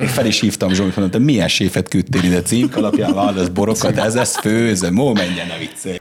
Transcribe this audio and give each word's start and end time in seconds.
Én 0.00 0.06
fel 0.06 0.26
is 0.26 0.40
hívtam 0.40 0.72
Zsolt, 0.72 0.96
mondtam, 0.96 1.22
milyen 1.22 1.48
séfet 1.48 1.88
küldtél 1.88 2.22
ide 2.22 2.42
címk 2.42 2.76
alapján, 2.76 3.14
válasz 3.14 3.48
borokat, 3.48 3.96
ez 3.98 4.14
ez 4.14 4.36
főzöm, 4.36 4.98
ó, 4.98 5.12
menjen 5.12 5.50
a 5.50 5.58
viccelj. 5.58 5.98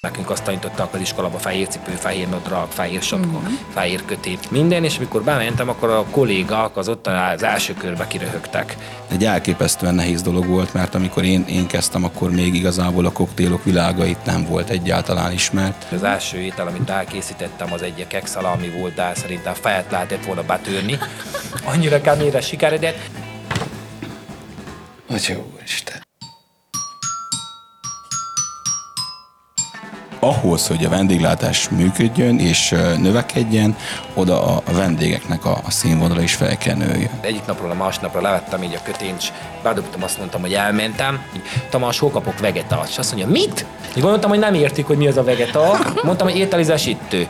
Nekünk 0.00 0.30
azt 0.30 0.44
tanítottak 0.44 0.94
az 0.94 1.00
iskolába 1.00 1.38
fehér 1.38 1.68
cipő, 1.68 1.92
fehér 1.92 2.28
nadrág, 2.28 2.66
fehér 2.68 3.02
sapka, 3.02 3.38
mm-hmm. 3.38 3.54
fehér 3.72 4.04
kötét, 4.04 4.50
minden, 4.50 4.84
és 4.84 4.96
amikor 4.96 5.22
bementem, 5.22 5.68
akkor 5.68 5.90
a 5.90 6.04
kollégák 6.10 6.76
az 6.76 6.88
ott 6.88 7.06
az 7.06 7.42
első 7.42 7.74
körbe 7.74 8.06
kiröhögtek. 8.06 8.76
Egy 9.10 9.24
elképesztően 9.24 9.94
nehéz 9.94 10.22
dolog 10.22 10.46
volt, 10.46 10.74
mert 10.74 10.94
amikor 10.94 11.24
én, 11.24 11.44
én 11.48 11.66
kezdtem, 11.66 12.04
akkor 12.04 12.30
még 12.30 12.54
igazából 12.54 13.06
a 13.06 13.12
koktélok 13.12 13.64
világa 13.64 14.04
itt 14.04 14.24
nem 14.24 14.44
volt 14.44 14.70
egyáltalán 14.70 15.32
ismert. 15.32 15.92
Az 15.92 16.02
első 16.02 16.38
étel, 16.38 16.66
amit 16.66 16.90
elkészítettem, 16.90 17.72
az 17.72 17.82
egy 17.82 18.06
kekszalami 18.06 18.68
volt, 18.68 18.94
de 18.94 19.12
szerintem 19.14 19.54
fejet 19.54 19.90
lehetett 19.90 20.24
volna 20.24 20.42
betörni. 20.42 20.98
Annyira 21.64 22.00
keményre 22.00 22.40
sikeredett. 22.40 22.98
Atya 25.08 25.34
úristen. 25.54 26.07
Ahhoz, 30.18 30.66
hogy 30.66 30.84
a 30.84 30.88
vendéglátás 30.88 31.68
működjön 31.68 32.38
és 32.38 32.74
növekedjen, 32.98 33.76
oda 34.14 34.56
a 34.56 34.62
vendégeknek 34.72 35.44
a, 35.44 35.60
a 35.64 35.70
színvonala 35.70 36.22
is 36.22 36.34
fel 36.34 36.56
kell 36.56 36.76
nőjön. 36.76 37.10
Egyik 37.20 37.46
napról 37.46 37.70
a 37.70 37.74
másik 37.74 38.00
napra 38.00 38.20
levettem 38.20 38.62
így 38.62 38.74
a 38.74 38.82
kötényt, 38.84 39.32
bedobtam, 39.62 40.02
azt 40.02 40.18
mondtam, 40.18 40.40
hogy 40.40 40.52
elmentem. 40.52 41.22
Tamás, 41.70 41.98
hol 41.98 42.10
kapok 42.10 42.38
vegetált? 42.38 42.88
És 42.88 42.98
azt 42.98 43.14
mondja, 43.14 43.30
mit? 43.30 43.64
Így 43.96 44.02
mondtam, 44.02 44.30
hogy 44.30 44.38
nem 44.38 44.54
értik, 44.54 44.86
hogy 44.86 44.96
mi 44.96 45.06
az 45.06 45.16
a 45.16 45.24
vegetál. 45.24 45.78
Mondtam, 46.02 46.28
hogy 46.28 46.36
ételizesítő. 46.36 47.26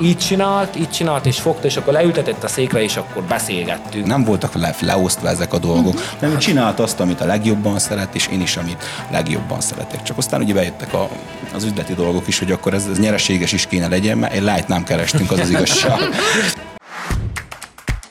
Így 0.00 0.18
csinált, 0.18 0.76
így 0.76 0.90
csinált, 0.90 1.26
és 1.26 1.40
fogta, 1.40 1.66
és 1.66 1.76
akkor 1.76 1.92
leültetett 1.92 2.44
a 2.44 2.48
székre, 2.48 2.82
és 2.82 2.96
akkor 2.96 3.22
beszélgettünk. 3.22 4.06
Nem 4.06 4.24
voltak 4.24 4.54
le, 4.54 4.74
leosztva 4.80 5.28
ezek 5.28 5.52
a 5.52 5.58
dolgok, 5.58 5.94
mm-hmm. 5.94 6.30
nem 6.30 6.38
csinált 6.38 6.80
azt, 6.80 7.00
amit 7.00 7.20
a 7.20 7.24
legjobban 7.24 7.78
szeret, 7.78 8.14
és 8.14 8.26
én 8.32 8.40
is, 8.40 8.56
amit 8.56 8.84
legjobban 9.10 9.60
szeretek. 9.60 10.02
Csak 10.02 10.18
aztán 10.18 10.40
ugye 10.40 10.54
bejöttek 10.54 10.92
a, 10.92 11.08
az 11.54 11.64
üzleti 11.64 11.94
dolgok 11.94 12.28
is, 12.28 12.38
hogy 12.38 12.52
akkor 12.52 12.74
ez, 12.74 12.86
ez 12.90 12.98
nyereséges 12.98 13.52
is 13.52 13.66
kéne 13.66 13.88
legyen, 13.88 14.18
mert 14.18 14.32
egy 14.32 14.42
light 14.42 14.68
nem 14.68 14.84
kerestünk, 14.84 15.30
az 15.30 15.38
az 15.38 15.50
igazság. 15.50 15.98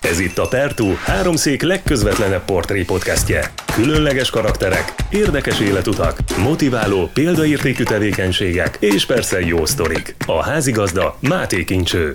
Ez 0.10 0.20
itt 0.20 0.38
a 0.38 0.48
Pertú, 0.48 0.94
háromszék 1.04 1.62
legközvetlenebb 1.62 2.46
portré 2.46 2.84
podcastje. 2.84 3.52
Különleges 3.74 4.30
karakterek, 4.30 4.94
érdekes 5.10 5.60
életutak, 5.60 6.18
motiváló, 6.38 7.10
példaértékű 7.14 7.84
tevékenységek 7.84 8.78
és 8.80 9.06
persze 9.06 9.40
jó 9.40 9.66
sztorik. 9.66 10.16
A 10.26 10.44
házigazda 10.44 11.18
Máté 11.20 11.64
Kincső. 11.64 12.14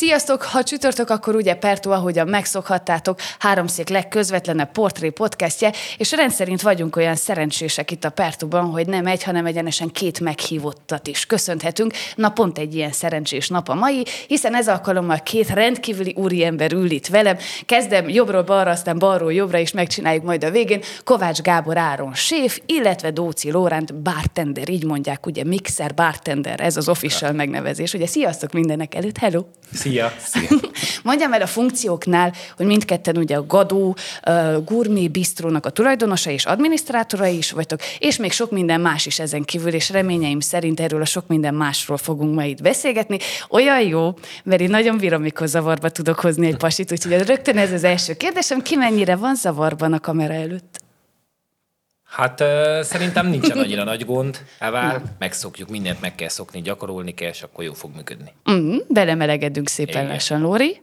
Sziasztok! 0.00 0.42
Ha 0.42 0.62
csütörtök, 0.62 1.10
akkor 1.10 1.34
ugye 1.34 1.54
Pertó, 1.54 1.90
ahogyan 1.90 2.28
megszokhattátok, 2.28 3.18
háromszék 3.38 3.88
legközvetlenebb 3.88 4.70
portré 4.72 5.08
podcastje, 5.08 5.72
és 5.96 6.12
rendszerint 6.12 6.62
vagyunk 6.62 6.96
olyan 6.96 7.16
szerencsések 7.16 7.90
itt 7.90 8.04
a 8.04 8.10
Pertóban, 8.10 8.64
hogy 8.64 8.86
nem 8.86 9.06
egy, 9.06 9.22
hanem 9.22 9.46
egyenesen 9.46 9.88
két 9.88 10.20
meghívottat 10.20 11.06
is 11.06 11.26
köszönhetünk. 11.26 11.92
Na 12.14 12.28
pont 12.28 12.58
egy 12.58 12.74
ilyen 12.74 12.92
szerencsés 12.92 13.48
nap 13.48 13.68
a 13.68 13.74
mai, 13.74 14.04
hiszen 14.26 14.54
ez 14.54 14.68
alkalommal 14.68 15.18
két 15.18 15.48
rendkívüli 15.48 16.14
úriember 16.16 16.72
ül 16.72 16.90
itt 16.90 17.06
velem. 17.06 17.36
Kezdem 17.66 18.08
jobbról 18.08 18.42
balra, 18.42 18.70
aztán 18.70 18.98
balról 18.98 19.32
jobbra, 19.32 19.58
és 19.58 19.72
megcsináljuk 19.72 20.24
majd 20.24 20.44
a 20.44 20.50
végén. 20.50 20.82
Kovács 21.04 21.40
Gábor 21.40 21.76
Áron 21.76 22.14
séf, 22.14 22.60
illetve 22.66 23.10
Dóci 23.10 23.50
Lóránt 23.50 23.94
bartender, 23.94 24.68
így 24.68 24.84
mondják, 24.84 25.26
ugye 25.26 25.44
mixer 25.44 25.94
bartender, 25.94 26.60
ez 26.60 26.76
az 26.76 26.88
official 26.88 27.32
megnevezés. 27.32 27.94
Ugye 27.94 28.06
sziasztok 28.06 28.52
mindenek 28.52 28.94
előtt, 28.94 29.18
hello! 29.18 29.44
Szia! 29.72 29.89
Szia. 29.90 30.12
Mondjam 31.02 31.32
el 31.32 31.42
a 31.42 31.46
funkcióknál, 31.46 32.32
hogy 32.56 32.66
mindketten 32.66 33.16
ugye 33.16 33.36
a 33.36 33.46
Gadó 33.46 33.96
uh, 34.26 34.64
Gurmé 34.64 35.08
Bistrónak 35.08 35.66
a 35.66 35.70
tulajdonosa 35.70 36.30
és 36.30 36.44
adminisztrátorai 36.44 37.36
is 37.36 37.50
vagytok, 37.50 37.80
és 37.98 38.16
még 38.16 38.32
sok 38.32 38.50
minden 38.50 38.80
más 38.80 39.06
is 39.06 39.18
ezen 39.18 39.42
kívül, 39.42 39.72
és 39.72 39.90
reményeim 39.90 40.40
szerint 40.40 40.80
erről 40.80 41.00
a 41.00 41.04
sok 41.04 41.26
minden 41.26 41.54
másról 41.54 41.96
fogunk 41.96 42.34
ma 42.34 42.44
itt 42.44 42.62
beszélgetni. 42.62 43.18
Olyan 43.48 43.80
jó, 43.80 44.14
mert 44.44 44.60
én 44.60 44.70
nagyon 44.70 44.98
bírom, 44.98 45.22
mikor 45.22 45.46
zavarba 45.46 45.88
tudok 45.88 46.20
hozni 46.20 46.46
egy 46.46 46.56
pasit, 46.56 46.92
úgyhogy 46.92 47.26
rögtön 47.26 47.58
ez 47.58 47.72
az 47.72 47.84
első 47.84 48.14
kérdésem, 48.14 48.62
ki 48.62 48.76
mennyire 48.76 49.16
van 49.16 49.34
zavarban 49.34 49.92
a 49.92 50.00
kamera 50.00 50.34
előtt? 50.34 50.79
Hát 52.10 52.38
szerintem 52.84 53.26
nincsen 53.26 53.58
annyira 53.64 53.84
nagy 53.84 54.04
gond, 54.04 54.44
Evál, 54.58 55.02
megszokjuk, 55.18 55.68
mindent 55.68 56.00
meg 56.00 56.14
kell 56.14 56.28
szokni, 56.28 56.60
gyakorolni 56.62 57.14
kell, 57.14 57.28
és 57.28 57.42
akkor 57.42 57.64
jó 57.64 57.72
fog 57.72 57.94
működni. 57.94 58.32
Mm, 58.50 58.76
belemelegedünk 58.88 59.68
szépen 59.68 60.06
lassan, 60.06 60.40
Lóri. 60.40 60.80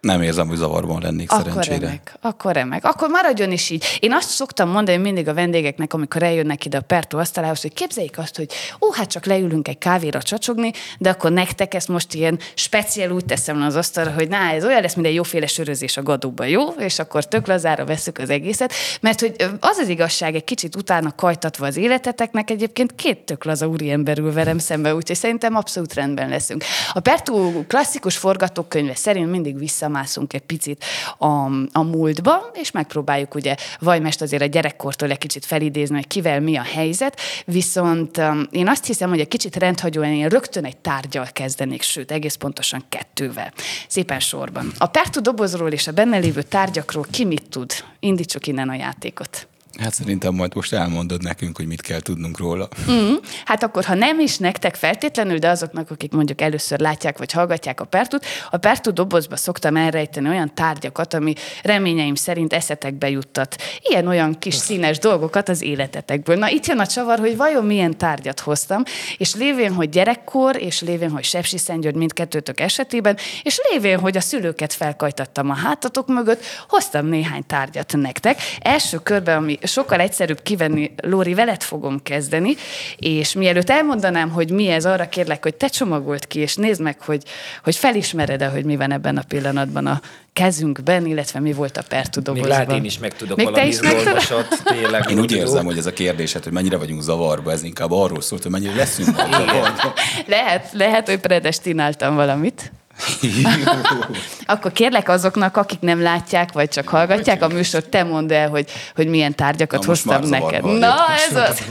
Nem 0.00 0.22
érzem, 0.22 0.48
hogy 0.48 0.56
zavarban 0.56 1.00
lennék 1.02 1.32
akkor 1.32 1.44
szerencsére. 1.44 1.78
Remek, 1.78 2.16
akkor 2.20 2.52
remek. 2.52 2.84
Akkor 2.84 3.08
maradjon 3.08 3.52
is 3.52 3.70
így. 3.70 3.84
Én 4.00 4.12
azt 4.12 4.28
szoktam 4.28 4.68
mondani 4.68 4.98
mindig 4.98 5.28
a 5.28 5.34
vendégeknek, 5.34 5.92
amikor 5.92 6.22
eljönnek 6.22 6.64
ide 6.64 6.76
a 6.76 6.80
Pertó 6.80 7.18
asztalához, 7.18 7.60
hogy 7.60 7.72
képzeljék 7.72 8.18
azt, 8.18 8.36
hogy 8.36 8.52
ó, 8.80 8.92
hát 8.92 9.10
csak 9.10 9.24
leülünk 9.24 9.68
egy 9.68 9.78
kávéra 9.78 10.22
csacsogni, 10.22 10.72
de 10.98 11.10
akkor 11.10 11.32
nektek 11.32 11.74
ezt 11.74 11.88
most 11.88 12.14
ilyen 12.14 12.38
speciál 12.54 13.10
úgy 13.10 13.24
teszem 13.24 13.62
az 13.62 13.76
asztalra, 13.76 14.12
hogy 14.12 14.28
na, 14.28 14.36
ez 14.36 14.64
olyan 14.64 14.82
lesz, 14.82 14.94
mint 14.94 15.06
egy 15.06 15.14
jóféle 15.14 15.46
sörözés 15.46 15.96
a 15.96 16.02
gadóba, 16.02 16.44
jó? 16.44 16.68
És 16.68 16.98
akkor 16.98 17.24
tök 17.24 17.46
lazára 17.46 17.84
veszük 17.84 18.18
az 18.18 18.30
egészet, 18.30 18.72
mert 19.00 19.20
hogy 19.20 19.34
az 19.60 19.78
az 19.78 19.88
igazság, 19.88 20.34
egy 20.34 20.44
kicsit 20.44 20.76
utána 20.76 21.14
kajtatva 21.14 21.66
az 21.66 21.76
életeteknek, 21.76 22.50
egyébként 22.50 22.94
két 22.94 23.18
tök 23.18 23.44
laza 23.44 23.66
úriember 23.66 24.18
ül 24.18 24.32
velem 24.32 24.58
szembe, 24.58 24.94
úgyhogy 24.94 25.16
szerintem 25.16 25.56
abszolút 25.56 25.94
rendben 25.94 26.28
leszünk. 26.28 26.64
A 26.92 27.00
Pertó 27.00 27.64
klasszikus 27.66 28.16
forgatókönyve 28.16 28.94
szerint 28.94 29.30
mindig 29.30 29.58
vissza 29.58 29.88
visszamászunk 29.90 30.32
egy 30.32 30.40
picit 30.40 30.84
a, 31.18 31.26
a 31.72 31.82
múltba, 31.82 32.50
és 32.54 32.70
megpróbáljuk 32.70 33.34
ugye 33.34 33.54
Vajmest 33.78 34.22
azért 34.22 34.42
a 34.42 34.46
gyerekkortól 34.46 35.10
egy 35.10 35.18
kicsit 35.18 35.44
felidézni, 35.44 35.94
hogy 35.94 36.06
kivel 36.06 36.40
mi 36.40 36.56
a 36.56 36.62
helyzet, 36.62 37.20
viszont 37.44 38.18
um, 38.18 38.46
én 38.50 38.68
azt 38.68 38.86
hiszem, 38.86 39.08
hogy 39.08 39.20
egy 39.20 39.28
kicsit 39.28 39.56
rendhagyóan 39.56 40.12
én 40.12 40.28
rögtön 40.28 40.64
egy 40.64 40.76
tárgyal 40.76 41.28
kezdenék, 41.32 41.82
sőt, 41.82 42.10
egész 42.10 42.34
pontosan 42.34 42.84
kettővel. 42.88 43.52
Szépen 43.88 44.20
sorban. 44.20 44.72
A 44.78 44.86
Pertu 44.86 45.20
dobozról 45.20 45.70
és 45.70 45.86
a 45.86 45.92
benne 45.92 46.18
lévő 46.18 46.42
tárgyakról 46.42 47.06
ki 47.10 47.24
mit 47.24 47.48
tud? 47.48 47.72
Indítsuk 48.00 48.46
innen 48.46 48.68
a 48.68 48.74
játékot. 48.74 49.49
Hát 49.80 49.94
szerintem 49.94 50.34
majd 50.34 50.54
most 50.54 50.72
elmondod 50.72 51.22
nekünk, 51.22 51.56
hogy 51.56 51.66
mit 51.66 51.80
kell 51.80 52.00
tudnunk 52.00 52.38
róla. 52.38 52.68
Mm, 52.90 53.14
hát 53.44 53.62
akkor, 53.62 53.84
ha 53.84 53.94
nem 53.94 54.20
is 54.20 54.38
nektek 54.38 54.74
feltétlenül, 54.74 55.38
de 55.38 55.48
azoknak, 55.48 55.90
akik 55.90 56.12
mondjuk 56.12 56.40
először 56.40 56.80
látják 56.80 57.18
vagy 57.18 57.32
hallgatják 57.32 57.80
a 57.80 57.84
Pertut, 57.84 58.24
a 58.50 58.56
Pertu 58.56 58.92
dobozba 58.92 59.36
szoktam 59.36 59.76
elrejteni 59.76 60.28
olyan 60.28 60.54
tárgyakat, 60.54 61.14
ami 61.14 61.34
reményeim 61.62 62.14
szerint 62.14 62.52
eszetekbe 62.52 63.10
juttat. 63.10 63.56
Ilyen-olyan 63.80 64.38
kis 64.38 64.54
színes 64.54 64.98
dolgokat 64.98 65.48
az 65.48 65.62
életetekből. 65.62 66.36
Na 66.36 66.50
itt 66.50 66.66
jön 66.66 66.78
a 66.78 66.86
csavar, 66.86 67.18
hogy 67.18 67.36
vajon 67.36 67.64
milyen 67.64 67.98
tárgyat 67.98 68.40
hoztam, 68.40 68.82
és 69.16 69.34
lévén, 69.34 69.72
hogy 69.72 69.88
gyerekkor, 69.88 70.62
és 70.62 70.80
lévén, 70.80 71.10
hogy 71.10 71.24
Sepsi 71.24 71.58
Szentgyörgy 71.58 71.96
mindkettőtök 71.96 72.60
esetében, 72.60 73.16
és 73.42 73.60
lévén, 73.70 73.98
hogy 73.98 74.16
a 74.16 74.20
szülőket 74.20 74.72
felkajtattam 74.72 75.50
a 75.50 75.54
hátatok 75.54 76.06
mögött, 76.08 76.44
hoztam 76.68 77.06
néhány 77.06 77.46
tárgyat 77.46 77.96
nektek. 77.96 78.40
Első 78.58 78.98
körben, 78.98 79.36
ami 79.36 79.58
sokkal 79.70 80.00
egyszerűbb 80.00 80.42
kivenni, 80.42 80.94
Lóri, 81.02 81.34
veled 81.34 81.62
fogom 81.62 82.02
kezdeni, 82.02 82.54
és 82.96 83.32
mielőtt 83.32 83.70
elmondanám, 83.70 84.30
hogy 84.30 84.50
mi 84.50 84.68
ez, 84.68 84.84
arra 84.84 85.08
kérlek, 85.08 85.42
hogy 85.42 85.54
te 85.54 85.68
csomagolt 85.68 86.26
ki, 86.26 86.38
és 86.38 86.54
nézd 86.56 86.80
meg, 86.80 87.00
hogy, 87.00 87.22
hogy 87.64 87.76
felismered-e, 87.76 88.46
hogy 88.46 88.64
mi 88.64 88.76
van 88.76 88.92
ebben 88.92 89.16
a 89.16 89.22
pillanatban 89.28 89.86
a 89.86 90.00
kezünkben, 90.32 91.06
illetve 91.06 91.40
mi 91.40 91.52
volt 91.52 91.76
a 91.76 91.82
pertudobozban. 91.88 92.48
Még 92.48 92.58
lehet 92.58 92.72
én 92.72 92.84
is 92.84 92.98
meg 92.98 93.16
tudok 93.16 93.36
Még 93.36 93.46
valami 93.46 93.68
izgalmasat, 93.68 94.62
tényleg. 94.64 95.10
Én 95.10 95.18
úgy 95.18 95.32
érzem, 95.32 95.64
hogy 95.64 95.78
ez 95.78 95.86
a 95.86 95.92
kérdésed, 95.92 96.42
hogy 96.42 96.52
mennyire 96.52 96.76
vagyunk 96.76 97.02
zavarba, 97.02 97.52
ez 97.52 97.62
inkább 97.62 97.90
arról 97.90 98.20
szólt, 98.20 98.42
hogy 98.42 98.50
mennyire 98.50 98.74
leszünk 98.74 99.16
zavarba. 99.16 99.92
lehet, 100.26 100.68
lehet, 100.72 101.08
hogy 101.08 101.18
predestináltam 101.18 102.14
valamit. 102.14 102.72
Akkor 104.46 104.72
kérlek 104.72 105.08
azoknak, 105.08 105.56
akik 105.56 105.80
nem 105.80 106.02
látják, 106.02 106.52
vagy 106.52 106.68
csak 106.68 106.88
hallgatják 106.88 107.42
a 107.42 107.48
műsort, 107.48 107.88
te 107.88 108.02
mondd 108.02 108.32
el, 108.32 108.48
hogy, 108.48 108.70
hogy 108.94 109.06
milyen 109.06 109.34
tárgyakat 109.34 109.80
Na, 109.80 109.86
hoztam 109.86 110.28
neked. 110.28 110.64
Na, 110.64 110.96
ez 111.28 111.36
az. 111.36 111.64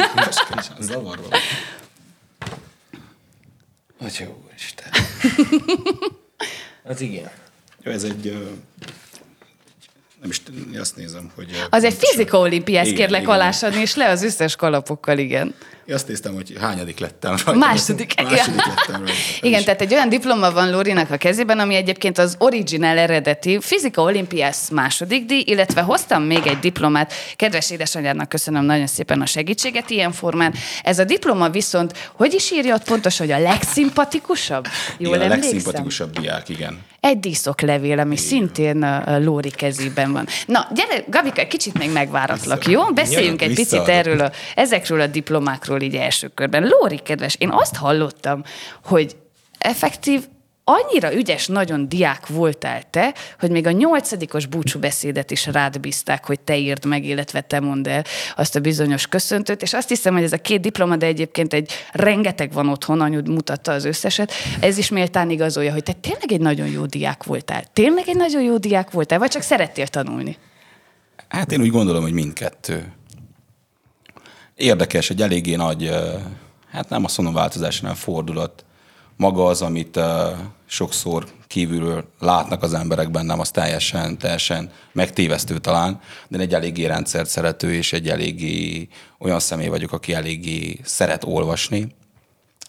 Zavarva. 0.80 1.28
Atya 4.02 4.26
úristen. 4.48 4.88
Az 6.84 7.02
igen. 7.02 7.30
Jó, 7.84 7.92
ez 7.92 8.04
egy 8.04 8.38
nem 10.22 10.30
is 10.30 10.42
azt 10.80 10.96
nézem, 10.96 11.31
hogy... 11.36 11.48
Az 11.70 11.84
egy 11.84 11.94
fizika 11.94 12.38
olimpiász, 12.38 12.88
kérlek 12.88 13.22
igen. 13.22 13.34
alásadni, 13.34 13.80
és 13.80 13.96
le 13.96 14.10
az 14.10 14.24
összes 14.24 14.56
kalapokkal, 14.56 15.18
igen. 15.18 15.56
Én 15.90 15.96
azt 15.96 16.08
néztem, 16.08 16.34
hogy 16.34 16.54
hányadik 16.60 17.00
lettem 17.00 17.32
rajta. 17.32 17.54
Második. 17.54 18.22
Második 18.22 18.66
lettem 18.66 19.06
rajta. 19.06 19.12
Igen, 19.48 19.64
tehát 19.64 19.82
egy 19.82 19.94
olyan 19.94 20.10
diploma 20.10 20.52
van 20.52 20.72
Lórinak 20.72 21.12
a 21.12 21.18
kezében, 21.18 21.60
ami 21.60 21.76
egyébként 21.76 22.18
az 22.18 22.36
original 22.38 22.98
eredeti 22.98 23.58
Fizika 23.62 24.02
Olimpiász 24.02 24.70
második 24.70 25.26
díj, 25.26 25.44
illetve 25.46 25.82
hoztam 25.82 26.24
még 26.24 26.48
egy 26.48 26.60
diplomát. 26.60 27.14
Kedves 27.36 27.72
édesanyádnak 27.72 28.30
köszönöm 28.30 28.64
nagyon 28.64 28.88
szépen 28.88 29.22
a 29.22 29.26
segítséget 29.26 29.90
ilyen 29.90 30.12
formán. 30.12 30.54
Ez 30.84 31.00
a 31.00 31.04
diploma 31.04 31.50
viszont, 31.50 32.12
hogy 32.14 32.34
is 32.34 32.52
írja 32.52 32.76
ott 32.76 32.84
pontosan, 32.84 33.28
hogy 33.28 33.36
a 33.36 33.40
legszimpatikusabb? 33.40 34.68
Jól 34.98 35.16
igen, 35.16 35.28
a 35.28 35.30
legszimpatikusabb 35.30 36.20
diák, 36.20 36.50
igen. 36.50 36.80
Egy 37.00 37.20
díszoklevél, 37.20 38.00
ami 38.00 38.18
szintén 38.18 38.84
a 38.84 39.20
Lóri 39.20 39.50
kezében 39.50 40.12
van. 40.12 40.28
Na, 40.46 40.68
gyere, 40.74 41.04
Gabika, 41.08 41.48
kicsit 41.48 41.78
még 41.78 41.92
megváratlak, 41.92 42.68
jó? 42.68 42.84
Beszéljünk 42.94 43.42
egy 43.42 43.54
picit 43.54 43.88
erről 43.88 44.20
a, 44.20 44.32
ezekről 44.56 45.02
a 45.02 45.08
diplomákról 45.08 45.79
így 45.81 45.96
első 45.96 46.28
körben. 46.28 46.68
Lóri, 46.68 46.98
kedves, 46.98 47.36
én 47.40 47.50
azt 47.50 47.76
hallottam, 47.76 48.44
hogy 48.84 49.16
effektív 49.58 50.28
annyira 50.70 51.14
ügyes, 51.16 51.48
nagyon 51.48 51.90
diák 51.90 52.28
voltál 52.28 52.84
te, 52.90 53.14
hogy 53.40 53.52
még 53.52 53.68
a 53.68 53.72
nyolcadikos 53.72 54.46
búcsúbeszédet 54.46 55.31
is 55.31 55.46
rád 55.46 55.80
bízták, 55.80 56.26
hogy 56.26 56.40
te 56.40 56.58
írd 56.58 56.86
meg, 56.86 57.06
illetve 57.06 57.42
te 57.42 57.60
mondd 57.60 57.88
el 57.88 58.04
azt 58.36 58.56
a 58.56 58.60
bizonyos 58.60 59.08
köszöntőt, 59.08 59.62
és 59.62 59.74
azt 59.74 59.90
hiszem, 59.90 60.14
hogy 60.14 60.24
ez 60.24 60.34
a 60.34 60.38
két 60.38 60.62
diploma, 60.62 60.96
de 60.96 61.06
egyébként 61.06 61.54
egy 61.54 61.72
rengeteg 61.92 62.54
van 62.54 62.70
otthon, 62.70 63.02
anyud 63.02 63.30
mutatta 63.30 63.72
az 63.72 63.86
összeset, 63.86 64.31
ez 64.60 64.78
is 64.78 64.90
méltán 64.90 65.30
igazolja, 65.30 65.72
hogy 65.72 65.84
te 65.84 65.94
tényleg 65.94 66.31
egy 66.31 66.42
nagyon 66.42 66.68
jó 66.68 66.86
diák 66.86 67.24
voltál. 67.24 67.64
Tényleg 67.74 68.08
egy 68.08 68.18
nagyon 68.18 68.42
jó 68.42 68.58
diák 68.58 68.92
voltál, 68.92 69.20
vagy 69.20 69.30
csak 69.30 69.42
szerettél 69.42 69.88
tanulni? 69.88 70.38
Hát 71.28 71.52
én 71.52 71.62
úgy 71.62 71.72
gondolom, 71.72 72.02
hogy 72.02 72.14
mindkettő. 72.14 72.94
Érdekes, 74.60 75.10
egy 75.10 75.22
eléggé 75.22 75.56
nagy, 75.56 75.92
hát 76.72 76.90
nem 76.90 77.04
azt 77.04 77.18
mondom 77.18 77.36
változás, 77.36 77.80
hanem 77.80 77.96
fordulat. 77.96 78.66
Maga 79.18 79.46
az, 79.46 79.62
amit 79.62 80.00
sokszor 80.66 81.28
kívülről 81.48 82.10
látnak 82.20 82.64
az 82.64 82.74
emberek 82.74 83.12
bennem, 83.12 83.40
az 83.40 83.52
teljesen, 83.52 84.18
teljesen 84.18 84.72
megtévesztő 84.92 85.58
talán, 85.58 86.00
de 86.28 86.40
egy 86.40 86.54
eléggé 86.54 86.86
rendszert 86.86 87.30
szerető, 87.30 87.74
és 87.74 87.94
egy 87.94 88.10
eléggé 88.10 88.88
olyan 89.20 89.40
személy 89.40 89.68
vagyok, 89.68 89.92
aki 89.92 90.14
eléggé 90.14 90.80
szeret 90.84 91.24
olvasni, 91.24 91.96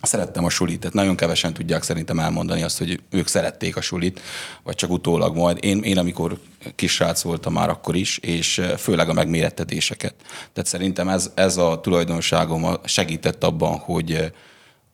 Szerettem 0.03 0.45
a 0.45 0.51
sulit, 0.51 0.81
tehát 0.81 0.95
nagyon 0.95 1.17
kevesen 1.17 1.53
tudják 1.53 1.83
szerintem 1.83 2.19
elmondani 2.19 2.63
azt, 2.63 2.79
hogy 2.79 3.01
ők 3.11 3.27
szerették 3.27 3.77
a 3.77 3.81
sulit, 3.81 4.21
vagy 4.63 4.75
csak 4.75 4.91
utólag 4.91 5.37
majd. 5.37 5.59
Én, 5.61 5.83
én 5.83 5.99
amikor 5.99 6.39
kisrác 6.75 7.23
voltam 7.23 7.53
már 7.53 7.69
akkor 7.69 7.97
is, 7.97 8.19
és 8.19 8.59
eh, 8.59 8.77
főleg 8.77 9.09
a 9.09 9.13
megmérettetéseket. 9.13 10.15
Tehát 10.53 10.71
szerintem 10.71 11.09
ez, 11.09 11.31
ez 11.35 11.57
a 11.57 11.81
tulajdonságom 11.81 12.77
segített 12.85 13.45
abban, 13.45 13.79
hogy 13.79 14.13
eh, 14.13 14.31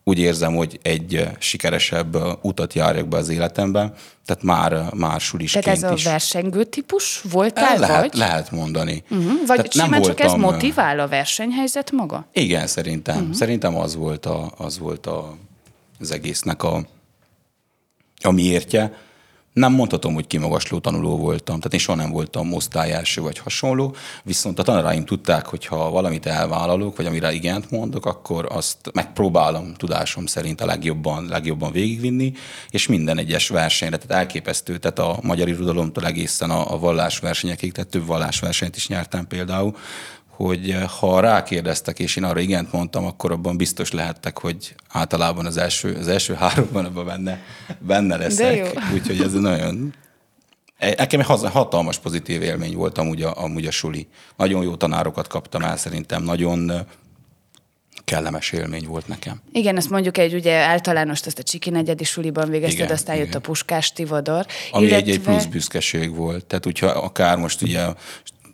úgy 0.08 0.18
érzem, 0.18 0.54
hogy 0.54 0.78
egy 0.82 1.14
eh, 1.16 1.30
sikeresebb 1.38 2.16
eh, 2.16 2.32
utat 2.42 2.72
járjak 2.72 3.08
be 3.08 3.16
az 3.16 3.28
életembe, 3.28 3.92
tehát 4.24 4.42
már, 4.42 4.72
eh, 4.72 4.86
már 4.94 5.20
sulisként 5.20 5.64
Tehát 5.64 5.82
ez 5.82 5.90
a 5.90 5.94
is. 5.94 6.04
versengő 6.04 6.64
típus 6.64 7.20
voltál, 7.30 7.78
lehet, 7.78 8.00
vagy? 8.00 8.14
lehet 8.14 8.50
mondani. 8.50 9.02
Uh-huh. 9.10 9.46
Vagy 9.46 9.56
Tehát 9.56 9.72
simán 9.72 10.02
csak 10.02 10.20
ez 10.20 10.30
voltam, 10.30 10.44
eh, 10.44 10.50
motivál 10.50 11.00
a 11.00 11.08
versenyhelyzet 11.08 11.90
maga? 11.90 12.26
igen, 12.32 12.66
szerintem. 12.66 13.16
Uh-huh. 13.16 13.34
Szerintem 13.34 13.76
az 13.76 13.96
volt, 13.96 14.26
a, 14.26 14.52
az, 14.56 14.78
volt 14.78 15.06
a, 15.06 15.36
az 16.00 16.10
egésznek 16.10 16.62
a, 16.62 16.86
a 18.22 18.30
miértje. 18.30 18.92
Nem 19.56 19.72
mondhatom, 19.72 20.14
hogy 20.14 20.26
kimagasló 20.26 20.78
tanuló 20.78 21.16
voltam, 21.16 21.56
tehát 21.56 21.72
én 21.72 21.78
soha 21.78 21.98
nem 21.98 22.10
voltam 22.10 22.52
osztály 22.52 22.92
első 22.92 23.20
vagy 23.20 23.38
hasonló, 23.38 23.94
viszont 24.22 24.58
a 24.58 24.62
tanáraim 24.62 25.04
tudták, 25.04 25.46
hogy 25.46 25.66
ha 25.66 25.90
valamit 25.90 26.26
elvállalok, 26.26 26.96
vagy 26.96 27.06
amire 27.06 27.32
igent 27.32 27.70
mondok, 27.70 28.06
akkor 28.06 28.46
azt 28.50 28.76
megpróbálom 28.92 29.74
tudásom 29.74 30.26
szerint 30.26 30.60
a 30.60 30.66
legjobban, 30.66 31.26
legjobban 31.28 31.72
végigvinni, 31.72 32.32
és 32.70 32.86
minden 32.86 33.18
egyes 33.18 33.48
versenyre, 33.48 33.96
tehát 33.96 34.22
elképesztő, 34.22 34.78
tehát 34.78 34.98
a 34.98 35.18
magyar 35.22 35.48
irodalomtól 35.48 36.06
egészen 36.06 36.50
a, 36.50 36.72
a 36.72 36.78
vallásversenyekig, 36.78 37.72
tehát 37.72 37.90
több 37.90 38.06
vallásversenyt 38.06 38.76
is 38.76 38.88
nyertem 38.88 39.26
például, 39.26 39.76
hogy 40.36 40.70
eh, 40.70 40.88
ha 40.88 41.20
rákérdeztek, 41.20 41.98
és 41.98 42.16
én 42.16 42.24
arra 42.24 42.40
igent 42.40 42.72
mondtam, 42.72 43.04
akkor 43.04 43.32
abban 43.32 43.56
biztos 43.56 43.92
lehettek, 43.92 44.38
hogy 44.38 44.74
általában 44.88 45.46
az 45.46 45.56
első, 45.56 45.94
az 45.94 46.08
első 46.08 46.34
háromban 46.34 46.84
abban 46.84 47.04
benne, 47.04 47.42
benne 47.78 48.16
leszek. 48.16 48.80
Úgyhogy 48.94 49.20
ez 49.20 49.32
nagyon... 49.32 49.94
E- 50.78 50.94
Nekem 50.96 51.20
egy 51.20 51.26
hatalmas 51.26 51.98
pozitív 51.98 52.42
élmény 52.42 52.74
volt 52.74 52.98
amúgy 52.98 53.22
a, 53.22 53.42
amúgy 53.42 53.66
a 53.66 53.70
suli. 53.70 54.08
Nagyon 54.36 54.62
jó 54.62 54.76
tanárokat 54.76 55.26
kaptam 55.26 55.62
el, 55.62 55.76
szerintem 55.76 56.22
nagyon 56.22 56.70
eh, 56.70 56.80
kellemes 58.04 58.52
élmény 58.52 58.86
volt 58.86 59.08
nekem. 59.08 59.40
Igen, 59.52 59.76
ezt 59.76 59.90
mondjuk 59.90 60.18
egy 60.18 60.34
ugye 60.34 60.54
általános, 60.54 61.20
azt 61.26 61.38
a 61.38 61.42
Csiki 61.42 61.70
negyedi 61.70 62.04
suliban 62.04 62.50
végezted, 62.50 62.78
Igen, 62.78 62.92
aztán 62.92 63.16
jött 63.16 63.26
igen. 63.26 63.38
a 63.38 63.40
Puskás 63.40 63.92
Tivadar. 63.92 64.46
Ami 64.70 64.92
egy, 64.92 65.10
egy 65.10 65.20
plusz 65.20 65.44
büszkeség 65.44 66.14
volt. 66.14 66.44
Tehát, 66.44 66.64
hogyha 66.64 66.86
akár 66.86 67.36
most 67.36 67.62
ugye 67.62 67.80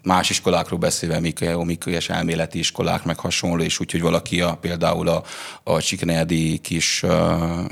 más 0.02 0.30
iskolákról 0.30 0.78
beszélve, 0.78 1.20
mik, 1.20 1.44
mikőjes 1.64 2.08
elméleti 2.08 2.58
iskolák, 2.58 3.04
meg 3.04 3.18
hasonló, 3.18 3.62
és 3.62 3.80
úgy, 3.80 3.90
hogy 3.90 4.00
valaki 4.00 4.40
a, 4.40 4.54
például 4.54 5.08
a, 5.08 5.22
a 5.62 5.80
Csiknedi 5.80 6.58
kis 6.58 7.02
uh, 7.02 7.64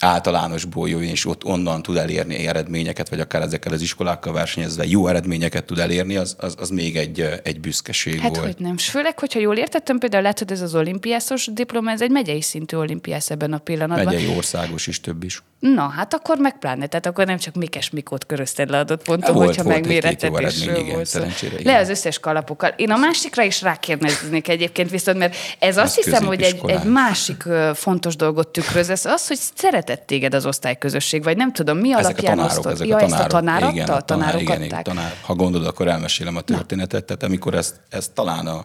általánosból 0.00 0.88
jöjjön, 0.88 1.10
és 1.10 1.26
ott 1.26 1.44
onnan 1.44 1.82
tud 1.82 1.96
elérni 1.96 2.46
eredményeket, 2.46 3.08
vagy 3.08 3.20
akár 3.20 3.42
ezekkel 3.42 3.72
az 3.72 3.80
iskolákkal 3.80 4.32
versenyezve 4.32 4.86
jó 4.86 5.06
eredményeket 5.08 5.64
tud 5.64 5.78
elérni, 5.78 6.16
az, 6.16 6.36
az, 6.38 6.54
az 6.58 6.68
még 6.68 6.96
egy, 6.96 7.40
egy 7.42 7.60
büszkeség 7.60 8.20
Hát 8.20 8.30
volt. 8.36 8.44
hogy 8.54 8.54
nem. 8.66 8.76
S 8.76 8.88
főleg, 8.90 9.18
hogyha 9.18 9.40
jól 9.40 9.56
értettem, 9.56 9.98
például 9.98 10.22
látod, 10.22 10.50
ez 10.50 10.60
az 10.60 10.74
olimpiászos 10.74 11.48
diploma, 11.52 11.90
ez 11.90 12.02
egy 12.02 12.10
megyei 12.10 12.42
szintű 12.42 12.76
olimpiász 12.76 13.30
ebben 13.30 13.52
a 13.52 13.58
pillanatban. 13.58 14.14
Megyei 14.14 14.36
országos 14.36 14.86
is 14.86 15.00
több 15.00 15.22
is. 15.24 15.42
Na, 15.58 15.88
hát 15.88 16.14
akkor 16.14 16.38
meg 16.38 16.58
pláne, 16.58 16.86
tehát 16.86 17.06
akkor 17.06 17.26
nem 17.26 17.38
csak 17.38 17.54
Mikes 17.54 17.90
Mikót 17.90 18.26
körözted 18.26 18.70
le 18.70 18.78
adott 18.78 19.02
ponton, 19.02 19.34
Volt- 19.34 19.46
hogyha 19.46 19.68
megmérettetésről 19.68 20.76
igen, 20.76 20.92
volt 20.94 21.06
szó. 21.06 21.18
szerencsére, 21.18 21.54
Le 21.54 21.60
igen. 21.60 21.80
az 21.80 21.88
összes 21.88 22.18
kalapokkal. 22.18 22.72
Én 22.76 22.90
a 22.90 22.96
másikra 22.96 23.42
is 23.42 23.62
rákérdeznék 23.62 24.48
egyébként 24.48 24.90
viszont, 24.90 25.18
mert 25.18 25.36
ez 25.58 25.76
azt 25.76 25.98
Az 25.98 26.04
hiszem, 26.04 26.24
hogy 26.26 26.42
egy, 26.42 26.60
egy 26.66 26.84
másik 26.84 27.42
fontos 27.74 28.16
dolgot 28.16 28.48
tükröz, 28.48 28.90
ez 28.90 29.04
az, 29.04 29.26
hogy 29.28 29.38
szeretett 29.88 30.06
téged 30.06 30.34
az 30.34 30.46
osztályközösség, 30.46 31.22
vagy 31.22 31.36
nem 31.36 31.52
tudom, 31.52 31.78
mi 31.78 31.92
Ezek 31.92 32.02
a 32.04 32.08
alapján 32.08 32.36
tanárok, 32.36 32.56
osztod. 32.56 32.72
ezek 32.72 32.86
ja, 32.88 32.96
a 32.96 33.00
ezt 33.00 33.10
tanárok. 33.28 33.32
a 33.32 33.38
tanár 33.38 33.62
adta? 33.62 33.74
igen, 33.74 33.88
a 33.88 34.00
tanárok 34.00 34.40
igen, 34.40 34.62
igen, 34.62 34.82
tanár. 34.82 35.14
Ha 35.22 35.34
gondolod, 35.34 35.66
akkor 35.66 35.88
elmesélem 35.88 36.36
a 36.36 36.40
történetet. 36.40 37.04
Tehát 37.04 37.22
amikor 37.22 37.54
ezt, 37.54 37.80
ezt 37.88 38.10
talán 38.12 38.46
a, 38.46 38.64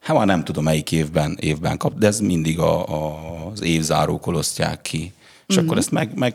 hát 0.00 0.16
már 0.16 0.26
nem 0.26 0.44
tudom 0.44 0.64
melyik 0.64 0.92
évben, 0.92 1.36
évben 1.40 1.76
kap, 1.76 1.98
de 1.98 2.06
ez 2.06 2.20
mindig 2.20 2.58
a, 2.58 2.88
a, 2.88 3.18
az 3.52 3.62
évzárókor 3.62 4.34
osztják 4.34 4.82
ki. 4.82 5.12
És 5.46 5.56
Mhm. 5.56 5.64
akkor 5.64 5.78
ezt 5.78 5.90
meg, 5.90 6.18
meg 6.18 6.34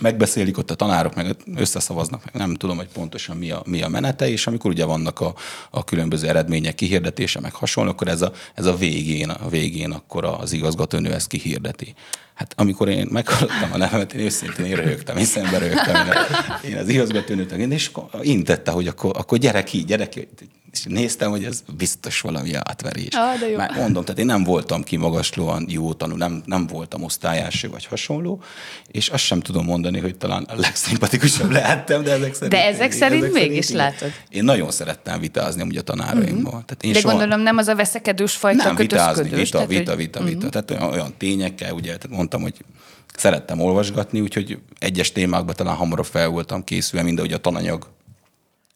megbeszélik 0.00 0.58
ott 0.58 0.70
a 0.70 0.74
tanárok, 0.74 1.14
meg 1.14 1.36
összeszavaznak, 1.56 2.24
meg 2.24 2.34
nem 2.34 2.54
tudom, 2.54 2.76
hogy 2.76 2.88
pontosan 2.92 3.36
mi 3.36 3.50
a, 3.50 3.62
mi 3.66 3.82
a 3.82 3.88
menete, 3.88 4.28
és 4.28 4.46
amikor 4.46 4.70
ugye 4.70 4.84
vannak 4.84 5.20
a, 5.20 5.34
a 5.70 5.84
különböző 5.84 6.28
eredmények 6.28 6.74
kihirdetése, 6.74 7.40
meg 7.40 7.54
hasonló, 7.54 7.90
akkor 7.90 8.08
ez 8.08 8.22
a, 8.22 8.32
ez 8.54 8.66
a 8.66 8.74
végén, 8.76 9.28
a 9.30 9.48
végén 9.48 9.90
akkor 9.90 10.24
az 10.24 10.52
igazgatónő 10.52 11.12
ezt 11.12 11.26
kihirdeti. 11.26 11.94
Hát 12.40 12.52
amikor 12.56 12.88
én 12.88 13.06
meghallottam 13.10 13.72
a 13.72 13.76
nevemet, 13.76 14.12
én 14.12 14.20
őszintén 14.20 14.64
én 14.64 14.74
röhögtem, 14.76 15.16
hiszen 15.16 15.48
beröhögtem. 15.50 16.06
Én, 16.06 16.70
én 16.70 16.76
az 16.76 16.88
igazgatónőt, 16.88 17.52
és 17.52 17.90
akkor 17.92 18.20
intette, 18.26 18.70
hogy 18.70 18.86
akkor, 18.86 19.10
akkor 19.16 19.38
gyere 19.38 19.62
ki, 19.62 19.84
gyere 19.84 20.08
ki. 20.08 20.28
És 20.72 20.82
néztem, 20.88 21.30
hogy 21.30 21.44
ez 21.44 21.62
biztos 21.76 22.20
valami 22.20 22.54
átverés. 22.54 23.08
Ah, 23.12 23.38
de 23.38 23.48
jó. 23.48 23.56
Már 23.56 23.72
mondom, 23.76 24.04
tehát 24.04 24.18
én 24.20 24.26
nem 24.26 24.44
voltam 24.44 24.82
kimagaslóan 24.82 25.66
jó 25.68 25.92
tanú, 25.92 26.16
nem, 26.16 26.42
nem 26.46 26.66
voltam 26.66 27.02
osztályási 27.02 27.66
vagy 27.66 27.86
hasonló, 27.86 28.42
és 28.90 29.08
azt 29.08 29.24
sem 29.24 29.40
tudom 29.40 29.64
mondani, 29.64 29.98
hogy 29.98 30.16
talán 30.16 30.42
a 30.42 30.54
legszimpatikusabb 30.56 31.50
lehettem, 31.50 32.02
de 32.02 32.10
ezek 32.12 32.34
szerint... 32.34 32.52
De 32.52 32.64
ezek 32.64 32.92
szerint 32.92 33.32
mégis 33.32 33.68
igen. 33.70 33.76
látod. 33.82 34.10
Én 34.28 34.44
nagyon 34.44 34.70
szerettem 34.70 35.20
vitázni 35.20 35.62
amúgy 35.62 35.76
a 35.76 35.82
tanáraimmal. 35.82 36.50
Tehát 36.66 36.82
én 36.82 36.92
De 36.92 36.98
soha- 37.00 37.12
gondolom 37.16 37.40
nem 37.40 37.56
az 37.56 37.68
a 37.68 37.74
veszekedős 37.74 38.32
fajta 38.36 38.64
nem 38.64 38.74
vitázni, 38.76 39.22
kötözködős. 39.22 39.42
vita, 39.44 39.56
tehát, 39.56 39.68
vita, 39.68 39.90
hogy- 39.90 39.98
vita, 39.98 40.24
vita. 40.24 40.48
Tehát 40.48 40.70
olyan, 40.70 40.82
olyan 40.92 41.14
tényekkel, 41.18 41.72
ugye, 41.72 41.96
tehát 41.96 42.16
mondtam, 42.30 42.42
hogy 42.42 42.74
szerettem 43.16 43.60
olvasgatni, 43.60 44.20
úgyhogy 44.20 44.58
egyes 44.78 45.12
témákban 45.12 45.54
talán 45.54 45.76
hamarabb 45.76 46.04
fel 46.04 46.28
voltam 46.28 46.64
készülve, 46.64 47.04
mint 47.04 47.18
ahogy 47.18 47.32
a 47.32 47.38
tananyag 47.38 47.88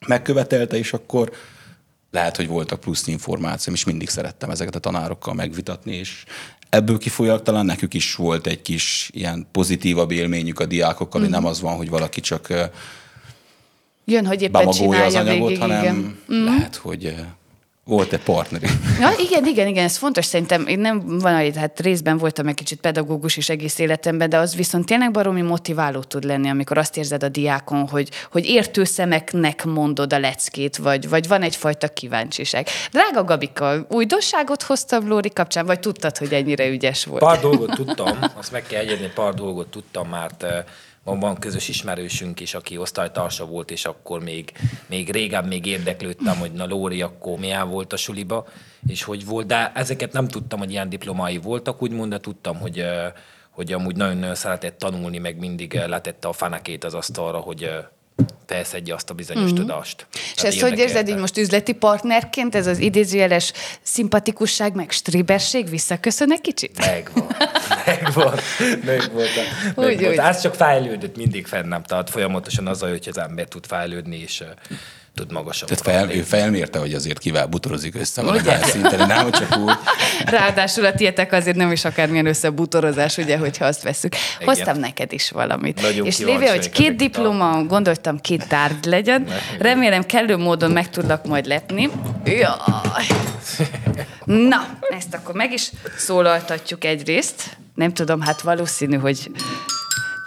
megkövetelte, 0.06 0.76
és 0.76 0.92
akkor 0.92 1.32
lehet, 2.10 2.36
hogy 2.36 2.46
voltak 2.46 2.80
plusz 2.80 3.06
információm, 3.06 3.74
és 3.74 3.84
mindig 3.84 4.08
szerettem 4.08 4.50
ezeket 4.50 4.74
a 4.74 4.78
tanárokkal 4.78 5.34
megvitatni, 5.34 5.94
és 5.94 6.24
ebből 6.68 6.98
kifolyólag 6.98 7.42
talán 7.42 7.66
nekük 7.66 7.94
is 7.94 8.14
volt 8.14 8.46
egy 8.46 8.62
kis 8.62 9.10
ilyen 9.12 9.46
pozitívabb 9.52 10.10
élményük 10.10 10.60
a 10.60 10.66
diákokkal, 10.66 11.20
hogy 11.20 11.30
nem 11.30 11.46
az 11.46 11.60
van, 11.60 11.76
hogy 11.76 11.88
valaki 11.88 12.20
csak 12.20 12.70
Jön, 14.06 14.26
hogy 14.26 14.42
éppen 14.42 14.64
bemagolja 14.64 15.04
az 15.04 15.12
csinálja 15.12 15.30
anyagot, 15.30 15.48
végig, 15.48 15.62
hanem 15.62 16.18
igen. 16.28 16.44
lehet, 16.44 16.76
hogy 16.76 17.14
ö, 17.86 17.90
Volt 17.90 18.12
egy 18.12 18.22
partneri. 18.22 18.66
Ja, 19.00 19.10
igen, 19.18 19.46
igen, 19.46 19.66
igen, 19.66 19.84
ez 19.84 19.96
fontos 19.96 20.24
szerintem. 20.24 20.66
Én 20.66 20.78
nem 20.78 21.18
van, 21.18 21.52
hát 21.54 21.80
részben 21.80 22.18
voltam 22.18 22.46
egy 22.46 22.54
kicsit 22.54 22.80
pedagógus 22.80 23.36
is 23.36 23.48
egész 23.48 23.78
életemben, 23.78 24.28
de 24.28 24.36
az 24.36 24.54
viszont 24.54 24.86
tényleg 24.86 25.10
baromi 25.10 25.42
motiváló 25.42 26.00
tud 26.00 26.24
lenni, 26.24 26.48
amikor 26.48 26.78
azt 26.78 26.96
érzed 26.96 27.22
a 27.22 27.28
diákon, 27.28 27.88
hogy, 27.88 28.08
hogy 28.32 28.46
értő 28.46 28.84
szemeknek 28.84 29.64
mondod 29.64 30.12
a 30.12 30.18
leckét, 30.18 30.76
vagy, 30.76 31.08
vagy 31.08 31.28
van 31.28 31.42
egyfajta 31.42 31.88
kíváncsiság. 31.88 32.68
Drága 32.90 33.24
Gabika, 33.24 33.86
újdonságot 33.88 34.62
hoztam 34.62 35.08
Lóri 35.08 35.30
kapcsán, 35.30 35.66
vagy 35.66 35.80
tudtad, 35.80 36.18
hogy 36.18 36.32
ennyire 36.32 36.68
ügyes 36.68 37.04
volt? 37.04 37.22
Pár 37.22 37.40
dolgot 37.40 37.70
tudtam, 37.70 38.18
azt 38.34 38.52
meg 38.52 38.62
kell 38.62 38.80
egyedni, 38.80 39.10
pár 39.14 39.34
dolgot 39.34 39.68
tudtam, 39.68 40.08
mert 40.08 40.42
eh, 40.42 40.64
van, 41.04 41.20
van 41.20 41.38
közös 41.38 41.68
ismerősünk 41.68 42.40
is, 42.40 42.54
aki 42.54 42.78
osztálytársa 42.78 43.46
volt, 43.46 43.70
és 43.70 43.84
akkor 43.84 44.22
még, 44.22 44.52
még 44.86 45.10
régen 45.10 45.44
még 45.44 45.66
érdeklődtem, 45.66 46.36
hogy 46.36 46.52
na 46.52 46.66
Lóri 46.66 47.02
akkor 47.02 47.38
milyen 47.38 47.70
volt 47.70 47.92
a 47.92 47.96
suliba, 47.96 48.46
és 48.86 49.02
hogy 49.02 49.26
volt, 49.26 49.46
de 49.46 49.72
ezeket 49.74 50.12
nem 50.12 50.28
tudtam, 50.28 50.58
hogy 50.58 50.70
ilyen 50.70 50.88
diplomái 50.88 51.38
voltak, 51.38 51.82
úgymond, 51.82 52.10
de 52.10 52.20
tudtam, 52.20 52.58
hogy, 52.58 52.78
eh, 52.78 53.12
hogy 53.50 53.72
amúgy 53.72 53.96
nagyon 53.96 54.34
szeretett 54.34 54.78
tanulni, 54.78 55.18
meg 55.18 55.38
mindig 55.38 55.74
eh, 55.74 55.88
letette 55.88 56.28
a 56.28 56.32
fenekét 56.32 56.84
az 56.84 56.94
asztalra, 56.94 57.38
hogy 57.38 57.70
eh, 58.16 58.24
felszedje 58.46 58.94
azt 58.94 59.10
a 59.10 59.14
bizonyos 59.14 59.44
mm-hmm. 59.44 59.54
tudást. 59.54 60.06
És 60.36 60.42
ezt 60.42 60.60
hogy 60.60 60.78
érzed, 60.78 61.08
hogy 61.08 61.18
most 61.18 61.38
üzleti 61.38 61.72
partnerként 61.72 62.54
ez 62.54 62.66
az 62.66 62.78
idézőjeles 62.78 63.52
szimpatikusság, 63.82 64.74
meg 64.74 64.90
stréberség 64.90 65.68
visszaköszön 65.68 66.32
egy 66.32 66.40
kicsit? 66.40 66.78
Megvan. 66.78 67.36
Megvan. 67.86 68.38
Megvolt. 68.84 69.28
Úgy, 69.74 69.84
Megvolt. 69.84 70.12
úgy. 70.12 70.18
Ez 70.18 70.40
csak 70.40 70.54
fejlődött 70.54 71.16
mindig 71.16 71.46
fennem. 71.46 71.82
Tehát 71.82 72.10
folyamatosan 72.10 72.66
az, 72.66 72.80
hogy 72.80 73.06
az 73.10 73.18
ember 73.18 73.48
tud 73.48 73.66
fejlődni, 73.66 74.18
és 74.18 74.42
tud 75.14 75.32
magasabb. 75.32 75.68
Tehát 75.68 76.06
fel, 76.06 76.16
ő 76.16 76.22
felmérte, 76.22 76.78
hogy 76.78 76.94
azért 76.94 77.18
kivel 77.18 77.46
butorozik 77.46 77.94
össze 77.94 78.22
valamilyen 78.22 78.62
szinten, 78.62 79.06
nem 79.06 79.30
csak 79.30 79.56
úgy. 79.56 79.72
Ráadásul 80.26 80.84
a 80.84 80.92
tietek 80.94 81.32
azért 81.32 81.56
nem 81.56 81.72
is 81.72 81.84
akármilyen 81.84 82.26
összebutorozás, 82.26 83.16
ugye, 83.16 83.38
hogyha 83.38 83.64
azt 83.64 83.82
veszük. 83.82 84.14
Igen. 84.14 84.48
Hoztam 84.54 84.78
neked 84.78 85.12
is 85.12 85.30
valamit. 85.30 85.80
Nagyon 85.82 86.06
és 86.06 86.18
lévén, 86.18 86.48
hogy 86.48 86.70
két 86.70 86.86
ezekre 86.86 86.86
a- 86.94 86.96
diploma, 86.96 87.64
gondoltam 87.64 88.20
két 88.20 88.48
tárgy 88.48 88.84
legyen. 88.84 89.26
Remélem 89.58 90.04
kellő 90.06 90.36
módon 90.36 90.70
meg 90.70 90.90
tudlak 90.90 91.26
majd 91.26 91.46
lepni. 91.46 91.90
Jaj. 92.24 93.06
Na, 94.24 94.66
ezt 94.96 95.14
akkor 95.14 95.34
meg 95.34 95.52
is 95.52 95.70
szólaltatjuk 95.96 96.84
egyrészt. 96.84 97.56
Nem 97.74 97.92
tudom, 97.92 98.20
hát 98.20 98.40
valószínű, 98.40 98.96
hogy 98.96 99.30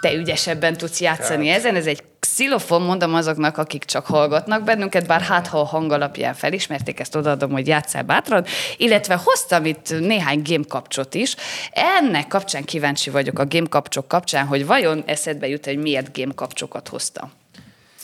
te 0.00 0.12
ügyesebben 0.14 0.76
tudsz 0.76 1.00
játszani 1.00 1.48
ezen. 1.48 1.74
Ez 1.76 1.86
egy 1.86 2.02
xilofon, 2.38 2.82
mondom 2.82 3.14
azoknak, 3.14 3.58
akik 3.58 3.84
csak 3.84 4.06
hallgatnak 4.06 4.64
bennünket, 4.64 5.06
bár 5.06 5.20
hát 5.20 5.46
ha 5.46 5.60
a 5.60 5.64
hang 5.64 5.92
alapján 5.92 6.34
felismerték, 6.34 7.00
ezt 7.00 7.14
odaadom, 7.16 7.50
hogy 7.50 7.66
játsszál 7.66 8.02
bátran. 8.02 8.44
Illetve 8.76 9.20
hoztam 9.24 9.64
itt 9.64 10.00
néhány 10.00 10.42
game 10.44 10.64
kapcsot 10.68 11.14
is. 11.14 11.36
Ennek 11.72 12.26
kapcsán 12.26 12.64
kíváncsi 12.64 13.10
vagyok 13.10 13.38
a 13.38 13.46
game 13.46 13.66
kapcsok 13.68 14.08
kapcsán, 14.08 14.46
hogy 14.46 14.66
vajon 14.66 15.02
eszedbe 15.06 15.48
jut, 15.48 15.64
hogy 15.64 15.78
miért 15.78 16.16
game 16.16 16.34
kapcsokat 16.34 16.88
hoztam. 16.88 17.32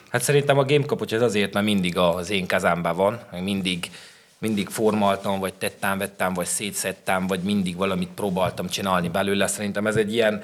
Hát 0.08 0.22
szerintem 0.22 0.58
a 0.58 0.64
gamekapocs 0.64 1.12
ez 1.12 1.22
azért, 1.22 1.52
mert 1.52 1.66
mindig 1.66 1.98
az 1.98 2.30
én 2.30 2.46
kezemben 2.46 2.96
van, 2.96 3.20
mindig, 3.42 3.90
mindig 4.38 4.68
formáltam, 4.68 5.40
vagy 5.40 5.54
tettem, 5.54 5.98
vettem, 5.98 6.34
vagy 6.34 6.46
szétszettem, 6.46 7.26
vagy 7.26 7.40
mindig 7.40 7.76
valamit 7.76 8.10
próbáltam 8.14 8.68
csinálni 8.68 9.08
belőle. 9.08 9.46
Szerintem 9.46 9.86
ez 9.86 9.96
egy 9.96 10.12
ilyen 10.12 10.42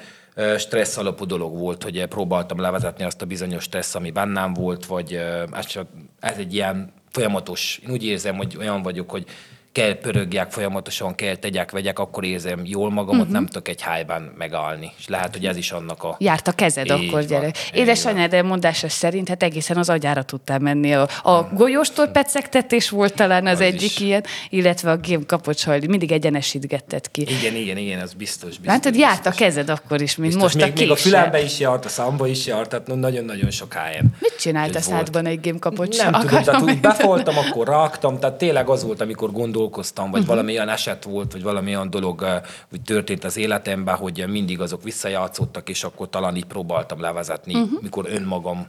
stressz 0.57 0.97
alapú 0.97 1.25
dolog 1.25 1.57
volt, 1.57 1.83
hogy 1.83 2.05
próbáltam 2.05 2.59
levezetni 2.59 3.03
azt 3.03 3.21
a 3.21 3.25
bizonyos 3.25 3.63
stressz, 3.63 3.95
ami 3.95 4.11
bennem 4.11 4.53
volt, 4.53 4.85
vagy 4.85 5.19
csak, 5.67 5.87
ez 6.19 6.37
egy 6.37 6.53
ilyen 6.53 6.93
folyamatos, 7.09 7.79
én 7.83 7.91
úgy 7.91 8.05
érzem, 8.05 8.35
hogy 8.35 8.57
olyan 8.57 8.81
vagyok, 8.81 9.09
hogy 9.09 9.25
kell 9.71 9.97
pörögjek 9.97 10.51
folyamatosan, 10.51 11.15
kell 11.15 11.35
tegyek, 11.35 11.71
vegyek, 11.71 11.99
akkor 11.99 12.23
érzem 12.23 12.61
jól 12.63 12.91
magamat, 12.91 13.19
uh-huh. 13.19 13.33
nem 13.33 13.45
tudok 13.45 13.67
egy 13.67 13.81
helyben 13.81 14.31
megállni. 14.37 14.91
És 14.97 15.07
lehet, 15.07 15.33
hogy 15.33 15.45
ez 15.45 15.57
is 15.57 15.71
annak 15.71 16.03
a... 16.03 16.15
Járt 16.19 16.47
a 16.47 16.51
kezed 16.51 16.85
Így 16.85 16.91
akkor, 16.91 17.11
van, 17.11 17.25
gyere. 17.25 17.47
így 17.47 17.55
van. 17.71 17.81
Édesanyád 17.81 18.33
elmondása 18.33 18.89
szerint, 18.89 19.27
hát 19.27 19.43
egészen 19.43 19.77
az 19.77 19.89
agyára 19.89 20.23
tudtál 20.23 20.59
menni. 20.59 20.93
A, 20.93 21.07
a 21.23 21.49
golyóstól 21.53 22.07
pecegtetés 22.07 22.89
volt 22.89 23.13
talán 23.13 23.47
az, 23.47 23.53
Az 23.53 23.61
egyik 23.61 23.91
is. 23.91 23.99
ilyen, 23.99 24.23
illetve 24.49 24.91
a 24.91 24.97
game 25.07 25.25
kapocs, 25.25 25.63
hogy 25.63 25.89
mindig 25.89 26.11
egyenesítgetted 26.11 27.11
ki. 27.11 27.21
Igen, 27.21 27.55
igen, 27.55 27.77
igen, 27.77 27.99
ez 27.99 28.13
biztos. 28.13 28.49
biztos 28.49 28.65
Látod, 28.65 28.95
járt 28.95 29.25
a 29.25 29.29
biztos. 29.29 29.47
kezed 29.47 29.69
akkor 29.69 30.01
is, 30.01 30.15
mint 30.15 30.33
Biztos, 30.33 30.53
most 30.53 30.65
még, 30.65 30.77
a 30.77 30.79
még 30.79 30.91
a 30.91 30.95
fülembe 30.95 31.43
is 31.43 31.59
járt, 31.59 31.85
a 31.85 31.89
számba 31.89 32.27
is 32.27 32.45
járt, 32.45 32.69
tehát 32.69 32.87
nagyon-nagyon 32.87 33.51
sok 33.51 33.73
helyen. 33.73 34.15
Mit 34.19 34.35
csinált 34.39 34.75
a 34.75 34.81
szádban 34.81 35.25
egy 35.25 35.39
game 35.41 35.59
kapocs? 35.59 35.97
Nem 35.97 36.11
tudom, 36.11 36.43
tehát 36.43 36.61
úgy 36.61 36.79
befoltam, 36.79 37.37
akkor 37.37 37.67
raktam, 37.67 38.19
tehát 38.19 38.37
tényleg 38.37 38.69
az 38.69 38.83
volt, 38.83 39.01
amikor 39.01 39.31
gondolkoztam, 39.31 39.59
Mhm. 39.69 39.95
vagy 39.95 40.07
uh-huh. 40.11 40.25
valami 40.25 40.51
olyan 40.51 40.69
eset 40.69 41.03
volt, 41.03 41.31
vagy 41.31 41.43
valami 41.43 41.75
olyan 41.75 41.89
dolog 41.89 42.23
eh, 42.23 42.41
úgy 42.71 42.81
történt 42.81 43.23
az 43.23 43.37
életemben, 43.37 43.95
hogy 43.95 44.25
mindig 44.27 44.61
azok 44.61 44.83
visszajátszottak, 44.83 45.69
és 45.69 45.83
akkor 45.83 46.09
talán 46.09 46.35
így 46.35 46.45
próbáltam 46.45 46.99
levezetni, 46.99 47.53
uh-huh. 47.53 47.81
mikor 47.81 48.05
önmagam 48.09 48.67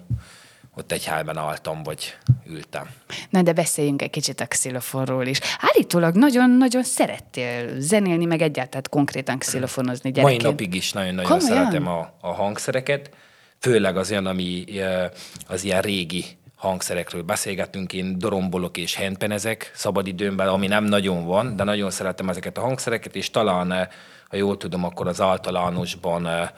ott 0.77 0.93
egy 0.93 1.05
helyben 1.05 1.37
álltam, 1.37 1.83
vagy 1.83 2.17
ültem. 2.47 2.89
Na, 3.31 3.43
de 3.43 3.53
beszéljünk 3.53 4.03
egy 4.03 4.11
kicsit 4.11 4.41
a 4.41 4.47
xilofonról 4.47 5.27
is. 5.27 5.41
Állítólag 5.59 6.15
nagyon-nagyon 6.15 6.83
szerettél 6.83 7.81
zenélni, 7.81 8.25
meg 8.25 8.43
egyáltalán 8.43 8.85
konkrétan 8.91 9.39
xilofonozni 9.39 10.11
Mai 10.11 10.13
gyerekként. 10.13 10.43
napig 10.43 10.75
is 10.75 10.93
nagyon-nagyon 10.93 11.31
Komolyan? 11.31 11.57
szeretem 11.57 11.87
a, 11.87 12.15
a 12.21 12.33
hangszereket, 12.33 13.11
főleg 13.59 13.97
az 13.97 14.11
olyan, 14.11 14.27
ami 14.27 14.65
eh, 14.81 15.11
az 15.49 15.65
ilyen 15.65 15.81
régi 15.81 16.25
hangszerekről 16.63 17.23
beszélgetünk, 17.23 17.93
én 17.93 18.19
dorombolok 18.19 18.77
és 18.77 18.97
handpenezek 18.97 19.71
szabadidőmben, 19.75 20.49
ami 20.49 20.67
nem 20.67 20.85
nagyon 20.85 21.25
van, 21.27 21.57
de 21.57 21.65
nagyon 21.65 21.91
szeretem 21.91 22.29
ezeket 22.29 22.59
a 22.59 22.61
hangszereket, 22.61 23.17
és 23.17 23.31
talán, 23.31 23.73
eh, 23.73 23.87
ha 24.29 24.37
jól 24.37 24.57
tudom, 24.57 24.85
akkor 24.85 25.09
az 25.09 25.21
általánosban 25.21 26.27
eh, 26.27 26.49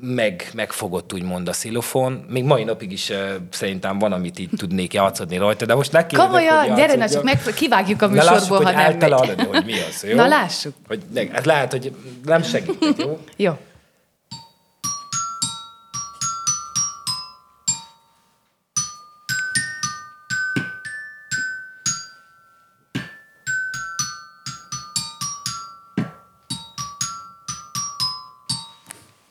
meg, 0.00 0.50
megfogott 0.54 1.12
úgymond 1.12 1.48
a 1.48 1.52
szilofon. 1.52 2.24
Még 2.28 2.44
mai 2.44 2.64
napig 2.64 2.92
is 2.92 3.08
uh, 3.10 3.16
szerintem 3.50 3.98
van, 3.98 4.12
amit 4.12 4.38
így 4.38 4.50
tudnék 4.56 4.92
játszani 4.92 5.36
rajta, 5.36 5.66
de 5.66 5.74
most 5.74 5.92
neki 5.92 6.16
Komolyan, 6.16 6.74
gyere, 6.74 7.06
csak 7.06 7.22
meg, 7.22 7.42
kivágjuk 7.54 8.02
a 8.02 8.06
Na 8.06 8.14
lássuk, 8.14 8.32
műsorból, 8.32 8.64
hogy 8.64 8.74
ha 8.74 8.80
nem 8.80 9.10
megy. 9.10 9.46
hogy 9.46 9.64
mi 9.64 9.72
az, 9.88 10.04
jó? 10.08 10.16
Na, 10.16 10.26
lássuk. 10.26 10.74
Hogy, 10.86 11.02
ne, 11.12 11.30
ez 11.32 11.44
lehet, 11.44 11.70
hogy 11.70 11.92
nem 12.24 12.42
segítek, 12.42 12.98
jó? 12.98 13.18
Jó. 13.36 13.58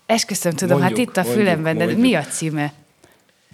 Esküszöm, 0.08 0.52
tudom, 0.54 0.80
Mondjuk, 0.80 0.98
hát 1.00 1.08
itt 1.08 1.18
a 1.18 1.22
mondjuk, 1.22 1.46
fülemben, 1.46 1.78
de 1.78 1.84
mondjuk. 1.84 2.06
mi 2.06 2.16
a 2.16 2.22
címe? 2.24 2.74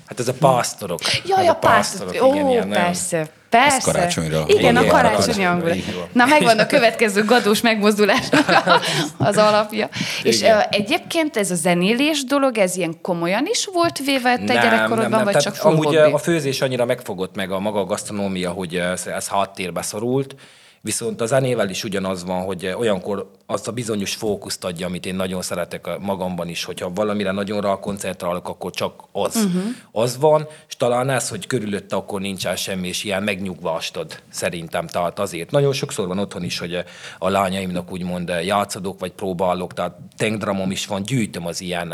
Hát 0.06 0.20
ez 0.20 0.28
a 0.28 0.34
pásztorok. 0.34 1.00
Jaj, 1.26 1.44
ez 1.44 1.50
a 1.50 1.56
pásztor. 1.56 2.08
Ó, 2.22 2.34
igen, 2.34 2.50
ilyen 2.50 2.68
nagyon- 2.68 2.84
persze, 2.84 3.30
persze. 3.50 3.76
Ez 3.76 3.84
karácsonyra. 3.84 4.44
Igen, 4.48 4.76
a 4.76 4.86
karácsonyi 4.86 5.46
van. 5.46 5.64
Na, 6.12 6.26
megvan 6.26 6.60
a 6.60 6.66
következő 6.66 7.24
gadós 7.26 7.62
megmozdulás 7.62 8.30
az 9.18 9.38
alapja. 9.38 9.90
És 10.24 10.40
Igen. 10.40 10.58
ö, 10.58 10.62
egyébként 10.70 11.38
ez 11.38 11.52
a 11.52 11.56
zenélés 11.56 12.24
dolog, 12.24 12.58
ez 12.58 12.76
ilyen 12.76 13.02
komolyan 13.02 13.46
is 13.46 13.66
volt 13.74 13.98
véve 13.98 14.38
te 14.38 14.54
gyerekkorodban, 14.54 15.24
vagy 15.24 15.34
Tehát 15.34 15.56
csak 15.56 15.66
Amúgy 15.66 15.86
hobbi? 15.86 15.98
a 16.12 16.18
főzés 16.18 16.62
annyira 16.62 16.86
megfogott 16.86 17.36
meg 17.36 17.52
a 17.52 17.60
maga 17.60 17.80
a 17.80 17.86
gasztronómia, 17.86 18.52
hogy 18.52 18.76
ez 18.76 19.08
ez 19.08 19.28
háttérbe 19.28 19.82
szorult, 19.82 20.36
Viszont 20.86 21.22
a 21.22 21.26
zenével 21.26 21.70
is 21.70 21.84
ugyanaz 21.84 22.24
van, 22.24 22.42
hogy 22.42 22.74
olyankor 22.78 23.32
azt 23.46 23.68
a 23.68 23.72
bizonyos 23.72 24.16
fókuszt 24.16 24.64
adja, 24.64 24.88
amit 24.88 25.06
én 25.06 25.16
nagyon 25.16 25.42
szeretek 25.42 25.98
magamban 26.00 26.48
is, 26.48 26.64
hogyha 26.64 26.94
valamire 26.94 27.32
nagyon 27.32 27.62
rá 27.62 27.80
koncentrálok, 27.80 28.48
akkor 28.48 28.72
csak 28.72 29.04
az. 29.12 29.36
Uh-huh. 29.36 29.64
Az 29.92 30.18
van, 30.18 30.48
és 30.68 30.76
talán 30.76 31.10
ez, 31.10 31.30
hogy 31.30 31.48
körülötte 31.48 31.96
akkor 31.96 32.22
nincsen 32.22 32.56
semmi, 32.56 32.88
és 32.88 33.04
ilyen 33.04 33.24
megnyugvást 33.24 33.98
ad 33.98 34.20
szerintem. 34.30 34.88
Tehát 34.88 35.20
azért 35.20 35.52
nagyon 35.52 35.74
sokszor 35.74 36.08
van 36.08 36.20
otthon 36.20 36.44
is, 36.44 36.58
hogy 36.58 36.84
a 37.18 37.30
lányaimnak 37.30 37.92
úgymond 37.92 38.32
játszadok, 38.46 39.00
vagy 39.00 39.12
próbálok, 39.12 39.74
tehát 39.74 39.98
tengdramom 40.18 40.72
is 40.72 40.86
van, 40.86 41.04
gyűjtöm 41.04 41.46
az 41.46 41.62
ilyen, 41.62 41.94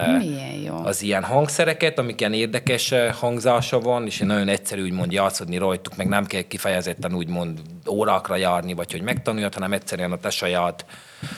jó. 0.66 0.76
az 0.84 1.02
ilyen 1.02 1.24
hangszereket, 1.24 2.00
amik 2.00 2.20
ilyen 2.20 2.34
érdekes 2.34 2.92
eh, 2.92 3.14
hangzása 3.14 3.80
van, 3.80 4.06
és 4.06 4.18
nagyon 4.18 4.48
egyszerű 4.48 4.84
úgymond 4.84 5.12
játszani 5.12 5.58
rajtuk, 5.58 5.96
meg 5.96 6.08
nem 6.08 6.26
kell 6.26 6.42
kifejezetten 6.42 7.14
úgymond 7.14 7.60
órákra 7.90 8.36
járni, 8.36 8.78
vagy 8.80 8.92
hogy 8.92 9.02
megtanuljad, 9.02 9.54
hanem 9.54 9.74
egyszerűen 9.74 10.12
a 10.12 10.18
te 10.18 10.30
saját 10.30 10.86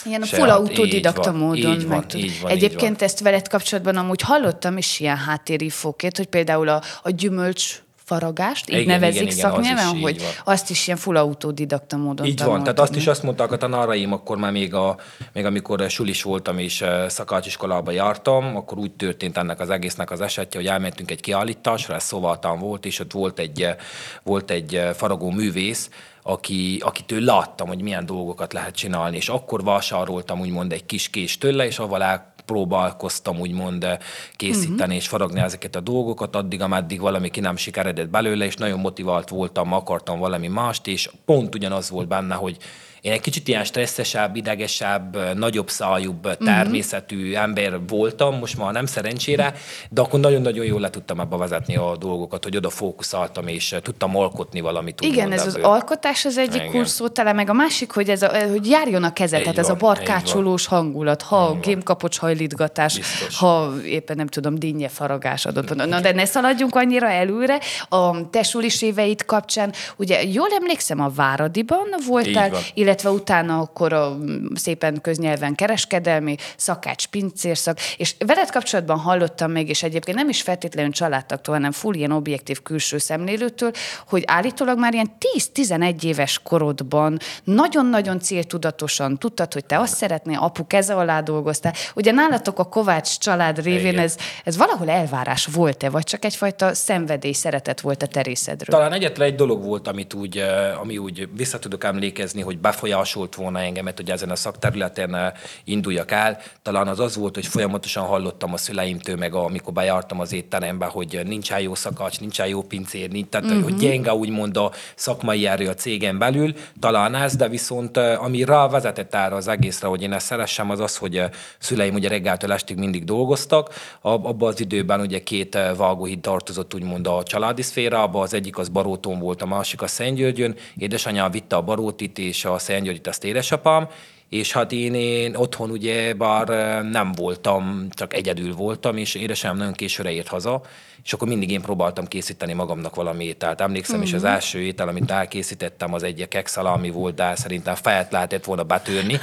Ilyen 0.05 0.21
a 0.21 0.25
full 0.25 0.49
autodidakta 0.49 1.29
így 1.31 1.37
van, 1.37 1.47
módon. 1.47 1.73
Így 1.73 1.87
van, 1.87 2.05
így 2.15 2.41
van, 2.41 2.51
így 2.51 2.57
Egyébként 2.57 2.99
van. 2.99 3.07
ezt 3.07 3.19
veled 3.19 3.47
kapcsolatban 3.47 3.97
amúgy 3.97 4.21
hallottam 4.21 4.77
is 4.77 4.99
ilyen 4.99 5.17
háttérinfókét, 5.17 6.17
hogy 6.17 6.27
például 6.27 6.67
a, 6.67 6.81
a 7.01 7.09
gyümölcs 7.09 7.81
faragást, 8.11 8.69
így 8.69 8.75
Igen, 8.75 8.99
nevezik 8.99 9.21
igen, 9.21 9.33
igen, 9.33 9.45
az 9.45 9.53
szaknyelven, 9.53 10.01
hogy 10.01 10.13
így 10.13 10.21
van. 10.21 10.53
azt 10.53 10.69
is 10.69 10.87
ilyen 10.87 10.99
full 10.99 11.17
autodidakta 11.17 11.97
módon 11.97 12.25
Így 12.25 12.37
van, 12.37 12.47
tanultad, 12.47 12.63
tehát 12.63 12.89
azt 12.89 12.99
is 12.99 13.07
azt 13.07 13.23
mondták 13.23 13.51
a 13.51 13.57
tanáraim, 13.57 14.13
akkor 14.13 14.37
már 14.37 14.51
még, 14.51 14.73
a, 14.73 14.97
még 15.33 15.45
amikor 15.45 15.89
sulis 15.89 16.23
voltam 16.23 16.57
és 16.57 16.81
eh, 16.81 17.09
szakácsiskolába 17.09 17.91
jártam, 17.91 18.55
akkor 18.55 18.77
úgy 18.77 18.91
történt 18.91 19.37
ennek 19.37 19.59
az 19.59 19.69
egésznek 19.69 20.11
az 20.11 20.21
esetje, 20.21 20.59
hogy 20.59 20.69
elmentünk 20.69 21.11
egy 21.11 21.21
kiállításra, 21.21 21.95
ez 21.95 22.03
szóvaltán 22.03 22.59
volt, 22.59 22.85
és 22.85 22.99
ott 22.99 23.11
volt 23.11 23.39
egy, 23.39 23.61
eh, 23.61 23.75
volt 24.23 24.51
egy 24.51 24.75
eh, 24.75 24.93
faragó 24.93 25.29
művész, 25.29 25.89
aki, 26.23 26.81
akitől 26.83 27.21
láttam, 27.21 27.67
hogy 27.67 27.81
milyen 27.81 28.05
dolgokat 28.05 28.53
lehet 28.53 28.75
csinálni, 28.75 29.15
és 29.15 29.29
akkor 29.29 29.63
vásároltam 29.63 30.39
úgymond 30.39 30.71
egy 30.71 30.85
kis 30.85 31.09
kés 31.09 31.37
tőle, 31.37 31.65
és 31.65 31.79
avval 31.79 32.29
próbálkoztam 32.45 33.39
úgymond 33.39 33.87
készíteni 34.35 34.79
uh-huh. 34.79 34.95
és 34.95 35.07
faragni 35.07 35.39
ezeket 35.39 35.75
a 35.75 35.79
dolgokat, 35.79 36.35
addig, 36.35 36.61
ameddig 36.61 36.99
valami 36.99 37.29
ki 37.29 37.39
nem 37.39 37.55
sikeredett 37.55 38.09
belőle, 38.09 38.45
és 38.45 38.55
nagyon 38.55 38.79
motivált 38.79 39.29
voltam, 39.29 39.73
akartam 39.73 40.19
valami 40.19 40.47
mást, 40.47 40.87
és 40.87 41.09
pont 41.25 41.55
ugyanaz 41.55 41.89
volt 41.89 42.07
benne, 42.07 42.35
hogy 42.35 42.57
én 43.01 43.11
egy 43.11 43.21
kicsit 43.21 43.47
ilyen 43.47 43.63
stresszesebb, 43.63 44.35
idegesebb, 44.35 45.37
nagyobb 45.37 45.69
szájúbb 45.69 46.25
mhm. 46.25 46.45
természetű 46.45 47.29
uh-huh. 47.29 47.43
ember 47.43 47.79
voltam, 47.87 48.37
most 48.37 48.57
már 48.57 48.73
nem 48.73 48.85
szerencsére, 48.85 49.53
de 49.89 50.01
akkor 50.01 50.19
nagyon-nagyon 50.19 50.65
jól 50.65 50.79
le 50.79 50.89
tudtam 50.89 51.19
ebbe 51.19 51.35
vezetni 51.35 51.75
a 51.75 51.97
dolgokat, 51.97 52.43
hogy 52.43 52.55
oda 52.55 52.69
fókuszáltam, 52.69 53.47
és 53.47 53.75
tudtam 53.81 54.17
alkotni 54.17 54.61
valamit. 54.61 55.01
Igen, 55.01 55.31
ez 55.31 55.41
ebből. 55.41 55.63
az 55.63 55.69
alkotás 55.69 56.25
az 56.25 56.37
egyik 56.37 56.63
kurszó 56.63 57.07
tele, 57.07 57.33
meg 57.33 57.49
a 57.49 57.53
másik, 57.53 57.91
hogy, 57.91 58.09
ez 58.09 58.21
a, 58.21 58.49
hogy 58.49 58.67
járjon 58.69 59.03
a 59.03 59.13
kezed, 59.13 59.41
tehát 59.41 59.57
ez 59.57 59.69
a 59.69 59.75
barkácsolós 59.75 60.65
hangulat, 60.65 61.21
ha 61.21 61.57
gémkapocs 61.61 62.19
hajlítgatás, 62.19 62.95
Biztos. 62.95 63.37
ha 63.37 63.73
éppen 63.85 64.15
nem 64.15 64.27
tudom, 64.27 64.55
dinnye 64.55 64.87
faragás 64.87 65.45
adott. 65.45 65.75
Na, 65.75 65.99
de 65.99 66.11
ne 66.11 66.25
szaladjunk 66.25 66.75
annyira 66.75 67.09
előre. 67.09 67.59
A 67.89 68.29
te 68.29 68.45
éveit 68.79 69.25
kapcsán, 69.25 69.73
ugye 69.97 70.23
jól 70.23 70.47
emlékszem, 70.59 70.99
a 70.99 71.09
Váradiban 71.09 71.87
voltál, 72.07 72.51
illetve 72.73 72.90
illetve 72.91 73.09
utána 73.09 73.59
akkor 73.59 73.93
a, 73.93 74.17
szépen 74.53 75.01
köznyelven 75.01 75.55
kereskedelmi, 75.55 76.35
szakács, 76.57 77.07
pincérszak, 77.07 77.79
és 77.97 78.15
veled 78.25 78.49
kapcsolatban 78.49 78.97
hallottam 78.97 79.51
még, 79.51 79.69
és 79.69 79.83
egyébként 79.83 80.17
nem 80.17 80.29
is 80.29 80.41
feltétlenül 80.41 80.91
családtaktól, 80.91 81.53
hanem 81.55 81.71
full 81.71 81.93
ilyen 81.93 82.11
objektív 82.11 82.61
külső 82.61 82.97
szemlélőtől, 82.97 83.71
hogy 84.07 84.23
állítólag 84.25 84.79
már 84.79 84.93
ilyen 84.93 85.11
10-11 85.37 86.03
éves 86.03 86.39
korodban 86.43 87.19
nagyon-nagyon 87.43 88.19
céltudatosan 88.19 89.17
tudtad, 89.17 89.53
hogy 89.53 89.65
te 89.65 89.79
azt 89.79 89.95
szeretnél, 89.95 90.37
apu 90.37 90.67
keze 90.67 90.93
alá 90.93 91.21
dolgoztál. 91.21 91.73
Ugye 91.95 92.11
nálatok 92.11 92.59
a 92.59 92.63
Kovács 92.63 93.17
család 93.17 93.63
révén 93.63 93.99
ez, 93.99 94.17
ez 94.43 94.57
valahol 94.57 94.89
elvárás 94.89 95.45
volt-e, 95.45 95.89
vagy 95.89 96.03
csak 96.03 96.25
egyfajta 96.25 96.73
szenvedély, 96.73 97.31
szeretet 97.31 97.81
volt 97.81 98.03
a 98.03 98.07
terészedről? 98.07 98.75
Talán 98.75 98.93
egyetlen 98.93 99.27
egy 99.27 99.35
dolog 99.35 99.63
volt, 99.63 99.87
amit 99.87 100.13
úgy, 100.13 100.43
ami 100.81 100.97
úgy 100.97 101.29
vissza 101.35 101.59
tudok 101.59 101.83
emlékezni, 101.83 102.41
hogy 102.41 102.57
befolyásolt 102.81 103.35
volna 103.35 103.59
engemet, 103.59 103.97
hogy 103.97 104.09
ezen 104.09 104.29
a 104.29 104.35
szakterületen 104.35 105.15
eh, 105.15 105.31
induljak 105.63 106.11
el. 106.11 106.37
Talán 106.61 106.87
az 106.87 106.99
az 106.99 107.15
volt, 107.15 107.35
hogy 107.35 107.45
folyamatosan 107.45 108.05
hallottam 108.05 108.53
a 108.53 108.57
szüleimtől, 108.57 109.15
meg 109.15 109.33
amikor 109.33 109.73
bejártam 109.73 110.19
az 110.19 110.33
étterembe, 110.33 110.85
hogy 110.85 111.21
nincs 111.23 111.51
jó 111.59 111.75
szakacs, 111.75 112.19
nincs 112.19 112.39
jó 112.39 112.61
pincér, 112.61 113.11
nincs, 113.11 113.27
tehát 113.29 113.45
uh-huh. 113.45 113.63
hogy 113.63 113.75
gyenge 113.75 114.13
úgymond 114.13 114.57
a 114.57 114.71
szakmai 114.95 115.47
erő 115.47 115.67
a 115.67 115.73
cégen 115.73 116.17
belül. 116.17 116.53
Talán 116.79 117.15
ez, 117.15 117.35
de 117.35 117.49
viszont 117.49 117.97
eh, 117.97 118.23
ami 118.23 118.43
rá 118.43 118.67
vezetett 118.67 119.13
erre 119.15 119.35
az 119.35 119.47
egészre, 119.47 119.87
hogy 119.87 120.01
én 120.01 120.13
ezt 120.13 120.25
szeressem, 120.25 120.69
az 120.69 120.79
az, 120.79 120.97
hogy 120.97 121.17
eh, 121.17 121.29
szüleim 121.59 121.93
ugye 121.93 122.07
reggeltől 122.07 122.51
estig 122.51 122.77
mindig 122.77 123.03
dolgoztak. 123.03 123.73
Abban 124.01 124.49
az 124.49 124.59
időben 124.59 124.99
ugye 124.99 125.23
két 125.23 125.57
vágóhíd 125.77 126.19
tartozott 126.19 126.73
úgymond 126.73 127.07
a 127.07 127.23
családi 127.23 127.61
szférába, 127.61 128.21
az 128.21 128.33
egyik 128.33 128.57
az 128.57 128.69
Baróton 128.69 129.19
volt, 129.19 129.41
a 129.41 129.45
másik 129.45 129.81
a 129.81 129.87
Szentgyörgyön. 129.87 130.55
Édesanyám 130.77 131.31
vitte 131.31 131.55
a 131.55 131.61
Barótit 131.61 132.17
és 132.17 132.45
a 132.45 132.59
Szentgyörgyit 132.71 133.07
azt 133.07 133.23
édesapám, 133.23 133.87
és 134.29 134.51
hát 134.51 134.71
én, 134.71 134.93
én 134.93 135.35
otthon 135.35 135.69
ugye 135.69 136.13
bár 136.13 136.47
nem 136.83 137.11
voltam, 137.11 137.87
csak 137.89 138.13
egyedül 138.13 138.55
voltam, 138.55 138.97
és 138.97 139.15
édesem 139.15 139.57
nagyon 139.57 139.73
későre 139.73 140.11
ért 140.11 140.27
haza, 140.27 140.61
és 141.03 141.13
akkor 141.13 141.27
mindig 141.27 141.51
én 141.51 141.61
próbáltam 141.61 142.07
készíteni 142.07 142.53
magamnak 142.53 142.95
valami 142.95 143.23
ételt. 143.23 143.61
Emlékszem, 143.61 143.95
mm-hmm. 143.95 144.05
és 144.05 144.13
az 144.13 144.21
mhm. 144.21 144.31
első 144.31 144.59
étel, 144.59 144.87
amit 144.87 145.11
elkészítettem, 145.11 145.93
az 145.93 146.03
egy 146.03 146.27
kekszalami 146.27 146.89
volt, 146.89 147.15
de 147.15 147.35
szerintem 147.35 147.75
fejet 147.75 148.11
lehetett 148.11 148.45
volna 148.45 148.63
betörni. 148.63 149.19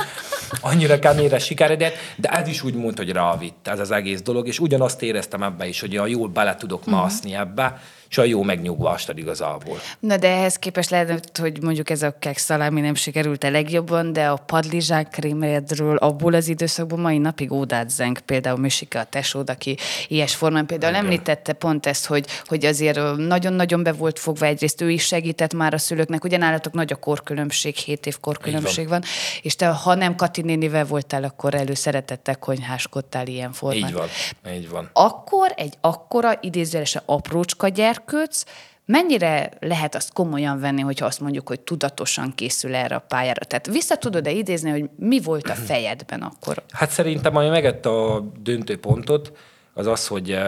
Annyira 0.60 0.98
keményre 0.98 1.38
sikeredett, 1.38 1.94
de 2.16 2.28
ez 2.28 2.48
is 2.48 2.62
úgy 2.62 2.74
mondta, 2.74 3.02
hogy 3.02 3.12
rávitt 3.12 3.68
ez 3.68 3.80
az 3.80 3.90
egész 3.90 4.22
dolog, 4.22 4.46
és 4.46 4.58
ugyanazt 4.58 5.02
éreztem 5.02 5.42
ebbe 5.42 5.66
is, 5.66 5.80
hogy 5.80 5.92
jól 5.92 6.28
bele 6.28 6.54
tudok 6.54 6.80
mm-hmm. 6.90 6.98
mászni 6.98 7.34
ebbe, 7.34 7.80
és 8.10 8.18
a 8.18 8.24
jó 8.24 8.42
megnyugvást 8.42 9.08
ad 9.08 9.18
igazából. 9.18 9.78
Na 9.98 10.16
de 10.16 10.28
ehhez 10.28 10.56
képest 10.56 10.90
lehet, 10.90 11.38
hogy 11.38 11.62
mondjuk 11.62 11.90
ez 11.90 12.02
a 12.02 12.18
keks 12.18 12.42
szalámi 12.42 12.80
nem 12.80 12.94
sikerült 12.94 13.44
a 13.44 13.50
legjobban, 13.50 14.12
de 14.12 14.26
a 14.26 14.36
padlizsák 14.36 15.08
krémedről 15.08 15.96
abból 15.96 16.34
az 16.34 16.48
időszakban 16.48 17.00
mai 17.00 17.18
napig 17.18 17.52
ódát 17.52 17.90
zeng, 17.90 18.18
például 18.18 18.58
Misika 18.58 18.98
a 18.98 19.04
tesód, 19.04 19.50
aki 19.50 19.76
ilyes 20.08 20.34
formán 20.34 20.66
például 20.66 20.92
Igen. 20.92 21.04
említette 21.04 21.52
pont 21.52 21.86
ezt, 21.86 22.06
hogy, 22.06 22.26
hogy 22.44 22.64
azért 22.64 23.16
nagyon-nagyon 23.16 23.82
be 23.82 23.92
volt 23.92 24.18
fogva, 24.18 24.46
egyrészt 24.46 24.80
ő 24.80 24.90
is 24.90 25.04
segített 25.04 25.54
már 25.54 25.74
a 25.74 25.78
szülőknek, 25.78 26.24
ugye 26.24 26.36
nálatok 26.36 26.72
nagy 26.72 26.92
a 26.92 26.96
korkülönbség, 26.96 27.76
7 27.76 28.06
év 28.06 28.20
korkülönbség 28.20 28.88
van. 28.88 29.00
van, 29.00 29.08
és 29.42 29.56
te 29.56 29.66
ha 29.66 29.94
nem 29.94 30.16
Kati 30.16 30.42
nénivel 30.42 30.84
voltál, 30.84 31.24
akkor 31.24 31.54
előszeretettel 31.54 32.36
konyháskodtál 32.36 33.26
ilyen 33.26 33.52
formán. 33.52 33.88
Így 33.88 33.92
van, 33.92 34.08
így 34.54 34.68
van. 34.68 34.90
Akkor 34.92 35.52
egy 35.56 35.74
akkora 35.80 36.38
idézőjelesen 36.40 37.02
aprócska 37.06 37.68
gyerek, 37.68 37.97
gyerkőc, 37.98 38.42
mennyire 38.84 39.50
lehet 39.60 39.94
azt 39.94 40.12
komolyan 40.12 40.60
venni, 40.60 40.80
hogyha 40.80 41.06
azt 41.06 41.20
mondjuk, 41.20 41.48
hogy 41.48 41.60
tudatosan 41.60 42.34
készül 42.34 42.74
erre 42.74 42.94
a 42.94 43.04
pályára? 43.08 43.44
Tehát 43.44 43.66
vissza 43.66 43.96
tudod-e 43.96 44.30
idézni, 44.30 44.70
hogy 44.70 44.90
mi 44.96 45.20
volt 45.20 45.48
a 45.48 45.54
fejedben 45.54 46.22
akkor? 46.22 46.62
Hát 46.70 46.90
szerintem, 46.90 47.36
ami 47.36 47.48
megette 47.48 47.88
a 47.88 48.20
döntőpontot, 48.40 49.32
az 49.74 49.86
az, 49.86 50.06
hogy 50.06 50.38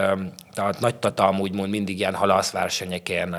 tehát 0.53 0.79
nagy 0.79 0.95
tatam 0.95 1.39
úgymond 1.39 1.69
mindig 1.69 1.99
ilyen 1.99 2.15
halászversenyeken 2.15 3.35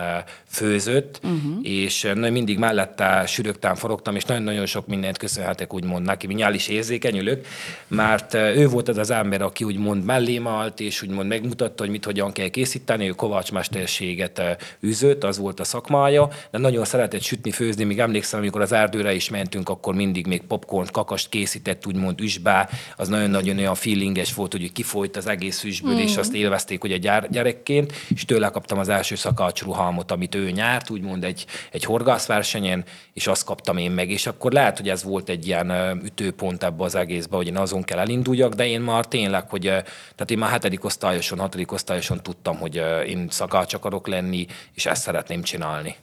főzött, 0.47 1.21
uh-huh. 1.23 1.59
és 1.63 2.13
mindig 2.15 2.59
mellette 2.59 3.27
sürögtem, 3.27 3.75
forogtam, 3.75 4.17
és 4.17 4.25
nagyon-nagyon 4.25 4.67
sok 4.67 4.87
mindent 4.87 5.19
köszönhetek 5.19 5.75
úgymond 5.75 6.05
neki, 6.05 6.27
mi 6.27 6.45
is 6.53 6.69
érzékenyülök, 6.69 7.47
mert 7.89 8.35
ő 8.35 8.69
volt 8.69 8.89
az 8.89 8.99
az 8.99 9.11
ember, 9.11 9.43
aki 9.43 9.65
úgymond 9.65 10.05
mellém 10.05 10.47
állt, 10.47 10.81
és 10.81 11.03
úgymond 11.03 11.29
megmutatta, 11.29 11.83
hogy 11.83 11.93
mit 11.93 12.05
hogyan 12.05 12.33
kell 12.33 12.49
készíteni, 12.49 13.09
ő 13.09 13.11
Kovács 13.11 13.53
mesterséget 13.53 14.43
üzött, 14.81 15.25
az 15.25 15.39
volt 15.39 15.61
a 15.61 15.65
szakmája, 15.65 16.29
de 16.51 16.59
nagyon 16.59 16.85
szeretett 16.85 17.23
sütni, 17.23 17.51
főzni, 17.51 17.85
még 17.85 17.99
emlékszem, 17.99 18.41
amikor 18.41 18.61
az 18.61 18.73
erdőre 18.73 19.15
is 19.15 19.31
mentünk, 19.31 19.69
akkor 19.69 19.95
mindig 19.95 20.27
még 20.27 20.43
popcorn, 20.43 20.89
kakast 20.93 21.29
készített, 21.29 21.87
úgymond 21.87 22.21
üsbe, 22.21 22.69
az 22.97 23.09
nagyon-nagyon 23.09 23.59
olyan 23.59 23.75
feelinges 23.75 24.35
volt, 24.35 24.53
hogy 24.53 24.73
kifolyt 24.73 25.17
az 25.17 25.27
egész 25.27 25.65
üsből, 25.65 25.93
uh-huh. 25.93 26.11
és 26.11 26.17
azt 26.17 26.35
élvezték, 26.35 26.81
hogy 26.81 26.93
gyár, 27.03 27.31
gyerekként, 27.31 27.93
és 28.09 28.25
tőle 28.25 28.49
kaptam 28.49 28.79
az 28.79 28.89
első 28.89 29.15
szakácsruhalmot, 29.15 30.11
amit 30.11 30.35
ő 30.35 30.51
nyárt, 30.51 30.91
úgymond 30.91 31.25
egy, 31.25 31.47
egy 31.71 31.85
horgászversenyen, 31.85 32.85
és 33.13 33.27
azt 33.27 33.45
kaptam 33.45 33.77
én 33.77 33.91
meg, 33.91 34.11
és 34.11 34.27
akkor 34.27 34.53
lehet, 34.53 34.77
hogy 34.77 34.89
ez 34.89 35.03
volt 35.03 35.29
egy 35.29 35.47
ilyen 35.47 36.01
ütőpont 36.05 36.63
ebbe 36.63 36.85
az 36.85 36.95
egészbe, 36.95 37.37
hogy 37.37 37.47
én 37.47 37.57
azon 37.57 37.83
kell 37.83 37.99
elinduljak, 37.99 38.55
de 38.55 38.67
én 38.67 38.81
már 38.81 39.07
tényleg, 39.07 39.49
hogy 39.51 39.63
tehát 39.63 40.31
én 40.31 40.39
már 40.39 40.51
hetedik 40.51 40.85
osztályoson, 40.85 41.39
hatodik 41.39 41.73
osztályoson 41.73 42.23
tudtam, 42.23 42.57
hogy 42.57 42.83
én 43.07 43.27
szakács 43.31 43.75
akarok 43.75 44.07
lenni, 44.07 44.47
és 44.75 44.87
ezt 44.87 45.03
szeretném 45.03 45.43
csinálni. 45.43 45.97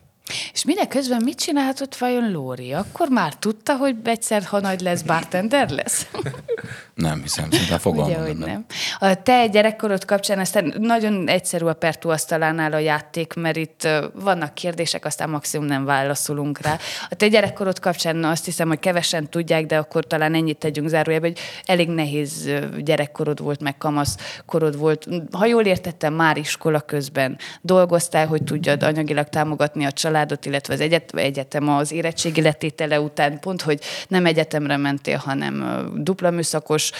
És 0.53 0.63
mindeközben 0.63 1.21
mit 1.23 1.39
csinálhatott 1.39 1.95
vajon 1.95 2.31
Lóri? 2.31 2.73
Akkor 2.73 3.09
már 3.09 3.33
tudta, 3.35 3.75
hogy 3.75 3.95
egyszer, 4.03 4.43
ha 4.43 4.59
nagy 4.59 4.81
lesz, 4.81 5.01
bartender 5.01 5.69
lesz? 5.69 6.07
Nem 6.99 7.21
hiszem, 7.21 7.51
szinte 7.51 7.77
fogalmam 7.77 8.21
Ugye, 8.21 8.45
nem. 8.45 8.65
A 8.99 9.21
te 9.21 9.47
gyerekkorod 9.47 10.05
kapcsán 10.05 10.39
aztán 10.39 10.73
nagyon 10.77 11.29
egyszerű 11.29 11.65
a 11.65 11.73
Pertu 11.73 12.09
asztalánál 12.09 12.73
a 12.73 12.77
játék, 12.77 13.33
mert 13.33 13.57
itt 13.57 13.87
vannak 14.13 14.53
kérdések, 14.53 15.05
aztán 15.05 15.29
maximum 15.29 15.65
nem 15.65 15.85
válaszolunk 15.85 16.61
rá. 16.61 16.77
A 17.09 17.15
te 17.15 17.27
gyerekkorod 17.27 17.79
kapcsán 17.79 18.23
azt 18.23 18.45
hiszem, 18.45 18.67
hogy 18.67 18.79
kevesen 18.79 19.29
tudják, 19.29 19.65
de 19.65 19.77
akkor 19.77 20.07
talán 20.07 20.33
ennyit 20.33 20.57
tegyünk 20.57 20.87
zárójelbe, 20.87 21.27
hogy 21.27 21.39
elég 21.65 21.89
nehéz 21.89 22.49
gyerekkorod 22.77 23.41
volt, 23.41 23.61
meg 23.61 23.77
kamasz 23.77 24.17
korod 24.45 24.77
volt. 24.77 25.07
Ha 25.31 25.45
jól 25.45 25.63
értettem, 25.63 26.13
már 26.13 26.37
iskola 26.37 26.79
közben 26.79 27.37
dolgoztál, 27.61 28.27
hogy 28.27 28.43
tudjad 28.43 28.83
anyagilag 28.83 29.29
támogatni 29.29 29.85
a 29.85 29.91
családot, 30.19 30.45
illetve 30.45 30.73
az 30.73 30.79
egyet, 30.79 31.15
egyetem 31.15 31.69
az 31.69 31.91
érettségi 31.91 32.41
letétele 32.41 33.01
után, 33.01 33.39
pont, 33.39 33.61
hogy 33.61 33.79
nem 34.07 34.25
egyetemre 34.25 34.77
mentél, 34.77 35.17
hanem 35.17 35.85
dupla 35.95 36.29
műszakos 36.29 36.91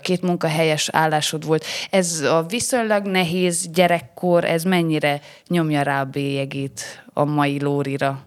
két 0.00 0.22
munkahelyes 0.22 0.88
állásod 0.88 1.46
volt. 1.46 1.64
Ez 1.90 2.20
a 2.20 2.42
viszonylag 2.48 3.06
nehéz 3.06 3.68
gyerekkor, 3.72 4.44
ez 4.44 4.62
mennyire 4.62 5.20
nyomja 5.48 5.82
rá 5.82 6.00
a 6.00 6.04
bélyegét 6.04 7.04
a 7.12 7.24
mai 7.24 7.60
Lórira? 7.60 8.24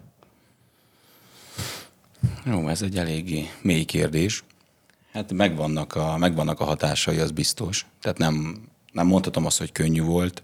Jó, 2.44 2.68
ez 2.68 2.82
egy 2.82 2.96
eléggé 2.96 3.50
mély 3.62 3.84
kérdés. 3.84 4.44
Hát 5.12 5.32
megvannak 5.32 5.94
a, 5.94 6.16
megvannak 6.16 6.60
a 6.60 6.64
hatásai, 6.64 7.18
az 7.18 7.30
biztos. 7.30 7.86
Tehát 8.00 8.18
nem, 8.18 8.62
nem 8.92 9.06
mondhatom 9.06 9.46
azt, 9.46 9.58
hogy 9.58 9.72
könnyű 9.72 10.02
volt. 10.02 10.42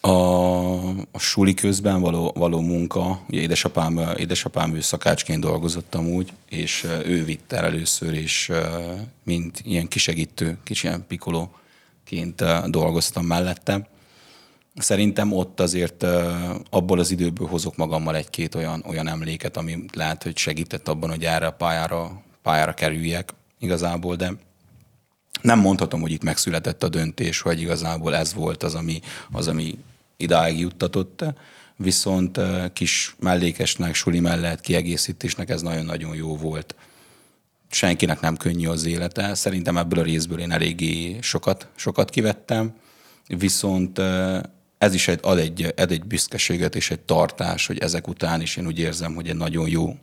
A, 0.00 0.10
a 1.12 1.18
suli 1.18 1.54
közben 1.54 2.00
való, 2.00 2.32
való 2.34 2.60
munka, 2.60 3.20
ugye 3.28 3.40
édesapám, 3.40 4.00
édesapám 4.16 4.74
ő 4.74 4.80
szakácsként 4.80 5.40
dolgozott 5.40 5.94
amúgy, 5.94 6.32
és 6.48 6.86
ő 7.04 7.24
vitt 7.24 7.52
el 7.52 7.64
először, 7.64 8.14
és 8.14 8.52
mint 9.22 9.60
ilyen 9.64 9.88
kisegítő, 9.88 10.58
kis 10.64 10.82
ilyen 10.82 11.04
pikolóként 11.08 12.44
dolgoztam 12.70 13.26
mellette. 13.26 13.88
Szerintem 14.74 15.32
ott 15.32 15.60
azért 15.60 16.06
abból 16.70 16.98
az 16.98 17.10
időből 17.10 17.48
hozok 17.48 17.76
magammal 17.76 18.16
egy-két 18.16 18.54
olyan, 18.54 18.84
olyan 18.86 19.08
emléket, 19.08 19.56
ami 19.56 19.84
lehet, 19.92 20.22
hogy 20.22 20.36
segített 20.36 20.88
abban, 20.88 21.10
hogy 21.10 21.24
erre 21.24 21.46
a 21.46 21.52
pályára, 21.52 22.22
pályára 22.42 22.74
kerüljek 22.74 23.34
igazából, 23.58 24.16
de 24.16 24.32
nem 25.42 25.58
mondhatom, 25.58 26.00
hogy 26.00 26.12
itt 26.12 26.22
megszületett 26.22 26.82
a 26.82 26.88
döntés, 26.88 27.40
hogy 27.40 27.60
igazából 27.60 28.14
ez 28.14 28.34
volt 28.34 28.62
az, 28.62 28.74
ami, 28.74 29.00
az, 29.32 29.48
ami 29.48 29.78
idáig 30.22 30.58
juttatott, 30.58 31.24
viszont 31.76 32.40
kis 32.72 33.14
mellékesnek, 33.18 33.94
suli 33.94 34.20
mellett 34.20 34.60
kiegészítésnek 34.60 35.50
ez 35.50 35.62
nagyon-nagyon 35.62 36.14
jó 36.14 36.36
volt. 36.36 36.74
Senkinek 37.70 38.20
nem 38.20 38.36
könnyű 38.36 38.66
az 38.66 38.84
élete. 38.84 39.34
Szerintem 39.34 39.76
ebből 39.76 39.98
a 39.98 40.02
részből 40.02 40.38
én 40.38 40.50
eléggé 40.50 41.18
sokat, 41.20 41.68
sokat 41.76 42.10
kivettem, 42.10 42.74
viszont 43.26 43.98
ez 44.78 44.94
is 44.94 45.08
egy, 45.08 45.18
ad, 45.22 45.38
egy, 45.38 45.74
ad 45.76 45.90
egy 45.90 46.04
büszkeséget 46.04 46.74
és 46.74 46.90
egy 46.90 47.00
tartás, 47.00 47.66
hogy 47.66 47.78
ezek 47.78 48.08
után 48.08 48.40
is 48.40 48.56
én 48.56 48.66
úgy 48.66 48.78
érzem, 48.78 49.14
hogy 49.14 49.28
egy 49.28 49.36
nagyon 49.36 49.68
jó, 49.68 49.96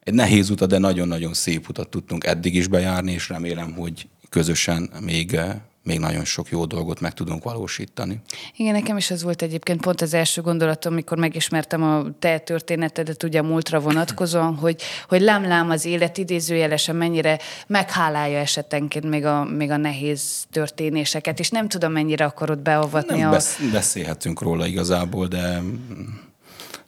egy 0.00 0.14
nehéz 0.14 0.50
utat, 0.50 0.68
de 0.68 0.78
nagyon-nagyon 0.78 1.34
szép 1.34 1.68
utat 1.68 1.88
tudtunk 1.88 2.24
eddig 2.24 2.54
is 2.54 2.66
bejárni, 2.66 3.12
és 3.12 3.28
remélem, 3.28 3.72
hogy 3.72 4.08
közösen 4.28 4.90
még 5.00 5.40
még 5.82 5.98
nagyon 5.98 6.24
sok 6.24 6.48
jó 6.48 6.64
dolgot 6.64 7.00
meg 7.00 7.12
tudunk 7.14 7.44
valósítani. 7.44 8.20
Igen, 8.56 8.72
nekem 8.72 8.96
is 8.96 9.10
ez 9.10 9.22
volt 9.22 9.42
egyébként 9.42 9.80
pont 9.80 10.00
az 10.00 10.14
első 10.14 10.40
gondolatom, 10.40 10.92
amikor 10.92 11.18
megismertem 11.18 11.82
a 11.82 12.04
te 12.18 12.38
történetedet, 12.38 13.22
ugye 13.22 13.38
a 13.38 13.42
múltra 13.42 13.80
vonatkozóan, 13.80 14.54
hogy, 14.54 14.82
hogy 15.08 15.20
lám-lám 15.20 15.70
az 15.70 15.84
élet 15.84 16.18
idézőjelesen 16.18 16.96
mennyire 16.96 17.38
meghálálja 17.66 18.38
esetenként 18.38 19.08
még 19.08 19.24
a, 19.24 19.44
még 19.44 19.70
a 19.70 19.76
nehéz 19.76 20.46
történéseket, 20.50 21.38
és 21.38 21.48
nem 21.48 21.68
tudom, 21.68 21.92
mennyire 21.92 22.24
akarod 22.24 22.58
beavatni. 22.58 23.18
Nem 23.18 23.32
a... 23.32 23.38
beszélhetünk 23.72 24.40
róla 24.40 24.66
igazából, 24.66 25.26
de 25.26 25.62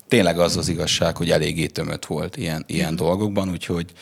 tényleg 0.09 0.39
az 0.39 0.57
az 0.57 0.69
igazság, 0.69 1.17
hogy 1.17 1.31
eléggé 1.31 1.67
tömött 1.67 2.07
volt 2.07 2.37
ilyen, 2.37 2.65
ilyen 2.67 2.97
dolgokban, 2.97 3.51
úgyhogy 3.51 3.93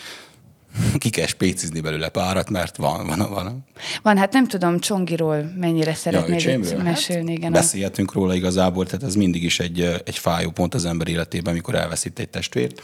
ki 0.98 1.11
kell 1.11 1.26
spécizni 1.26 1.80
belőle 1.80 2.09
párat, 2.09 2.50
mert 2.50 2.76
van, 2.76 3.06
van, 3.06 3.30
van. 3.30 3.64
Van, 4.02 4.16
hát 4.16 4.33
nem 4.33 4.48
tudom, 4.48 4.78
Csongiról 4.78 5.52
mennyire 5.56 5.94
szeretnéd 5.94 6.64
ja, 6.70 6.83
mesélni. 6.83 7.33
Igen, 7.33 7.52
beszélhetünk 7.52 8.12
róla 8.12 8.35
igazából, 8.35 8.87
tehát 8.87 9.02
ez 9.02 9.14
mindig 9.14 9.42
is 9.42 9.61
egy, 9.61 9.80
egy 9.80 10.18
fájó 10.18 10.50
pont 10.50 10.74
az 10.74 10.85
ember 10.85 11.09
életében, 11.09 11.52
amikor 11.52 11.74
elveszít 11.74 12.18
egy 12.18 12.28
testvért. 12.28 12.83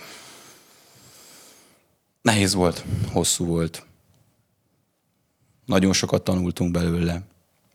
Nehéz 2.23 2.55
volt, 2.55 2.85
hosszú 3.13 3.45
volt. 3.45 3.87
Nagyon 5.65 5.93
sokat 5.93 6.25
tanultunk 6.25 6.71
belőle, 6.71 7.23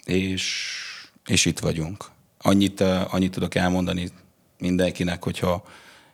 és, 0.05 0.65
és 1.25 1.45
itt 1.45 1.59
vagyunk. 1.59 2.05
Annyit, 2.41 2.81
annyit 2.81 3.31
tudok 3.31 3.55
elmondani 3.55 4.09
mindenkinek, 4.59 5.23
hogyha 5.23 5.63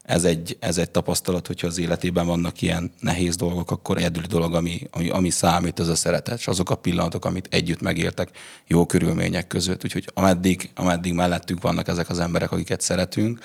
ez 0.07 0.23
egy, 0.23 0.57
ez 0.59 0.77
egy 0.77 0.89
tapasztalat, 0.89 1.47
hogyha 1.47 1.67
az 1.67 1.77
életében 1.77 2.25
vannak 2.25 2.61
ilyen 2.61 2.91
nehéz 2.99 3.35
dolgok, 3.35 3.71
akkor 3.71 3.97
egyedüli 3.97 4.27
dolog, 4.27 4.55
ami, 4.55 4.87
ami, 4.91 5.09
ami 5.09 5.29
számít, 5.29 5.79
az 5.79 5.87
a 5.87 5.95
szeretet, 5.95 6.37
és 6.37 6.47
azok 6.47 6.69
a 6.69 6.75
pillanatok, 6.75 7.25
amit 7.25 7.47
együtt 7.51 7.81
megértek 7.81 8.29
jó 8.67 8.85
körülmények 8.85 9.47
között. 9.47 9.83
Úgyhogy 9.83 10.09
ameddig, 10.13 10.69
ameddig 10.75 11.13
mellettünk 11.13 11.61
vannak 11.61 11.87
ezek 11.87 12.09
az 12.09 12.19
emberek, 12.19 12.51
akiket 12.51 12.81
szeretünk, 12.81 13.39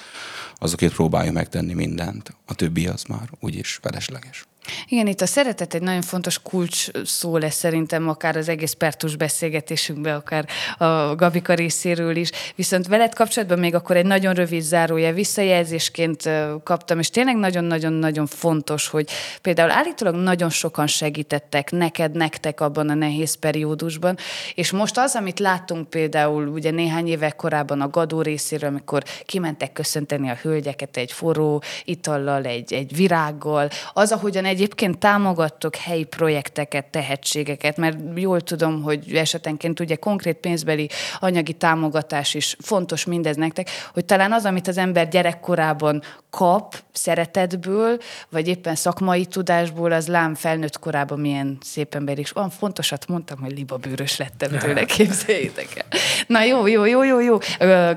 azokért 0.54 0.94
próbáljuk 0.94 1.34
megtenni 1.34 1.72
mindent. 1.72 2.36
A 2.46 2.54
többi 2.54 2.86
az 2.86 3.02
már 3.04 3.28
úgyis 3.40 3.78
felesleges. 3.82 4.46
Igen, 4.88 5.06
itt 5.06 5.20
a 5.20 5.26
szeretet 5.26 5.74
egy 5.74 5.82
nagyon 5.82 6.02
fontos 6.02 6.42
kulcs 6.42 6.86
szó 7.04 7.36
lesz 7.36 7.54
szerintem, 7.54 8.08
akár 8.08 8.36
az 8.36 8.48
egész 8.48 8.72
pertus 8.72 9.16
beszélgetésünkben, 9.16 10.14
akár 10.14 10.46
a 10.78 11.14
Gabika 11.14 11.54
részéről 11.54 12.16
is. 12.16 12.30
Viszont 12.54 12.86
veled 12.86 13.14
kapcsolatban 13.14 13.58
még 13.58 13.74
akkor 13.74 13.96
egy 13.96 14.06
nagyon 14.06 14.34
rövid 14.34 14.62
zárója 14.62 15.12
visszajelzésként 15.12 16.30
kaptam, 16.64 16.98
és 16.98 17.10
tényleg 17.10 17.36
nagyon-nagyon-nagyon 17.36 18.26
fontos, 18.26 18.88
hogy 18.88 19.08
például 19.42 19.70
állítólag 19.70 20.14
nagyon 20.14 20.50
sokan 20.50 20.86
segítettek 20.86 21.70
neked, 21.70 22.12
nektek 22.12 22.60
abban 22.60 22.88
a 22.88 22.94
nehéz 22.94 23.34
periódusban, 23.34 24.16
és 24.54 24.70
most 24.70 24.98
az, 24.98 25.14
amit 25.14 25.38
láttunk 25.38 25.90
például 25.90 26.46
ugye 26.46 26.70
néhány 26.70 27.08
évek 27.08 27.36
korábban 27.36 27.80
a 27.80 27.88
Gadó 27.88 28.22
részéről, 28.22 28.68
amikor 28.68 29.02
kimentek 29.26 29.72
köszönteni 29.72 30.30
a 30.30 30.38
hölgyeket 30.42 30.96
egy 30.96 31.12
forró 31.12 31.62
itallal, 31.84 32.44
egy, 32.44 32.72
egy 32.72 32.96
virággal, 32.96 33.68
az, 33.92 34.12
ahogyan 34.12 34.44
egyébként 34.52 34.98
támogattok 34.98 35.76
helyi 35.76 36.04
projekteket, 36.04 36.86
tehetségeket, 36.86 37.76
mert 37.76 37.98
jól 38.14 38.40
tudom, 38.40 38.82
hogy 38.82 39.14
esetenként 39.14 39.80
ugye 39.80 39.96
konkrét 39.96 40.36
pénzbeli 40.36 40.88
anyagi 41.20 41.52
támogatás 41.52 42.34
is 42.34 42.56
fontos 42.60 43.04
mindez 43.04 43.36
nektek, 43.36 43.68
hogy 43.92 44.04
talán 44.04 44.32
az, 44.32 44.44
amit 44.44 44.68
az 44.68 44.78
ember 44.78 45.08
gyerekkorában 45.08 46.02
kap 46.30 46.82
szeretetből, 46.92 47.98
vagy 48.30 48.48
éppen 48.48 48.74
szakmai 48.74 49.26
tudásból, 49.26 49.92
az 49.92 50.08
lám 50.08 50.34
felnőtt 50.34 50.78
korában 50.78 51.20
milyen 51.20 51.58
szép 51.60 51.94
ember 51.94 52.18
is. 52.18 52.30
Van 52.30 52.50
fontosat 52.50 53.08
mondtam, 53.08 53.40
hogy 53.40 53.52
libabőrös 53.52 54.16
lettem 54.16 54.58
tőle, 54.58 54.84
képzeljétek 54.96 55.68
el. 55.74 56.00
Na 56.26 56.42
jó, 56.42 56.66
jó, 56.66 56.84
jó, 56.84 57.02
jó, 57.02 57.20
jó. 57.20 57.38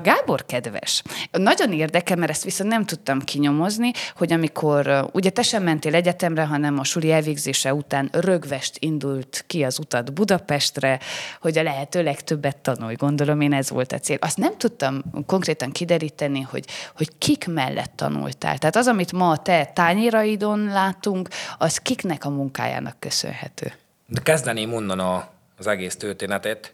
Gábor 0.02 0.44
kedves, 0.46 1.02
nagyon 1.30 1.72
érdekel, 1.72 2.16
mert 2.16 2.30
ezt 2.30 2.44
viszont 2.44 2.70
nem 2.70 2.84
tudtam 2.84 3.20
kinyomozni, 3.20 3.90
hogy 4.16 4.32
amikor 4.32 5.08
ugye 5.12 5.30
te 5.30 5.42
sem 5.42 5.62
mentél 5.62 5.94
egyetemre, 5.94 6.45
hanem 6.46 6.78
a 6.78 6.84
suli 6.84 7.12
elvégzése 7.12 7.74
után 7.74 8.08
rögvest 8.12 8.76
indult 8.78 9.44
ki 9.46 9.62
az 9.62 9.78
utat 9.78 10.12
Budapestre, 10.12 11.00
hogy 11.40 11.58
a 11.58 11.62
lehető 11.62 12.02
legtöbbet 12.02 12.56
tanulj. 12.56 12.94
Gondolom 12.94 13.40
én 13.40 13.52
ez 13.52 13.70
volt 13.70 13.92
a 13.92 13.98
cél. 13.98 14.16
Azt 14.20 14.36
nem 14.36 14.58
tudtam 14.58 15.02
konkrétan 15.26 15.70
kideríteni, 15.70 16.40
hogy, 16.40 16.64
hogy 16.96 17.10
kik 17.18 17.46
mellett 17.46 17.92
tanultál. 17.94 18.58
Tehát 18.58 18.76
az, 18.76 18.86
amit 18.86 19.12
ma 19.12 19.30
a 19.30 19.38
te 19.38 19.70
tányéraidon 19.74 20.64
látunk, 20.64 21.28
az 21.58 21.78
kiknek 21.78 22.24
a 22.24 22.30
munkájának 22.30 22.96
köszönhető? 22.98 23.72
De 24.06 24.20
kezdeném 24.20 24.72
onnan 24.72 24.98
a, 24.98 25.28
az 25.58 25.66
egész 25.66 25.96
történetet, 25.96 26.72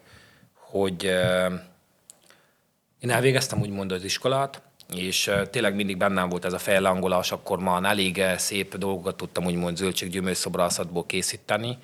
hogy 0.55 1.07
uh, 1.07 1.53
én 3.01 3.11
elvégeztem 3.11 3.61
úgymond 3.61 3.93
az 3.93 4.05
iskolát, 4.05 4.63
és 4.97 5.31
tényleg 5.51 5.75
mindig 5.75 5.97
bennem 5.97 6.29
volt 6.29 6.45
ez 6.45 6.53
a 6.53 6.59
fejlangolás, 6.59 7.33
akkor 7.33 7.59
már 7.59 7.85
elég 7.85 8.23
szép 8.37 8.77
dolgokat 8.77 9.17
tudtam 9.17 9.47
úgymond 9.47 9.77
zöldséggyümölcsszobrászatból 9.77 11.07
készíteni. 11.07 11.79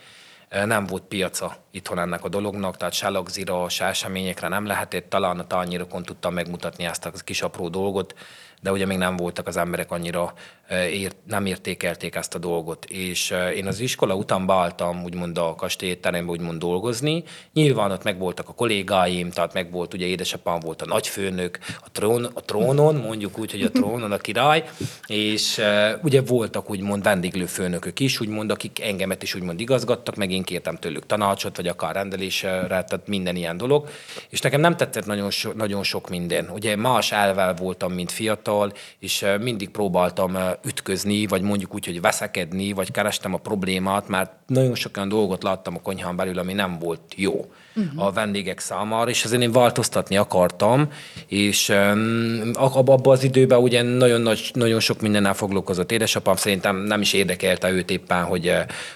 Nem 0.64 0.86
volt 0.86 1.02
piaca 1.02 1.56
itthon 1.70 1.98
ennek 1.98 2.24
a 2.24 2.28
dolognak, 2.28 2.76
tehát 2.76 2.94
se 2.94 3.08
lagzira, 3.08 3.68
se 3.68 3.84
eseményekre 3.84 4.48
nem 4.48 4.66
lehetett, 4.66 5.10
talán 5.10 5.38
a 5.38 5.46
tányérokon 5.46 6.02
tudtam 6.02 6.34
megmutatni 6.34 6.84
ezt 6.84 7.06
a 7.06 7.10
kis 7.24 7.42
apró 7.42 7.68
dolgot, 7.68 8.14
de 8.60 8.72
ugye 8.72 8.86
még 8.86 8.98
nem 8.98 9.16
voltak 9.16 9.46
az 9.46 9.56
emberek 9.56 9.90
annyira, 9.90 10.34
ért, 10.70 11.16
nem 11.26 11.46
értékelték 11.46 12.14
ezt 12.14 12.34
a 12.34 12.38
dolgot. 12.38 12.84
És 12.84 13.34
én 13.54 13.66
az 13.66 13.80
iskola 13.80 14.14
után 14.14 14.46
beálltam 14.46 15.04
úgymond 15.04 15.38
a 15.38 15.54
kastélyterembe 15.54 16.30
úgymond 16.30 16.58
dolgozni. 16.58 17.24
Nyilván 17.52 17.90
ott 17.90 18.02
meg 18.02 18.18
voltak 18.18 18.48
a 18.48 18.52
kollégáim, 18.52 19.30
tehát 19.30 19.52
meg 19.52 19.70
volt, 19.70 19.94
ugye 19.94 20.06
édesapám 20.06 20.60
volt 20.60 20.82
a 20.82 20.86
nagyfőnök, 20.86 21.58
a, 21.84 21.90
trón, 21.92 22.24
a 22.24 22.40
trónon, 22.40 22.94
mondjuk 22.94 23.38
úgy, 23.38 23.50
hogy 23.50 23.62
a 23.62 23.70
trónon 23.70 24.12
a 24.12 24.16
király, 24.16 24.64
és 25.06 25.60
ugye 26.02 26.22
voltak 26.22 26.70
úgymond 26.70 27.02
vendéglő 27.02 27.46
főnökök 27.46 28.00
is, 28.00 28.20
úgymond, 28.20 28.50
akik 28.50 28.80
engemet 28.80 29.22
is 29.22 29.34
úgymond 29.34 29.60
igazgattak, 29.60 30.16
meg 30.16 30.30
én 30.30 30.42
kértem 30.42 30.76
tőlük 30.76 31.06
tanácsot, 31.06 31.56
vagy 31.56 31.66
akár 31.66 31.94
rendelésre, 31.94 32.66
tehát 32.66 33.02
minden 33.06 33.36
ilyen 33.36 33.56
dolog. 33.56 33.88
És 34.28 34.40
nekem 34.40 34.60
nem 34.60 34.76
tetszett 34.76 35.06
nagyon, 35.06 35.30
so, 35.30 35.50
nagyon 35.52 35.82
sok 35.82 36.08
minden. 36.08 36.50
Ugye 36.50 36.76
más 36.76 37.12
elvel 37.12 37.54
voltam, 37.54 37.92
mint 37.92 38.12
fiatal, 38.12 38.47
fiatal, 38.48 38.72
és 38.98 39.26
mindig 39.40 39.68
próbáltam 39.68 40.38
ütközni, 40.64 41.26
vagy 41.26 41.42
mondjuk 41.42 41.74
úgy, 41.74 41.84
hogy 41.84 42.00
veszekedni, 42.00 42.72
vagy 42.72 42.90
kerestem 42.90 43.34
a 43.34 43.38
problémát, 43.38 44.08
mert 44.08 44.30
nagyon 44.46 44.74
sok 44.74 44.96
olyan 44.96 45.08
dolgot 45.08 45.42
láttam 45.42 45.74
a 45.74 45.80
konyhán 45.82 46.16
belül, 46.16 46.38
ami 46.38 46.52
nem 46.52 46.78
volt 46.78 47.00
jó 47.16 47.50
uh-huh. 47.76 48.06
a 48.06 48.12
vendégek 48.12 48.58
számára, 48.58 49.10
és 49.10 49.24
ezért 49.24 49.42
én 49.42 49.52
változtatni 49.52 50.16
akartam, 50.16 50.88
és 51.26 51.68
um, 51.68 52.50
abban 52.54 53.00
az 53.02 53.24
időben 53.24 53.58
ugye 53.58 53.82
nagyon, 53.82 54.20
nagy, 54.20 54.50
nagyon 54.52 54.80
sok 54.80 55.00
mindennel 55.00 55.34
foglalkozott 55.34 55.92
édesapám, 55.92 56.36
szerintem 56.36 56.76
nem 56.76 57.00
is 57.00 57.12
érdekelte 57.12 57.70
őt 57.70 57.90
éppen, 57.90 58.24
hogy, 58.24 58.52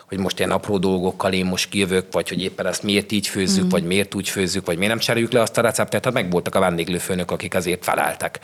hogy 0.09 0.19
most 0.19 0.39
ilyen 0.39 0.51
apró 0.51 0.79
dolgokkal 0.79 1.33
én 1.33 1.47
most 1.47 1.69
kijövök, 1.69 2.07
vagy 2.11 2.29
hogy 2.29 2.43
éppen 2.43 2.67
ezt 2.67 2.83
miért 2.83 3.13
így 3.13 3.27
főzzük, 3.27 3.65
uh-huh. 3.65 3.71
vagy 3.71 3.85
miért 3.85 4.15
úgy 4.15 4.29
főzzük, 4.29 4.67
vagy 4.67 4.77
miért 4.77 4.93
nem 4.93 5.01
cseréljük 5.01 5.33
le 5.33 5.41
azt 5.41 5.59
a 5.59 5.61
receptet, 5.61 6.03
tehát 6.03 6.23
meg 6.23 6.31
voltak 6.31 6.55
a 6.55 6.61
vendéglőfőnök, 6.61 7.31
akik 7.31 7.55
ezért 7.55 7.85
feleltek 7.85 8.41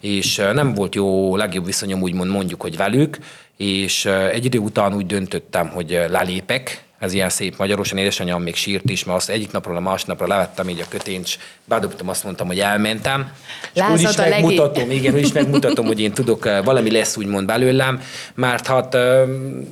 és 0.00 0.36
nem 0.36 0.74
volt 0.74 0.94
jó, 0.94 1.36
legjobb 1.36 1.64
viszonyom 1.64 2.02
úgymond 2.02 2.30
mondjuk, 2.30 2.60
hogy 2.60 2.76
velük, 2.76 3.18
és 3.56 4.04
egy 4.06 4.44
idő 4.44 4.58
után 4.58 4.94
úgy 4.94 5.06
döntöttem, 5.06 5.68
hogy 5.68 5.90
lelépek 6.10 6.87
ez 6.98 7.12
ilyen 7.12 7.28
szép 7.28 7.56
magyarosan, 7.56 7.98
édesanyám 7.98 8.42
még 8.42 8.54
sírt 8.54 8.90
is, 8.90 9.04
mert 9.04 9.18
azt 9.18 9.30
egyik 9.30 9.52
napról 9.52 9.76
a 9.76 9.80
másik 9.80 10.06
napra 10.06 10.26
levettem 10.26 10.68
így 10.68 10.80
a 10.80 10.84
kötényt, 10.88 11.24
és 11.24 11.38
bedobtam, 11.64 12.08
azt 12.08 12.24
mondtam, 12.24 12.46
hogy 12.46 12.60
elmentem. 12.60 13.32
És 13.72 13.80
Lázad 13.80 13.96
úgy 13.96 14.02
is 14.02 14.16
megmutatom, 14.16 14.90
igen, 14.90 15.14
úgy 15.14 15.20
is 15.20 15.32
megmutatom, 15.32 15.86
hogy 15.86 16.00
én 16.00 16.12
tudok, 16.12 16.46
eh, 16.46 16.64
valami 16.64 16.90
lesz 16.90 17.16
úgymond 17.16 17.46
belőlem, 17.46 18.00
mert 18.34 18.66
hát 18.66 18.94
eh, 18.94 19.22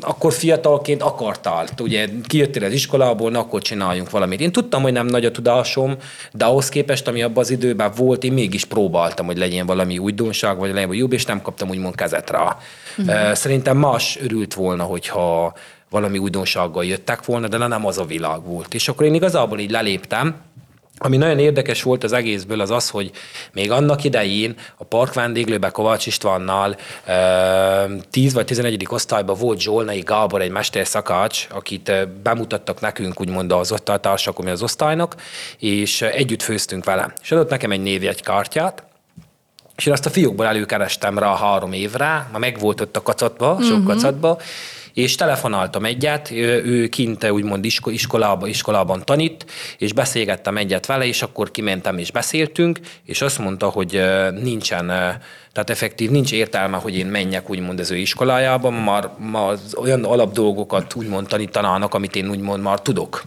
akkor 0.01 0.33
fiatalként 0.33 1.03
akartál, 1.03 1.67
ugye 1.81 2.09
kijöttél 2.27 2.65
az 2.65 2.73
iskolából, 2.73 3.31
na 3.31 3.39
akkor 3.39 3.63
csináljunk 3.63 4.11
valamit. 4.11 4.41
Én 4.41 4.53
tudtam, 4.53 4.83
hogy 4.83 4.93
nem 4.93 5.07
nagy 5.07 5.25
a 5.25 5.31
tudásom, 5.31 5.97
de 6.33 6.45
ahhoz 6.45 6.69
képest, 6.69 7.09
ami 7.09 7.23
abban 7.23 7.43
az 7.43 7.51
időben 7.51 7.93
volt, 7.97 8.25
én 8.25 8.33
mégis 8.33 8.65
próbáltam, 8.65 9.27
hogy 9.27 9.39
legyen 9.39 9.67
valami 9.67 9.99
újdonság, 9.99 10.59
vagy 10.59 10.73
legyen 10.73 10.95
jobb, 10.95 11.13
és 11.13 11.25
nem 11.25 11.43
kaptam 11.43 11.69
úgymond 11.69 11.95
kezet 11.95 12.31
rá. 12.31 12.57
Mm. 13.03 13.33
Szerintem 13.33 13.77
más 13.77 14.19
örült 14.23 14.55
volna, 14.55 14.83
hogyha 14.83 15.55
valami 15.91 16.19
újdonsággal 16.19 16.85
jöttek 16.85 17.25
volna, 17.25 17.49
de 17.49 17.57
nem 17.57 17.87
az 17.87 17.99
a 17.99 18.05
világ 18.05 18.45
volt. 18.45 18.75
És 18.75 18.89
akkor 18.89 19.07
én 19.07 19.15
igazából 19.15 19.59
így 19.59 19.71
leléptem, 19.71 20.37
ami 20.99 21.17
nagyon 21.17 21.39
érdekes 21.39 21.83
volt 21.83 22.05
az 22.05 22.13
egészből 22.13 22.61
az 22.61 22.71
az, 22.71 22.91
hogy 22.91 23.11
még 23.53 23.71
annak 23.71 24.05
idején 24.05 24.55
a 24.77 24.85
park 24.85 25.15
vendéglőben 25.15 25.73
Kovács 25.73 26.07
Istvánnal 26.07 26.77
ö, 27.07 27.13
10 28.11 28.33
vagy 28.33 28.45
11. 28.45 28.87
osztályban 28.89 29.37
volt 29.39 29.61
Zsolnai 29.61 30.01
Gábor, 30.01 30.41
egy 30.41 30.51
mesterszakács, 30.51 31.47
akit 31.51 31.93
bemutattak 32.23 32.81
nekünk 32.81 33.21
úgymond 33.21 33.53
az 33.53 33.73
osztálytársak, 33.73 34.39
ami 34.39 34.51
az 34.51 34.63
osztálynak, 34.63 35.15
és 35.59 36.03
együtt 36.03 36.43
főztünk 36.43 36.85
vele. 36.85 37.13
És 37.23 37.33
adott 37.33 37.51
nekem 37.51 37.71
egy 37.71 37.83
névjegykártyát, 37.83 38.85
és 39.77 39.87
én 39.87 39.93
azt 39.93 40.07
a 40.07 40.11
fiókból 40.11 40.47
előkerestem 40.47 41.19
rá 41.19 41.37
három 41.37 41.73
évre, 41.73 42.29
ma 42.33 42.39
megvolt 42.39 42.81
ott 42.81 42.97
a 42.97 43.03
kacatba, 43.03 43.57
sok 43.61 43.71
uh-huh. 43.71 43.87
kacatba, 43.87 44.39
és 44.97 45.15
telefonáltam 45.15 45.85
egyet, 45.85 46.31
ő, 46.31 46.89
kint 46.89 47.31
úgymond 47.31 47.65
isko- 47.65 47.93
iskolában, 47.93 48.49
iskolában 48.49 49.05
tanít, 49.05 49.47
és 49.79 49.93
beszélgettem 49.93 50.57
egyet 50.57 50.87
vele, 50.87 51.07
és 51.07 51.23
akkor 51.23 51.51
kimentem 51.51 51.99
és 51.99 52.11
beszéltünk, 52.11 52.79
és 53.05 53.21
azt 53.21 53.39
mondta, 53.39 53.69
hogy 53.69 54.03
nincsen, 54.41 55.19
tehát 55.57 55.71
effektív 55.71 56.11
nincs 56.11 56.33
értelme, 56.33 56.77
hogy 56.77 56.97
én 56.97 57.07
menjek 57.07 57.51
úgymond 57.51 57.81
az 57.81 57.91
ő 57.91 57.97
iskolájába, 57.97 58.71
már, 58.71 59.11
már 59.31 59.57
olyan 59.77 60.05
alapdolgokat 60.05 60.95
úgymond 60.95 61.27
tanítanának, 61.27 61.95
amit 61.95 62.17
én 62.17 62.31
úgymond 62.31 62.63
már 62.63 62.81
tudok. 62.81 63.23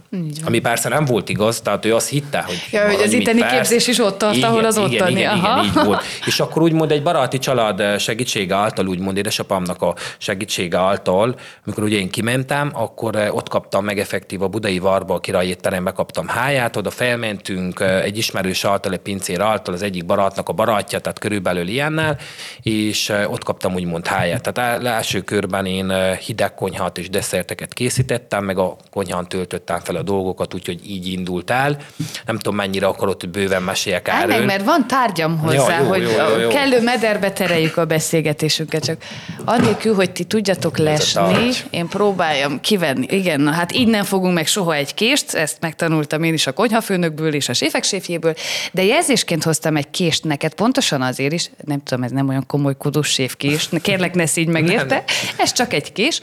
Ami 0.46 0.60
persze 0.60 0.90
nem 0.90 1.06
volt 1.06 1.30
igaz, 1.30 1.62
tehát 1.62 1.86
ő 1.86 1.96
azt 1.96 2.10
hitte, 2.10 2.42
hogy... 2.42 2.68
Ja, 2.72 2.86
hogy 2.86 3.02
az 3.02 3.14
itteni 3.14 3.40
persze. 3.40 3.56
képzés 3.56 3.88
is 3.88 4.00
ott 4.00 4.18
tart, 4.18 4.44
ahol 4.44 4.66
az 4.66 4.78
igen, 4.78 4.92
ottani. 4.92 5.12
Igen, 5.12 5.32
Aha. 5.32 5.62
igen, 5.62 5.66
így 5.66 5.86
volt. 5.86 6.02
És 6.26 6.40
akkor 6.40 6.62
úgymond 6.62 6.92
egy 6.92 7.04
baráti 7.04 7.38
család 7.38 8.00
segítsége 8.00 8.56
által, 8.56 8.88
úgymond 8.88 9.18
édesapámnak 9.18 9.82
a 9.82 9.96
segítsége 10.18 10.78
által, 10.78 11.36
amikor 11.66 11.84
ugye 11.84 11.98
én 11.98 12.10
kimentem, 12.10 12.72
akkor 12.74 13.16
eh, 13.16 13.36
ott 13.36 13.50
kaptam 13.50 13.86
meg 13.86 14.00
effektív 14.00 14.42
a 14.42 14.48
Budai 14.48 14.80
Varba, 14.80 15.14
a 15.14 15.20
királyi 15.20 15.50
étterembe 15.50 15.92
kaptam 15.92 16.28
háját, 16.28 16.76
oda 16.76 16.90
felmentünk 16.90 17.80
eh, 17.80 18.04
egy 18.04 18.18
ismerős 18.18 18.66
által, 18.66 18.94
egy 18.94 19.00
pincér 19.00 19.42
által, 19.42 19.74
az 19.74 19.82
egyik 19.82 20.06
barátnak 20.06 20.50
a 20.50 20.54
barátja, 20.54 21.00
tehát 21.00 21.20
körülbelül 21.20 21.68
ilyennel, 21.68 22.18
és 22.62 23.10
eh, 23.10 23.32
ott 23.32 23.44
kaptam 23.44 23.74
úgymond 23.74 24.08
háját. 24.08 24.52
Tehát 24.52 24.82
el- 24.82 24.88
első 24.88 25.22
körben 25.22 25.66
én 25.66 25.90
eh, 25.90 26.18
hideg 26.18 26.54
konyhát 26.54 26.98
és 26.98 27.10
desszerteket 27.10 27.74
készítettem, 27.74 28.44
meg 28.44 28.58
a 28.58 28.76
konyhán 28.92 29.28
töltöttem 29.28 29.80
fel 29.80 29.96
a 29.96 30.02
dolgokat, 30.02 30.54
úgyhogy 30.54 30.90
így 30.90 31.08
indult 31.08 31.50
el. 31.50 31.78
Nem 32.26 32.38
tudom, 32.38 32.56
mennyire 32.56 32.88
akarod, 32.88 33.20
hogy 33.20 33.30
bőven 33.30 33.64
meséljek 33.64 34.08
erről. 34.08 34.38
meg, 34.38 34.46
mert 34.46 34.64
van 34.64 34.88
tárgyam 34.88 35.38
hozzá, 35.38 35.80
jó, 35.80 35.88
hogy 35.88 36.02
jó, 36.02 36.10
jó, 36.10 36.40
jó. 36.40 36.50
kellő 36.50 36.82
mederbe 36.82 37.32
tereljük 37.32 37.78
a 37.78 37.86
beszélgetésünket, 37.86 38.84
csak 38.84 38.98
annélkül, 39.46 39.96
hogy 39.96 40.12
ti 40.12 40.24
tudjatok 40.24 40.78
lesni, 40.78 41.50
én 41.70 41.88
próbáljam 41.88 42.60
kivenni. 42.60 43.06
Igen, 43.10 43.42
na, 43.42 43.52
hát 43.52 43.74
így 43.74 43.88
nem 43.88 44.04
fogunk 44.04 44.34
meg 44.34 44.48
soha 44.48 44.74
egy 44.74 44.94
kést, 44.94 45.34
ezt 45.34 45.58
megtanultam 45.60 46.24
én 46.24 46.34
is 46.34 46.48
a 46.48 46.52
konyhafőnökből 46.52 47.34
és 47.34 47.50
a 47.50 47.54
séfek 47.54 47.84
séfjéből, 47.84 48.34
de 48.72 48.84
jelzésként 48.84 49.44
hoztam 49.44 49.76
egy 49.76 49.90
kést 49.90 50.24
neked, 50.24 50.54
pontosan 50.54 51.02
azért 51.02 51.34
is, 51.34 51.52
nem 51.64 51.84
tudom, 51.84 52.04
ez 52.10 52.16
nem 52.16 52.30
olyan 52.30 52.46
komoly 52.48 52.78
kudus 52.78 53.08
séfkés, 53.08 53.70
kérlek 53.82 54.14
ne 54.14 54.26
szígy 54.26 54.48
meg 54.48 54.70
érte, 54.70 55.04
ez 55.38 55.52
csak 55.52 55.74
egy 55.74 55.92
kés. 55.92 56.20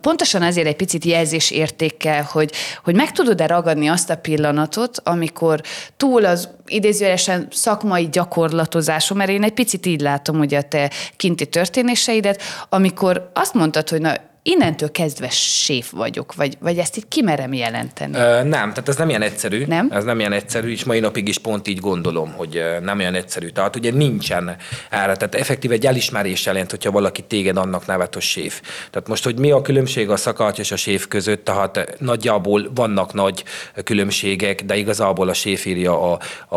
Pontosan 0.00 0.42
azért 0.42 0.66
egy 0.66 0.76
picit 0.76 1.04
jelzés 1.04 1.50
értékkel, 1.50 2.28
hogy, 2.32 2.52
hogy 2.84 2.94
meg 2.94 3.12
tudod-e 3.12 3.46
ragadni 3.46 3.88
azt 3.88 4.10
a 4.10 4.16
pillanatot, 4.16 5.00
amikor 5.04 5.60
túl 5.96 6.24
az 6.24 6.48
idézőjelesen 6.66 7.48
szakmai 7.50 8.08
gyakorlatozáson, 8.08 9.16
mert 9.16 9.30
én 9.30 9.42
egy 9.42 9.52
picit 9.52 9.86
így 9.86 10.00
látom 10.00 10.38
ugye 10.38 10.58
a 10.58 10.62
te 10.62 10.90
kinti 11.16 11.46
történéseidet, 11.46 12.42
amikor 12.68 13.30
azt 13.34 13.54
mondtad, 13.54 13.88
hogy 13.88 14.00
na, 14.00 14.14
innentől 14.46 14.90
kezdve 14.90 15.28
séf 15.30 15.90
vagyok, 15.90 16.34
vagy, 16.34 16.56
vagy 16.60 16.78
ezt 16.78 16.96
itt 16.96 17.08
kimerem 17.08 17.52
jelenteni. 17.52 18.16
Ö, 18.16 18.42
nem, 18.42 18.68
tehát 18.68 18.88
ez 18.88 18.96
nem 18.96 19.08
ilyen 19.08 19.22
egyszerű. 19.22 19.64
Nem? 19.66 19.88
Ez 19.92 20.04
nem 20.04 20.18
ilyen 20.18 20.32
egyszerű, 20.32 20.70
és 20.70 20.84
mai 20.84 21.00
napig 21.00 21.28
is 21.28 21.38
pont 21.38 21.68
így 21.68 21.78
gondolom, 21.78 22.32
hogy 22.32 22.62
nem 22.82 22.98
olyan 22.98 23.14
egyszerű. 23.14 23.48
Tehát 23.48 23.76
ugye 23.76 23.92
nincsen 23.92 24.56
erre, 24.90 25.16
tehát 25.16 25.34
effektív 25.34 25.72
egy 25.72 25.86
elismerés 25.86 26.46
jelent, 26.46 26.70
hogyha 26.70 26.90
valaki 26.90 27.22
téged 27.22 27.56
annak 27.56 27.86
nevet, 27.86 28.14
hogy 28.14 28.22
séf. 28.22 28.60
Tehát 28.90 29.08
most, 29.08 29.24
hogy 29.24 29.38
mi 29.38 29.50
a 29.50 29.62
különbség 29.62 30.10
a 30.10 30.16
szakács 30.16 30.58
és 30.58 30.72
a 30.72 30.76
séf 30.76 31.06
között, 31.06 31.44
tehát 31.44 31.94
nagyjából 31.98 32.70
vannak 32.74 33.12
nagy 33.12 33.44
különbségek, 33.84 34.62
de 34.62 34.76
igazából 34.76 35.28
a 35.28 35.34
séf 35.34 35.66
írja 35.66 36.12
a, 36.12 36.18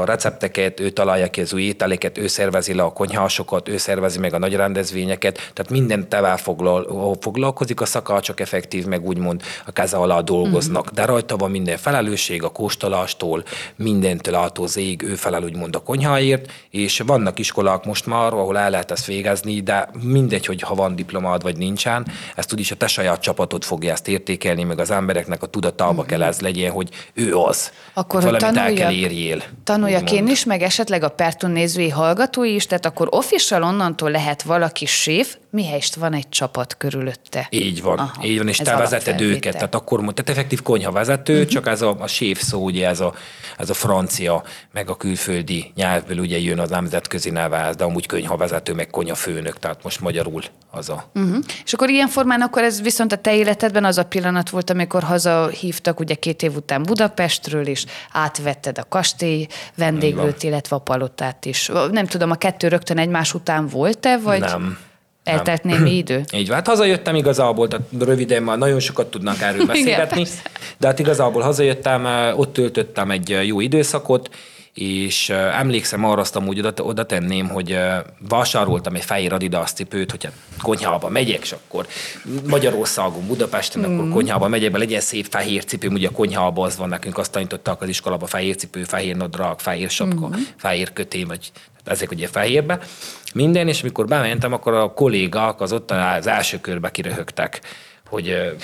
a 0.00 0.04
recepteket, 0.04 0.80
ő 0.80 0.90
találja 0.90 1.30
ki 1.30 1.40
az 1.40 1.52
új 1.52 1.62
ételeket, 1.62 2.18
ő 2.18 2.26
szervezi 2.26 2.74
le 2.74 2.82
a 2.82 2.92
konyhásokat, 2.92 3.68
ő 3.68 3.76
szervezi 3.76 4.18
meg 4.18 4.34
a 4.34 4.38
nagy 4.38 4.54
rendezvényeket, 4.54 5.36
tehát 5.36 5.70
minden 5.70 6.08
tevel 6.08 6.36
foglal, 6.36 6.82
foglalkozik, 7.22 7.80
a 7.80 7.84
szakácsok 7.86 8.40
effektív, 8.40 8.86
meg 8.86 9.06
úgymond 9.06 9.42
a 9.66 9.72
keze 9.72 9.96
alá 9.96 10.20
dolgoznak. 10.20 10.90
De 10.90 11.04
rajta 11.04 11.36
van 11.36 11.50
minden 11.50 11.76
felelősség, 11.76 12.42
a 12.42 12.48
kóstolástól, 12.48 13.44
mindentől 13.76 14.34
ától 14.34 14.68
zég, 14.68 15.02
ő 15.02 15.14
felel 15.14 15.42
úgymond 15.42 15.76
a 15.76 15.82
konyháért, 15.82 16.52
és 16.70 17.02
vannak 17.06 17.38
iskolák 17.38 17.84
most 17.84 18.06
már, 18.06 18.32
ahol 18.32 18.58
el 18.58 18.70
lehet 18.70 18.90
ezt 18.90 19.06
végezni, 19.06 19.60
de 19.60 19.88
mindegy, 20.02 20.46
hogy 20.46 20.60
ha 20.62 20.74
van 20.74 20.96
diplomád 20.96 21.42
vagy 21.42 21.56
nincsen, 21.56 22.06
ezt 22.36 22.52
úgyis 22.52 22.70
a 22.70 22.74
te 22.74 22.86
saját 22.86 23.20
csapatod 23.20 23.64
fogja 23.64 23.92
ezt 23.92 24.08
értékelni, 24.08 24.62
meg 24.62 24.78
az 24.78 24.90
embereknek 24.90 25.42
a 25.42 25.46
tudatába 25.46 26.02
kell 26.02 26.22
ez 26.22 26.40
legyen, 26.40 26.70
hogy 26.70 26.88
ő 27.14 27.34
az. 27.36 27.72
Akkor, 27.94 28.22
hogy 28.22 28.32
Valamit 28.32 28.58
el 28.58 28.64
kell 28.64 28.74
tanuljak- 28.74 28.92
érjél. 28.92 29.42
Tanuljak 29.64 30.10
én 30.10 30.14
úgymond. 30.14 30.30
is, 30.30 30.44
meg 30.44 30.62
esetleg 30.62 31.02
a 31.02 31.08
Pertun 31.08 31.50
nézői 31.50 31.88
hallgatói 31.88 32.54
is, 32.54 32.66
tehát 32.66 32.86
akkor 32.86 33.08
official 33.10 33.62
onnantól 33.62 34.10
lehet 34.10 34.42
valaki 34.42 34.86
séf, 34.86 35.36
mihelyest 35.52 35.94
van 35.94 36.12
egy 36.12 36.28
csapat 36.28 36.76
körülötte. 36.76 37.46
Így 37.50 37.82
van, 37.82 37.98
Aha, 37.98 38.24
így 38.24 38.38
van, 38.38 38.48
és 38.48 38.56
te 38.56 38.76
vezeted 38.76 39.20
őket, 39.20 39.52
tehát 39.52 39.74
akkor 39.74 39.98
tehát 39.98 40.28
effektív 40.28 40.62
konyhavezető, 40.62 41.32
uh-huh. 41.32 41.48
csak 41.48 41.66
ez 41.66 41.82
a, 41.82 41.96
a 41.98 42.06
séf 42.06 42.42
szó, 42.42 42.64
ugye 42.64 42.88
ez 42.88 43.00
a, 43.00 43.14
ez 43.58 43.70
a 43.70 43.74
francia, 43.74 44.42
meg 44.72 44.90
a 44.90 44.96
külföldi 44.96 45.72
nyelvből 45.74 46.18
ugye 46.18 46.38
jön 46.38 46.58
az 46.58 46.70
nemzetközi 46.70 47.30
neve, 47.30 47.74
de 47.76 47.84
amúgy 47.84 48.06
konyhavezető, 48.06 48.74
meg 48.74 48.86
konyhafőnök, 48.86 49.58
tehát 49.58 49.82
most 49.82 50.00
magyarul 50.00 50.42
az 50.70 50.88
a... 50.88 51.04
Uh-huh. 51.14 51.44
És 51.64 51.72
akkor 51.72 51.90
ilyen 51.90 52.08
formán 52.08 52.40
akkor 52.40 52.62
ez 52.62 52.82
viszont 52.82 53.12
a 53.12 53.16
te 53.16 53.36
életedben 53.36 53.84
az 53.84 53.98
a 53.98 54.04
pillanat 54.04 54.50
volt, 54.50 54.70
amikor 54.70 55.02
hazahívtak 55.02 56.00
ugye 56.00 56.14
két 56.14 56.42
év 56.42 56.56
után 56.56 56.82
Budapestről, 56.82 57.66
és 57.66 57.84
átvetted 58.12 58.78
a 58.78 58.84
kastély 58.88 59.46
vendéglőt, 59.74 60.42
illetve 60.42 60.76
a 60.76 60.78
palotát 60.78 61.44
is. 61.44 61.70
Nem 61.90 62.06
tudom, 62.06 62.30
a 62.30 62.34
kettő 62.36 62.68
rögtön 62.68 62.98
egymás 62.98 63.34
után 63.34 63.66
volt-e, 63.66 64.18
vagy 64.18 64.40
Nem. 64.40 64.90
Eltelt 65.24 65.64
némi 65.64 65.96
idő? 65.96 66.24
Így 66.34 66.46
van, 66.46 66.56
hát 66.56 66.66
hazajöttem 66.66 67.14
igazából, 67.14 67.68
tehát 67.68 67.86
röviden 67.98 68.42
már 68.42 68.58
nagyon 68.58 68.80
sokat 68.80 69.10
tudnak 69.10 69.40
erről 69.40 69.66
beszélgetni, 69.74 70.16
persze. 70.16 70.40
de 70.78 70.86
hát 70.86 70.98
igazából 70.98 71.42
hazajöttem, 71.42 72.06
ott 72.36 72.52
töltöttem 72.52 73.10
egy 73.10 73.38
jó 73.46 73.60
időszakot, 73.60 74.30
és 74.74 75.28
uh, 75.28 75.58
emlékszem 75.58 76.04
arra 76.04 76.20
azt 76.20 76.36
amúgy 76.36 76.58
oda, 76.58 76.82
oda 76.82 77.06
tenném, 77.06 77.48
hogy 77.48 77.72
uh, 77.72 77.94
vásároltam 78.28 78.94
egy 78.94 79.04
fehér 79.04 79.32
Adidas 79.32 79.72
cipőt, 79.72 80.10
hogyha 80.10 80.30
konyhába 80.62 81.08
megyek, 81.08 81.42
és 81.42 81.52
akkor 81.52 81.86
Magyarországon, 82.48 83.26
Budapesten, 83.26 83.90
mm. 83.90 83.98
akkor 83.98 84.12
konyhába 84.12 84.48
megyek, 84.48 84.70
be 84.70 84.78
legyen 84.78 85.00
szép 85.00 85.26
fehér 85.30 85.64
cipőm, 85.64 85.92
ugye 85.92 86.08
a 86.08 86.10
konyhába 86.10 86.64
az 86.64 86.76
van 86.76 86.88
nekünk, 86.88 87.18
azt 87.18 87.32
tanítottak 87.32 87.82
az 87.82 87.88
iskolába, 87.88 88.26
fehér 88.26 88.56
cipő, 88.56 88.84
fehér 88.84 89.16
nadrág, 89.16 89.58
fehér 89.58 89.90
sapka, 89.90 90.28
mm. 90.28 90.32
fehér 90.56 90.92
kötény, 90.92 91.26
vagy 91.26 91.52
ezek 91.84 92.10
ugye 92.10 92.28
fehérbe. 92.28 92.78
Minden, 93.34 93.68
és 93.68 93.82
amikor 93.82 94.06
bementem, 94.06 94.52
akkor 94.52 94.74
a 94.74 94.92
kollégák 94.92 95.60
az 95.60 95.72
ott 95.72 95.90
az 95.90 96.26
első 96.26 96.60
körbe 96.60 96.90
kiröhögtek 96.90 97.60
hogy 98.12 98.54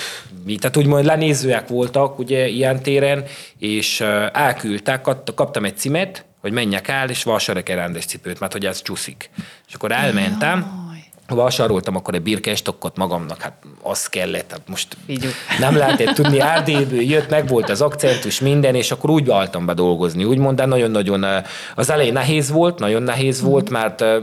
mi, 0.44 0.56
tehát 0.56 0.76
úgymond 0.76 1.04
lenézőek 1.04 1.68
voltak 1.68 2.18
ugye 2.18 2.46
ilyen 2.46 2.82
téren, 2.82 3.24
és 3.58 4.00
elküldtek, 4.32 5.00
kapt- 5.00 5.34
kaptam 5.34 5.64
egy 5.64 5.76
címet, 5.76 6.24
hogy 6.40 6.52
menjek 6.52 6.88
el, 6.88 7.10
és 7.10 7.22
vásárolok 7.22 7.68
egy 7.68 7.76
rendes 7.76 8.04
cipőt, 8.04 8.40
mert 8.40 8.52
hogy 8.52 8.66
ez 8.66 8.82
csúszik. 8.82 9.30
És 9.68 9.74
akkor 9.74 9.92
elmentem, 9.92 10.86
vásároltam 11.26 11.96
akkor 11.96 12.14
egy 12.14 12.22
birkenstockot 12.22 12.96
magamnak, 12.96 13.40
hát 13.40 13.52
az 13.82 14.06
kellett, 14.06 14.50
hát 14.50 14.68
most 14.68 14.96
Vigyük. 15.06 15.32
nem 15.58 15.76
lehetett 15.76 16.14
tudni, 16.14 16.40
Erdélyből 16.40 17.02
jött, 17.02 17.30
meg 17.30 17.48
volt 17.48 17.68
az 17.68 17.80
akcentus, 17.80 18.40
minden, 18.40 18.74
és 18.74 18.90
akkor 18.90 19.10
úgy 19.10 19.30
álltam 19.30 19.66
be 19.66 19.74
dolgozni, 19.74 20.24
úgymond, 20.24 20.56
de 20.56 20.66
nagyon-nagyon 20.66 21.26
az 21.74 21.90
elején 21.90 22.12
nehéz 22.12 22.50
volt, 22.50 22.78
nagyon 22.78 23.02
nehéz 23.02 23.40
volt, 23.40 23.70
mert 23.70 24.00
ö, 24.00 24.20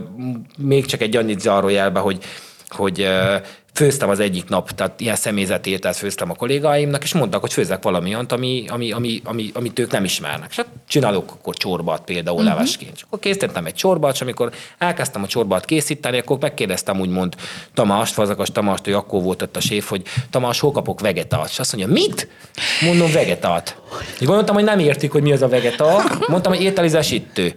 még 0.57 0.85
csak 0.85 1.01
egy 1.01 1.15
annyit 1.15 1.39
zárójelbe, 1.39 1.99
hogy 1.99 2.17
hogy 2.69 3.01
ö, 3.01 3.35
főztem 3.75 4.09
az 4.09 4.19
egyik 4.19 4.49
nap, 4.49 4.71
tehát 4.71 4.99
ilyen 4.99 5.15
személyzeti 5.15 5.69
ételt 5.69 5.95
főztem 5.95 6.29
a 6.29 6.33
kollégáimnak, 6.33 7.03
és 7.03 7.13
mondtak, 7.13 7.41
hogy 7.41 7.53
főzzek 7.53 7.83
valami 7.83 8.09
olyant, 8.09 8.31
ami, 8.31 8.65
ami, 8.67 8.91
ami, 8.91 9.21
ami, 9.23 9.51
amit 9.53 9.79
ők 9.79 9.91
nem 9.91 10.03
ismernek. 10.03 10.49
És 10.49 10.55
hát 10.55 10.67
csinálok 10.87 11.31
akkor 11.31 11.55
csorbat 11.55 12.01
például 12.01 12.37
uh-huh. 12.37 12.51
levesként. 12.51 12.91
És 12.95 13.01
akkor 13.01 13.19
készítettem 13.19 13.65
egy 13.65 13.73
csorbat, 13.73 14.13
és 14.13 14.21
amikor 14.21 14.51
elkezdtem 14.77 15.23
a 15.23 15.27
csorbat 15.27 15.65
készíteni, 15.65 16.17
akkor 16.17 16.37
megkérdeztem 16.39 16.99
úgymond 16.99 17.35
Tamást, 17.73 18.13
Fazakas 18.13 18.51
Tamást, 18.51 18.83
hogy 18.83 18.93
akkor 18.93 19.21
volt 19.21 19.41
ott 19.41 19.55
a 19.55 19.59
séf, 19.59 19.89
hogy 19.89 20.01
Tamás, 20.29 20.59
hol 20.59 20.71
kapok 20.71 20.99
vegetált? 20.99 21.49
És 21.49 21.59
azt 21.59 21.75
mondja, 21.75 21.93
mit? 21.93 22.27
Mondom, 22.81 23.11
vegetált. 23.11 23.77
És 24.19 24.25
gondoltam, 24.25 24.55
hogy 24.55 24.63
nem 24.63 24.79
értik, 24.79 25.11
hogy 25.11 25.21
mi 25.21 25.31
az 25.31 25.41
a 25.41 25.47
vegetál. 25.47 26.03
Mondtam, 26.27 26.53
hogy 26.53 26.63
ételizesítő. 26.63 27.55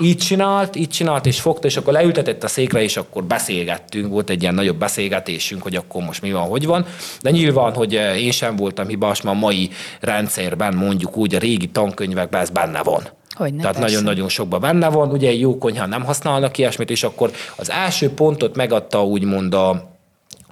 Így 0.00 0.18
csinált, 0.18 0.76
így 0.76 0.88
csinált, 0.88 1.26
és 1.26 1.40
fogta, 1.40 1.66
és 1.66 1.76
akkor 1.76 1.92
leültetett 1.92 2.44
a 2.44 2.48
székre, 2.48 2.82
és 2.82 2.96
akkor 2.96 3.24
beszélgettünk, 3.24 4.08
volt 4.08 4.30
egy 4.30 4.42
ilyen 4.42 4.54
nagyobb 4.54 4.76
beszélgetésünk, 4.76 5.62
hogy 5.62 5.76
akkor 5.76 6.02
most 6.02 6.22
mi 6.22 6.32
van, 6.32 6.48
hogy 6.48 6.66
van. 6.66 6.86
De 7.20 7.30
nyilván, 7.30 7.74
hogy 7.74 7.94
eh, 7.94 8.22
én 8.22 8.30
sem 8.30 8.56
voltam 8.56 8.88
hibás, 8.88 9.20
mert 9.20 9.36
a 9.36 9.38
mai 9.38 9.70
rendszerben, 10.00 10.74
mondjuk 10.74 11.16
úgy 11.16 11.34
a 11.34 11.38
régi 11.38 11.68
tankönyvekben 11.68 12.40
ez 12.40 12.50
benne 12.50 12.82
van. 12.82 13.02
Hogyne, 13.34 13.60
Tehát 13.60 13.78
nagyon-nagyon 13.78 14.28
sokban 14.28 14.60
benne 14.60 14.88
van, 14.88 15.10
ugye 15.10 15.32
jó 15.32 15.58
konyhán 15.58 15.88
nem 15.88 16.04
használnak 16.04 16.58
ilyesmit, 16.58 16.90
és 16.90 17.02
akkor 17.02 17.30
az 17.56 17.70
első 17.70 18.10
pontot 18.10 18.56
megadta 18.56 19.04
úgymond 19.04 19.54
a, 19.54 19.98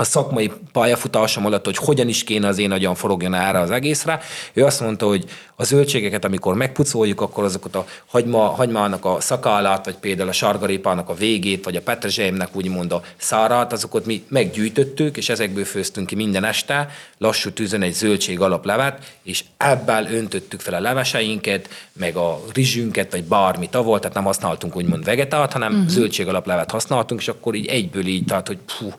a 0.01 0.05
szakmai 0.05 0.53
pályafutásom 0.73 1.47
alatt, 1.47 1.65
hogy 1.65 1.77
hogyan 1.77 2.09
is 2.09 2.25
kéne 2.25 2.49
az 2.49 2.59
én 2.59 2.71
agyam 2.71 2.95
forogjon 2.95 3.35
erre 3.35 3.59
az 3.59 3.71
egészre. 3.71 4.21
Ő 4.53 4.65
azt 4.65 4.81
mondta, 4.81 5.07
hogy 5.07 5.25
a 5.57 5.65
zöldségeket, 5.65 6.25
amikor 6.25 6.55
megpucoljuk, 6.55 7.21
akkor 7.21 7.45
azokat 7.45 7.75
a 7.75 7.87
hagyma, 8.07 8.39
hagymának 8.39 9.05
a 9.05 9.21
szakálát, 9.21 9.85
vagy 9.85 9.95
például 9.95 10.29
a 10.29 10.33
sargarépának 10.33 11.09
a 11.09 11.15
végét, 11.15 11.65
vagy 11.65 11.77
a 11.77 11.81
petrezselyemnek 11.81 12.57
úgymond 12.57 12.93
a 12.93 13.03
szárát, 13.17 13.73
azokat 13.73 14.07
mi 14.07 14.25
meggyűjtöttük, 14.29 15.17
és 15.17 15.29
ezekből 15.29 15.65
főztünk 15.65 16.07
ki 16.07 16.15
minden 16.15 16.45
este, 16.45 16.91
lassú 17.19 17.51
tűzön 17.51 17.83
egy 17.83 17.95
zöldség 17.95 18.41
alaplevet, 18.41 19.17
és 19.23 19.45
ebből 19.57 20.07
öntöttük 20.11 20.61
fel 20.61 20.75
a 20.75 20.81
leveseinket, 20.81 21.69
meg 21.93 22.17
a 22.17 22.41
rizsünket, 22.53 23.13
vagy 23.13 23.25
bármi 23.25 23.69
tavol, 23.69 23.99
tehát 23.99 24.15
nem 24.15 24.25
használtunk 24.25 24.77
úgymond 24.77 25.05
vegetált, 25.05 25.53
hanem 25.53 25.73
uh-huh. 25.73 25.89
zöldség 25.89 26.29
alaplevet 26.29 26.71
használtunk, 26.71 27.21
és 27.21 27.29
akkor 27.29 27.55
így 27.55 27.67
egyből 27.67 28.07
így, 28.07 28.25
tehát 28.25 28.47
hogy 28.47 28.59
pfú, 28.67 28.93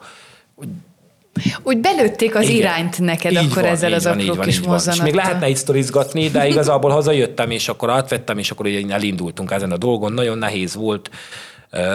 Úgy 1.62 1.78
belőtték 1.78 2.34
az 2.34 2.42
igen. 2.42 2.56
irányt 2.56 2.98
neked 2.98 3.32
Így 3.32 3.38
akkor 3.38 3.62
van, 3.62 3.70
ezzel 3.70 3.92
az 3.92 4.04
van, 4.04 4.18
apró 4.18 4.34
van, 4.34 4.44
kis. 4.44 4.54
És 4.54 4.60
még 4.60 4.68
mozzanattal. 4.68 5.14
lehetne 5.14 5.48
itt 5.48 5.56
sztorizgatni, 5.56 6.28
de 6.28 6.46
igazából 6.52 6.90
hazajöttem, 6.90 7.50
és 7.50 7.68
akkor 7.68 7.90
átvettem, 7.90 8.38
és 8.38 8.50
akkor 8.50 8.66
így 8.66 8.90
elindultunk 8.90 9.50
ezen 9.50 9.70
a 9.70 9.76
dolgon. 9.76 10.12
Nagyon 10.12 10.38
nehéz 10.38 10.74
volt, 10.74 11.10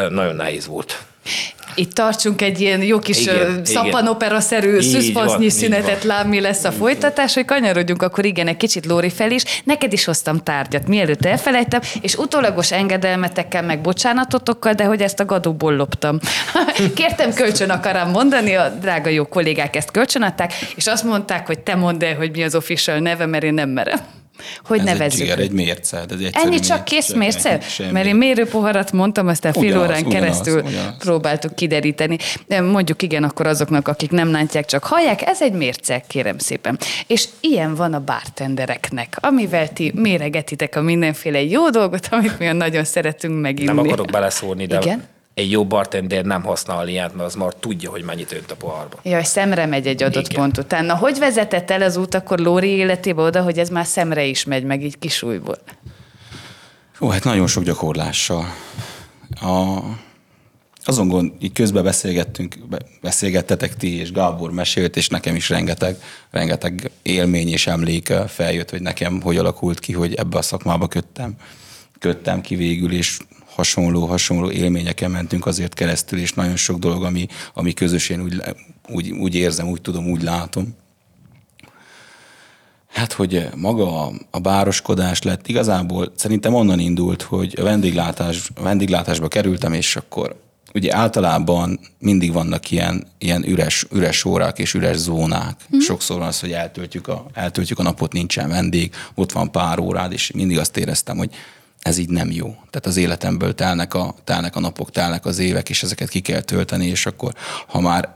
nagyon 0.09 0.35
nehéz 0.35 0.67
volt. 0.67 1.05
Itt 1.75 1.93
tartsunk 1.93 2.41
egy 2.41 2.61
ilyen 2.61 2.83
jó 2.83 2.99
kis 2.99 3.19
Igen, 3.21 3.65
szappanopera-szerű 3.65 4.77
így 4.77 5.49
szünetet 5.49 6.03
lám, 6.03 6.27
mi 6.27 6.39
lesz 6.39 6.63
a 6.63 6.71
folytatás, 6.71 7.33
hogy 7.33 7.45
kanyarodjunk 7.45 8.01
akkor 8.01 8.25
igen 8.25 8.47
egy 8.47 8.57
kicsit 8.57 8.85
Lóri 8.85 9.09
fel 9.09 9.31
is. 9.31 9.43
Neked 9.63 9.93
is 9.93 10.05
hoztam 10.05 10.43
tárgyat, 10.43 10.87
mielőtt 10.87 11.25
elfelejtem, 11.25 11.81
és 12.01 12.15
utólagos 12.15 12.71
engedelmetekkel, 12.71 13.61
meg 13.61 13.81
bocsánatotokkal, 13.81 14.73
de 14.73 14.83
hogy 14.83 15.01
ezt 15.01 15.19
a 15.19 15.25
gadóból 15.25 15.75
loptam. 15.75 16.19
Kértem 16.95 17.33
kölcsön 17.33 17.69
akarom 17.69 18.09
mondani, 18.09 18.55
a 18.55 18.69
drága 18.69 19.09
jó 19.09 19.25
kollégák 19.25 19.75
ezt 19.75 19.91
kölcsönadták, 19.91 20.53
és 20.75 20.87
azt 20.87 21.03
mondták, 21.03 21.47
hogy 21.47 21.59
te 21.59 21.75
mondd 21.75 22.03
el, 22.03 22.15
hogy 22.15 22.31
mi 22.31 22.43
az 22.43 22.55
official 22.55 22.97
neve, 22.97 23.25
mert 23.25 23.43
én 23.43 23.53
nem 23.53 23.69
merem. 23.69 23.99
Hogy 24.63 24.79
Ez 24.79 24.85
egy 24.85 24.93
nevezzük. 24.93 25.19
zsiger, 25.19 25.39
egy 25.39 25.51
mérce. 25.51 25.97
Ez 25.97 26.05
egy 26.19 26.29
Ennyi 26.33 26.59
csak 26.59 26.77
mérce, 26.77 26.83
kész 26.83 27.13
mérce? 27.13 27.59
semmi. 27.59 27.91
Mert 27.91 28.05
én 28.05 28.15
mérőpoharat 28.15 28.91
mondtam, 28.91 29.27
aztán 29.27 29.53
fél 29.53 29.63
Ugyanaz, 29.63 29.83
órán 29.87 30.03
ugyanaz, 30.05 30.13
keresztül 30.21 30.61
ugyanaz. 30.61 30.97
próbáltuk 30.97 31.55
kideríteni. 31.55 32.17
De 32.47 32.61
Mondjuk 32.61 33.01
igen, 33.01 33.23
akkor 33.23 33.47
azoknak, 33.47 33.87
akik 33.87 34.11
nem 34.11 34.31
látják, 34.31 34.65
csak 34.65 34.83
hallják, 34.83 35.21
ez 35.21 35.41
egy 35.41 35.53
mérce, 35.53 36.03
kérem 36.07 36.37
szépen. 36.37 36.79
És 37.07 37.27
ilyen 37.39 37.75
van 37.75 37.93
a 37.93 37.99
bartendereknek, 37.99 39.17
amivel 39.21 39.73
ti 39.73 39.91
méregetitek 39.95 40.75
a 40.75 40.81
mindenféle 40.81 41.41
jó 41.43 41.69
dolgot, 41.69 42.07
amit 42.11 42.39
mi 42.39 42.45
nagyon 42.45 42.83
szeretünk 42.83 43.41
meginni. 43.41 43.65
Nem 43.67 43.77
akarok 43.77 44.05
beleszólni, 44.11 44.65
de 44.65 44.77
Igen? 44.81 45.03
Egy 45.35 45.51
jó 45.51 45.65
bartender 45.65 46.25
nem 46.25 46.43
használ 46.43 46.87
ilyet, 46.87 47.15
mert 47.15 47.27
az 47.27 47.35
már 47.35 47.53
tudja, 47.53 47.89
hogy 47.89 48.03
mennyit 48.03 48.31
önt 48.31 48.51
a 48.51 48.55
pohárba. 48.55 48.99
Jaj, 49.03 49.23
szemre 49.23 49.65
megy 49.65 49.87
egy 49.87 50.03
adott 50.03 50.25
Igen. 50.29 50.41
pont 50.41 50.57
után. 50.57 50.85
Na, 50.85 50.95
hogy 50.95 51.17
vezetett 51.19 51.71
el 51.71 51.81
az 51.81 51.97
út 51.97 52.13
akkor 52.13 52.39
Lóri 52.39 52.67
életébe 52.67 53.21
oda, 53.21 53.41
hogy 53.41 53.59
ez 53.59 53.69
már 53.69 53.85
szemre 53.85 54.23
is 54.23 54.43
megy, 54.43 54.63
meg 54.63 54.83
így 54.83 54.99
kisújból? 54.99 55.57
Ó, 56.99 57.07
hát 57.07 57.23
nagyon 57.23 57.47
sok 57.47 57.63
gyakorlással. 57.63 58.45
A, 59.41 59.79
azon 60.85 61.07
gond, 61.07 61.31
így 61.39 61.53
közben 61.53 61.83
beszélgettünk, 61.83 62.67
be- 62.69 62.85
beszélgettetek 63.01 63.75
ti, 63.75 63.99
és 63.99 64.11
Gábor 64.11 64.51
mesélt, 64.51 64.95
és 64.95 65.07
nekem 65.07 65.35
is 65.35 65.49
rengeteg, 65.49 65.97
rengeteg 66.31 66.91
élmény 67.01 67.47
és 67.47 67.67
emlék 67.67 68.09
eh, 68.09 68.27
feljött, 68.27 68.69
hogy 68.69 68.81
nekem 68.81 69.21
hogy 69.21 69.37
alakult 69.37 69.79
ki, 69.79 69.93
hogy 69.93 70.13
ebbe 70.13 70.37
a 70.37 70.41
szakmába 70.41 70.87
köttem, 70.87 71.35
köttem 71.99 72.41
ki 72.41 72.55
végül, 72.55 72.91
és 72.91 73.17
hasonló, 73.55 74.05
hasonló 74.05 74.51
élményeken 74.51 75.11
mentünk 75.11 75.45
azért 75.45 75.73
keresztül, 75.73 76.19
és 76.19 76.33
nagyon 76.33 76.55
sok 76.55 76.79
dolog, 76.79 77.03
ami, 77.03 77.27
ami 77.53 77.73
közös, 77.73 78.09
én 78.09 78.21
úgy, 78.21 78.41
úgy, 78.89 79.11
úgy 79.11 79.35
érzem, 79.35 79.67
úgy 79.67 79.81
tudom, 79.81 80.09
úgy 80.09 80.23
látom. 80.23 80.75
Hát, 82.87 83.13
hogy 83.13 83.47
maga 83.55 84.05
a, 84.05 84.11
a 84.31 84.39
bároskodás 84.39 85.21
lett, 85.21 85.47
igazából 85.47 86.11
szerintem 86.15 86.53
onnan 86.53 86.79
indult, 86.79 87.21
hogy 87.21 87.53
a 87.59 87.63
vendéglátás, 87.63 88.49
a 88.55 88.61
vendéglátásba 88.61 89.27
kerültem, 89.27 89.73
és 89.73 89.95
akkor 89.95 90.35
ugye 90.73 90.95
általában 90.95 91.79
mindig 91.99 92.33
vannak 92.33 92.71
ilyen, 92.71 93.07
ilyen 93.17 93.43
üres, 93.47 93.85
üres 93.91 94.25
órák 94.25 94.59
és 94.59 94.73
üres 94.73 94.97
zónák. 94.97 95.55
Mm. 95.75 95.79
Sokszor 95.79 96.17
van 96.17 96.27
az, 96.27 96.39
hogy 96.39 96.51
eltöltjük 96.51 97.07
a, 97.07 97.25
eltöltjük 97.33 97.79
a 97.79 97.83
napot, 97.83 98.13
nincsen 98.13 98.49
vendég, 98.49 98.93
ott 99.15 99.31
van 99.31 99.51
pár 99.51 99.79
órád, 99.79 100.11
és 100.11 100.31
mindig 100.31 100.59
azt 100.59 100.77
éreztem, 100.77 101.17
hogy 101.17 101.29
ez 101.85 101.97
így 101.97 102.09
nem 102.09 102.31
jó. 102.31 102.47
Tehát 102.47 102.85
az 102.85 102.97
életemből 102.97 103.55
telnek 103.55 103.93
a, 103.93 104.15
telnek 104.23 104.55
a 104.55 104.59
napok, 104.59 104.91
telnek 104.91 105.25
az 105.25 105.39
évek, 105.39 105.69
és 105.69 105.83
ezeket 105.83 106.09
ki 106.09 106.19
kell 106.19 106.41
tölteni, 106.41 106.85
és 106.85 107.05
akkor 107.05 107.33
ha 107.67 107.79
már 107.79 108.15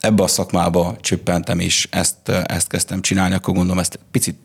ebbe 0.00 0.22
a 0.22 0.26
szakmába 0.26 0.96
csöppentem, 1.00 1.58
és 1.58 1.88
ezt, 1.90 2.28
ezt 2.28 2.68
kezdtem 2.68 3.00
csinálni, 3.00 3.34
akkor 3.34 3.54
gondolom 3.54 3.78
ezt 3.78 3.98
picit 4.10 4.38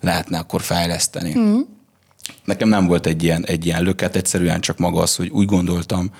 lehetne 0.00 0.38
akkor 0.38 0.62
fejleszteni. 0.62 1.38
Mm. 1.38 1.60
Nekem 2.44 2.68
nem 2.68 2.86
volt 2.86 3.06
egy 3.06 3.22
ilyen, 3.22 3.46
egy 3.46 3.66
ilyen 3.66 3.82
löket, 3.82 4.16
egyszerűen 4.16 4.60
csak 4.60 4.78
maga 4.78 5.00
az, 5.00 5.16
hogy 5.16 5.28
úgy 5.28 5.46
gondoltam, 5.46 6.10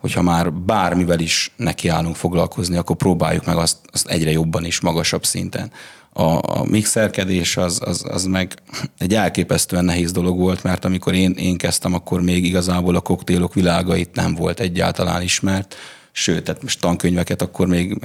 hogy 0.00 0.12
ha 0.12 0.22
már 0.22 0.52
bármivel 0.52 1.20
is 1.20 1.52
nekiállunk 1.56 2.16
foglalkozni, 2.16 2.76
akkor 2.76 2.96
próbáljuk 2.96 3.44
meg 3.44 3.56
azt, 3.56 3.76
azt 3.92 4.08
egyre 4.08 4.30
jobban 4.30 4.64
is, 4.64 4.80
magasabb 4.80 5.24
szinten. 5.24 5.72
A, 6.12 6.58
a 6.58 6.64
mixerkedés 6.64 7.56
az, 7.56 7.80
az, 7.84 8.04
az 8.08 8.24
meg 8.24 8.54
egy 8.98 9.14
elképesztően 9.14 9.84
nehéz 9.84 10.12
dolog 10.12 10.38
volt, 10.38 10.62
mert 10.62 10.84
amikor 10.84 11.14
én, 11.14 11.30
én 11.30 11.56
kezdtem, 11.56 11.94
akkor 11.94 12.22
még 12.22 12.44
igazából 12.44 12.96
a 12.96 13.00
koktélok 13.00 13.54
világa 13.54 13.96
itt 13.96 14.14
nem 14.14 14.34
volt 14.34 14.60
egyáltalán 14.60 15.22
ismert. 15.22 15.76
Sőt, 16.14 16.44
tehát 16.44 16.62
most 16.62 16.80
tankönyveket 16.80 17.42
akkor 17.42 17.66
még, 17.66 17.96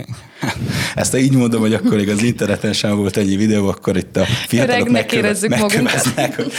ezt 0.96 1.15
így 1.15 1.34
mondom, 1.34 1.62
hogy 1.62 1.74
akkor 1.74 1.96
még 1.96 2.10
az 2.10 2.24
interneten 2.24 2.74
sem 2.74 2.96
volt 2.96 3.17
ennyi 3.17 3.36
videó, 3.36 3.67
akkor 3.67 3.98
itt 3.98 4.17
a 4.17 4.26
fiatalok 4.26 4.89
magunkat. 4.89 5.12
megköveznek, 5.12 6.36
hogy, 6.36 6.52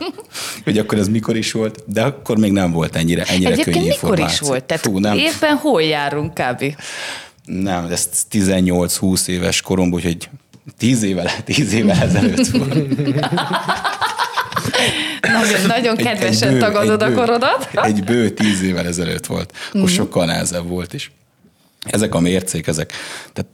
hogy 0.64 0.78
akkor 0.78 0.98
ez 0.98 1.08
mikor 1.08 1.36
is 1.36 1.52
volt, 1.52 1.84
de 1.86 2.02
akkor 2.02 2.38
még 2.38 2.52
nem 2.52 2.72
volt 2.72 2.96
ennyire, 2.96 3.22
ennyire 3.22 3.50
könnyű 3.50 3.60
Egyébként 3.60 3.76
mikor 3.76 3.88
is 3.88 3.94
információ. 3.94 4.48
volt? 4.48 4.64
Tehát 4.64 4.82
Fú, 4.82 4.98
nem, 4.98 5.18
évben 5.18 5.56
hol 5.56 5.82
járunk 5.82 6.34
kb? 6.34 6.76
nem, 7.44 7.86
ez 7.90 8.08
18-20 8.30 9.26
éves 9.26 9.60
koromban, 9.60 9.98
úgyhogy 9.98 10.28
10 10.78 11.02
évvel, 11.02 11.44
10 11.44 11.72
évvel 11.72 12.02
ezelőtt 12.02 12.46
volt. 12.46 12.74
Nagyon, 15.20 15.66
nagyon 15.66 15.96
Egy- 15.98 16.04
kedvesen 16.04 16.48
egy 16.48 16.54
bő- 16.54 16.60
tagadod 16.60 17.02
egy 17.02 17.08
a 17.08 17.10
bő- 17.10 17.14
korodat. 17.16 17.68
Egy 17.72 18.04
bő 18.04 18.30
tíz 18.30 18.62
évvel 18.62 18.86
ezelőtt 18.86 19.26
volt. 19.26 19.52
Most 19.72 19.94
Mhm. 19.96 20.02
sokkal 20.02 20.24
nehezebb 20.26 20.68
volt 20.68 20.92
is. 20.92 21.12
Ezek 21.84 22.14
a 22.14 22.20
mércék, 22.20 22.66
ezek, 22.66 22.92
tehát 23.32 23.50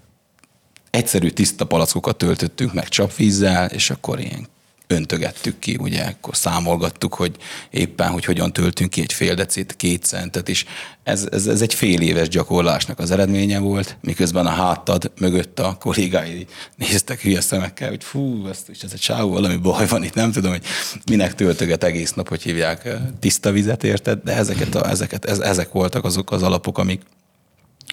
egyszerű 0.90 1.28
tiszta 1.28 1.64
palackokat 1.64 2.16
töltöttünk 2.16 2.72
meg 2.74 2.88
csapvízzel, 2.88 3.66
és 3.70 3.90
akkor 3.90 4.20
ilyen 4.20 4.46
öntögettük 4.88 5.58
ki, 5.58 5.76
ugye, 5.80 6.02
akkor 6.02 6.36
számolgattuk, 6.36 7.14
hogy 7.14 7.36
éppen, 7.70 8.10
hogy 8.10 8.24
hogyan 8.24 8.52
töltünk 8.52 8.90
ki 8.90 9.00
egy 9.00 9.12
fél 9.12 9.34
decit, 9.34 9.76
két 9.76 10.04
centet, 10.04 10.48
és 10.48 10.64
ez, 11.02 11.28
ez, 11.30 11.46
ez 11.46 11.62
egy 11.62 11.74
fél 11.74 12.00
éves 12.00 12.28
gyakorlásnak 12.28 12.98
az 12.98 13.10
eredménye 13.10 13.58
volt, 13.58 13.96
miközben 14.00 14.46
a 14.46 14.50
háttad 14.50 15.10
mögött 15.20 15.60
a 15.60 15.76
kollégái 15.80 16.46
néztek 16.76 17.20
hülye 17.20 17.40
szemekkel, 17.40 17.88
hogy 17.88 18.04
fú, 18.04 18.46
ezt 18.48 18.68
is 18.68 18.82
ez 18.82 18.92
egy 18.92 19.00
csávó, 19.00 19.30
valami 19.30 19.56
baj 19.56 19.86
van 19.86 20.04
itt, 20.04 20.14
nem 20.14 20.32
tudom, 20.32 20.50
hogy 20.50 20.64
minek 21.10 21.34
töltöget 21.34 21.84
egész 21.84 22.12
nap, 22.12 22.28
hogy 22.28 22.42
hívják 22.42 22.84
eh, 22.84 23.00
tiszta 23.20 23.50
vizet, 23.50 23.84
érted? 23.84 24.20
De 24.24 24.32
ezeket, 24.32 24.74
a, 24.74 24.90
ezeket 24.90 25.24
ez, 25.24 25.38
ezek 25.38 25.72
voltak 25.72 26.04
azok 26.04 26.30
az 26.30 26.42
alapok, 26.42 26.78
amik 26.78 27.02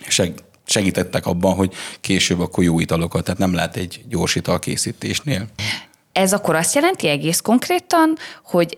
seg, 0.07 0.33
segítettek 0.65 1.25
abban, 1.25 1.55
hogy 1.55 1.73
később 2.01 2.39
akkor 2.39 2.63
jó 2.63 2.79
italokat, 2.79 3.23
tehát 3.23 3.39
nem 3.39 3.53
lehet 3.53 3.75
egy 3.75 4.03
gyors 4.09 4.35
ital 4.35 4.59
készítésnél. 4.59 5.47
Ez 6.15 6.33
akkor 6.33 6.55
azt 6.55 6.75
jelenti 6.75 7.07
egész 7.07 7.39
konkrétan, 7.39 8.17
hogy 8.43 8.77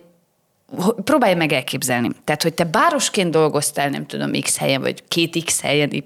próbálj 1.04 1.34
meg 1.34 1.52
elképzelni. 1.52 2.10
Tehát, 2.24 2.42
hogy 2.42 2.54
te 2.54 2.64
bárosként 2.64 3.30
dolgoztál, 3.30 3.88
nem 3.88 4.06
tudom, 4.06 4.30
X 4.40 4.56
helyen, 4.56 4.80
vagy 4.80 5.02
két 5.08 5.44
X 5.44 5.60
helyen, 5.60 5.92
Y, 5.92 6.00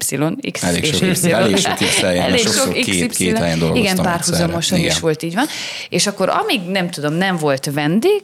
X 0.51 0.63
Elég 0.63 0.83
és 0.83 0.89
sok- 0.97 1.23
Y. 1.23 1.31
elég 1.31 1.57
sok 1.57 1.73
X 1.75 2.01
helyen, 2.01 2.23
Elég 2.23 2.47
sok 2.47 2.73
két- 2.73 3.07
XY. 3.07 3.25
két 3.25 3.37
helyen 3.37 3.59
dolgoztam 3.59 3.83
Igen, 3.93 4.03
párhuzamosan 4.05 4.79
is 4.79 4.99
volt, 4.99 5.23
így 5.23 5.33
van. 5.33 5.45
És 5.89 6.07
akkor 6.07 6.29
amíg, 6.29 6.61
nem 6.61 6.89
tudom, 6.89 7.13
nem 7.13 7.37
volt 7.37 7.65
vendég, 7.73 8.21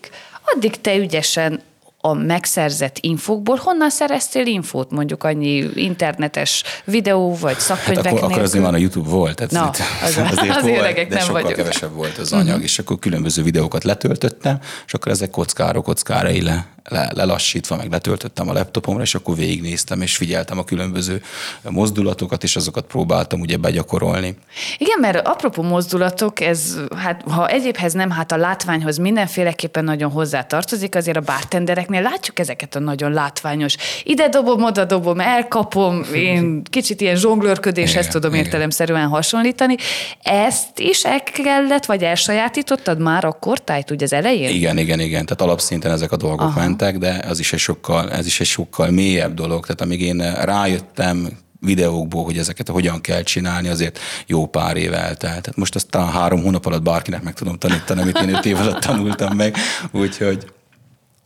addig 0.56 0.82
te 0.82 0.96
ügyesen 0.96 1.62
a 2.02 2.14
megszerzett 2.14 2.98
infókból, 3.00 3.56
honnan 3.56 3.90
szereztél 3.90 4.46
infót, 4.46 4.92
mondjuk 4.92 5.24
annyi 5.24 5.70
internetes 5.76 6.64
videó, 6.86 7.36
vagy 7.36 7.54
Hát 7.54 7.62
szakkönyvek 7.62 8.06
akkor, 8.06 8.18
akkor 8.18 8.28
nélkül? 8.28 8.46
azért 8.46 8.64
már 8.64 8.74
a 8.74 8.78
YouTube 8.78 9.10
volt, 9.10 9.36
tehát 9.36 9.52
Na, 9.52 9.70
az- 10.06 10.18
az 10.58 10.62
volt, 10.62 10.78
öregek 10.80 11.08
de 11.08 11.16
nem 11.16 11.24
sokkal 11.26 11.42
vagyunk. 11.42 11.56
Mhm. 11.58 11.66
kevesebb 11.66 11.94
volt 11.94 12.18
az 12.18 12.34
anyag, 12.34 12.62
és 12.62 12.80
akkor 12.80 13.00
különböző 13.00 13.44
videókat 13.44 13.84
letöltöttem, 13.84 14.60
és 14.86 14.94
akkor 14.94 15.12
ezek 15.12 15.30
kockára, 15.30 15.82
kockára 15.82 16.32
így 16.32 16.44
le, 16.84 17.10
le, 17.16 17.30
lelassítva, 17.30 17.76
meg 17.76 17.92
letöltöttem 17.92 18.50
a 18.50 18.54
laptopomra, 18.54 19.02
és 19.02 19.16
akkor 19.16 19.36
végignéztem, 19.36 20.02
és 20.02 20.16
figyeltem 20.16 20.58
a 20.58 20.64
különböző 20.64 21.22
mozdulatokat, 21.70 22.44
és 22.44 22.56
azokat 22.56 22.86
próbáltam 22.86 23.40
ugye 23.40 23.58
begyakorolni. 23.58 24.36
Igen, 24.78 25.00
mert 25.00 25.28
apropó 25.28 25.62
mozdulatok, 25.64 26.40
ez, 26.40 26.76
hát 26.96 27.24
ha 27.30 27.48
egyébhez 27.48 27.94
nem, 27.94 28.10
hát 28.10 28.32
a 28.32 28.38
látványhoz 28.38 28.98
mindenféleképpen 28.98 29.84
nagyon 29.84 30.12
hozzá 30.12 30.42
tartozik, 30.44 30.96
azért 30.96 31.18
a 31.18 31.22
bartendereknél 31.22 32.02
látjuk 32.02 32.40
ezeket 32.40 32.76
a 32.76 32.80
nagyon 32.80 33.12
látványos, 33.12 33.76
ide 34.04 34.30
dobom, 34.30 34.64
oda 34.64 34.86
dobom, 34.86 35.20
elkapom, 35.20 36.04
én 36.14 36.64
kicsit 36.64 37.02
ilyen 37.02 37.16
zsonglőrködéshez 37.16 38.02
Igen, 38.02 38.12
tudom 38.12 38.34
igen. 38.34 38.46
értelemszerűen 38.46 39.08
hasonlítani. 39.08 39.76
Ezt 40.24 40.80
is 40.80 41.04
el 41.04 41.24
kellett, 41.24 41.86
vagy 41.86 42.04
elsajátítottad 42.04 43.00
már 43.00 43.26
akkor, 43.26 43.60
tájt 43.60 43.92
ugye 43.92 44.06
az 44.06 44.14
elején? 44.14 44.50
Igen, 44.50 44.78
igen, 44.78 45.00
igen. 45.00 45.26
Tehát 45.26 45.42
alapszinten 45.42 45.92
ezek 45.92 46.12
a 46.12 46.18
dolgok 46.18 46.42
Aha. 46.42 46.60
Mentek, 46.70 46.98
de 46.98 47.24
az 47.28 47.40
is 47.40 47.54
egy 47.54 47.60
sokkal, 47.60 48.12
ez 48.12 48.26
is 48.26 48.40
egy 48.40 48.48
sokkal 48.48 48.90
mélyebb 48.90 49.34
dolog. 49.34 49.62
Tehát 49.62 49.82
amíg 49.82 50.02
én 50.02 50.34
rájöttem 50.34 51.30
videókból, 51.60 52.24
hogy 52.24 52.38
ezeket 52.38 52.70
hogyan 52.70 53.02
kell 53.02 53.22
csinálni, 53.22 53.68
azért 53.68 54.00
jó 54.28 54.46
pár 54.46 54.78
év 54.78 54.94
eltelt. 54.94 55.20
Tehát 55.20 55.56
most 55.56 55.76
azt 55.76 55.90
talán 55.90 56.12
három 56.12 56.42
hónap 56.42 56.66
alatt 56.66 56.82
bárkinek 56.82 57.22
meg 57.22 57.34
tudom 57.34 57.58
tanítani, 57.58 58.02
amit 58.02 58.18
én 58.18 58.36
öt 58.36 58.46
év 58.46 58.58
alatt 58.58 58.80
tanultam 58.80 59.36
meg. 59.36 59.56
Úgyhogy 59.92 60.52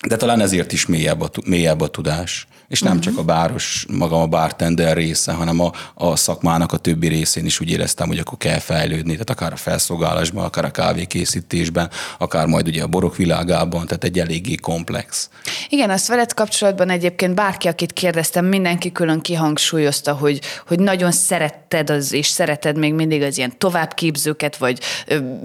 de 0.07 0.15
talán 0.15 0.39
ezért 0.39 0.71
is 0.71 0.85
mélyebb 0.85 1.21
a, 1.21 1.29
mélyebb 1.45 1.81
a 1.81 1.87
tudás. 1.87 2.47
És 2.67 2.81
nem 2.81 2.99
csak 2.99 3.17
a 3.17 3.23
báros, 3.23 3.85
maga 3.91 4.21
a 4.21 4.27
bartender 4.27 4.95
része, 4.97 5.31
hanem 5.31 5.59
a, 5.59 5.71
a 5.93 6.15
szakmának 6.15 6.71
a 6.71 6.77
többi 6.77 7.07
részén 7.07 7.45
is 7.45 7.59
úgy 7.59 7.69
éreztem, 7.69 8.07
hogy 8.07 8.17
akkor 8.17 8.37
kell 8.37 8.59
fejlődni. 8.59 9.11
Tehát 9.11 9.29
akár 9.29 9.53
a 9.53 9.55
felszolgálásban, 9.55 10.43
akár 10.43 10.65
a 10.65 10.71
kávékészítésben, 10.71 11.89
akár 12.17 12.47
majd 12.47 12.67
ugye 12.67 12.83
a 12.83 12.87
borok 12.87 13.15
világában, 13.15 13.85
tehát 13.85 14.03
egy 14.03 14.19
eléggé 14.19 14.55
komplex. 14.55 15.29
Igen, 15.69 15.89
azt 15.89 16.07
veled 16.07 16.33
kapcsolatban 16.33 16.89
egyébként 16.89 17.35
bárki, 17.35 17.67
akit 17.67 17.93
kérdeztem, 17.93 18.45
mindenki 18.45 18.91
külön 18.91 19.21
kihangsúlyozta, 19.21 20.13
hogy, 20.13 20.41
hogy 20.67 20.79
nagyon 20.79 21.11
szeretted 21.11 21.89
az, 21.89 22.13
és 22.13 22.27
szereted 22.27 22.77
még 22.77 22.93
mindig 22.93 23.21
az 23.21 23.37
ilyen 23.37 23.57
továbbképzőket, 23.57 24.57
vagy 24.57 24.79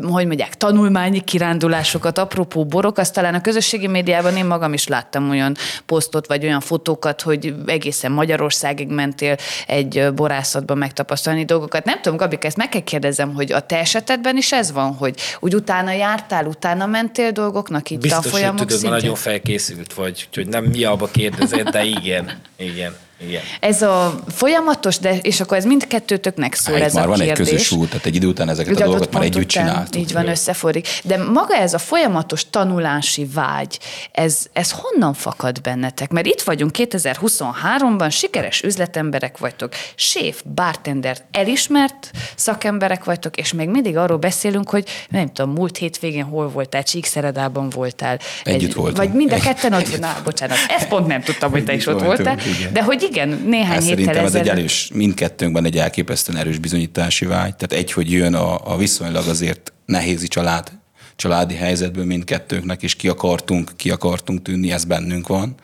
hogy 0.03 0.27
mondják, 0.27 0.57
tanulmányi 0.57 1.21
kirándulásokat, 1.21 2.19
apropó 2.19 2.65
borok, 2.65 2.99
azt 2.99 3.15
talán 3.15 3.35
a 3.35 3.41
közösségi 3.41 3.87
médiában 3.87 4.37
én 4.37 4.47
magam 4.47 4.73
is 4.73 4.87
láttam 4.87 5.31
olyan 5.31 5.57
posztot, 5.87 6.27
vagy 6.27 6.45
olyan 6.45 6.61
fotókat, 6.61 7.18
hogy 7.23 7.55
egészen 7.67 8.13
Magyarországig 8.13 8.89
mentél 8.89 9.37
egy 9.67 10.13
borászatban 10.15 10.79
megtapasztalni 10.79 11.45
dolgokat. 11.45 11.85
Nem 11.85 12.01
tudom, 12.01 12.19
Gabika, 12.19 12.47
ezt 12.47 12.57
meg 12.57 12.69
kell 12.69 12.81
kérdezem, 12.81 13.35
hogy 13.35 13.53
a 13.53 13.61
te 13.61 13.79
esetedben 13.79 14.37
is 14.37 14.53
ez 14.53 14.73
van, 14.73 14.95
hogy 14.95 15.15
úgy 15.41 15.55
utána 15.55 15.93
jártál, 15.93 16.47
utána 16.47 16.87
mentél 16.87 17.31
dolgoknak 17.31 17.91
így 17.91 17.99
Biztos, 17.99 18.23
hogy 18.23 18.31
tanfolyamok 18.31 18.59
tudod, 18.59 18.73
ma 18.73 18.79
szintjén? 18.79 19.01
nagyon 19.01 19.15
felkészült 19.15 19.95
vagy, 19.95 20.27
úgyhogy 20.29 20.49
nem 20.49 20.65
miába 20.65 21.07
kérdezed, 21.07 21.69
de 21.69 21.85
igen, 21.85 22.41
igen, 22.57 22.95
igen. 23.21 23.43
Ez 23.61 23.83
a 23.83 24.21
folyamatos, 24.35 24.99
de 24.99 25.17
és 25.19 25.41
akkor 25.41 25.57
ez 25.57 25.65
mindkettőtöknek 25.65 26.55
szól 26.55 26.75
Hát, 26.75 26.85
ez 26.85 26.95
már 26.95 27.05
a 27.05 27.09
van 27.09 27.19
kérdés. 27.19 27.39
egy 27.39 27.45
közös 27.53 27.71
út, 27.71 27.89
tehát 27.89 28.07
egy 28.07 28.15
idő 28.15 28.27
után 28.27 28.49
ezeket 28.49 28.73
Ugye 28.73 28.85
a 28.85 28.87
dolgokat 28.87 29.13
már 29.13 29.23
együtt 29.23 29.45
után 29.45 29.65
csináltuk. 29.67 29.97
Így 30.03 30.13
van, 30.13 30.29
összeforrik. 30.29 30.89
De 31.05 31.17
maga 31.17 31.55
ez 31.57 31.75
a 31.75 31.79
folyamatos 31.79 32.51
tanulási 32.51 33.29
vágy, 33.35 33.79
ez, 34.13 34.47
ez 34.53 34.71
honnan 34.71 35.15
fakad 35.15 35.61
bennetek? 35.61 36.11
Mert 36.11 36.27
itt 36.27 36.41
vagyunk 36.43 36.71
2023-ban, 36.79 38.11
sikeres 38.11 38.63
üzletemberek 38.63 39.39
vagytok, 39.39 39.73
séf, 39.95 40.43
bartender, 40.55 41.17
elismert 41.31 42.11
szakemberek 42.37 43.05
vagytok, 43.05 43.37
és 43.37 43.53
még 43.53 43.69
mindig 43.69 43.97
arról 43.97 44.19
beszélünk, 44.19 44.71
hogy 44.71 44.89
nem 45.09 45.33
tudom, 45.33 45.53
múlt 45.53 45.77
hétvégén 45.77 46.25
hol 46.25 46.49
voltál, 46.49 46.83
Csíkszeredában 46.83 47.69
voltál. 47.71 48.19
Együtt 48.45 48.73
voltunk. 48.73 48.97
Vagy 48.97 49.13
mind 49.13 49.33
a 49.33 49.39
ketten 49.39 49.73
ott, 49.73 49.99
na, 49.99 50.17
bocsánat, 50.25 50.57
ezt 50.69 50.89
pont 50.89 51.07
nem 51.07 51.21
tudtam, 51.21 51.51
hogy 51.51 51.65
te 51.65 51.73
is 51.73 51.87
ott 51.87 52.01
voltál. 52.03 52.39
igen. 52.59 52.73
De 52.73 52.83
hogy 52.83 53.03
igen, 53.09 53.29
néhány 53.29 53.67
Hát 53.67 53.83
héttel 53.83 53.97
szerintem 53.97 54.25
ez 54.25 54.35
egy 54.35 54.49
erős, 54.49 54.91
mindkettőnkben 54.95 55.65
egy 55.65 55.79
elképesztően 55.79 56.39
erős 56.39 56.59
bizonyítási 56.59 57.25
vágy. 57.25 57.57
Tehát 57.57 57.85
egy, 57.85 57.93
hogy 57.93 58.13
jön 58.13 58.35
a, 58.35 58.73
a 58.73 58.77
viszonylag 58.77 59.27
azért 59.29 59.73
nehézi 59.87 60.29
család, 60.29 60.73
családi 61.17 61.55
helyzetből 61.55 62.05
mindkettőnknek, 62.05 62.83
és 62.83 62.95
ki 62.95 63.09
akartunk, 63.09 63.71
ki 63.77 63.91
akartunk 63.91 64.43
tűnni, 64.43 64.73
ez 64.73 64.85
bennünk 64.85 65.27
van. 65.27 65.55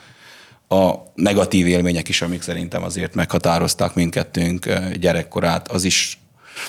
A 0.68 0.92
negatív 1.14 1.66
élmények 1.66 2.08
is, 2.08 2.22
amik 2.22 2.42
szerintem 2.42 2.82
azért 2.82 3.14
meghatározták 3.14 3.94
mindkettőnk 3.94 4.68
gyerekkorát, 5.00 5.68
az 5.68 5.84
is 5.84 6.18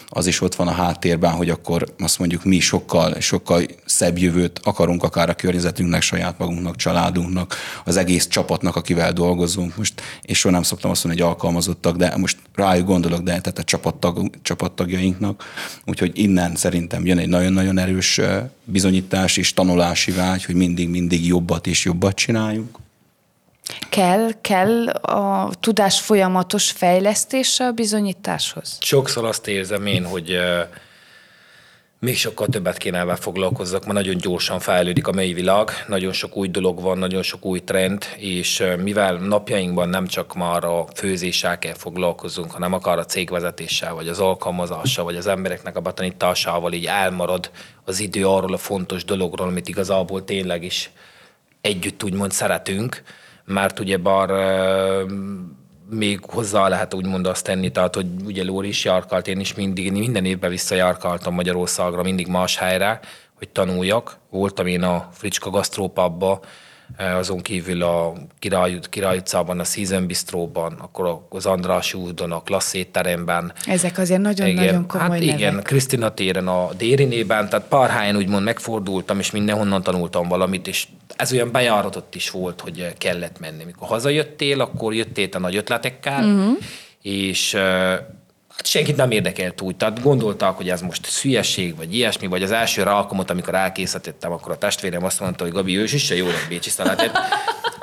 az 0.07 0.27
is 0.27 0.41
ott 0.41 0.55
van 0.55 0.67
a 0.67 0.71
háttérben, 0.71 1.31
hogy 1.31 1.49
akkor 1.49 1.86
azt 1.99 2.19
mondjuk 2.19 2.43
mi 2.43 2.59
sokkal, 2.59 3.19
sokkal 3.19 3.63
szebb 3.86 4.17
jövőt 4.17 4.59
akarunk 4.63 5.03
akár 5.03 5.29
a 5.29 5.33
környezetünknek, 5.33 6.01
saját 6.01 6.38
magunknak, 6.38 6.75
családunknak, 6.75 7.55
az 7.86 7.97
egész 7.97 8.27
csapatnak, 8.27 8.75
akivel 8.75 9.13
dolgozunk. 9.13 9.77
Most, 9.77 10.01
és 10.21 10.39
soha 10.39 10.53
nem 10.53 10.63
szoktam 10.63 10.91
azt 10.91 11.03
mondani, 11.03 11.23
hogy 11.23 11.33
alkalmazottak, 11.33 11.95
de 11.95 12.17
most 12.17 12.38
rájuk 12.53 12.88
gondolok, 12.88 13.19
de 13.19 13.23
tehát 13.23 13.59
a 13.59 13.63
csapattag, 13.63 14.29
csapattagjainknak. 14.41 15.43
Úgyhogy 15.86 16.11
innen 16.13 16.55
szerintem 16.55 17.05
jön 17.05 17.17
egy 17.17 17.29
nagyon-nagyon 17.29 17.77
erős 17.77 18.21
bizonyítás 18.63 19.38
és 19.38 19.53
tanulási 19.53 20.11
vágy, 20.11 20.45
hogy 20.45 20.55
mindig-mindig 20.55 21.25
jobbat 21.25 21.67
és 21.67 21.86
jobbat 21.86 22.15
csináljunk. 22.15 22.83
Kell, 23.89 24.30
kell 24.41 24.88
a 24.89 25.49
tudás 25.59 25.99
folyamatos 25.99 26.72
fejlesztése 26.72 27.66
a 27.66 27.72
bizonyításhoz? 27.72 28.78
Sokszor 28.82 29.26
azt 29.26 29.47
érzem 29.47 29.86
én, 29.86 30.05
hogy 30.05 30.39
még 31.99 32.18
sokkal 32.18 32.47
többet 32.47 32.78
kéne 32.78 32.99
ebben 32.99 33.16
foglalkozzak, 33.16 33.84
mert 33.84 33.93
nagyon 33.93 34.18
gyorsan 34.18 34.59
fejlődik 34.59 35.07
a 35.07 35.11
mai 35.11 35.34
világ, 35.34 35.72
nagyon 35.88 36.13
sok 36.13 36.36
új 36.36 36.47
dolog 36.47 36.82
van, 36.82 36.97
nagyon 36.97 37.22
sok 37.22 37.45
új 37.45 37.59
trend, 37.59 38.05
és 38.18 38.63
mivel 38.84 39.16
napjainkban 39.16 39.89
nem 39.89 40.07
csak 40.07 40.34
már 40.34 40.63
a 40.63 40.86
főzéssel 40.95 41.59
kell 41.59 41.74
foglalkozunk, 41.74 42.51
hanem 42.51 42.74
akár 42.74 42.97
a 42.97 43.05
cégvezetéssel, 43.05 43.93
vagy 43.93 44.07
az 44.07 44.20
alkalmazással, 44.20 45.03
vagy 45.03 45.16
az 45.16 45.28
embereknek 45.28 45.76
a 45.76 45.82
betanításával 45.82 46.74
így 46.74 46.86
elmarad 46.86 47.51
az 47.84 47.99
idő 47.99 48.28
arról 48.28 48.53
a 48.53 48.57
fontos 48.57 49.05
dologról, 49.05 49.47
amit 49.47 49.68
igazából 49.68 50.24
tényleg 50.24 50.63
is 50.63 50.91
együtt 51.61 52.03
úgymond 52.03 52.32
szeretünk, 52.32 53.03
mert 53.46 53.80
ugye 53.80 53.98
bár 53.98 54.30
ö, 54.30 55.04
még 55.89 56.20
hozzá 56.24 56.68
lehet 56.68 56.93
úgymond 56.93 57.28
azt 57.28 57.43
tenni, 57.43 57.72
tehát 57.72 57.96
hogy 57.96 58.06
ugye 58.26 58.43
Lóri 58.43 58.68
is 58.68 58.86
járkalt, 58.86 59.28
én 59.28 59.39
is 59.39 59.54
mindig, 59.54 59.91
minden 59.91 60.26
évben 60.26 60.50
visszajárkaltam 60.50 61.34
Magyarországra, 61.34 62.04
mindig 62.04 62.28
más 62.28 62.58
helyre, 62.58 63.00
hogy 63.38 63.50
tanuljak. 63.50 64.18
Voltam 64.30 64.68
én 64.68 64.84
a 64.84 65.10
Fricska 65.12 65.50
Gasztrópabba, 65.50 66.39
azon 66.97 67.41
kívül 67.41 67.83
a 67.83 68.13
Király, 68.39 68.79
Király 68.89 69.17
utcában, 69.17 69.59
a 69.59 69.63
Season 69.63 70.07
Bistróban, 70.07 70.73
akkor 70.73 71.25
az 71.29 71.45
András 71.45 71.93
úton, 71.93 72.31
a 72.31 72.41
Klassz 72.41 72.73
étteremben, 72.73 73.53
Ezek 73.65 73.97
azért 73.97 74.21
nagyon-nagyon 74.21 74.88
komoly 74.88 75.09
hát 75.09 75.21
igen, 75.21 75.49
nevek. 75.49 75.63
Krisztina 75.63 76.13
téren 76.13 76.47
a 76.47 76.69
Dérinében, 76.77 77.49
tehát 77.49 77.67
pár 77.67 77.89
helyen 77.89 78.15
úgymond 78.15 78.43
megfordultam, 78.43 79.19
és 79.19 79.31
mindenhonnan 79.31 79.83
tanultam 79.83 80.27
valamit, 80.27 80.67
és 80.67 80.88
ez 81.15 81.33
olyan 81.33 81.51
bejáratott 81.51 82.15
is 82.15 82.29
volt, 82.29 82.61
hogy 82.61 82.93
kellett 82.97 83.39
menni. 83.39 83.63
Mikor 83.63 83.88
hazajöttél, 83.88 84.61
akkor 84.61 84.93
jöttél 84.93 85.29
a 85.31 85.39
nagy 85.39 85.55
ötletekkel, 85.55 86.23
uh-huh. 86.23 86.57
és 87.01 87.53
uh, 87.53 87.93
hát 88.56 88.66
senkit 88.66 88.95
nem 88.95 89.12
érdekelt 89.12 89.62
úgy. 89.62 89.76
Tehát 89.76 90.01
gondolták, 90.01 90.51
hogy 90.51 90.70
ez 90.70 90.82
most 90.82 91.06
szülyesség, 91.06 91.76
vagy 91.76 91.93
ilyesmi, 91.93 92.28
vagy 92.28 92.43
az 92.43 92.51
első 92.51 92.82
alkalmat, 92.82 93.30
amikor 93.30 93.56
elkészítettem, 93.56 94.32
akkor 94.32 94.51
a 94.51 94.58
testvérem 94.58 95.03
azt 95.03 95.20
mondta, 95.20 95.43
hogy 95.43 95.53
Gabi, 95.53 95.78
ő 95.78 95.84
is 95.84 96.10
jó 96.10 96.26
lett 96.26 96.47
Bécsi 96.49 96.70
szalatet. 96.70 97.18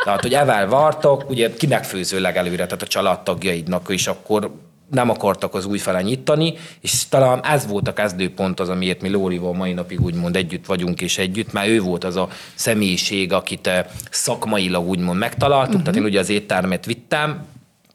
Tehát, 0.04 0.20
hogy 0.20 0.34
evel 0.34 0.66
vartok, 0.68 1.30
ugye 1.30 1.54
kinek 1.54 1.84
főző 1.84 2.20
legelőre, 2.20 2.64
tehát 2.64 2.82
a 2.82 2.86
családtagjaidnak, 2.86 3.88
és 3.88 4.06
akkor 4.06 4.52
nem 4.90 5.10
akartak 5.10 5.54
az 5.54 5.64
új 5.64 5.78
fele 5.78 6.02
nyitani, 6.02 6.54
és 6.80 7.08
talán 7.08 7.44
ez 7.44 7.66
volt 7.66 7.88
a 7.88 7.92
kezdőpont 7.92 8.60
az, 8.60 8.68
amiért 8.68 9.02
mi 9.02 9.08
Lórival 9.08 9.52
mai 9.52 9.72
napig 9.72 10.00
úgymond 10.00 10.36
együtt 10.36 10.66
vagyunk 10.66 11.00
és 11.00 11.18
együtt, 11.18 11.52
mert 11.52 11.68
ő 11.68 11.80
volt 11.80 12.04
az 12.04 12.16
a 12.16 12.28
személyiség, 12.54 13.32
akit 13.32 13.66
eh, 13.66 13.84
szakmailag 14.10 14.88
úgymond 14.88 15.18
megtaláltuk, 15.18 15.68
uh-huh. 15.68 15.82
tehát 15.82 15.98
én 16.00 16.04
ugye 16.06 16.18
az 16.20 16.28
éttermet 16.28 16.84
vittem, 16.84 17.46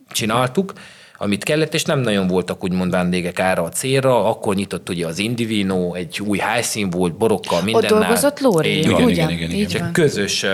csináltuk, 0.09 0.73
amit 1.17 1.43
kellett, 1.43 1.73
és 1.73 1.83
nem 1.83 1.99
nagyon 1.99 2.27
voltak 2.27 2.63
úgymond 2.63 2.91
vendégek 2.91 3.39
ára 3.39 3.63
a 3.63 3.69
célra, 3.69 4.29
akkor 4.29 4.55
nyitott 4.55 4.89
ugye 4.89 5.07
az 5.07 5.19
Indivino, 5.19 5.93
egy 5.93 6.21
új 6.25 6.37
helyszín 6.37 6.89
volt, 6.89 7.17
borokkal, 7.17 7.61
mindennel. 7.61 7.91
Ott 7.93 7.99
dolgozott 7.99 8.39
Lóri. 8.39 8.77
Igen, 8.77 8.93
ugye? 8.93 9.11
igen, 9.11 9.29
igen, 9.29 9.51
igen. 9.51 9.85
Egy 9.85 9.91
közös, 9.91 10.45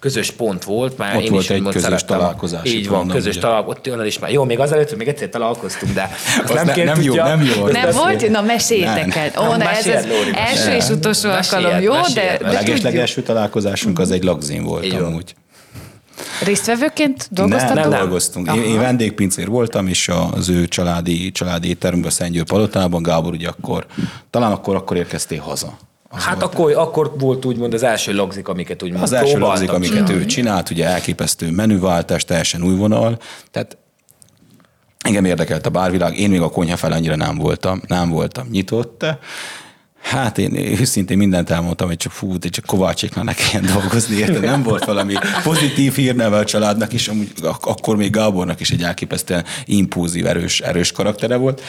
közös 0.00 0.30
pont 0.30 0.64
volt, 0.64 0.98
már 0.98 1.16
Ott 1.16 1.22
én 1.22 1.30
volt 1.30 1.42
is 1.42 1.50
egy 1.50 1.62
közös 1.62 1.82
szerettem. 1.82 2.18
találkozás, 2.18 2.60
Így 2.64 2.88
van, 2.88 3.08
közös 3.08 3.38
találkozás, 3.38 3.80
ott 3.86 4.06
is 4.06 4.18
már. 4.18 4.30
Jó, 4.30 4.44
még 4.44 4.58
azelőtt, 4.58 4.88
hogy 4.88 4.98
még 4.98 5.08
egyszer 5.08 5.28
találkoztunk, 5.28 5.92
de 5.92 6.10
azt 6.42 6.50
Az 6.50 6.62
ne- 6.62 6.72
kértük, 6.72 6.94
nem 6.94 7.02
jó, 7.02 7.14
nem 7.14 7.42
jó. 7.56 7.66
Nem 7.66 7.90
volt? 7.90 8.28
Na, 8.28 8.40
meséljétek 8.42 9.14
Nem. 9.14 9.30
el. 9.34 9.48
Ó, 9.48 9.56
na, 9.56 9.70
ez 9.70 9.86
az 9.86 10.06
első 10.34 10.70
és 10.70 10.88
utolsó 10.88 11.30
alkalom, 11.30 11.80
jó? 11.80 11.92
De, 12.14 12.38
de 12.38 12.62
legelső 12.82 13.22
találkozásunk 13.22 13.98
az 13.98 14.10
egy 14.10 14.22
lagzin 14.24 14.62
volt 14.62 14.92
amúgy. 14.92 15.34
Résztvevőként 16.44 17.16
Nem, 17.16 17.46
dolgoztatok? 17.48 17.90
nem 17.90 17.98
dolgoztunk. 18.00 18.50
Én, 18.54 18.62
én 18.62 18.78
vendégpincér 18.78 19.48
voltam, 19.48 19.86
és 19.86 20.10
az 20.32 20.48
ő 20.48 20.66
családi, 20.68 21.32
családi 21.32 21.68
éttermben 21.68 22.10
Szentgyőr 22.10 22.44
Palotában, 22.44 23.02
Gábor 23.02 23.32
ugye 23.32 23.48
akkor, 23.48 23.86
talán 24.30 24.52
akkor, 24.52 24.76
akkor 24.76 24.96
érkeztél 24.96 25.40
haza. 25.40 25.78
Az 26.08 26.22
Hát 26.22 26.40
volt. 26.40 26.54
akkor, 26.54 26.72
akkor 26.72 27.12
volt 27.18 27.44
úgymond 27.44 27.74
az 27.74 27.82
első 27.82 28.12
lagzik, 28.14 28.48
amiket 28.48 28.82
úgymond 28.82 29.02
Az 29.02 29.12
első 29.12 29.38
lagzik, 29.38 29.72
amiket 29.72 29.94
csinálni. 29.96 30.14
ő 30.14 30.26
csinált, 30.26 30.70
ugye 30.70 30.86
elképesztő 30.86 31.50
menüváltás, 31.50 32.24
teljesen 32.24 32.62
új 32.62 32.74
vonal. 32.74 33.18
Tehát 33.50 33.76
engem 34.98 35.24
érdekelt 35.24 35.66
a 35.66 35.70
bárvilág, 35.70 36.18
én 36.18 36.30
még 36.30 36.40
a 36.40 36.50
konyha 36.50 36.76
fel 36.76 36.92
annyira 36.92 37.16
nem 37.16 37.36
voltam, 37.36 37.80
nem 37.86 38.08
voltam 38.10 38.46
nyitott. 38.50 39.04
Hát 40.02 40.38
én 40.38 40.56
őszintén 40.56 41.16
mindent 41.16 41.50
elmondtam, 41.50 41.88
hogy 41.88 41.96
csak 41.96 42.12
fú, 42.12 42.38
de 42.38 42.48
csak 42.48 42.64
Kovácséknál 42.64 43.24
ne 43.24 43.32
kelljen 43.34 43.72
dolgozni, 43.72 44.16
érted? 44.16 44.42
Nem 44.42 44.62
volt 44.62 44.84
valami 44.84 45.14
pozitív 45.42 45.94
hírneve 45.94 46.36
a 46.36 46.44
családnak 46.44 46.92
is, 46.92 47.08
amúgy 47.08 47.32
ak- 47.42 47.66
akkor 47.66 47.96
még 47.96 48.10
Gábornak 48.10 48.60
is 48.60 48.70
egy 48.70 48.82
elképesztően 48.82 49.44
impulzív, 49.64 50.26
erős, 50.26 50.60
erős 50.60 50.92
karaktere 50.92 51.36
volt. 51.36 51.62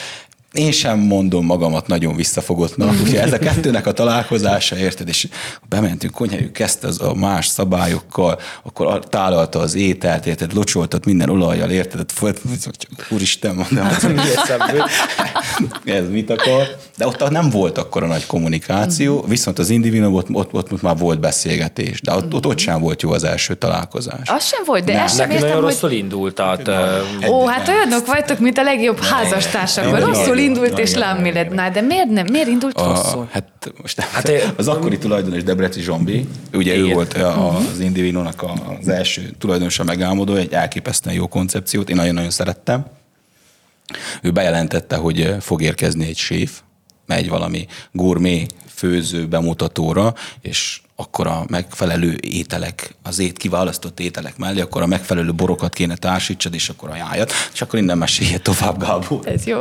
Én 0.52 0.72
sem 0.72 0.98
mondom 0.98 1.44
magamat 1.44 1.86
nagyon 1.86 2.16
visszafogottnak, 2.16 2.90
úgyhogy 2.90 3.16
ez 3.16 3.32
a 3.32 3.38
kettőnek 3.38 3.86
a 3.86 3.92
találkozása, 3.92 4.76
érted, 4.76 5.08
és 5.08 5.28
bementünk 5.68 6.12
konyhájuk, 6.12 6.52
kezdte 6.52 6.86
az 6.86 7.00
a 7.00 7.14
más 7.14 7.46
szabályokkal, 7.46 8.38
akkor 8.62 9.04
tálalta 9.08 9.58
az 9.58 9.74
ételt, 9.74 10.26
érted, 10.26 10.52
locsoltat 10.52 11.04
minden 11.04 11.28
olajjal, 11.28 11.70
érted, 11.70 12.12
csak 12.12 13.06
úristen, 13.08 13.54
mondom, 13.54 13.86
ez 13.86 14.04
ez 15.84 16.08
mit 16.10 16.30
akar? 16.30 16.76
De 16.96 17.06
ott 17.06 17.30
nem 17.30 17.50
volt 17.50 17.78
akkor 17.78 18.02
a 18.02 18.06
nagy 18.06 18.26
kommunikáció, 18.26 19.24
viszont 19.28 19.58
az 19.58 19.70
Indivinom 19.70 20.14
ott, 20.14 20.28
ott, 20.32 20.52
ott, 20.52 20.72
ott 20.72 20.82
már 20.82 20.96
volt 20.96 21.20
beszélgetés, 21.20 22.00
de 22.00 22.12
ott, 22.12 22.34
ott, 22.34 22.46
ott 22.46 22.58
sem 22.58 22.80
volt 22.80 23.02
jó 23.02 23.12
az 23.12 23.24
első 23.24 23.54
találkozás. 23.54 24.28
Az 24.28 24.44
sem 24.44 24.62
volt, 24.64 24.84
de 24.84 25.02
ezt 25.02 25.16
sem 25.16 25.28
Neki 25.28 25.40
nagyon 25.40 25.48
értem, 25.48 25.62
hogy... 25.62 25.72
rosszul 25.72 25.90
indult, 25.90 26.40
Ó, 27.28 27.46
hát 27.46 27.68
olyanok 27.68 28.06
vagytok, 28.06 28.38
mint 28.38 28.58
a 28.58 28.62
legjobb 28.62 29.00
házastársak. 29.00 29.98
Rosszul 29.98 30.38
indult, 30.42 30.78
és 30.78 30.90
igen, 30.90 31.00
lám 31.00 31.18
mi 31.20 31.32
lett. 31.32 31.50
Na, 31.52 31.68
de 31.70 31.80
miért 31.80 32.08
nem? 32.08 32.26
Miért 32.30 32.48
indult 32.48 32.76
A, 32.76 32.84
rosszul? 32.86 33.28
hát 33.32 33.72
most 33.82 34.00
Hát, 34.00 34.10
hát, 34.10 34.28
eh, 34.28 34.50
az 34.56 34.68
akkori 34.68 34.98
tulajdonos 34.98 35.42
Debreci 35.42 35.80
Zsombi, 35.80 36.28
ugye 36.52 36.76
ő 36.76 36.92
volt 36.92 37.14
a- 37.14 37.56
az 37.56 37.80
Indivinónak 37.80 38.44
az 38.80 38.88
első 38.88 39.30
tulajdonosa 39.38 39.84
megálmodó, 39.84 40.34
egy 40.34 40.52
elképesztően 40.52 41.14
jó 41.16 41.26
koncepciót, 41.28 41.90
én 41.90 41.96
nagyon-nagyon 41.96 42.30
szerettem. 42.30 42.86
Ő 44.22 44.30
bejelentette, 44.30 44.96
hogy 44.96 45.20
eh, 45.20 45.40
fog 45.40 45.62
érkezni 45.62 46.06
egy 46.06 46.16
séf, 46.16 46.60
megy 47.06 47.28
valami 47.28 47.66
gourmet 47.92 48.54
főző 48.74 49.26
bemutatóra, 49.26 50.14
és 50.40 50.80
akkor 50.96 51.26
a 51.26 51.44
megfelelő 51.48 52.18
ételek, 52.20 52.94
az 53.02 53.18
ét 53.18 53.36
kiválasztott 53.36 54.00
ételek 54.00 54.36
mellé, 54.36 54.60
akkor 54.60 54.82
a 54.82 54.86
megfelelő 54.86 55.32
borokat 55.32 55.74
kéne 55.74 55.96
társítsad, 55.96 56.54
és 56.54 56.68
akkor 56.68 56.90
ajánljad, 56.90 57.30
és 57.52 57.62
akkor 57.62 57.78
innen 57.78 57.98
mesélje 57.98 58.38
tovább, 58.38 58.80
Gábor. 58.80 59.20
Ez 59.28 59.46
jó. 59.46 59.58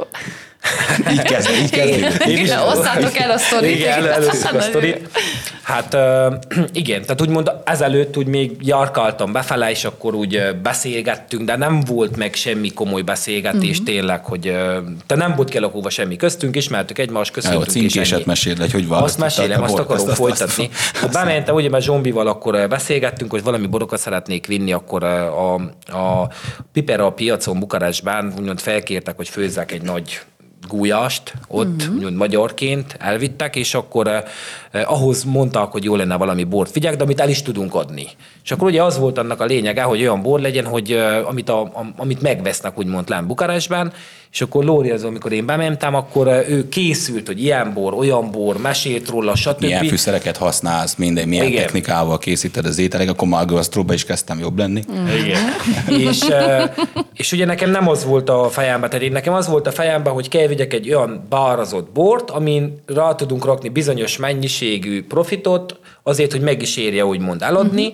Így 1.12 1.22
kezd, 1.22 1.49
így 1.62 1.70
kezdődik. 1.70 2.38
Igen, 2.39 2.59
osszátok 2.59 3.18
el 3.18 3.32
a 3.32 3.38
sztorit. 3.38 3.76
Igen, 3.76 4.07
először 4.07 4.55
a 4.55 4.62
sztorit. 4.62 5.09
Hát 5.62 5.97
igen, 6.74 7.01
tehát 7.01 7.22
úgymond 7.22 7.51
ezelőtt 7.66 8.18
úgy 8.18 8.28
még 8.28 8.51
jarkaltam 8.59 9.32
befele, 9.32 9.70
és 9.70 9.86
akkor 9.86 10.16
úgy 10.16 10.55
beszélgettünk, 10.64 11.43
de 11.45 11.55
nem 11.57 11.80
volt 11.80 12.18
meg 12.18 12.34
semmi 12.34 12.74
komoly 12.74 13.01
beszélgetés 13.01 13.70
uh-huh. 13.70 13.86
tényleg, 13.86 14.26
hogy 14.26 14.55
te 15.07 15.16
nem 15.16 15.36
volt 15.36 15.49
kialakulva 15.49 15.89
semmi 15.89 16.16
köztünk, 16.16 16.55
ismertük 16.55 16.99
egymást, 16.99 17.30
A 17.30 17.34
köszöntünk. 17.34 17.66
és 17.66 17.72
címkéset 17.72 18.14
ennyi. 18.18 18.24
meséld, 18.26 18.57
hogy 18.57 18.72
hogy 18.72 18.86
Azt 18.89 19.18
mesélem, 19.18 19.62
a 19.62 19.66
azt 19.66 19.80
akarom 19.80 20.07
azt- 20.07 20.18
folytatni. 20.18 20.70
azt- 20.72 20.97
Hát 20.97 21.12
bementem, 21.12 21.55
ugye, 21.55 21.70
mert 21.70 21.84
Zsombival 21.84 22.28
akkor 22.28 22.68
beszélgettünk, 22.68 23.32
hogy 23.32 23.43
valami 23.43 23.68
borokat 23.68 23.99
szeretnék 23.99 24.47
vinni, 24.47 24.72
akkor 24.74 25.03
ö, 25.03 25.07
a, 25.07 25.53
a 25.97 26.30
Pipera 26.74 27.05
a 27.05 27.12
piacon 27.12 27.59
Bukarestben 27.59 28.34
úgymond 28.38 28.59
felkértek, 28.59 29.16
hogy 29.16 29.30
főzzek 29.30 29.72
egy 29.72 29.82
nagy 29.82 30.20
gújast 30.68 31.34
ott, 31.47 31.88
uh-huh. 31.88 32.12
magyarként 32.12 32.95
elvittek, 32.99 33.55
és 33.55 33.74
akkor 33.74 34.07
eh, 34.07 34.24
eh, 34.72 34.91
ahhoz 34.91 35.24
mondták, 35.24 35.72
hogy 35.72 35.84
jó 35.84 35.95
lenne 35.95 36.18
valami 36.18 36.43
bort 36.43 36.72
figyelj, 36.72 36.95
de 36.95 37.03
amit 37.03 37.20
el 37.20 37.30
is 37.30 37.41
tudunk 37.41 37.76
adni. 37.76 38.07
És 38.43 38.51
akkor 38.51 38.68
ugye 38.68 38.84
az 38.84 38.97
volt 38.97 39.18
annak 39.18 39.41
a 39.41 39.45
lényege, 39.45 39.82
hogy 39.82 40.01
olyan 40.01 40.22
bor 40.22 40.39
legyen, 40.39 40.66
hogy 40.66 40.91
eh, 40.91 41.28
amit, 41.28 41.49
a, 41.49 41.62
a, 41.62 41.86
amit 41.97 42.22
megvesznek 42.22 42.78
úgymond 42.78 43.09
lán 43.09 43.28
Bukarestben, 43.28 43.93
és 44.32 44.42
akkor 44.42 44.64
Lóri 44.64 44.90
az, 44.90 45.04
amikor 45.04 45.32
én 45.32 45.46
bementem, 45.46 45.96
akkor 45.96 46.28
eh, 46.28 46.50
ő 46.50 46.70
készült, 46.70 47.28
hogy 47.28 47.44
ilyen 47.44 47.74
bor, 47.74 47.94
olyan 47.94 48.32
bor, 48.32 48.58
mesélt 48.58 49.10
róla, 49.10 49.36
stb. 49.36 49.62
milyen 49.62 49.86
fűszereket 49.86 50.38
használsz, 50.38 50.96
minden, 50.96 51.28
milyen 51.28 51.46
Igen. 51.46 51.62
technikával 51.62 52.18
készíted 52.18 52.66
az 52.66 52.78
ételek, 52.78 53.10
akkor 53.10 53.28
már 53.28 53.46
gasztróba 53.46 53.94
is 53.94 54.06
kezdtem 54.06 54.40
jobb 54.40 54.58
lenni. 54.58 54.84
Igen. 55.24 55.42
és, 56.10 56.22
eh, 56.22 56.70
és 57.14 57.32
ugye 57.32 57.46
nekem 57.46 57.70
nem 57.72 57.88
az 57.88 58.06
volt 58.06 58.30
a 58.30 58.50
fejemben, 58.50 58.90
tehát 58.90 59.06
én 59.06 59.12
nekem 59.12 59.34
az 59.34 59.48
volt 59.48 59.68
a 59.68 59.72
fejemben, 59.72 60.14
hogy 60.14 60.30
kell 60.30 60.48
vigyek 60.48 60.74
egy 60.74 60.94
olyan 60.94 61.26
bárazott 61.30 61.92
bort, 61.92 62.30
amin 62.30 62.82
rá 62.86 63.16
tudunk 63.16 63.46
rakni 63.46 63.70
bizonyos 63.70 64.18
mennyiségű 64.18 65.04
profitot, 65.04 65.80
azért, 66.04 66.32
hogy 66.32 66.42
meg 66.42 66.62
is 66.62 66.78
érje 66.78 67.06
úgymond 67.06 67.42
eladni. 67.42 67.94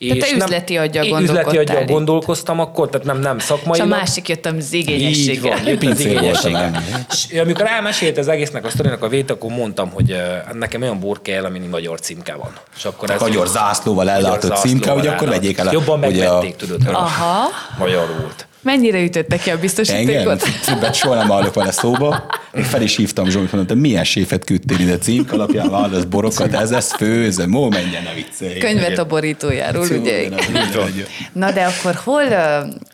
Uh-huh. 0.00 0.18
Tehát 0.18 0.38
te 0.38 0.44
üzleti 0.44 0.76
aggyal 0.76 1.04
Én 1.04 1.16
üzleti 1.16 1.26
gondolkodtál 1.26 1.76
aggyal 1.76 1.94
gondolkoztam 1.96 2.60
akkor, 2.60 2.88
tehát 2.88 3.06
nem, 3.06 3.18
nem 3.18 3.36
És 3.36 3.42
szakmai. 3.42 3.80
a 3.80 3.84
másik 3.84 4.28
jött 4.28 4.46
az 4.46 4.72
Így 4.72 4.88
igényességgel. 4.88 5.56
van, 5.56 5.66
jött 5.66 5.82
az 5.82 6.00
igényességgel. 6.00 6.82
És 7.10 7.38
amikor 7.38 7.66
elmesélt 7.66 8.18
az 8.18 8.28
egésznek 8.28 8.64
a 8.64 8.68
sztorinak 8.68 9.02
a 9.02 9.08
vét, 9.08 9.30
akkor 9.30 9.50
mondtam, 9.50 9.90
hogy 9.90 10.10
eh, 10.10 10.42
nekem 10.52 10.82
olyan 10.82 11.00
bor 11.00 11.22
kell, 11.22 11.44
amin 11.44 11.62
magyar 11.62 12.00
címke 12.00 12.34
van. 12.34 12.52
És 12.76 12.84
akkor 12.84 13.10
ez 13.10 13.20
Magyar 13.20 13.46
zászlóval 13.46 14.10
ellátott 14.10 14.56
címke, 14.56 14.90
hogy 14.90 15.06
akkor 15.06 15.28
vegyék 15.28 15.58
el 15.58 15.68
a... 15.68 15.72
Jobban 15.72 15.98
megvették, 15.98 16.56
tudod, 16.56 16.80
Aha. 16.92 17.48
magyar 17.78 18.16
volt. 18.20 18.46
Mennyire 18.66 19.02
ütötte 19.02 19.36
ki 19.36 19.42
a 19.42 19.52
Engem? 19.52 19.60
biztosítékot? 19.60 20.42
Többet 20.66 20.94
soha 20.94 21.14
nem 21.14 21.32
állok 21.32 21.54
vele 21.54 21.70
szóba. 21.70 22.24
Még 22.52 22.64
fel 22.64 22.82
is 22.82 22.96
hívtam 22.96 23.28
Zsolt, 23.30 23.52
mondtam, 23.52 23.76
te 23.76 23.82
milyen 23.82 24.04
séfet 24.04 24.44
küldtél 24.44 24.78
ide 24.78 24.98
címk 24.98 25.32
alapján, 25.32 25.70
válasz 25.70 26.04
borokat, 26.04 26.54
ez 26.54 26.70
ez 26.70 26.92
főzöm, 26.92 27.54
ó, 27.54 27.68
menjen, 27.68 28.02
ne 28.02 28.12
viccelj. 28.14 28.58
Könyvet 28.58 28.98
a 28.98 29.04
borítójáról, 29.06 29.86
ugye? 30.00 30.28
Na 31.32 31.52
de 31.52 31.64
akkor 31.64 31.94
hol, 32.04 32.24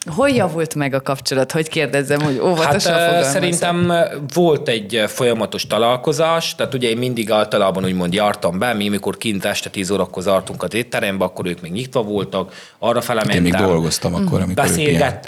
hol 0.06 0.28
javult 0.28 0.74
meg 0.74 0.94
a 0.94 1.00
kapcsolat? 1.00 1.52
Hogy 1.52 1.68
kérdezzem, 1.68 2.20
hogy 2.20 2.34
Hát 2.34 2.44
óvatosan 2.44 2.92
fogalmazom. 2.92 3.30
szerintem 3.32 3.92
volt 4.34 4.68
egy 4.68 5.02
folyamatos 5.06 5.66
találkozás, 5.66 6.54
tehát 6.54 6.74
ugye 6.74 6.88
én 6.88 6.96
mindig 6.96 7.30
általában 7.30 7.84
úgymond 7.84 8.12
jártam 8.14 8.58
be, 8.58 8.72
mi 8.72 8.88
mikor 8.88 9.16
kint 9.16 9.44
este 9.44 9.70
10 9.70 9.90
órakor 9.90 10.22
zártunk 10.22 10.62
az 10.62 10.74
étterembe, 10.74 11.24
akkor 11.24 11.46
ők 11.46 11.60
még 11.60 11.72
nyitva 11.72 12.02
voltak, 12.02 12.52
arra 12.78 13.00
fele 13.00 13.20
Én 13.20 13.26
mentem. 13.26 13.60
még 13.60 13.70
dolgoztam 13.70 14.14
akkor, 14.14 14.40
amikor 14.40 14.64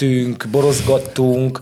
ő 0.01 0.34
Beszélgettünk, 0.35 0.47
borozgattunk, 0.51 1.61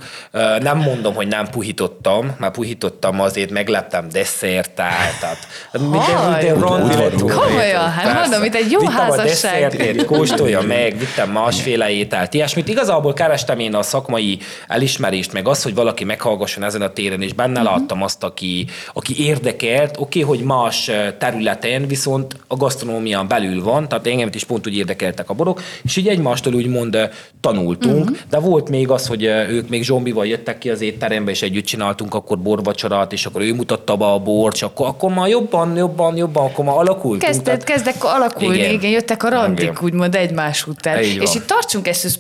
nem 0.61 0.79
mondom, 0.79 1.15
hogy 1.15 1.29
nem 1.29 1.49
puhítottam, 1.49 2.37
mert 2.39 2.55
puhítottam, 2.55 3.21
azért 3.21 3.51
megleptem 3.51 4.09
desszertál, 4.09 5.19
tehát 5.21 5.49
minden, 5.73 6.31
minden 6.31 6.61
volna. 6.61 7.11
Komolyan, 7.19 7.91
hát 7.91 8.21
mondom, 8.21 8.45
itt 8.45 8.55
egy 8.55 8.71
jó 8.71 8.79
Vittem 8.79 9.11
a 9.11 9.17
desszertét, 9.17 10.05
kóstolja 10.05 10.61
meg, 10.61 10.99
vittem 10.99 11.31
másféle 11.31 11.91
ételt, 11.91 12.35
ilyesmit. 12.35 12.69
Igazából 12.69 13.13
kerestem 13.13 13.59
én 13.59 13.75
a 13.75 13.83
szakmai 13.83 14.39
elismerést, 14.69 15.33
meg 15.33 15.49
azt, 15.49 15.63
hogy 15.63 15.75
valaki 15.75 16.05
meghallgasson 16.05 16.65
ezen 16.65 16.83
a 16.83 16.93
téren, 16.93 17.23
és 17.23 17.33
benne 17.33 17.63
láttam 17.63 18.03
azt, 18.03 18.25
aki, 18.25 18.67
aki 18.93 19.25
érdekelt, 19.27 19.97
oké, 19.99 20.21
hogy 20.21 20.41
más 20.41 20.91
területen, 21.19 21.87
viszont 21.87 22.37
a 22.47 22.57
gasztronómián 22.57 23.29
belül 23.29 23.63
van, 23.63 23.89
tehát 23.89 24.07
engem 24.07 24.29
is 24.33 24.45
pont 24.45 24.67
úgy 24.67 24.77
érdekeltek 24.77 25.31
a 25.31 25.35
borok, 25.35 25.63
és 25.83 25.97
így 25.97 26.09
egymástól 26.09 26.55
úgymond 26.55 27.11
tanultunk, 27.41 28.11
de 28.31 28.39
volt 28.39 28.62
még 28.69 28.91
az, 28.91 29.07
hogy 29.07 29.27
eh, 29.27 29.51
ők 29.51 29.69
még 29.69 29.85
zombival 29.85 30.27
jöttek 30.27 30.59
ki 30.59 30.71
az 30.71 30.81
étterembe, 30.81 31.31
és 31.31 31.43
együtt 31.43 31.65
csináltunk 31.65 32.15
akkor 32.15 32.39
borvacsorát, 32.39 33.13
és 33.13 33.27
akkor 33.27 33.41
ő 33.41 33.55
mutatta 33.55 33.97
be 33.97 34.05
a 34.05 34.19
bort, 34.19 34.55
és 34.55 34.63
akkor, 34.63 34.87
akkor 34.87 35.13
már 35.13 35.29
jobban, 35.29 35.77
jobban, 35.77 36.17
jobban, 36.17 36.45
akkor 36.45 36.65
már 36.65 36.77
alakultunk. 36.77 37.23
Kezdett, 37.23 37.45
Tehát- 37.45 37.65
kezdek 37.65 38.05
alakulni, 38.05 38.59
igen. 38.59 38.71
Igen. 38.71 38.91
jöttek 38.91 39.23
a 39.23 39.29
randik, 39.29 39.65
Igen. 39.65 39.79
úgymond 39.83 40.15
egymás 40.15 40.67
után. 40.67 40.95
Van. 40.95 41.03
És 41.03 41.35
itt 41.35 41.47
tartsunk 41.47 41.89
egy 41.89 42.11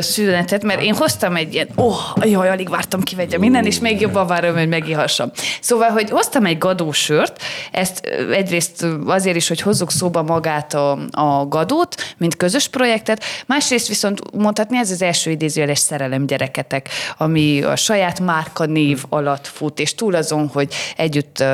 szünetet, 0.00 0.62
mert 0.62 0.82
én 0.82 0.94
hoztam 0.94 1.36
egy 1.36 1.54
ilyen, 1.54 1.68
oh, 1.74 1.96
jaj, 2.22 2.48
alig 2.48 2.68
vártam 2.68 3.02
kivegyem 3.02 3.42
innen, 3.42 3.66
és 3.66 3.78
még 3.78 4.00
jobban 4.00 4.26
várom, 4.26 4.56
hogy 4.56 4.68
megihassam. 4.68 5.30
Szóval, 5.60 5.88
hogy 5.88 6.10
hoztam 6.10 6.46
egy 6.46 6.58
gadósört, 6.58 7.42
ezt 7.72 8.06
egyrészt 8.32 8.86
azért 9.06 9.36
is, 9.36 9.48
hogy 9.48 9.60
hozzuk 9.60 9.90
szóba 9.90 10.22
magát 10.22 10.74
a, 10.74 10.98
a 11.10 11.46
gadót, 11.48 11.94
mint 12.18 12.36
közös 12.36 12.68
projektet, 12.68 13.24
másrészt 13.46 13.88
viszont 13.88 14.20
mondhatni, 14.32 14.78
ez 14.78 14.90
az 14.90 15.02
első 15.02 15.30
idézőjeles 15.62 15.78
szerelem 15.78 16.26
gyereketek, 16.26 16.88
ami 17.18 17.62
a 17.62 17.76
saját 17.76 18.20
márka 18.20 18.64
név 18.64 19.04
alatt 19.08 19.46
fut, 19.46 19.78
és 19.78 19.94
túl 19.94 20.14
azon, 20.14 20.48
hogy 20.48 20.74
együtt 20.96 21.44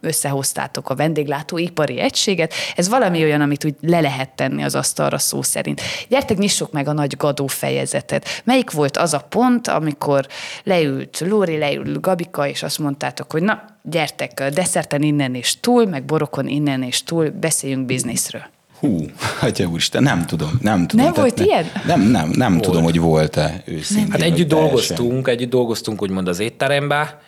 összehoztátok 0.00 0.90
a 0.90 0.94
vendéglátóipari 0.94 1.98
egységet, 1.98 2.52
ez 2.76 2.88
valami 2.88 3.22
olyan, 3.22 3.40
amit 3.40 3.64
úgy 3.64 3.74
le 3.80 4.00
lehet 4.00 4.30
tenni 4.30 4.62
az 4.62 4.74
asztalra 4.74 5.18
szó 5.18 5.42
szerint. 5.42 5.80
Gyertek, 6.08 6.38
nyissuk 6.38 6.72
meg 6.72 6.88
a 6.88 6.92
nagy 6.92 7.16
gadó 7.16 7.46
fejezetet. 7.46 8.42
Melyik 8.44 8.70
volt 8.70 8.96
az 8.96 9.14
a 9.14 9.26
pont, 9.28 9.68
amikor 9.68 10.26
leült 10.64 11.20
Lóri, 11.20 11.58
leült 11.58 12.00
Gabika, 12.00 12.46
és 12.46 12.62
azt 12.62 12.78
mondtátok, 12.78 13.32
hogy 13.32 13.42
na, 13.42 13.64
gyertek, 13.82 14.50
desszerten 14.54 15.02
innen 15.02 15.34
és 15.34 15.60
túl, 15.60 15.86
meg 15.86 16.04
borokon 16.04 16.48
innen 16.48 16.82
és 16.82 17.02
túl, 17.02 17.30
beszéljünk 17.30 17.86
bizniszről. 17.86 18.59
Hú, 18.80 19.04
atya 19.40 19.66
úristen, 19.66 20.02
nem 20.02 20.26
tudom, 20.26 20.58
nem 20.60 20.86
tudom. 20.86 21.04
Nem 21.04 21.14
volt 21.14 21.38
ne, 21.38 21.44
ilyen? 21.44 21.64
Nem, 21.86 22.00
nem, 22.00 22.30
nem 22.34 22.52
volt. 22.52 22.64
tudom, 22.64 22.82
hogy 22.82 22.98
volt-e 22.98 23.62
őszintén. 23.64 24.10
Hát 24.10 24.20
együtt 24.20 24.48
dolgoztunk, 24.48 25.28
együtt 25.28 25.50
dolgoztunk, 25.50 26.02
úgymond 26.02 26.28
az 26.28 26.38
étterembe, 26.38 27.20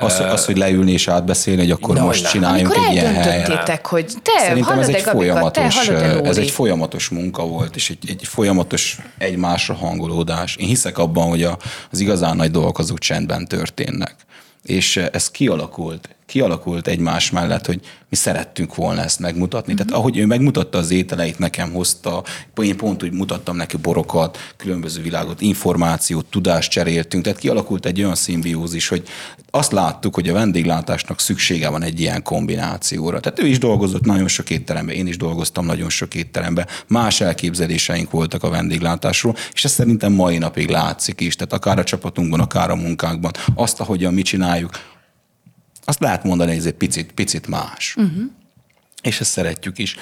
az, 0.00 0.20
az, 0.20 0.44
hogy 0.44 0.56
leülni 0.56 0.92
és 0.92 1.08
átbeszélni, 1.08 1.60
hogy 1.60 1.70
akkor 1.70 1.94
no, 1.94 2.04
most 2.04 2.30
csináljunk 2.30 2.72
Amikor 2.74 2.88
egy 2.88 2.94
ilyen 2.94 3.14
helyet. 3.14 3.86
hogy 3.86 4.06
te 4.22 4.32
Szerintem 4.38 4.78
ez 4.78 4.88
egy, 4.88 5.02
folyamatos, 5.02 5.84
te 5.86 6.20
ez 6.22 6.36
egy 6.36 6.50
folyamatos 6.50 7.08
munka 7.08 7.46
volt, 7.46 7.76
és 7.76 7.90
egy, 7.90 8.10
egy 8.10 8.26
folyamatos 8.26 8.98
egymásra 9.18 9.74
hangolódás. 9.74 10.56
Én 10.56 10.66
hiszek 10.66 10.98
abban, 10.98 11.28
hogy 11.28 11.42
a, 11.42 11.58
az 11.90 12.00
igazán 12.00 12.36
nagy 12.36 12.50
dolgok 12.50 12.78
azok 12.78 12.98
csendben 12.98 13.46
történnek. 13.46 14.14
És 14.62 14.96
ez 14.96 15.30
kialakult 15.30 16.08
kialakult 16.28 16.86
egymás 16.86 17.30
mellett, 17.30 17.66
hogy 17.66 17.80
mi 18.08 18.16
szerettünk 18.16 18.74
volna 18.74 19.02
ezt 19.02 19.18
megmutatni. 19.18 19.72
Uh-huh. 19.72 19.86
Tehát 19.86 20.00
ahogy 20.02 20.18
ő 20.18 20.26
megmutatta 20.26 20.78
az 20.78 20.90
ételeit, 20.90 21.38
nekem 21.38 21.72
hozta, 21.72 22.22
én 22.62 22.76
pont 22.76 23.02
úgy 23.02 23.12
mutattam 23.12 23.56
neki 23.56 23.76
borokat, 23.76 24.38
különböző 24.56 25.02
világot, 25.02 25.40
információt, 25.40 26.26
tudást 26.26 26.70
cseréltünk, 26.70 27.24
tehát 27.24 27.38
kialakult 27.38 27.86
egy 27.86 28.02
olyan 28.02 28.14
szimbiózis, 28.14 28.88
hogy 28.88 29.02
azt 29.50 29.72
láttuk, 29.72 30.14
hogy 30.14 30.28
a 30.28 30.32
vendéglátásnak 30.32 31.20
szüksége 31.20 31.68
van 31.68 31.82
egy 31.82 32.00
ilyen 32.00 32.22
kombinációra. 32.22 33.20
Tehát 33.20 33.38
ő 33.38 33.46
is 33.46 33.58
dolgozott 33.58 34.04
nagyon 34.04 34.28
sok 34.28 34.50
étteremben, 34.50 34.94
én 34.94 35.06
is 35.06 35.16
dolgoztam 35.16 35.64
nagyon 35.64 35.90
sok 35.90 36.14
étteremben, 36.14 36.66
más 36.86 37.20
elképzeléseink 37.20 38.10
voltak 38.10 38.42
a 38.42 38.50
vendéglátásról, 38.50 39.34
és 39.52 39.64
ez 39.64 39.72
szerintem 39.72 40.12
mai 40.12 40.38
napig 40.38 40.68
látszik 40.68 41.20
is, 41.20 41.36
tehát 41.36 41.52
akár 41.52 41.78
a 41.78 41.84
csapatunkban, 41.84 42.40
akár 42.40 42.70
a 42.70 42.76
munkánkban, 42.76 43.32
azt, 43.54 43.80
ahogyan 43.80 44.14
mi 44.14 44.22
csináljuk, 44.22 44.70
azt 45.88 46.00
lehet 46.00 46.24
mondani, 46.24 46.50
hogy 46.50 46.58
ez 46.58 46.66
egy 46.66 46.72
picit, 46.72 47.12
picit 47.12 47.46
más. 47.46 47.94
Uh-huh. 47.96 48.22
És 49.02 49.20
ezt 49.20 49.30
szeretjük 49.30 49.78
is. 49.78 49.96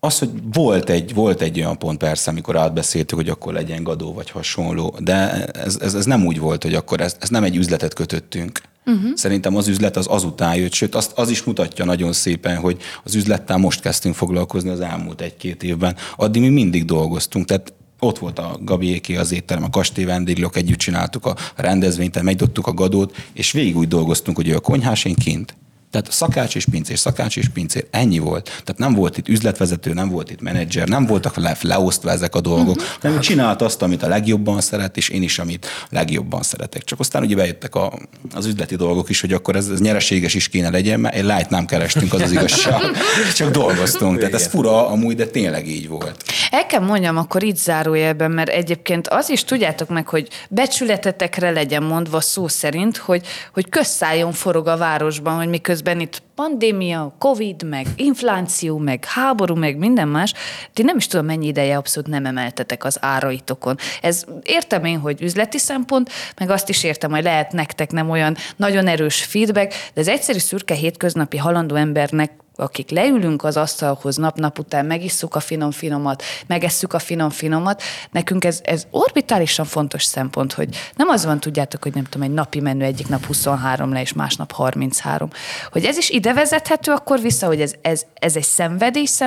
Az, 0.00 0.18
hogy 0.18 0.30
volt 0.52 0.90
egy, 0.90 1.14
volt 1.14 1.40
egy 1.40 1.58
olyan 1.58 1.78
pont 1.78 1.98
persze, 1.98 2.30
amikor 2.30 2.56
átbeszéltük, 2.56 3.18
hogy 3.18 3.28
akkor 3.28 3.52
legyen 3.52 3.82
gadó 3.82 4.12
vagy 4.12 4.30
hasonló, 4.30 4.96
de 5.00 5.44
ez, 5.44 5.78
ez, 5.80 5.94
ez 5.94 6.04
nem 6.04 6.26
úgy 6.26 6.38
volt, 6.38 6.62
hogy 6.62 6.74
akkor 6.74 7.00
ez, 7.00 7.16
ez 7.20 7.28
nem 7.28 7.44
egy 7.44 7.56
üzletet 7.56 7.94
kötöttünk. 7.94 8.60
Uh-huh. 8.86 9.14
Szerintem 9.14 9.56
az 9.56 9.68
üzlet 9.68 9.96
az 9.96 10.06
azután 10.08 10.54
jött, 10.56 10.72
sőt 10.72 10.94
azt, 10.94 11.12
az 11.12 11.30
is 11.30 11.42
mutatja 11.42 11.84
nagyon 11.84 12.12
szépen, 12.12 12.56
hogy 12.56 12.80
az 13.04 13.14
üzlettel 13.14 13.56
most 13.56 13.80
kezdtünk 13.80 14.14
foglalkozni 14.14 14.70
az 14.70 14.80
elmúlt 14.80 15.20
egy-két 15.20 15.62
évben. 15.62 15.96
Addig 16.16 16.42
mi 16.42 16.48
mindig 16.48 16.84
dolgoztunk, 16.84 17.46
tehát 17.46 17.72
ott 18.04 18.18
volt 18.18 18.38
a 18.38 18.58
Gabiéki 18.60 19.16
az 19.16 19.32
étterem, 19.32 19.64
a 19.64 19.70
kastély 19.70 20.04
vendéglők, 20.04 20.56
együtt 20.56 20.78
csináltuk 20.78 21.26
a 21.26 21.36
rendezvényt, 21.56 22.22
megdottuk 22.22 22.66
a 22.66 22.74
gadót, 22.74 23.16
és 23.32 23.52
végig 23.52 23.76
úgy 23.76 23.88
dolgoztunk, 23.88 24.36
hogy 24.36 24.48
ő 24.48 24.54
a 24.54 24.60
konyhás, 24.60 25.04
én 25.04 25.14
kint. 25.14 25.54
Tehát 25.94 26.12
szakács 26.12 26.54
és 26.54 26.66
pincér, 26.70 26.98
szakács 26.98 27.36
és 27.36 27.48
pincér, 27.48 27.86
ennyi 27.90 28.18
volt. 28.18 28.44
Tehát 28.44 28.78
nem 28.78 28.94
volt 28.94 29.18
itt 29.18 29.28
üzletvezető, 29.28 29.92
nem 29.92 30.08
volt 30.08 30.30
itt 30.30 30.40
menedzser, 30.40 30.88
nem 30.88 31.06
voltak 31.06 31.36
le, 31.36 31.56
leosztva 31.60 32.10
ezek 32.10 32.34
a 32.34 32.40
dolgok, 32.40 32.76
uh-huh. 32.76 33.00
hanem 33.00 33.20
csinált 33.20 33.62
azt, 33.62 33.82
amit 33.82 34.02
a 34.02 34.08
legjobban 34.08 34.60
szeret, 34.60 34.96
és 34.96 35.08
én 35.08 35.22
is, 35.22 35.38
amit 35.38 35.66
legjobban 35.90 36.42
szeretek. 36.42 36.84
Csak 36.84 37.00
aztán 37.00 37.22
ugye 37.22 37.34
bejöttek 37.34 37.74
a, 37.74 37.98
az 38.34 38.46
üzleti 38.46 38.76
dolgok 38.76 39.10
is, 39.10 39.20
hogy 39.20 39.32
akkor 39.32 39.56
ez, 39.56 39.68
ez 39.68 39.80
nyereséges 39.80 40.34
is 40.34 40.48
kéne 40.48 40.70
legyen, 40.70 41.00
mert 41.00 41.14
egy 41.14 41.24
light 41.24 41.50
nem 41.50 41.66
kerestünk, 41.66 42.12
az 42.12 42.20
az 42.20 42.32
igazság. 42.32 42.80
Csak 43.36 43.50
dolgoztunk. 43.50 44.18
Tehát 44.18 44.34
ez 44.34 44.46
fura 44.46 44.88
amúgy, 44.88 45.16
de 45.16 45.26
tényleg 45.26 45.68
így 45.68 45.88
volt. 45.88 46.24
El 46.50 46.66
kell 46.66 46.80
mondjam, 46.80 47.16
akkor 47.16 47.42
itt 47.42 47.56
zárójelben, 47.56 48.30
mert 48.30 48.48
egyébként 48.48 49.08
az 49.08 49.30
is 49.30 49.44
tudjátok 49.44 49.88
meg, 49.88 50.08
hogy 50.08 50.28
becsületetekre 50.48 51.50
legyen 51.50 51.82
mondva 51.82 52.20
szó 52.20 52.48
szerint, 52.48 52.96
hogy, 52.96 53.26
hogy 53.52 53.68
közszálljon 53.68 54.32
forog 54.32 54.66
a 54.66 54.76
városban, 54.76 55.36
hogy 55.36 55.48
miközben 55.48 55.83
miközben 55.84 56.00
itt 56.00 56.22
pandémia, 56.34 57.14
covid, 57.18 57.62
meg 57.62 57.86
infláció, 57.96 58.78
meg 58.78 59.04
háború, 59.04 59.54
meg 59.54 59.76
minden 59.76 60.08
más, 60.08 60.32
ti 60.72 60.82
nem 60.82 60.96
is 60.96 61.06
tudom, 61.06 61.26
mennyi 61.26 61.46
ideje 61.46 61.76
abszolút 61.76 62.08
nem 62.08 62.26
emeltetek 62.26 62.84
az 62.84 62.98
áraitokon. 63.00 63.76
Ez 64.00 64.24
értem 64.42 64.84
én, 64.84 64.98
hogy 64.98 65.22
üzleti 65.22 65.58
szempont, 65.58 66.10
meg 66.38 66.50
azt 66.50 66.68
is 66.68 66.84
értem, 66.84 67.10
hogy 67.10 67.22
lehet 67.22 67.52
nektek 67.52 67.90
nem 67.90 68.10
olyan 68.10 68.36
nagyon 68.56 68.86
erős 68.86 69.24
feedback, 69.24 69.74
de 69.94 70.00
az 70.00 70.08
egyszerű 70.08 70.38
szürke 70.38 70.74
hétköznapi 70.74 71.36
halandó 71.36 71.74
embernek 71.74 72.30
akik 72.56 72.90
leülünk 72.90 73.44
az 73.44 73.56
asztalhoz 73.56 74.16
nap-nap 74.16 74.58
után, 74.58 74.86
megisszuk 74.86 75.34
a 75.34 75.40
finom-finomat, 75.40 76.22
megesszük 76.46 76.92
a 76.92 76.98
finom-finomat, 76.98 77.82
nekünk 78.10 78.44
ez, 78.44 78.60
ez 78.64 78.86
orbitálisan 78.90 79.64
fontos 79.64 80.04
szempont, 80.04 80.52
hogy 80.52 80.68
nem 80.96 81.08
az 81.08 81.24
van, 81.24 81.40
tudjátok, 81.40 81.82
hogy 81.82 81.94
nem 81.94 82.04
tudom, 82.04 82.26
egy 82.28 82.34
napi 82.34 82.60
menü 82.60 82.84
egyik 82.84 83.08
nap 83.08 83.24
23 83.26 83.92
le, 83.92 84.00
és 84.00 84.12
másnap 84.12 84.52
33. 84.52 85.30
Hogy 85.72 85.84
ez 85.84 85.96
is 85.96 86.10
ide 86.10 86.32
vezethető 86.32 86.92
akkor 86.92 87.20
vissza, 87.20 87.46
hogy 87.46 87.60
ez, 87.60 87.74
ez, 87.82 88.02
ez 88.14 88.36
egy 88.36 88.44
szenvedés, 88.44 89.18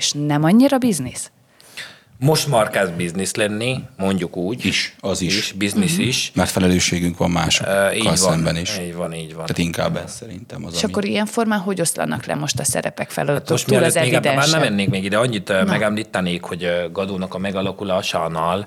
és 0.00 0.12
nem 0.12 0.44
annyira 0.44 0.78
biznisz? 0.78 1.30
Most 2.20 2.48
már 2.48 2.70
kezd 2.70 2.92
biznisz 2.92 3.34
lenni, 3.34 3.82
mondjuk 3.96 4.36
úgy. 4.36 4.64
Is, 4.64 4.96
az 5.00 5.20
is. 5.20 5.36
is 5.36 5.52
biznisz 5.52 5.92
uh-huh. 5.92 6.06
is. 6.06 6.32
Mert 6.34 6.50
felelősségünk 6.50 7.16
van 7.16 7.30
másokkal 7.30 7.90
uh, 7.90 7.96
így 7.96 8.04
van, 8.04 8.16
szemben 8.16 8.56
is. 8.56 8.78
Így 8.78 8.94
van, 8.94 9.14
így 9.14 9.34
van. 9.34 9.46
Tehát 9.46 9.58
inkább 9.58 9.96
ez 9.96 10.14
szerintem 10.14 10.64
az, 10.64 10.74
És 10.74 10.82
ami... 10.82 10.92
akkor 10.92 11.04
ilyen 11.04 11.26
formán 11.26 11.58
hogy 11.58 11.80
oszlanak 11.80 12.24
le 12.24 12.34
most 12.34 12.58
a 12.58 12.64
szerepek 12.64 13.10
feladatok? 13.10 13.48
Hát 13.48 13.50
most 13.50 13.66
túl 13.66 13.84
az 13.84 13.94
még 13.94 14.12
ebben, 14.12 14.34
már 14.34 14.50
nem 14.50 14.60
mennék 14.60 14.88
még 14.88 15.04
ide, 15.04 15.18
annyit 15.18 15.48
Na. 15.48 15.64
megemlítenék, 15.64 16.42
hogy 16.42 16.88
Gadónak 16.92 17.34
a 17.34 17.38
megalakulásánál, 17.38 18.66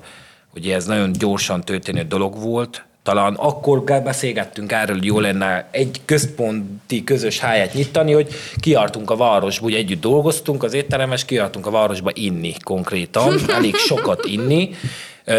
ugye 0.54 0.74
ez 0.74 0.86
nagyon 0.86 1.12
gyorsan 1.12 1.60
történő 1.60 2.02
dolog 2.02 2.38
volt, 2.38 2.84
talán 3.04 3.34
akkor 3.34 3.84
beszélgettünk 3.84 4.72
erről, 4.72 4.96
hogy 4.96 5.04
jó 5.04 5.20
lenne 5.20 5.68
egy 5.70 6.00
központi 6.04 7.04
közös 7.04 7.38
háját 7.38 7.74
nyitani, 7.74 8.12
hogy 8.12 8.28
kiartunk 8.60 9.10
a 9.10 9.16
városba, 9.16 9.66
úgy 9.66 9.74
együtt 9.74 10.00
dolgoztunk 10.00 10.62
az 10.62 10.74
étteremes, 10.74 11.24
kiartunk 11.24 11.66
a 11.66 11.70
városba 11.70 12.10
inni 12.14 12.54
konkrétan, 12.62 13.34
elég 13.48 13.74
sokat 13.74 14.24
inni, 14.24 14.70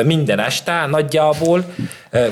minden 0.04 0.40
este 0.40 0.86
nagyjából. 0.86 1.66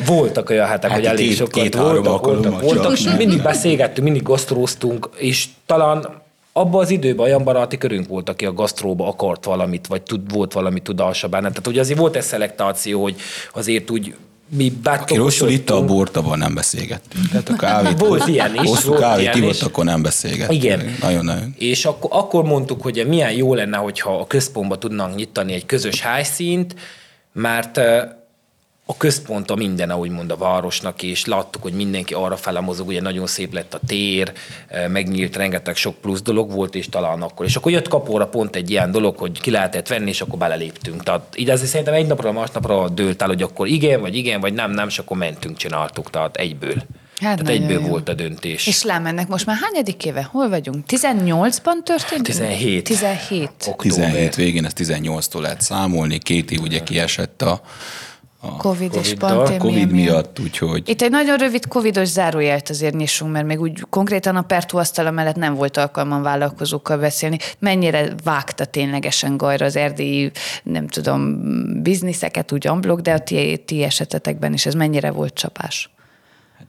Voltak 0.05 0.49
olyan 0.49 0.67
hetek, 0.67 0.89
hát 0.89 0.99
hogy 0.99 1.07
elég 1.07 1.27
két, 1.27 1.35
sokat 1.35 1.61
két, 1.61 1.75
voltak, 1.75 2.25
voltak, 2.25 2.61
voltak, 2.61 2.83
voltak 2.83 3.17
mindig 3.17 3.41
beszélgettünk, 3.41 4.03
mindig 4.03 4.23
gasztróztunk, 4.23 5.09
és 5.17 5.47
talán 5.65 6.21
abban 6.51 6.81
az 6.81 6.89
időben 6.89 7.25
olyan 7.25 7.43
baráti 7.43 7.77
körünk 7.77 8.07
volt, 8.07 8.29
aki 8.29 8.45
a 8.45 8.53
gasztróba 8.53 9.07
akart 9.07 9.45
valamit, 9.45 9.87
vagy 9.87 10.01
tud, 10.01 10.33
volt 10.33 10.53
valami 10.53 10.79
tudása 10.79 11.27
benne. 11.27 11.49
Tehát 11.49 11.67
ugye 11.67 11.79
azért 11.79 11.99
volt 11.99 12.15
egy 12.15 12.21
szelektáció, 12.21 13.01
hogy 13.01 13.15
azért 13.53 13.91
úgy 13.91 14.15
mi 14.55 14.73
Aki 14.83 15.15
rosszul 15.15 15.49
itt 15.49 15.69
a 15.69 15.85
bort, 15.85 16.17
abban 16.17 16.37
nem 16.37 16.53
beszélgettünk. 16.53 17.29
Tehát 17.29 17.49
a 17.49 17.55
kávét, 17.55 17.99
volt 17.99 18.27
ilyen 18.27 18.55
is. 18.63 18.83
Volt 18.83 18.99
kávét 18.99 19.35
ivott, 19.35 19.61
akkor 19.61 19.85
nem 19.85 20.01
beszélgettünk. 20.01 20.63
Igen. 20.63 20.95
Nagyon-nagyon. 21.01 21.55
És 21.57 21.85
akkor, 21.85 22.09
akkor 22.13 22.43
mondtuk, 22.43 22.81
hogy 22.81 23.05
milyen 23.07 23.31
jó 23.31 23.53
lenne, 23.53 23.77
hogyha 23.77 24.19
a 24.19 24.27
központba 24.27 24.77
tudnánk 24.77 25.15
nyitani 25.15 25.53
egy 25.53 25.65
közös 25.65 26.01
helyszínt, 26.01 26.75
mert 27.33 27.79
a 28.85 28.97
központ 28.97 29.51
a 29.51 29.55
minden, 29.55 29.89
ahogy 29.89 30.09
mond 30.09 30.31
a 30.31 30.35
városnak, 30.35 31.03
és 31.03 31.25
láttuk, 31.25 31.61
hogy 31.61 31.73
mindenki 31.73 32.13
arra 32.13 32.37
fele 32.37 32.59
mozog, 32.59 32.87
ugye 32.87 33.01
nagyon 33.01 33.27
szép 33.27 33.53
lett 33.53 33.73
a 33.73 33.79
tér, 33.87 34.31
megnyílt, 34.87 35.35
rengeteg 35.35 35.75
sok 35.75 35.95
plusz 35.95 36.21
dolog 36.21 36.51
volt, 36.51 36.75
és 36.75 36.89
talán 36.89 37.21
akkor. 37.21 37.45
És 37.45 37.55
akkor 37.55 37.71
jött 37.71 37.87
kapóra 37.87 38.27
pont 38.27 38.55
egy 38.55 38.69
ilyen 38.69 38.91
dolog, 38.91 39.17
hogy 39.17 39.41
ki 39.41 39.51
lehetett 39.51 39.87
venni, 39.87 40.09
és 40.09 40.21
akkor 40.21 40.37
beleléptünk. 40.39 41.03
Tehát 41.03 41.35
így 41.35 41.49
azért 41.49 41.69
szerintem 41.69 41.93
egy 41.93 42.07
napra, 42.07 42.31
másnapra 42.31 42.89
dőlt 42.89 43.21
el, 43.21 43.27
hogy 43.27 43.41
akkor 43.41 43.67
igen, 43.67 44.01
vagy 44.01 44.15
igen, 44.15 44.39
vagy 44.41 44.53
nem, 44.53 44.71
nem, 44.71 44.87
és 44.87 44.99
akkor 44.99 45.17
mentünk, 45.17 45.57
csináltuk, 45.57 46.09
tehát 46.09 46.35
egyből. 46.35 46.83
Hát 47.21 47.37
Tehát 47.37 47.61
egyből 47.61 47.81
jó. 47.81 47.87
volt 47.87 48.09
a 48.09 48.13
döntés. 48.13 48.67
És 48.67 48.83
lámennek 48.83 49.27
most 49.27 49.45
már 49.45 49.57
hányadik 49.61 50.05
éve? 50.05 50.23
Hol 50.31 50.49
vagyunk? 50.49 50.85
18-ban 50.87 51.83
történt? 51.83 52.23
17. 52.23 52.83
17. 52.83 53.49
Október. 53.65 53.97
17 53.97 54.35
végén, 54.35 54.65
ez 54.65 54.73
18-tól 54.75 55.41
lehet 55.41 55.61
számolni. 55.61 56.17
Két 56.17 56.51
év 56.51 56.61
ugye 56.61 56.83
kiesett 56.83 57.41
a 57.41 57.61
a 58.45 58.57
Covid-os 58.57 59.01
Covid-dal, 59.01 59.35
pandémia 59.35 59.59
Covid 59.59 59.91
miatt, 59.91 60.39
úgyhogy 60.39 60.89
Itt 60.89 61.01
egy 61.01 61.11
nagyon 61.11 61.37
rövid 61.37 61.67
covidos 61.67 62.07
zárójelet 62.07 62.69
azért 62.69 62.95
nyissunk, 62.95 63.31
mert 63.31 63.45
még 63.45 63.59
úgy 63.59 63.85
konkrétan 63.89 64.35
a 64.35 64.41
Pertú 64.41 64.77
asztala 64.77 65.11
mellett 65.11 65.35
nem 65.35 65.53
volt 65.53 65.77
alkalmam 65.77 66.21
vállalkozókkal 66.21 66.97
beszélni. 66.97 67.37
Mennyire 67.59 68.13
vágta 68.23 68.65
ténylegesen 68.65 69.37
gajra 69.37 69.65
az 69.65 69.75
erdélyi, 69.75 70.31
nem 70.63 70.87
tudom, 70.87 71.39
bizniszeket 71.81 72.51
úgy 72.51 72.67
amblok, 72.67 72.99
de 72.99 73.13
a 73.13 73.19
ti, 73.19 73.63
ti 73.65 73.83
esetetekben 73.83 74.53
is 74.53 74.65
ez 74.65 74.73
mennyire 74.73 75.11
volt 75.11 75.33
csapás? 75.33 75.92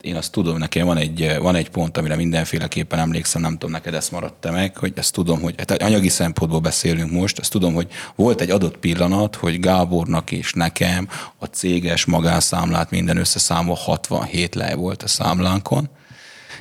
Én 0.04 0.16
azt 0.16 0.32
tudom, 0.32 0.58
nekem 0.58 0.86
van 0.86 0.96
egy, 0.96 1.36
van 1.38 1.54
egy 1.54 1.70
pont, 1.70 1.96
amire 1.96 2.16
mindenféleképpen 2.16 2.98
emlékszem, 2.98 3.42
nem 3.42 3.52
tudom, 3.52 3.70
neked 3.70 3.94
ezt 3.94 4.10
maradt 4.10 4.50
meg, 4.50 4.76
hogy 4.76 4.92
ezt 4.96 5.12
tudom, 5.12 5.40
hogy 5.40 5.54
hát 5.56 5.70
anyagi 5.70 6.08
szempontból 6.08 6.60
beszélünk 6.60 7.10
most, 7.10 7.38
ezt 7.38 7.50
tudom, 7.50 7.74
hogy 7.74 7.88
volt 8.14 8.40
egy 8.40 8.50
adott 8.50 8.76
pillanat, 8.76 9.36
hogy 9.36 9.60
Gábornak 9.60 10.30
és 10.30 10.52
nekem 10.52 11.08
a 11.38 11.44
céges 11.44 12.04
magánszámlát 12.04 12.90
minden 12.90 13.16
összeszámolva 13.16 13.80
67 13.80 14.54
le 14.54 14.74
volt 14.74 15.02
a 15.02 15.08
számlánkon, 15.08 15.88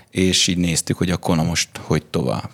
és 0.10 0.48
így 0.48 0.58
néztük, 0.58 0.98
hogy 0.98 1.10
akkor 1.10 1.36
na 1.36 1.44
most 1.44 1.70
hogy 1.82 2.06
tovább. 2.06 2.52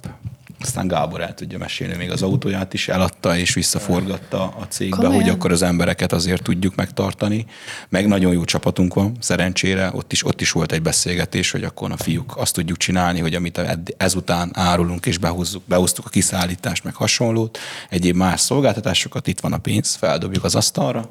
Aztán 0.62 0.88
Gábor 0.88 1.22
el 1.22 1.34
tudja 1.34 1.58
mesélni, 1.58 1.96
még 1.96 2.12
az 2.12 2.22
autóját 2.22 2.74
is 2.74 2.88
eladta 2.88 3.38
és 3.38 3.54
visszaforgatta 3.54 4.44
a 4.44 4.68
cégbe, 4.70 4.96
Komolyan? 4.96 5.22
hogy 5.22 5.30
akkor 5.30 5.52
az 5.52 5.62
embereket 5.62 6.12
azért 6.12 6.44
tudjuk 6.44 6.76
megtartani. 6.76 7.46
Meg 7.90 8.08
nagyon 8.08 8.34
jó 8.34 8.44
csapatunk 8.44 8.94
van, 8.94 9.18
szerencsére. 9.20 9.90
Ott 9.94 10.12
is, 10.12 10.26
ott 10.26 10.42
is 10.42 10.52
volt 10.52 10.72
egy 10.72 10.82
beszélgetés, 10.82 11.52
hogy 11.52 11.64
akkor 11.64 11.92
a 11.92 11.98
fiúk 11.98 12.38
azt 12.38 12.54
tudjuk 12.54 12.78
csinálni, 12.78 13.20
hogy 13.20 13.36
amit 13.36 13.62
ezután 13.98 14.52
árulunk 14.54 15.06
és 15.06 15.18
behozzuk, 15.18 15.64
behoztuk 15.66 16.06
a 16.06 16.10
kiszállítást, 16.10 16.84
meg 16.84 16.96
hasonlót, 16.96 17.58
egyéb 17.90 18.16
más 18.16 18.40
szolgáltatásokat, 18.40 19.28
itt 19.28 19.40
van 19.40 19.54
a 19.54 19.58
pénz, 19.58 19.96
feldobjuk 19.96 20.44
az 20.44 20.56
asztalra, 20.56 21.10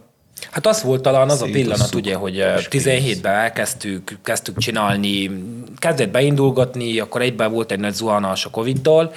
Hát 0.51 0.67
az 0.67 0.83
volt 0.83 1.03
talán 1.03 1.29
az 1.29 1.43
a 1.43 1.45
pillanat, 1.45 1.95
ugye, 1.95 2.15
hogy 2.15 2.41
eh, 2.41 2.57
17-ben 2.71 3.35
elkezdtük, 3.35 4.19
kezdtük 4.23 4.59
csinálni, 4.59 5.31
kezdett 5.77 6.11
beindulgatni, 6.11 6.99
akkor 6.99 7.23
egyben 7.23 7.53
volt 7.53 7.73
egy 7.73 7.79
nagy 7.79 7.95
zuhanás 7.95 8.45
a 8.45 8.51
Covid-dal, 8.51 9.13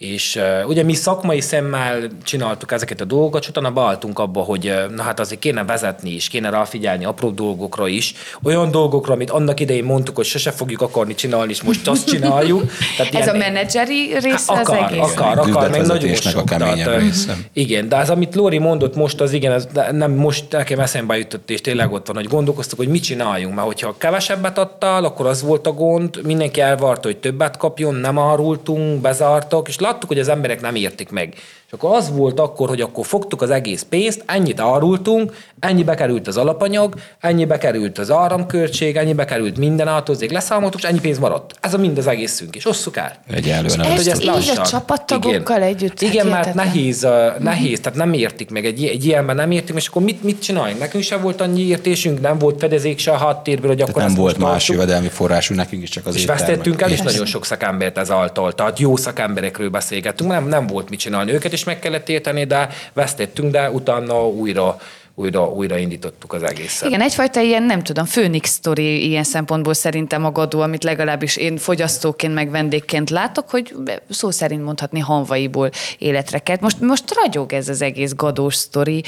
és 0.00 0.36
uh, 0.36 0.68
ugye 0.68 0.82
mi 0.82 0.94
szakmai 0.94 1.40
szemmel 1.40 2.00
csináltuk 2.22 2.72
ezeket 2.72 3.00
a 3.00 3.04
dolgokat, 3.04 3.42
és 3.42 3.48
utána 3.48 3.70
beálltunk 3.70 4.18
abba, 4.18 4.40
hogy 4.40 4.66
uh, 4.66 4.94
na 4.94 5.02
hát 5.02 5.20
azért 5.20 5.40
kéne 5.40 5.64
vezetni 5.64 6.10
is, 6.10 6.28
kéne 6.28 6.50
ráfigyelni 6.50 7.04
apró 7.04 7.30
dolgokra 7.30 7.88
is, 7.88 8.14
olyan 8.42 8.70
dolgokra, 8.70 9.12
amit 9.12 9.30
annak 9.30 9.60
idején 9.60 9.84
mondtuk, 9.84 10.16
hogy 10.16 10.24
sose 10.24 10.50
fogjuk 10.50 10.80
akarni 10.80 11.14
csinálni, 11.14 11.50
és 11.50 11.62
most 11.62 11.88
azt 11.88 12.06
csináljuk. 12.06 12.62
Tehát 12.96 13.14
Ez 13.14 13.28
a 13.28 13.36
menedzseri 13.36 14.14
része 14.20 14.54
Hát 14.54 14.66
akar, 14.66 14.78
az 14.78 14.90
egész? 14.90 15.00
akar, 15.00 15.38
akar, 15.38 15.70
meg 15.70 15.86
nagyon 15.86 16.10
a 16.10 16.14
sok. 16.14 16.44
keményebb 16.44 16.84
tehát, 16.84 17.00
része. 17.00 17.36
igen, 17.52 17.88
de 17.88 17.96
az, 17.96 18.10
amit 18.10 18.34
Lóri 18.34 18.58
mondott 18.58 18.94
most, 18.94 19.20
az 19.20 19.32
igen, 19.32 19.52
ez 19.52 19.68
nem 19.92 20.12
most 20.12 20.44
nekem 20.50 20.80
eszembe 20.80 21.18
jutott, 21.18 21.50
és 21.50 21.60
tényleg 21.60 21.92
ott 21.92 22.06
van, 22.06 22.16
hogy 22.16 22.28
gondolkoztuk, 22.28 22.78
hogy 22.78 22.88
mit 22.88 23.02
csináljunk, 23.02 23.54
mert 23.54 23.66
hogyha 23.66 23.94
kevesebbet 23.98 24.58
adtál, 24.58 25.04
akkor 25.04 25.26
az 25.26 25.42
volt 25.42 25.66
a 25.66 25.72
gond, 25.72 26.20
mindenki 26.24 26.60
elvárta, 26.60 27.08
hogy 27.08 27.16
többet 27.16 27.56
kapjon, 27.56 27.94
nem 27.94 28.18
árultunk, 28.18 29.00
bezártak, 29.00 29.68
és 29.68 29.78
láttuk, 29.90 30.08
hogy 30.08 30.18
az 30.18 30.28
emberek 30.28 30.60
nem 30.60 30.74
értik 30.74 31.10
meg. 31.10 31.34
És 31.70 31.76
akkor 31.76 31.96
az 31.96 32.10
volt 32.16 32.40
akkor, 32.40 32.68
hogy 32.68 32.80
akkor 32.80 33.06
fogtuk 33.06 33.42
az 33.42 33.50
egész 33.50 33.86
pénzt, 33.88 34.22
ennyit 34.26 34.60
árultunk, 34.60 35.36
ennyibe 35.60 35.94
került 35.94 36.28
az 36.28 36.36
alapanyag, 36.36 36.94
ennyibe 37.20 37.58
került 37.58 37.98
az 37.98 38.10
áramköltség, 38.10 38.96
ennyibe 38.96 39.24
került 39.24 39.58
minden 39.58 39.88
áthozzék, 39.88 40.30
leszámoltuk, 40.30 40.80
és 40.80 40.88
ennyi 40.88 41.00
pénz 41.00 41.18
maradt. 41.18 41.54
Ez 41.60 41.74
a 41.74 41.78
mind 41.78 41.98
az 41.98 42.06
egészünk, 42.06 42.56
és 42.56 42.66
osszuk 42.66 42.96
el. 42.96 43.12
Egyelőre. 43.32 43.84
Ezt 43.84 43.96
hogy 43.96 44.08
ezt 44.08 44.22
így 44.22 44.58
a 44.58 44.62
csapattagokkal 44.62 45.56
Igen. 45.56 45.62
együtt? 45.62 46.00
Igen, 46.00 46.32
Hát 46.32 46.44
mert 46.44 46.54
nehéz, 46.54 47.04
uh, 47.04 47.38
nehéz, 47.38 47.80
tehát 47.80 47.98
nem 47.98 48.12
értik 48.12 48.50
meg, 48.50 48.64
egy, 48.64 48.84
egy 48.84 49.04
ilyenben 49.04 49.36
nem 49.36 49.50
értik, 49.50 49.76
és 49.76 49.86
akkor 49.86 50.02
mit, 50.02 50.22
mit 50.22 50.42
csináljunk? 50.42 50.80
Nekünk 50.80 51.04
sem 51.04 51.22
volt 51.22 51.40
annyi 51.40 51.66
értésünk, 51.66 52.20
nem 52.20 52.38
volt 52.38 52.58
fedezék 52.58 52.98
se 52.98 53.10
a 53.10 53.16
háttérből, 53.16 53.70
hogy 53.70 53.80
akkor 53.80 53.92
Tehát 53.92 54.08
nem 54.08 54.18
ezt 54.18 54.26
volt 54.26 54.38
más 54.38 54.50
tartsuk. 54.50 54.74
jövedelmi 54.74 55.08
forrásunk, 55.08 55.60
nekünk 55.60 55.82
is 55.82 55.88
csak 55.88 56.06
az 56.06 56.14
És 56.14 56.24
vesztettünk 56.24 56.82
el 56.82 56.90
is 56.90 56.96
Persze. 56.96 57.10
nagyon 57.12 57.26
sok 57.26 57.44
szakembert 57.44 57.98
ezáltal, 57.98 58.52
tehát 58.52 58.78
jó 58.78 58.96
szakemberekről 58.96 59.68
beszélgettünk, 59.70 60.30
nem, 60.30 60.48
nem 60.48 60.66
volt 60.66 60.90
mit 60.90 60.98
csinálni, 60.98 61.32
őket 61.32 61.52
is 61.60 61.66
meg 61.66 61.78
kellett 61.78 62.08
érteni, 62.08 62.44
de 62.44 62.68
vesztettünk, 62.92 63.52
de 63.52 63.70
utána 63.70 64.28
újra, 64.28 64.78
újra, 65.14 65.48
újra 65.48 65.76
indítottuk 65.76 66.32
az 66.32 66.42
egészet. 66.42 66.88
Igen, 66.88 67.00
egyfajta 67.00 67.40
ilyen, 67.40 67.62
nem 67.62 67.82
tudom, 67.82 68.04
főnix 68.04 68.50
sztori 68.50 69.08
ilyen 69.08 69.24
szempontból 69.24 69.74
szerintem 69.74 70.24
a 70.24 70.32
gadó, 70.32 70.60
amit 70.60 70.84
legalábbis 70.84 71.36
én 71.36 71.56
fogyasztóként, 71.56 72.34
meg 72.34 72.50
vendégként 72.50 73.10
látok, 73.10 73.50
hogy 73.50 73.74
szó 74.10 74.30
szerint 74.30 74.64
mondhatni 74.64 75.00
hanvaiból 75.00 75.70
életre 75.98 76.38
kelt. 76.38 76.60
Most, 76.60 76.80
most 76.80 77.14
ragyog 77.14 77.52
ez 77.52 77.68
az 77.68 77.82
egész 77.82 78.14
gadós 78.14 78.54
sztori. 78.54 79.02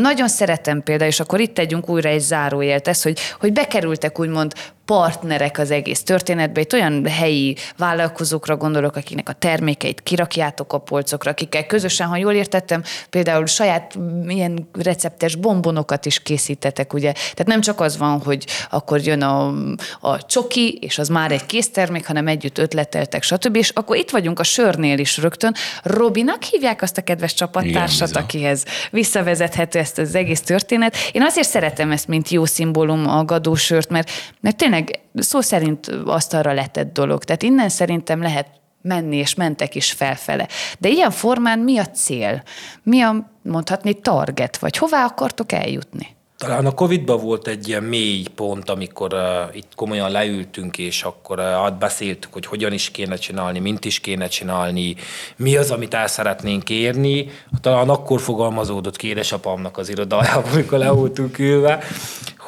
Nagyon 0.00 0.28
szeretem 0.28 0.82
például, 0.82 1.10
és 1.10 1.20
akkor 1.20 1.40
itt 1.40 1.54
tegyünk 1.54 1.88
újra 1.88 2.08
egy 2.08 2.20
zárójelt, 2.20 2.88
ez, 2.88 3.02
hogy, 3.02 3.18
hogy 3.40 3.52
bekerültek 3.52 4.18
úgymond 4.18 4.52
partnerek 4.90 5.58
az 5.58 5.70
egész 5.70 6.02
történetbe, 6.02 6.60
itt 6.60 6.72
olyan 6.72 7.06
helyi 7.06 7.56
vállalkozókra 7.76 8.56
gondolok, 8.56 8.96
akiknek 8.96 9.28
a 9.28 9.32
termékeit 9.32 10.02
kirakjátok 10.02 10.72
a 10.72 10.78
polcokra, 10.78 11.30
akikkel 11.30 11.66
közösen, 11.66 12.06
ha 12.06 12.16
jól 12.16 12.32
értettem, 12.32 12.82
például 13.10 13.46
saját 13.46 13.98
ilyen 14.28 14.68
receptes 14.72 15.34
bombonokat 15.34 16.06
is 16.06 16.22
készítetek, 16.22 16.92
ugye? 16.92 17.12
Tehát 17.12 17.46
nem 17.46 17.60
csak 17.60 17.80
az 17.80 17.98
van, 17.98 18.22
hogy 18.22 18.46
akkor 18.70 19.00
jön 19.00 19.22
a, 19.22 19.52
a 20.00 20.26
csoki, 20.26 20.78
és 20.80 20.98
az 20.98 21.08
már 21.08 21.32
egy 21.32 21.46
késztermék, 21.46 22.06
hanem 22.06 22.26
együtt 22.26 22.58
ötleteltek, 22.58 23.22
stb. 23.22 23.56
És 23.56 23.68
akkor 23.68 23.96
itt 23.96 24.10
vagyunk 24.10 24.38
a 24.38 24.42
sörnél 24.42 24.98
is 24.98 25.16
rögtön. 25.16 25.54
Robinak 25.82 26.42
hívják 26.42 26.82
azt 26.82 26.98
a 26.98 27.02
kedves 27.02 27.34
csapattársat, 27.34 28.08
Igen, 28.08 28.22
akihez 28.22 28.64
visszavezethető 28.90 29.78
ezt 29.78 29.98
az 29.98 30.14
egész 30.14 30.40
történet. 30.40 30.96
Én 31.12 31.22
azért 31.22 31.48
szeretem 31.48 31.90
ezt, 31.90 32.08
mint 32.08 32.28
jó 32.28 32.44
szimbólum 32.44 33.08
a 33.08 33.24
gadósört, 33.24 33.90
mert, 33.90 34.10
mert 34.40 34.56
tényleg 34.56 34.78
szó 35.14 35.40
szerint 35.40 35.86
asztalra 36.04 36.52
letett 36.52 36.92
dolog. 36.92 37.24
Tehát 37.24 37.42
innen 37.42 37.68
szerintem 37.68 38.22
lehet 38.22 38.46
menni, 38.82 39.16
és 39.16 39.34
mentek 39.34 39.74
is 39.74 39.92
felfele. 39.92 40.48
De 40.78 40.88
ilyen 40.88 41.10
formán 41.10 41.58
mi 41.58 41.78
a 41.78 41.86
cél? 41.86 42.42
Mi 42.82 43.00
a, 43.00 43.30
mondhatni, 43.42 44.00
target? 44.00 44.58
Vagy 44.58 44.76
hová 44.76 45.04
akartok 45.04 45.52
eljutni? 45.52 46.18
Talán 46.36 46.66
a 46.66 46.72
Covid-ban 46.72 47.20
volt 47.20 47.46
egy 47.46 47.68
ilyen 47.68 47.82
mély 47.82 48.22
pont, 48.34 48.70
amikor 48.70 49.14
uh, 49.14 49.56
itt 49.56 49.72
komolyan 49.74 50.10
leültünk, 50.10 50.78
és 50.78 51.02
akkor 51.02 51.38
uh, 51.38 51.44
átbeszéltük, 51.44 52.32
hogy 52.32 52.46
hogyan 52.46 52.72
is 52.72 52.90
kéne 52.90 53.16
csinálni, 53.16 53.58
mint 53.58 53.84
is 53.84 54.00
kéne 54.00 54.26
csinálni, 54.26 54.94
mi 55.36 55.56
az, 55.56 55.70
amit 55.70 55.94
el 55.94 56.06
szeretnénk 56.06 56.70
érni. 56.70 57.30
Talán 57.60 57.88
akkor 57.88 58.20
fogalmazódott 58.20 58.96
ki 58.96 59.06
édesapámnak 59.06 59.78
az 59.78 59.88
irodájában, 59.88 60.52
amikor 60.52 60.78
le 60.78 60.90
voltunk 60.90 61.38
ülve, 61.38 61.84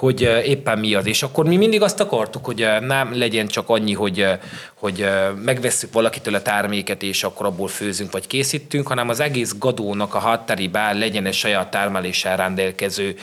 hogy 0.03 0.21
éppen 0.45 0.79
mi 0.79 0.95
az. 0.95 1.07
És 1.07 1.23
akkor 1.23 1.45
mi 1.45 1.57
mindig 1.57 1.83
azt 1.83 2.01
akartuk, 2.01 2.45
hogy 2.45 2.67
nem 2.81 3.19
legyen 3.19 3.47
csak 3.47 3.69
annyi, 3.69 3.93
hogy, 3.93 4.27
hogy 4.75 5.07
megvesszük 5.45 5.93
valakitől 5.93 6.35
a 6.35 6.43
terméket, 6.43 7.03
és 7.03 7.25
akkor 7.25 7.47
abból 7.47 7.69
főzünk 7.69 8.13
vagy 8.13 8.27
készítünk, 8.27 8.87
hanem 8.87 9.09
az 9.09 9.21
egész 9.21 9.55
gadónak 9.59 10.15
a 10.15 10.19
hátterében 10.19 10.99
legyen 10.99 11.27
egy 11.27 11.35
saját 11.35 11.71
termeléssel 11.71 12.37
rendelkező 12.37 13.15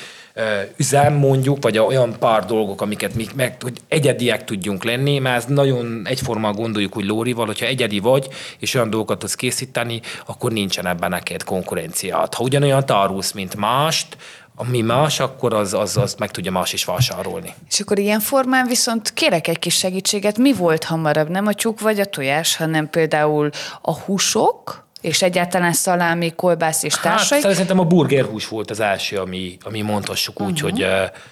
üzem 0.78 1.14
mondjuk, 1.14 1.58
vagy 1.62 1.78
olyan 1.78 2.16
pár 2.20 2.46
dolgok, 2.46 2.82
amiket 2.82 3.16
mi 3.16 3.26
meg, 3.36 3.56
hogy 3.62 3.78
egyediek 3.88 4.44
tudjunk 4.44 4.84
lenni, 4.84 5.20
mert 5.20 5.36
ez 5.36 5.46
nagyon 5.46 6.02
egyformán 6.04 6.56
gondoljuk 6.56 6.98
úgy 6.98 7.06
Lórival, 7.06 7.46
hogyha 7.46 7.66
egyedi 7.66 8.00
vagy, 8.00 8.28
és 8.60 8.74
olyan 8.74 8.90
dolgokat 8.90 9.20
tudsz 9.20 9.36
készíteni, 9.36 10.02
akkor 10.26 10.52
nincsen 10.52 10.88
ebben 10.88 11.10
neked 11.10 11.44
konkurenciát. 11.44 12.34
Ha 12.34 12.44
ugyanolyan 12.44 12.86
tárulsz, 12.86 13.32
mint 13.32 13.56
mást, 13.56 14.18
ami 14.62 14.82
más, 14.82 15.20
akkor 15.20 15.54
az, 15.54 15.74
az, 15.74 15.98
az 15.98 16.16
meg 16.18 16.32
tudja 16.32 16.52
más 16.52 16.74
is 16.74 16.86
vásárolni. 16.86 17.54
És 17.70 17.80
akkor 17.80 18.00
ilyen 18.00 18.20
formán 18.20 18.68
viszont 18.68 19.14
kérek 19.14 19.48
egy 19.48 19.60
kis 19.60 19.76
segítséget. 19.78 20.38
Mi 20.38 20.54
volt 20.54 20.84
hamarabb? 20.84 21.30
Nem 21.30 21.48
a 21.48 21.54
tyúk 21.54 21.80
vagy 21.80 22.00
a 22.00 22.06
tojás, 22.06 22.56
hanem 22.56 22.90
például 22.90 23.50
a 23.82 23.94
húsok, 24.00 24.88
és 25.02 25.22
egyáltalán 25.22 25.74
szalámi, 25.74 26.34
kolbász 26.36 26.84
és 26.84 26.94
társai. 26.94 27.42
Hát 27.42 27.52
szerintem 27.52 27.80
a 27.80 27.84
burgerhús 27.84 28.48
volt 28.48 28.70
az 28.70 28.80
első, 28.80 29.18
ami, 29.18 29.58
ami 29.64 29.82
mondhassuk 29.82 30.42
úgy, 30.42 30.60
hogy 30.60 30.84
uh, 30.84 30.90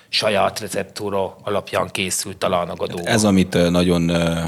saját 0.10 0.60
receptúra 0.60 1.36
alapján 1.44 1.90
készült 1.92 2.38
talán 2.38 2.70
a 2.70 2.76
gadó. 2.76 3.00
Ez, 3.04 3.24
amit 3.24 3.56
ö, 3.56 3.70
nagyon 3.70 4.10
ö, 4.10 4.44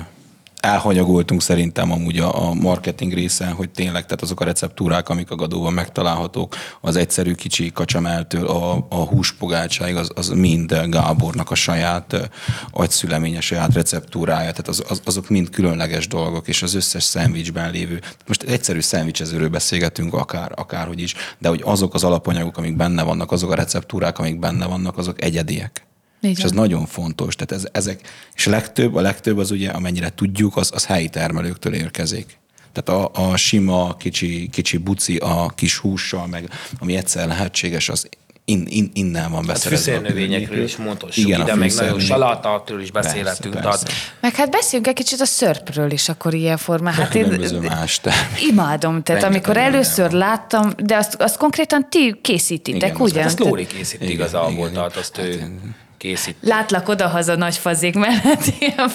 elhanyagoltunk 0.60 1.42
szerintem 1.42 1.92
amúgy 1.92 2.20
a, 2.20 2.48
a 2.48 2.54
marketing 2.54 3.14
részen, 3.14 3.54
hogy 3.54 3.70
tényleg, 3.70 4.06
tehát 4.06 4.22
azok 4.22 4.42
a 4.42 4.44
receptúrák, 4.44 5.10
amik 5.10 5.32
a 5.32 5.36
gadóban 5.36 5.74
megtalálhatók, 5.74 6.56
az 6.82 6.96
egyszerű 6.96 7.34
kicsi 7.34 7.72
kacsameltől 7.72 8.48
a, 8.48 8.86
a 8.90 8.96
húspogátsáig, 8.96 9.96
az, 9.96 10.12
az 10.16 10.28
mind 10.28 10.74
Gábornak 10.86 11.52
a 11.52 11.56
saját 11.56 12.30
agyszüleménye, 12.72 13.42
saját 13.42 13.74
receptúrája, 13.74 14.52
tehát 14.52 14.68
az, 14.68 14.84
az, 14.90 15.02
azok 15.06 15.30
mind 15.30 15.50
különleges 15.50 16.08
dolgok, 16.08 16.48
és 16.48 16.62
az 16.62 16.76
összes 16.76 17.04
szendvicsben 17.04 17.72
lévő, 17.72 18.02
most 18.28 18.44
egyszerű 18.44 18.80
szendvicsezőről 18.80 19.50
beszélgetünk 19.50 20.14
akár, 20.14 20.52
akárhogy 20.56 21.02
is, 21.02 21.16
de 21.38 21.50
hogy 21.50 21.62
azok 21.66 21.94
az 21.94 22.04
alapanyagok, 22.04 22.58
amik 22.58 22.76
benne 22.76 23.04
vannak, 23.04 23.32
azok 23.32 23.52
a 23.52 23.56
receptúrák, 23.56 24.20
amik 24.20 24.40
benne 24.40 24.66
vannak, 24.66 24.98
azok 24.98 25.24
egyediek. 25.24 25.89
Így 26.22 26.38
És 26.38 26.44
ez 26.44 26.52
nagyon 26.52 26.86
fontos. 26.86 27.36
Tehát 27.36 27.52
ez, 27.64 27.70
ezek, 27.72 28.02
és 28.36 28.48
a 28.48 28.50
legtöbb, 28.50 28.96
a 28.96 29.02
legtöbb 29.02 29.38
az 29.38 29.52
ugye, 29.52 29.70
amennyire 29.70 30.10
tudjuk, 30.16 30.58
az, 30.58 30.70
az 30.74 30.86
helyi 30.86 31.10
termelőktől 31.10 31.74
érkezik. 31.74 32.38
Tehát 32.74 33.02
a, 33.16 33.32
a 33.32 33.38
sima, 33.38 33.96
kicsi, 33.96 34.50
kicsi 34.52 34.78
buci 34.78 35.18
a 35.18 35.52
kis 35.56 35.78
hússal, 35.78 36.28
meg 36.28 36.50
ami 36.80 36.96
egyszer 36.96 37.28
lehetséges, 37.28 37.90
az 37.90 38.08
in, 38.46 38.66
in, 38.70 38.90
innen 38.94 39.32
van 39.32 39.38
Hát 39.40 39.48
beszerezve. 39.48 39.92
a 39.92 39.96
fűszernövényekről 39.96 40.64
is 40.64 40.76
mondhassuk, 40.78 41.26
Igen, 41.28 41.40
a 41.40 41.44
ide 41.44 41.56
meg 41.56 41.74
nagyon 41.74 42.00
salátákról 42.00 42.82
is 42.82 42.92
beszélhetünk. 42.92 43.54
Persze, 43.54 43.70
persze. 43.70 43.86
Tehát 43.86 44.18
Meg 44.22 44.36
hát 44.36 44.50
beszéljünk 44.52 44.88
egy 44.88 44.94
kicsit 44.96 45.20
a 45.20 45.26
szörpről 45.26 45.92
is 45.92 46.10
akkor 46.10 46.34
ilyen 46.34 46.58
formán. 46.58 46.94
Hát 46.94 47.16
én 47.16 47.24
Különböző 47.24 47.60
más 47.60 48.02
imádom, 48.50 49.04
tehát 49.04 49.22
Rengeteg 49.22 49.30
amikor 49.50 49.58
először 49.74 50.10
van. 50.10 50.18
láttam, 50.20 50.72
de 50.84 50.96
azt, 50.96 51.16
azt 51.16 51.38
konkrétan 51.38 51.90
ti 51.90 52.16
készítitek, 52.22 52.90
Igen, 52.90 53.02
ugye? 53.02 53.20
azt- 53.20 53.28
ezt 53.28 53.40
Lóri 53.40 53.68
készít 53.68 54.02
Igen, 54.02 54.14
igazából, 54.14 54.52
igen. 54.52 54.74
tehát 54.74 54.96
azt 54.96 55.18
ő 55.18 55.60
készít. 56.00 56.36
Látlak 56.42 56.88
odahaza 56.88 57.36
nagy 57.36 57.58
fazék 57.58 57.96
mellett 57.96 58.54
ilyen 58.60 58.90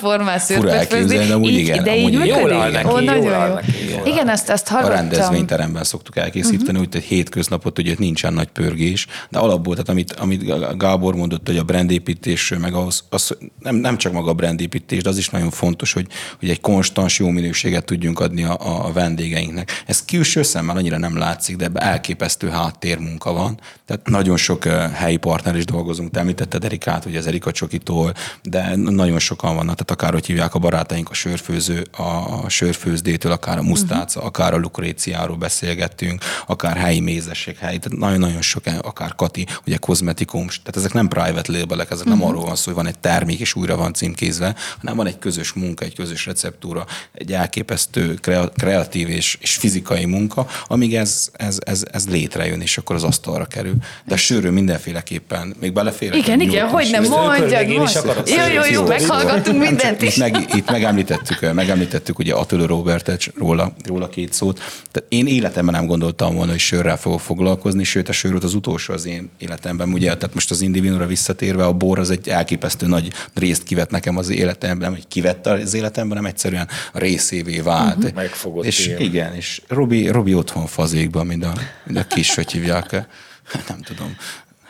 elképzelni, 0.68 1.26
de 1.26 1.34
amúgy 1.34 1.50
Így- 1.50 1.58
igen, 1.58 1.84
De 1.84 1.96
így 1.96 2.12
működik? 2.12 2.34
Jól 2.34 2.52
áll 2.52 2.70
neki, 2.70 2.86
Ó, 2.86 2.98
jól 2.98 3.32
áll 3.32 3.54
neki, 3.54 3.72
jól 3.90 3.98
áll. 3.98 4.06
Igen, 4.06 4.28
azt, 4.28 4.50
azt 4.50 4.68
A 4.68 4.72
hallottam. 4.72 4.94
rendezvényteremben 4.96 5.84
szoktuk 5.84 6.16
elkészíteni, 6.16 6.78
úgy, 6.78 6.88
hogy 6.92 7.02
hétköznapot 7.02 7.78
ugye 7.78 7.94
nincsen 7.98 8.32
nagy 8.32 8.48
pörgés, 8.48 9.06
de 9.30 9.38
alapból, 9.38 9.72
tehát 9.72 9.88
amit, 9.88 10.12
amit 10.12 10.76
Gábor 10.78 11.14
mondott, 11.14 11.46
hogy 11.46 11.58
a 11.58 11.62
brandépítésről, 11.62 12.58
meg 12.58 12.74
ahhoz, 12.74 13.04
az, 13.10 13.36
nem, 13.60 13.74
nem 13.76 13.96
csak 13.96 14.12
maga 14.12 14.30
a 14.30 14.34
brandépítés, 14.34 15.02
de 15.02 15.08
az 15.08 15.18
is 15.18 15.28
nagyon 15.28 15.50
fontos, 15.50 15.92
hogy, 15.92 16.06
hogy 16.38 16.50
egy 16.50 16.60
konstans 16.60 17.18
jó 17.18 17.28
minőséget 17.28 17.84
tudjunk 17.84 18.20
adni 18.20 18.44
a, 18.44 18.86
a 18.86 18.92
vendégeinknek. 18.92 19.82
Ez 19.86 20.04
külső 20.04 20.42
szemmel 20.42 20.76
annyira 20.76 20.98
nem 20.98 21.16
látszik, 21.18 21.56
de 21.56 21.64
ebben 21.64 21.82
elképesztő 21.82 22.48
háttérmunka 22.48 23.32
van. 23.32 23.60
Tehát 23.86 24.08
nagyon 24.08 24.36
sok 24.36 24.64
uh, 24.64 24.90
helyi 24.92 25.16
partner 25.16 25.56
is 25.56 25.64
dolgozunk. 25.64 26.10
Te 26.10 26.20
említetted 26.20 26.64
Erikát, 26.94 27.10
ugye 27.10 27.18
az 27.18 27.26
Erika 27.26 27.52
Csokitól, 27.52 28.14
de 28.42 28.76
nagyon 28.76 29.18
sokan 29.18 29.54
vannak, 29.54 29.74
tehát 29.74 29.90
akár 29.90 30.12
hogy 30.12 30.26
hívják 30.26 30.54
a 30.54 30.58
barátaink 30.58 31.10
a 31.10 31.14
sörfőző, 31.14 31.86
a 31.92 32.48
sörfőzdétől, 32.48 33.32
akár 33.32 33.58
a 33.58 33.62
musztáca, 33.62 34.18
uh-huh. 34.18 34.24
akár 34.24 34.54
a 34.54 34.56
lukréciáról 34.56 35.36
beszélgettünk, 35.36 36.22
akár 36.46 36.76
helyi 36.76 37.00
mézesség, 37.00 37.56
helyi, 37.56 37.78
tehát 37.78 37.98
nagyon-nagyon 37.98 38.42
sok, 38.42 38.62
akár 38.82 39.14
Kati, 39.14 39.46
ugye 39.66 39.76
kozmetikum, 39.76 40.46
tehát 40.46 40.76
ezek 40.76 40.92
nem 40.92 41.08
private 41.08 41.52
labelek, 41.52 41.90
ezek 41.90 42.06
uh-huh. 42.06 42.20
nem 42.20 42.28
arról 42.28 42.44
van 42.44 42.56
szó, 42.56 42.64
hogy 42.64 42.74
van 42.74 42.86
egy 42.86 42.98
termék 42.98 43.40
és 43.40 43.54
újra 43.54 43.76
van 43.76 43.92
címkézve, 43.92 44.54
hanem 44.78 44.96
van 44.96 45.06
egy 45.06 45.18
közös 45.18 45.52
munka, 45.52 45.84
egy 45.84 45.94
közös 45.94 46.26
receptúra, 46.26 46.86
egy 47.12 47.32
elképesztő 47.32 48.14
krea- 48.14 48.52
kreatív 48.56 49.08
és, 49.08 49.38
és 49.40 49.54
fizikai 49.54 50.04
munka, 50.04 50.46
amíg 50.66 50.94
ez, 50.94 51.28
ez, 51.32 51.58
ez, 51.64 51.82
ez 51.92 52.08
létrejön, 52.08 52.60
és 52.60 52.78
akkor 52.78 52.96
az 52.96 53.04
asztalra 53.04 53.44
kerül. 53.44 53.76
De 54.04 54.14
a 54.14 54.16
sörről 54.16 54.52
mindenféleképpen, 54.52 55.54
még 55.60 55.72
belefér. 55.72 56.14
Igen, 56.14 56.40
igen, 56.40 56.68
hogy 56.68 56.83
nem 56.90 57.02
mondjad, 57.02 57.48
Zöldpörgén 57.48 57.82
is 57.82 57.94
akarok 57.94 58.28
Jó, 58.28 58.36
jó, 58.36 58.52
jó, 58.54 58.72
szólni. 58.72 58.88
meghallgatunk 58.88 59.58
mindent 59.58 60.02
is. 60.02 60.16
meg, 60.16 60.36
itt 60.54 60.70
megemlítettük, 60.70 61.52
megemlítettük 61.52 62.18
ugye 62.18 62.34
Attila 62.34 62.66
Robertet, 62.66 63.32
róla, 63.38 63.72
róla 63.86 64.08
két 64.08 64.32
szót. 64.32 64.56
Tehát 64.90 65.12
én 65.12 65.26
életemben 65.26 65.74
nem 65.74 65.86
gondoltam 65.86 66.34
volna, 66.34 66.50
hogy 66.50 66.60
sörrel 66.60 66.96
fogok 66.96 67.20
foglalkozni, 67.20 67.84
sőt 67.84 68.08
a 68.08 68.12
sör 68.12 68.30
volt 68.30 68.44
az 68.44 68.54
utolsó 68.54 68.92
az 68.92 69.06
én 69.06 69.30
életemben. 69.38 69.92
Ugye, 69.92 70.06
tehát 70.06 70.34
most 70.34 70.50
az 70.50 70.60
Indivinóra 70.60 71.06
visszatérve, 71.06 71.64
a 71.64 71.72
bor 71.72 71.98
az 71.98 72.10
egy 72.10 72.28
elképesztő 72.28 72.86
nagy 72.86 73.12
részt 73.34 73.62
kivett 73.62 73.90
nekem 73.90 74.16
az 74.16 74.28
életemben, 74.28 74.78
nem 74.78 74.92
hogy 74.92 75.08
kivette 75.08 75.50
az 75.50 75.74
életemben, 75.74 76.16
nem 76.16 76.26
egyszerűen 76.26 76.68
részévé 76.92 77.60
vált. 77.60 77.96
Uh-huh. 77.96 78.12
Megfogott 78.14 78.64
és 78.64 78.86
ilyen. 78.86 79.00
igen, 79.00 79.34
és 79.34 79.62
Robi, 79.68 80.08
Robi 80.08 80.34
otthon 80.34 80.66
fazékban, 80.66 81.26
mint 81.26 81.44
a, 81.44 81.52
mint 81.84 81.98
a 81.98 82.04
kis, 82.04 82.34
hogy 82.34 82.52
hívják, 82.52 82.90
nem 83.68 83.80
tudom, 83.82 84.16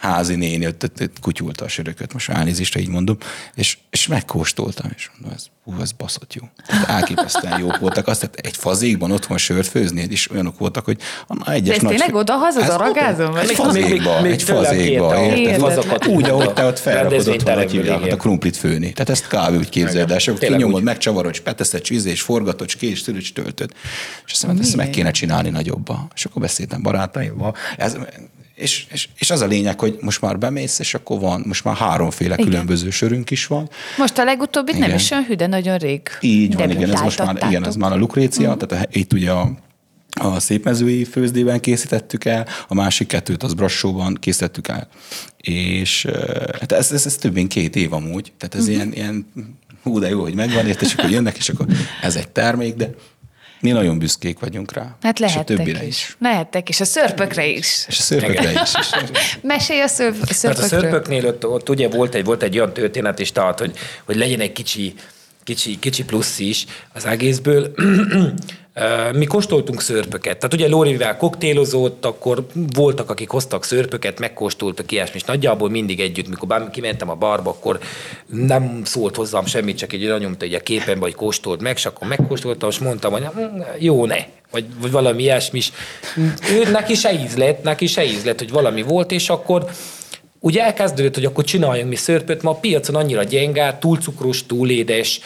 házi 0.05 0.35
néni, 0.35 0.67
ott, 0.67 0.83
ott, 0.85 1.01
ott 1.01 1.21
kutyulta 1.21 1.65
a 1.65 1.69
sörököt, 1.69 2.13
most 2.13 2.29
elnézést, 2.31 2.73
ha 2.73 2.81
így 2.81 2.89
mondom, 2.89 3.17
és, 3.55 3.79
és 3.91 4.07
megkóstoltam, 4.07 4.91
és 4.97 5.11
mondom, 5.13 5.39
ez, 5.39 5.47
hú, 5.65 5.81
ez 5.81 5.93
baszott 5.93 6.35
jó. 6.35 6.43
Tehát 6.67 6.89
elképesztően 6.89 7.59
jók 7.59 7.79
voltak. 7.79 8.07
Azt, 8.07 8.21
tehát 8.21 8.37
egy 8.37 8.57
fazékban 8.57 9.11
otthon 9.11 9.39
sört 9.39 9.67
főzni, 9.67 10.07
és 10.11 10.31
olyanok 10.31 10.59
voltak, 10.59 10.85
hogy 10.85 10.99
na, 11.29 11.53
egyes 11.53 11.69
De 11.69 11.75
ez 11.75 11.81
nagy... 11.83 11.91
tényleg 11.97 12.15
odahaza 12.15 12.61
az 12.61 12.69
Ez 12.69 12.75
aragázom? 12.75 13.31
oda- 13.31 13.41
Egy 13.41 13.47
Még- 13.47 13.57
fazékba, 13.57 14.21
még- 14.21 14.31
egy 14.33 14.37
még 14.39 14.45
tőlem 14.45 14.65
fazékba, 14.65 15.09
kérte 15.09 15.33
a 15.33 15.37
érted? 15.37 15.61
vazakat. 15.61 16.07
Úgy, 16.07 16.29
ahogy 16.29 16.53
te 16.53 16.65
ott 16.65 16.79
felrakod 16.79 17.13
otthon, 17.13 17.25
Rendezvényteremben, 17.25 17.65
hogy 17.69 17.73
hívják, 17.77 18.03
ott 18.03 18.13
a 18.13 18.17
krumplit 18.17 18.57
főni. 18.57 18.93
Tehát 18.93 19.09
ezt 19.11 19.27
kb. 19.29 19.57
úgy 19.59 19.69
képzeld 19.69 20.11
el, 20.11 20.17
és 20.17 20.29
akkor 20.29 20.41
kinyomod, 20.41 20.83
megcsavarod, 20.83 21.33
és 21.33 21.41
beteszed 21.41 21.81
csízé, 21.81 22.11
és 22.11 22.21
forgatod, 22.21 22.67
és 22.67 22.77
kés, 22.77 23.05
és 23.19 23.33
töltöd. 23.33 23.71
És 24.27 24.33
azt 24.33 24.47
mondom, 24.47 24.65
ezt 24.65 24.77
meg 24.77 24.91
kéne 24.91 25.11
csinálni 25.11 25.49
nagyobba. 25.51 26.09
És 26.15 26.25
akkor 26.25 26.43
beszéltem 26.43 26.83
barátaimmal. 26.83 27.55
Ez, 27.77 27.97
és, 28.55 28.87
és, 28.91 29.09
és, 29.19 29.31
az 29.31 29.41
a 29.41 29.47
lényeg, 29.47 29.81
hogy 29.81 29.99
most 30.01 30.21
már 30.21 30.39
bemész, 30.39 30.79
és 30.79 30.95
akkor 30.95 31.21
van, 31.21 31.43
most 31.47 31.65
már 31.65 31.77
háromféle 31.77 32.35
Igen. 32.35 32.47
különböző 32.47 32.91
sörünk 32.91 33.31
is 33.31 33.47
van. 33.47 33.71
Most 33.99 34.19
a 34.19 34.25
legutóbbit 34.25 34.79
nem 34.79 34.95
is 34.95 35.11
olyan 35.11 35.25
hű, 35.25 35.35
de 35.35 35.47
nagyon 35.47 35.79
rég. 35.79 36.09
Így 36.21 36.55
van, 36.55 36.71
igen, 36.71 36.91
ez 36.91 37.01
most 37.01 37.19
már, 37.19 37.37
igen, 37.49 37.67
ez 37.67 37.77
már 37.77 37.93
a 37.93 37.97
Lukrécia, 37.97 38.53
uh-huh. 38.53 38.67
tehát 38.67 38.85
a, 38.85 38.89
itt 38.99 39.13
ugye 39.13 39.31
a, 39.31 39.53
a 40.21 40.41
szépmezői 40.41 41.05
főzdében 41.05 41.61
készítettük 41.61 42.25
el, 42.25 42.47
a 42.69 42.75
másik 42.75 43.07
kettőt 43.07 43.43
az 43.43 43.55
Brassóban 43.55 44.15
készítettük 44.15 44.69
el. 44.69 44.89
És 45.37 46.07
hát 46.61 46.73
ez, 46.73 46.93
ez, 46.93 47.07
ez 47.07 47.17
több 47.17 47.35
mint 47.35 47.53
két 47.53 47.77
év 47.77 47.93
amúgy, 47.93 48.33
tehát 48.39 48.55
ez 48.55 48.61
uh-huh. 48.61 48.75
ilyen, 48.75 48.93
ilyen 48.93 49.27
hú, 49.83 49.99
de 49.99 50.09
jó, 50.09 50.21
hogy 50.21 50.35
megvan, 50.35 50.67
és 50.67 50.95
akkor 50.97 51.11
jönnek, 51.11 51.37
és 51.37 51.49
akkor 51.49 51.67
ez 52.03 52.17
egy 52.17 52.29
termék, 52.29 52.75
de 52.75 52.91
mi 53.61 53.71
nagyon 53.71 53.99
büszkék 53.99 54.39
vagyunk 54.39 54.73
rá. 54.73 54.97
Hát 55.03 55.19
és 55.19 55.25
a 55.25 55.27
lehettek 55.29 55.57
többire 55.57 55.87
is. 55.87 55.89
is. 55.89 56.17
Lehettek 56.21 56.69
is, 56.69 56.81
a 56.81 56.85
szörpökre 56.85 57.47
is. 57.47 57.85
És 57.89 57.99
a 57.99 58.03
szörpökre 58.03 58.53
is. 58.53 58.73
Mesélj 59.43 59.81
a 59.81 59.87
szörp, 59.87 60.19
Hát 60.19 60.31
a 60.31 60.35
szörpökről. 60.35 60.69
szörpöknél 60.81 61.27
ott, 61.27 61.47
ott 61.47 61.69
ugye 61.69 61.89
volt 61.89 62.15
egy, 62.15 62.25
volt 62.25 62.43
egy 62.43 62.59
olyan 62.59 62.73
történet 62.73 63.19
is, 63.19 63.33
tehát, 63.33 63.59
hogy, 63.59 63.77
hogy 64.05 64.17
legyen 64.17 64.41
egy 64.41 64.53
kicsi, 64.53 64.95
kicsi, 65.45 65.79
kicsi 65.79 66.05
plusz 66.05 66.39
is 66.39 66.65
az 66.93 67.07
egészből. 67.07 67.75
Mi 69.13 69.25
kóstoltunk 69.25 69.81
szörpöket. 69.81 70.37
Tehát 70.37 70.55
ugye 70.55 70.69
Lórivel 70.69 71.17
koktélozott, 71.17 72.05
akkor 72.05 72.47
voltak, 72.75 73.11
akik 73.11 73.29
hoztak 73.29 73.65
szörpöket, 73.65 74.19
megkóstoltak 74.19 74.93
ilyesmi, 74.93 75.15
és 75.15 75.25
nagyjából 75.25 75.71
mindig 75.71 76.01
együtt, 76.01 76.29
mikor 76.29 76.49
bár 76.49 76.71
kimentem 76.71 77.11
a 77.11 77.15
barba, 77.15 77.51
akkor 77.51 77.79
nem 78.27 78.81
szólt 78.85 79.17
hozzám 79.17 79.47
semmit, 79.47 79.77
csak 79.79 79.93
egy 79.93 80.19
nyomta 80.19 80.45
egy 80.45 80.55
a 80.55 80.61
képen, 80.61 80.99
vagy 80.99 81.15
kóstolt 81.15 81.61
meg, 81.61 81.75
és 81.77 81.87
akkor 81.87 82.09
megkóstoltam, 82.09 82.69
és 82.69 82.79
mondtam, 82.79 83.13
hogy 83.13 83.25
"Hm, 83.25 83.61
jó, 83.79 84.07
ne, 84.07 84.17
vagy, 84.51 84.65
vagy 84.81 84.91
valami 84.91 85.23
ilyesmi 85.23 85.59
is. 85.59 85.73
Ő, 86.53 86.71
neki 86.71 86.95
se 86.95 87.13
ízlett, 87.13 87.63
neki 87.63 87.87
se 87.87 88.05
ízlett, 88.05 88.39
hogy 88.39 88.51
valami 88.51 88.83
volt, 88.83 89.13
és 89.13 89.29
akkor 89.29 89.71
Ugye 90.45 90.65
elkezdődött, 90.65 91.15
hogy 91.15 91.25
akkor 91.25 91.45
csináljunk 91.45 91.89
mi 91.89 91.97
szörpöt, 91.97 92.43
ma 92.43 92.51
a 92.51 92.55
piacon 92.55 92.95
annyira 92.95 93.23
gyenge, 93.23 93.77
túl 93.81 93.99
cukros, 93.99 94.47
túl 94.47 94.71
édes, 94.71 95.21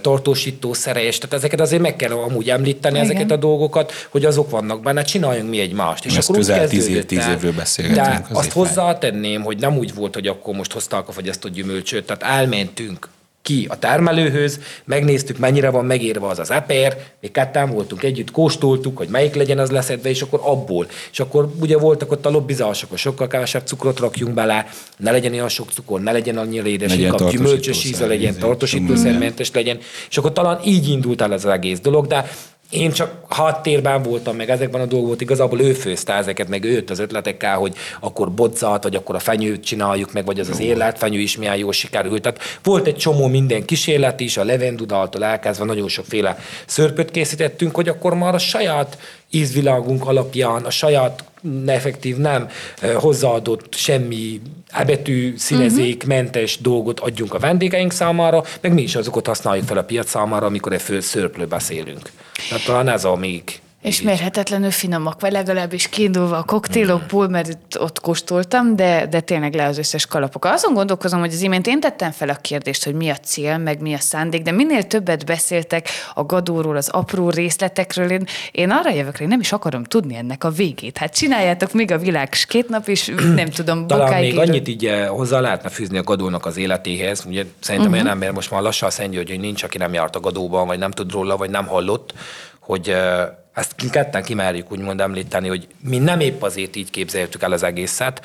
tartósítószeres, 0.00 1.18
tehát 1.18 1.34
ezeket 1.34 1.60
azért 1.60 1.82
meg 1.82 1.96
kell 1.96 2.10
amúgy 2.12 2.50
említeni, 2.50 2.94
Igen. 2.94 3.10
ezeket 3.10 3.30
a 3.30 3.36
dolgokat, 3.36 3.92
hogy 4.08 4.24
azok 4.24 4.50
vannak 4.50 4.82
benne, 4.82 5.02
csináljunk 5.02 5.50
mi 5.50 5.60
egy 5.60 5.72
mást. 5.72 6.04
És 6.04 6.16
Ezt 6.16 6.28
akkor 6.28 6.40
úgy 6.40 6.46
közel 6.46 6.68
tíz 6.68 6.86
év- 6.86 7.06
tíz 7.06 7.26
évről 7.28 7.52
beszélgetünk, 7.52 8.06
De 8.06 8.12
azért 8.12 8.30
azt 8.30 8.52
hozzátenném, 8.52 9.42
hogy 9.42 9.58
nem 9.58 9.76
úgy 9.76 9.94
volt, 9.94 10.14
hogy 10.14 10.26
akkor 10.26 10.54
most 10.54 10.72
hozták 10.72 11.08
a 11.08 11.12
fagyasztott 11.12 11.52
gyümölcsöt, 11.52 12.04
tehát 12.06 12.22
elmentünk 12.22 13.08
ki 13.48 13.66
a 13.68 13.78
termelőhöz, 13.78 14.60
megnéztük, 14.84 15.38
mennyire 15.38 15.70
van 15.70 15.84
megérve 15.84 16.26
az 16.26 16.38
az 16.38 16.50
eper, 16.50 16.96
mi 17.20 17.28
ketten 17.28 17.70
voltunk 17.70 18.02
együtt, 18.02 18.30
kóstoltuk, 18.30 18.96
hogy 18.96 19.08
melyik 19.08 19.34
legyen 19.34 19.58
az 19.58 19.70
leszedve, 19.70 20.08
és 20.08 20.22
akkor 20.22 20.40
abból. 20.42 20.86
És 21.10 21.20
akkor 21.20 21.48
ugye 21.60 21.78
voltak 21.78 22.10
ott 22.10 22.26
a 22.26 22.30
lobbizások, 22.30 22.88
hogy 22.88 22.98
sokkal 22.98 23.26
kevesebb 23.26 23.66
cukrot 23.66 23.98
rakjunk 23.98 24.34
bele, 24.34 24.66
ne 24.96 25.10
legyen 25.10 25.32
olyan 25.32 25.48
sok 25.48 25.70
cukor, 25.70 26.00
ne 26.00 26.12
legyen 26.12 26.38
annyira 26.38 26.66
édes, 26.66 26.96
inkább 26.96 27.30
gyümölcsös 27.30 27.84
íze 27.84 28.06
legyen, 28.06 28.38
tartósítószermentes 28.38 29.50
legyen, 29.52 29.78
és 30.10 30.16
akkor 30.18 30.32
talán 30.32 30.60
így 30.64 30.88
indult 30.88 31.20
el 31.20 31.32
ez 31.32 31.44
az 31.44 31.52
egész 31.52 31.80
dolog, 31.80 32.06
de 32.06 32.30
én 32.70 32.92
csak 32.92 33.24
háttérben 33.28 34.02
voltam, 34.02 34.36
meg 34.36 34.50
ezekben 34.50 34.80
a 34.80 34.86
dolgok 34.86 35.08
volt, 35.08 35.20
igazából 35.20 35.60
ő 35.60 35.72
főzte 35.72 36.12
ezeket, 36.12 36.48
meg 36.48 36.64
őt 36.64 36.90
az 36.90 36.98
ötletekkel, 36.98 37.56
hogy 37.56 37.74
akkor 38.00 38.32
bodzat, 38.32 38.82
vagy 38.82 38.94
akkor 38.94 39.14
a 39.14 39.18
fenyőt 39.18 39.64
csináljuk 39.64 40.12
meg, 40.12 40.24
vagy 40.24 40.40
az 40.40 40.48
az 40.48 40.60
érlelt 40.60 41.06
is 41.10 41.36
milyen 41.36 41.56
jól 41.56 41.72
sikerült. 41.72 42.22
Tehát 42.22 42.40
volt 42.62 42.86
egy 42.86 42.96
csomó 42.96 43.26
minden 43.26 43.64
kísérlet 43.64 44.20
is, 44.20 44.36
a 44.36 44.44
levendudaltól 44.44 45.24
elkezdve 45.24 45.64
nagyon 45.64 45.88
sokféle 45.88 46.38
szörpöt 46.66 47.10
készítettünk, 47.10 47.74
hogy 47.74 47.88
akkor 47.88 48.14
már 48.14 48.34
a 48.34 48.38
saját 48.38 48.98
ízvilágunk 49.30 50.06
alapján, 50.06 50.64
a 50.64 50.70
saját 50.70 51.24
effektív 51.66 52.16
nem 52.16 52.48
hozzáadott 52.94 53.74
semmi 53.74 54.40
ebetű, 54.68 55.34
színezék, 55.36 56.06
mentes 56.06 56.58
dolgot 56.60 57.00
adjunk 57.00 57.34
a 57.34 57.38
vendégeink 57.38 57.92
számára, 57.92 58.42
meg 58.60 58.72
mi 58.72 58.82
is 58.82 58.96
azokat 58.96 59.26
használjuk 59.26 59.66
fel 59.66 59.78
a 59.78 59.82
piac 59.82 60.10
számára, 60.10 60.46
amikor 60.46 60.72
egy 60.72 60.82
fő 60.82 61.00
szörplő 61.00 61.46
beszélünk. 61.46 62.10
Tehát 62.48 62.64
talán 62.64 62.88
ez 62.88 63.04
a 63.04 63.16
még 63.16 63.60
És 63.82 64.02
mérhetetlenül 64.02 64.70
finomak, 64.70 65.20
vagy 65.20 65.32
legalábbis 65.32 65.88
kiindulva 65.88 66.36
a 66.36 66.42
koktélokból, 66.42 67.28
mert 67.28 67.48
itt 67.48 67.80
ott 67.80 68.00
kóstoltam, 68.00 68.76
de, 68.76 69.06
de 69.06 69.20
tényleg 69.20 69.54
le 69.54 69.66
az 69.66 69.78
összes 69.78 70.06
kalapokkal. 70.06 70.52
Azon 70.52 70.74
gondolkozom, 70.74 71.20
hogy 71.20 71.32
az 71.32 71.40
imént 71.40 71.66
én 71.66 71.80
tettem 71.80 72.10
fel 72.10 72.28
a 72.28 72.34
kérdést, 72.34 72.84
hogy 72.84 72.94
mi 72.94 73.08
a 73.08 73.16
cél, 73.16 73.58
meg 73.58 73.80
mi 73.80 73.94
a 73.94 73.98
szándék, 73.98 74.42
de 74.42 74.52
minél 74.52 74.82
többet 74.82 75.26
beszéltek 75.26 75.88
a 76.14 76.24
gadóról, 76.24 76.76
az 76.76 76.88
apró 76.88 77.30
részletekről, 77.30 78.10
én, 78.10 78.26
én 78.52 78.70
arra 78.70 78.90
jövök, 78.90 79.16
hogy 79.16 79.26
nem 79.26 79.40
is 79.40 79.52
akarom 79.52 79.84
tudni 79.84 80.16
ennek 80.16 80.44
a 80.44 80.50
végét. 80.50 80.98
Hát 80.98 81.14
csináljátok 81.14 81.72
még 81.72 81.92
a 81.92 81.98
világ 81.98 82.28
két 82.48 82.68
nap, 82.68 82.88
és 82.88 83.14
nem 83.34 83.48
tudom, 83.48 83.86
Talán 83.86 84.20
még 84.20 84.32
érő- 84.32 84.38
annyit 84.38 84.68
így 84.68 84.86
eh, 84.86 85.08
hozzá 85.08 85.40
lehetne 85.40 85.68
fűzni 85.68 85.98
a 85.98 86.02
gadónak 86.02 86.46
az 86.46 86.56
életéhez. 86.56 87.24
Ugye 87.26 87.44
szerintem 87.60 87.90
uh-huh. 87.90 88.04
olyan 88.04 88.14
ember 88.14 88.32
most 88.32 88.50
már 88.50 88.62
lassan 88.62 89.10
György, 89.10 89.28
hogy 89.28 89.40
nincs, 89.40 89.62
aki 89.62 89.78
nem 89.78 89.92
járt 89.92 90.16
a 90.16 90.20
gadóban, 90.20 90.66
vagy 90.66 90.78
nem 90.78 90.90
tud 90.90 91.12
róla, 91.12 91.36
vagy 91.36 91.50
nem 91.50 91.66
hallott, 91.66 92.14
hogy 92.60 92.88
eh, 92.88 93.28
ezt 93.58 93.90
ketten 93.90 94.22
kimerjük 94.22 94.72
úgymond 94.72 95.00
említeni, 95.00 95.48
hogy 95.48 95.66
mi 95.80 95.98
nem 95.98 96.20
épp 96.20 96.42
azért 96.42 96.76
így 96.76 96.90
képzeltük 96.90 97.42
el 97.42 97.52
az 97.52 97.62
egészet. 97.62 98.22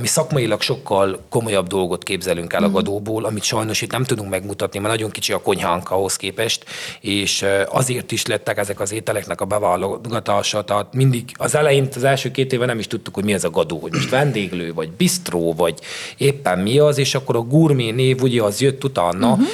Mi 0.00 0.06
szakmailag 0.06 0.60
sokkal 0.60 1.20
komolyabb 1.28 1.66
dolgot 1.66 2.02
képzelünk 2.02 2.52
el 2.52 2.62
a 2.62 2.70
gadóból, 2.70 3.24
amit 3.24 3.42
sajnos 3.42 3.80
itt 3.80 3.90
nem 3.90 4.04
tudunk 4.04 4.30
megmutatni, 4.30 4.78
mert 4.78 4.92
nagyon 4.92 5.10
kicsi 5.10 5.32
a 5.32 5.40
konyhánk 5.40 5.90
ahhoz 5.90 6.16
képest, 6.16 6.64
és 7.00 7.44
azért 7.68 8.12
is 8.12 8.26
lettek 8.26 8.58
ezek 8.58 8.80
az 8.80 8.92
ételeknek 8.92 9.40
a 9.40 9.44
beválogatása. 9.44 10.64
Tehát 10.64 10.94
mindig 10.94 11.24
az 11.34 11.54
elején, 11.54 11.88
az 11.94 12.04
első 12.04 12.30
két 12.30 12.52
éve 12.52 12.66
nem 12.66 12.78
is 12.78 12.86
tudtuk, 12.86 13.14
hogy 13.14 13.24
mi 13.24 13.32
ez 13.32 13.44
a 13.44 13.50
gadó, 13.50 13.78
hogy 13.78 13.92
most 13.92 14.10
vendéglő, 14.10 14.74
vagy 14.74 14.90
bistró, 14.90 15.54
vagy 15.54 15.78
éppen 16.16 16.58
mi 16.58 16.78
az, 16.78 16.98
és 16.98 17.14
akkor 17.14 17.36
a 17.36 17.40
gurmé 17.40 17.90
név 17.90 18.22
ugye 18.22 18.42
az 18.42 18.60
jött 18.60 18.84
utána, 18.84 19.30
uh-huh 19.30 19.46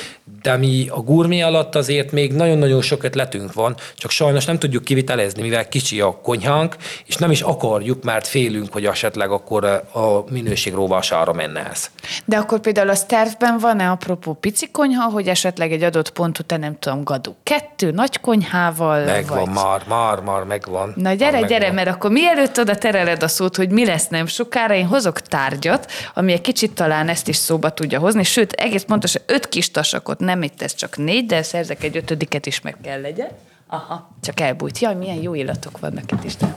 de 0.42 0.56
mi 0.56 0.86
a 0.88 1.00
gurmé 1.00 1.40
alatt 1.40 1.74
azért 1.74 2.12
még 2.12 2.32
nagyon-nagyon 2.32 2.82
sok 2.82 3.02
ötletünk 3.02 3.52
van, 3.52 3.76
csak 3.94 4.10
sajnos 4.10 4.44
nem 4.44 4.58
tudjuk 4.58 4.84
kivitelezni, 4.84 5.42
mivel 5.42 5.68
kicsi 5.68 6.00
a 6.00 6.20
konyhánk, 6.22 6.76
és 7.06 7.16
nem 7.16 7.30
is 7.30 7.40
akarjuk, 7.40 8.04
mert 8.04 8.26
félünk, 8.26 8.72
hogy 8.72 8.84
esetleg 8.84 9.30
akkor 9.30 9.64
a 9.92 10.24
minőség 10.30 10.74
rovására 10.74 11.32
menne 11.32 11.68
ez. 11.70 11.90
De 12.24 12.36
akkor 12.36 12.60
például 12.60 12.88
a 12.88 12.96
tervben 13.06 13.58
van-e 13.58 13.90
apropó 13.90 14.32
pici 14.32 14.70
konyha, 14.70 15.10
hogy 15.10 15.28
esetleg 15.28 15.72
egy 15.72 15.82
adott 15.82 16.10
pont 16.10 16.38
után 16.38 16.60
nem 16.60 16.78
tudom, 16.78 17.04
gadó 17.04 17.36
kettő 17.42 17.90
nagy 17.90 18.20
konyhával? 18.20 19.04
Megvan, 19.04 19.44
vagy... 19.44 19.54
már, 19.54 19.82
már, 19.88 20.20
már 20.20 20.42
megvan. 20.42 20.92
Na 20.96 21.12
gyere, 21.12 21.40
már 21.40 21.48
gyere, 21.48 21.58
megvan. 21.58 21.74
mert 21.74 21.96
akkor 21.96 22.10
mielőtt 22.10 22.58
oda 22.58 22.76
tereled 22.76 23.22
a 23.22 23.28
szót, 23.28 23.56
hogy 23.56 23.70
mi 23.70 23.84
lesz 23.84 24.08
nem 24.08 24.26
sokára, 24.26 24.74
én 24.74 24.86
hozok 24.86 25.20
tárgyat, 25.20 25.90
ami 26.14 26.32
egy 26.32 26.40
kicsit 26.40 26.72
talán 26.72 27.08
ezt 27.08 27.28
is 27.28 27.36
szóba 27.36 27.70
tudja 27.70 27.98
hozni, 27.98 28.22
sőt, 28.22 28.52
egész 28.52 28.82
pontosan 28.82 29.22
öt 29.26 29.48
kis 29.48 29.70
tasakot, 29.70 30.18
nem 30.18 30.31
itt 30.40 30.62
ez 30.62 30.74
csak 30.74 30.96
négy, 30.96 31.26
de 31.26 31.42
szerzek 31.42 31.82
egy 31.82 31.96
ötödiket 31.96 32.46
is 32.46 32.60
meg 32.60 32.76
kell 32.82 33.00
legyen. 33.00 33.28
Aha, 33.66 34.10
csak 34.22 34.40
elbújt. 34.40 34.78
Jaj, 34.78 34.94
milyen 34.94 35.22
jó 35.22 35.34
illatok 35.34 35.78
vannak 35.78 36.12
itt 36.12 36.24
Isten. 36.24 36.56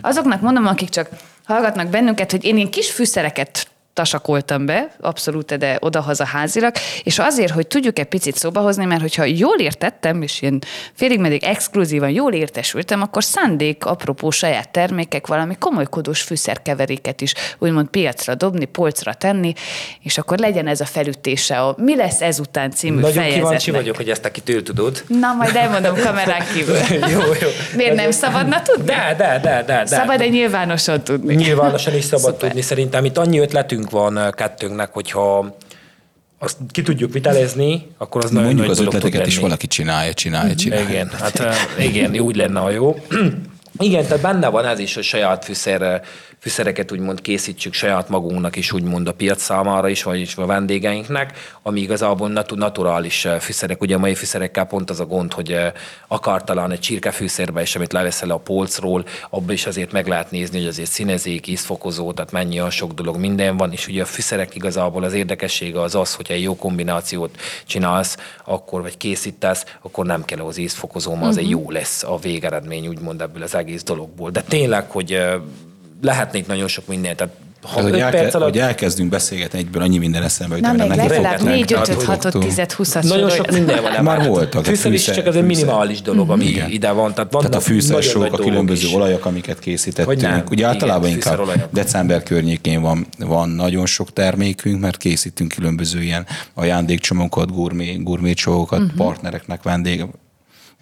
Azoknak 0.00 0.40
mondom, 0.40 0.66
akik 0.66 0.88
csak 0.88 1.08
hallgatnak 1.44 1.88
bennünket, 1.88 2.30
hogy 2.30 2.44
én 2.44 2.56
ilyen 2.56 2.70
kis 2.70 2.90
fűszereket 2.90 3.68
tasakoltam 3.92 4.66
be, 4.66 4.94
abszolút, 5.00 5.58
de 5.58 5.76
odahaza 5.80 6.24
házilag, 6.24 6.72
és 7.02 7.18
azért, 7.18 7.52
hogy 7.52 7.66
tudjuk 7.66 7.98
egy 7.98 8.06
picit 8.06 8.36
szóba 8.36 8.60
hozni, 8.60 8.84
mert 8.84 9.00
hogyha 9.00 9.24
jól 9.24 9.58
értettem, 9.58 10.22
és 10.22 10.42
ilyen 10.42 10.62
félig 10.94 11.20
meddig 11.20 11.44
exkluzívan 11.44 12.10
jól 12.10 12.32
értesültem, 12.32 13.02
akkor 13.02 13.24
szándék, 13.24 13.84
apropó 13.84 14.30
saját 14.30 14.68
termékek, 14.68 15.26
valami 15.26 15.56
komolykodós 15.58 16.20
fűszerkeveréket 16.22 17.20
is 17.20 17.34
úgymond 17.58 17.86
piacra 17.88 18.34
dobni, 18.34 18.64
polcra 18.64 19.14
tenni, 19.14 19.52
és 20.02 20.18
akkor 20.18 20.38
legyen 20.38 20.66
ez 20.66 20.80
a 20.80 20.84
felütése 20.84 21.60
a 21.60 21.74
Mi 21.78 21.96
lesz 21.96 22.20
ezután 22.20 22.70
című 22.70 22.94
Nagyon 23.00 23.12
fejezetnek. 23.12 23.42
kíváncsi 23.44 23.70
vagyok, 23.70 23.96
hogy 23.96 24.08
ezt 24.10 24.22
te 24.22 24.30
kitől 24.30 24.62
tudod. 24.62 25.02
Na, 25.06 25.32
majd 25.32 25.56
elmondom 25.56 25.94
kamerán 25.94 26.46
kívül. 26.54 26.76
jó, 27.12 27.20
jó. 27.40 27.48
Miért 27.76 27.94
nem 27.94 28.10
szabadna 28.10 28.62
tudni? 28.62 28.84
De, 28.84 29.14
de, 29.18 29.38
de, 29.42 29.62
de. 29.66 29.78
de. 29.78 29.86
Szabad-e 29.86 30.26
nyilvánosan 30.26 31.02
tudni? 31.02 31.34
Nyilvánosan 31.34 31.94
is 31.94 32.04
szabad 32.04 32.32
Szuper. 32.32 32.48
tudni. 32.48 32.62
Szerintem 32.62 33.04
itt 33.04 33.18
annyi 33.18 33.38
ötletünk 33.38 33.81
van 33.90 34.16
ö, 34.16 34.30
kettőnknek, 34.30 34.92
hogyha 34.92 35.56
azt 36.38 36.56
ki 36.70 36.82
tudjuk 36.82 37.12
vitelezni, 37.12 37.86
akkor 37.98 38.24
az 38.24 38.30
nagyon 38.30 38.46
Mondjuk 38.46 38.66
nagy 38.66 38.78
az 38.78 38.86
ötleteket 38.86 39.26
is 39.26 39.38
valaki 39.38 39.66
csinálja, 39.66 40.14
csinálja, 40.14 40.54
csinálja. 40.54 40.88
Igen, 40.88 41.08
hát 41.08 41.42
igen, 41.78 42.18
úgy 42.18 42.36
lenne, 42.36 42.60
ha 42.60 42.70
jó. 42.70 42.96
Igen, 43.78 44.02
tehát 44.06 44.22
benne 44.22 44.48
van 44.48 44.64
ez 44.66 44.78
is, 44.78 44.94
hogy 44.94 45.02
saját 45.02 45.44
fűszer, 45.44 46.02
fűszereket 46.42 46.92
úgymond 46.92 47.20
készítsük 47.20 47.72
saját 47.72 48.08
magunknak 48.08 48.56
is, 48.56 48.72
úgymond 48.72 49.08
a 49.08 49.12
piac 49.12 49.42
számára 49.42 49.88
is, 49.88 50.02
vagyis 50.02 50.36
a 50.36 50.46
vendégeinknek, 50.46 51.38
ami 51.62 51.80
igazából 51.80 52.28
natu- 52.28 52.58
naturális 52.58 53.24
eh, 53.24 53.40
fűszerek. 53.40 53.80
Ugye 53.80 53.94
a 53.94 53.98
mai 53.98 54.14
fűszerekkel 54.14 54.64
pont 54.64 54.90
az 54.90 55.00
a 55.00 55.06
gond, 55.06 55.32
hogy 55.32 55.52
eh, 55.52 55.72
akar 56.08 56.44
talán 56.44 56.70
egy 56.70 56.80
csirkefűszerbe 56.80 57.62
is, 57.62 57.76
amit 57.76 57.92
leveszel 57.92 58.30
a 58.30 58.36
polcról, 58.36 59.04
abban 59.30 59.52
is 59.52 59.66
azért 59.66 59.92
meg 59.92 60.06
lehet 60.06 60.30
nézni, 60.30 60.58
hogy 60.58 60.68
azért 60.68 60.90
színezék, 60.90 61.46
ízfokozó, 61.46 62.12
tehát 62.12 62.32
mennyi 62.32 62.58
olyan 62.58 62.70
sok 62.70 62.92
dolog, 62.92 63.16
minden 63.16 63.56
van, 63.56 63.72
és 63.72 63.88
ugye 63.88 64.02
a 64.02 64.06
fűszerek 64.06 64.54
igazából 64.54 65.02
az 65.02 65.12
érdekessége 65.12 65.80
az 65.80 65.94
az, 65.94 66.14
hogyha 66.14 66.34
egy 66.34 66.42
jó 66.42 66.56
kombinációt 66.56 67.36
csinálsz, 67.66 68.16
akkor 68.44 68.82
vagy 68.82 68.96
készítesz, 68.96 69.64
akkor 69.82 70.06
nem 70.06 70.24
kell 70.24 70.40
az 70.40 70.56
ízfokozó, 70.56 71.14
mert 71.14 71.26
az 71.26 71.36
egy 71.36 71.50
jó 71.50 71.70
lesz 71.70 72.02
a 72.02 72.18
végeredmény, 72.18 72.86
úgymond 72.86 73.20
ebből 73.20 73.42
az 73.42 73.54
egész 73.54 73.82
dologból. 73.82 74.30
De 74.30 74.42
tényleg, 74.42 74.90
hogy 74.90 75.12
eh, 75.12 75.34
lehetnék 76.02 76.46
nagyon 76.46 76.68
sok 76.68 76.86
mindent, 76.86 77.16
tehát 77.16 77.34
ha 77.62 77.78
Az, 77.78 77.84
hogy, 77.84 77.98
elke, 77.98 78.18
perc 78.18 78.34
alatt 78.34 78.48
hogy 78.48 78.58
elkezdünk 78.58 79.10
beszélgetni 79.10 79.58
egyből, 79.58 79.82
annyi 79.82 79.98
minden 79.98 80.22
eszembe, 80.22 80.54
hogy 80.54 80.62
Na, 80.62 80.72
még 80.72 80.78
legalább 80.78 81.10
rengeteg 81.10 81.42
4, 81.42 81.60
5, 81.60 81.68
tehát, 81.68 81.88
5, 81.88 82.32
6, 82.32 82.38
10, 82.38 82.60
20 82.76 82.94
nagyon 82.94 83.30
sok 83.30 83.50
minden 83.50 83.82
van. 83.82 84.04
Már 84.04 84.28
voltak, 84.28 84.64
Fűszer 84.64 84.92
is 84.92 85.04
csak 85.04 85.26
ez 85.26 85.34
egy 85.34 85.44
minimális 85.44 86.02
dolog, 86.02 86.30
ami 86.30 86.44
Igen. 86.44 86.70
ide 86.70 86.90
van. 86.90 87.14
Tehát, 87.14 87.32
vannak 87.32 87.50
Tehát 87.50 87.66
a 87.66 87.70
fűszersók, 87.70 88.32
a 88.32 88.36
különböző 88.36 88.86
is. 88.86 88.94
olajak, 88.94 89.24
amiket 89.24 89.58
készítettünk. 89.58 90.20
Nem. 90.20 90.44
Ugye 90.50 90.66
általában 90.66 91.08
Igen, 91.08 91.16
inkább 91.16 91.68
december 91.72 92.22
környékén 92.22 92.80
van, 92.80 93.06
van 93.18 93.48
nagyon 93.48 93.86
sok 93.86 94.12
termékünk, 94.12 94.80
mert 94.80 94.96
készítünk 94.96 95.52
különböző 95.54 96.02
ilyen 96.02 96.26
ajándékcsomagokat, 96.54 97.52
gurmé, 97.52 97.94
gurmécsomagokat, 97.94 98.80
uh-huh. 98.80 98.96
partnereknek, 98.96 99.62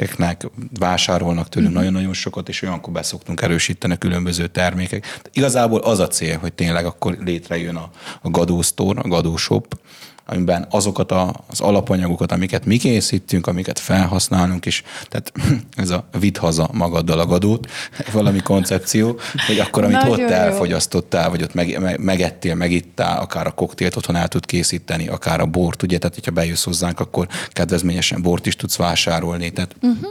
vendégeknek 0.01 0.46
vásárolnak 0.78 1.48
tőlünk 1.48 1.72
uh-huh. 1.72 1.84
nagyon-nagyon 1.84 2.14
sokat, 2.14 2.48
és 2.48 2.62
olyankor 2.62 2.92
beszoktunk 2.92 3.42
erősíteni 3.42 3.92
a 3.92 3.96
különböző 3.96 4.46
termékek. 4.46 5.20
Igazából 5.32 5.80
az 5.80 5.98
a 5.98 6.09
cél, 6.09 6.38
hogy 6.38 6.53
tényleg 6.53 6.86
akkor 6.86 7.16
létrejön 7.24 7.76
a, 7.76 7.90
a 8.22 8.30
Gadó 8.30 8.62
Store, 8.62 9.01
a 9.01 9.09
Gadó 9.09 9.36
Shop, 9.36 9.78
amiben 10.30 10.66
azokat 10.70 11.12
a, 11.12 11.34
az 11.46 11.60
alapanyagokat, 11.60 12.32
amiket 12.32 12.64
mi 12.64 12.76
készítünk, 12.76 13.46
amiket 13.46 13.78
felhasználunk, 13.78 14.66
és 14.66 14.82
tehát 15.08 15.32
ez 15.82 15.90
a 15.90 16.08
vidd 16.18 16.38
haza 16.38 16.68
magaddal 16.72 17.18
a 17.18 17.26
gadót, 17.26 17.70
valami 18.12 18.40
koncepció, 18.40 19.18
hogy 19.46 19.58
akkor, 19.58 19.84
amit 19.84 19.96
Nagyon 19.96 20.12
ott 20.12 20.18
jó. 20.18 20.26
elfogyasztottál, 20.26 21.30
vagy 21.30 21.42
ott 21.42 21.54
meg, 21.54 21.80
meg, 21.80 22.00
megettél, 22.00 22.54
megittál, 22.54 23.20
akár 23.20 23.46
a 23.46 23.50
koktélt 23.50 23.96
otthon 23.96 24.16
el 24.16 24.28
tud 24.28 24.46
készíteni, 24.46 25.08
akár 25.08 25.40
a 25.40 25.46
bort, 25.46 25.82
ugye, 25.82 25.98
tehát 25.98 26.14
hogyha 26.14 26.30
bejössz 26.30 26.64
hozzánk, 26.64 27.00
akkor 27.00 27.28
kedvezményesen 27.48 28.22
bort 28.22 28.46
is 28.46 28.56
tudsz 28.56 28.76
vásárolni, 28.76 29.50
tehát 29.50 29.76
uh-huh. 29.82 30.10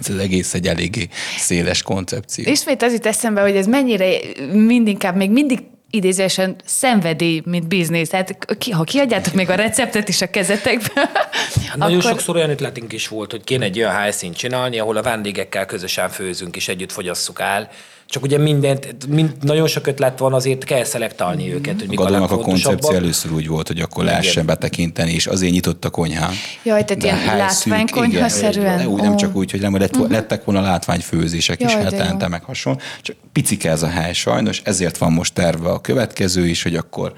ez 0.00 0.08
az 0.08 0.16
egész 0.16 0.54
egy 0.54 0.66
eléggé 0.66 1.08
széles 1.38 1.82
koncepció. 1.82 2.50
Ismét 2.50 2.82
az 2.82 2.92
jut 2.92 3.06
eszembe, 3.06 3.40
hogy 3.40 3.56
ez 3.56 3.66
mennyire 3.66 4.08
mindinkább 4.52 5.16
még 5.16 5.30
mindig 5.30 5.70
idézésen 5.92 6.56
szenvedély, 6.64 7.42
mint 7.44 7.68
biznisz. 7.68 8.08
Tehát 8.08 8.56
ki, 8.58 8.70
ha 8.70 8.84
kiadjátok 8.84 9.34
még 9.34 9.50
a 9.50 9.54
receptet 9.54 10.08
is 10.08 10.20
a 10.20 10.30
kezetekbe, 10.30 11.10
Nagyon 11.74 12.00
sokszor 12.00 12.36
olyan 12.36 12.50
ötletünk 12.50 12.92
is 12.92 13.08
volt, 13.08 13.30
hogy 13.30 13.44
kéne 13.44 13.64
egy 13.64 13.78
olyan 13.78 13.92
helyszínt 13.92 14.36
csinálni, 14.36 14.78
ahol 14.78 14.96
a 14.96 15.02
vendégekkel 15.02 15.66
közösen 15.66 16.08
főzünk 16.08 16.56
és 16.56 16.68
együtt 16.68 16.92
fogyasszuk 16.92 17.40
el. 17.40 17.70
Csak 18.12 18.22
ugye 18.22 18.38
mindent, 18.38 19.06
mind, 19.08 19.32
nagyon 19.40 19.66
sok 19.66 19.86
ötlet 19.86 20.18
van, 20.18 20.32
azért 20.32 20.64
kell 20.64 20.84
szelektálni 20.84 21.52
őket, 21.52 21.74
hogy 21.74 21.84
A 21.84 21.88
mik 21.88 22.00
a 22.00 22.02
gadónak 22.02 22.30
a 22.30 22.38
koncepció 22.38 22.94
először 22.94 23.32
úgy 23.32 23.46
volt, 23.46 23.66
hogy 23.66 23.80
akkor 23.80 24.04
lehessen 24.04 24.46
betekinteni, 24.46 25.12
és 25.12 25.26
azért 25.26 25.52
nyitott 25.52 25.84
a 25.84 25.90
konyhán. 25.90 26.32
Jaj, 26.62 26.84
tehát 26.84 27.02
De 27.02 27.06
ilyen 27.06 27.18
szűk, 27.18 27.36
látványkonyhaszerűen? 27.36 28.86
Úgy, 28.86 29.00
nem 29.00 29.16
csak 29.16 29.36
úgy, 29.36 29.50
hogy 29.50 29.60
nem, 29.60 29.76
lett, 29.76 30.08
lettek 30.08 30.44
volna 30.44 30.60
látványfőzések 30.60 31.60
is 31.60 31.72
Jaj, 31.72 31.82
jó. 31.82 31.88
hetente, 31.88 32.28
meg 32.28 32.42
hasonló. 32.42 32.80
Csak 33.02 33.16
picike 33.32 33.70
ez 33.70 33.82
a 33.82 33.88
hely 33.88 34.12
sajnos, 34.12 34.60
ezért 34.64 34.98
van 34.98 35.12
most 35.12 35.34
terve 35.34 35.68
a 35.68 35.80
következő 35.80 36.46
is, 36.46 36.62
hogy 36.62 36.76
akkor 36.76 37.12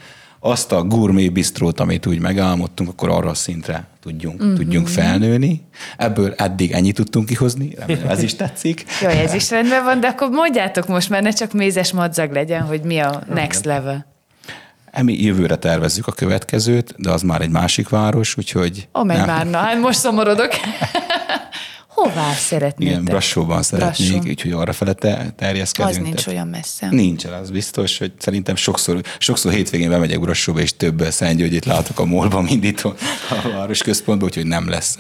azt 0.47 0.73
a 0.73 0.83
gourmet 0.83 1.33
bistrót, 1.33 1.81
amit 1.81 2.07
úgy 2.07 2.21
megálmodtunk, 2.21 2.89
akkor 2.89 3.09
arra 3.11 3.31
a 3.31 3.35
szintre 3.35 3.87
tudjunk, 4.03 4.43
mm-hmm. 4.43 4.55
tudjunk 4.55 4.89
felnőni. 4.89 5.63
Ebből 5.97 6.35
eddig 6.37 6.73
ennyit 6.73 6.95
tudtunk 6.95 7.27
kihozni, 7.27 7.75
remélem 7.79 8.09
ez 8.09 8.23
is 8.23 8.35
tetszik. 8.35 8.85
Jaj, 9.03 9.19
ez 9.19 9.35
is 9.35 9.51
rendben 9.51 9.85
van, 9.85 10.01
de 10.01 10.07
akkor 10.07 10.29
mondjátok 10.29 10.87
most 10.89 11.11
már, 11.11 11.23
ne 11.23 11.31
csak 11.31 11.53
mézes 11.53 11.93
madzag 11.93 12.33
legyen, 12.33 12.63
hogy 12.63 12.81
mi 12.81 12.99
a 12.99 13.23
next 13.35 13.65
level. 13.65 14.07
Emi 14.91 15.23
jövőre 15.23 15.57
tervezzük 15.57 16.07
a 16.07 16.13
következőt, 16.13 16.95
de 16.97 17.11
az 17.11 17.23
már 17.23 17.41
egy 17.41 17.51
másik 17.51 17.89
város, 17.89 18.37
úgyhogy... 18.37 18.89
Ó, 18.99 19.05
meg 19.05 19.27
már, 19.27 19.47
na, 19.47 19.59
hát 19.59 19.81
most 19.81 19.99
szomorodok. 19.99 20.51
Hová 21.95 22.33
szeretnétek? 22.33 22.93
Igen, 22.93 23.05
Brassóban 23.05 23.63
szeretnék, 23.63 24.11
Brassó. 24.11 24.29
úgyhogy 24.29 24.53
arra 24.53 24.73
fele 24.73 24.93
te, 24.93 25.33
terjeszkedünk. 25.37 25.91
Az 25.97 26.03
nincs 26.03 26.15
tehát- 26.15 26.27
olyan 26.33 26.49
messze. 26.49 26.89
Nincsen, 26.91 27.33
az 27.33 27.51
biztos, 27.51 27.99
hogy 27.99 28.13
szerintem 28.19 28.57
sokszor, 28.57 29.01
sokszor 29.19 29.53
hétvégén 29.53 29.89
bemegyek 29.89 30.21
Brassóba, 30.21 30.61
és 30.61 30.77
több 30.77 31.03
Szentgyörgyét 31.11 31.65
látok 31.65 31.99
a 31.99 32.05
molban, 32.05 32.45
mint 32.45 32.65
itt 32.65 32.81
a 32.81 32.95
városközpontban, 33.53 34.29
úgyhogy 34.29 34.47
nem 34.47 34.69
lesz. 34.69 34.99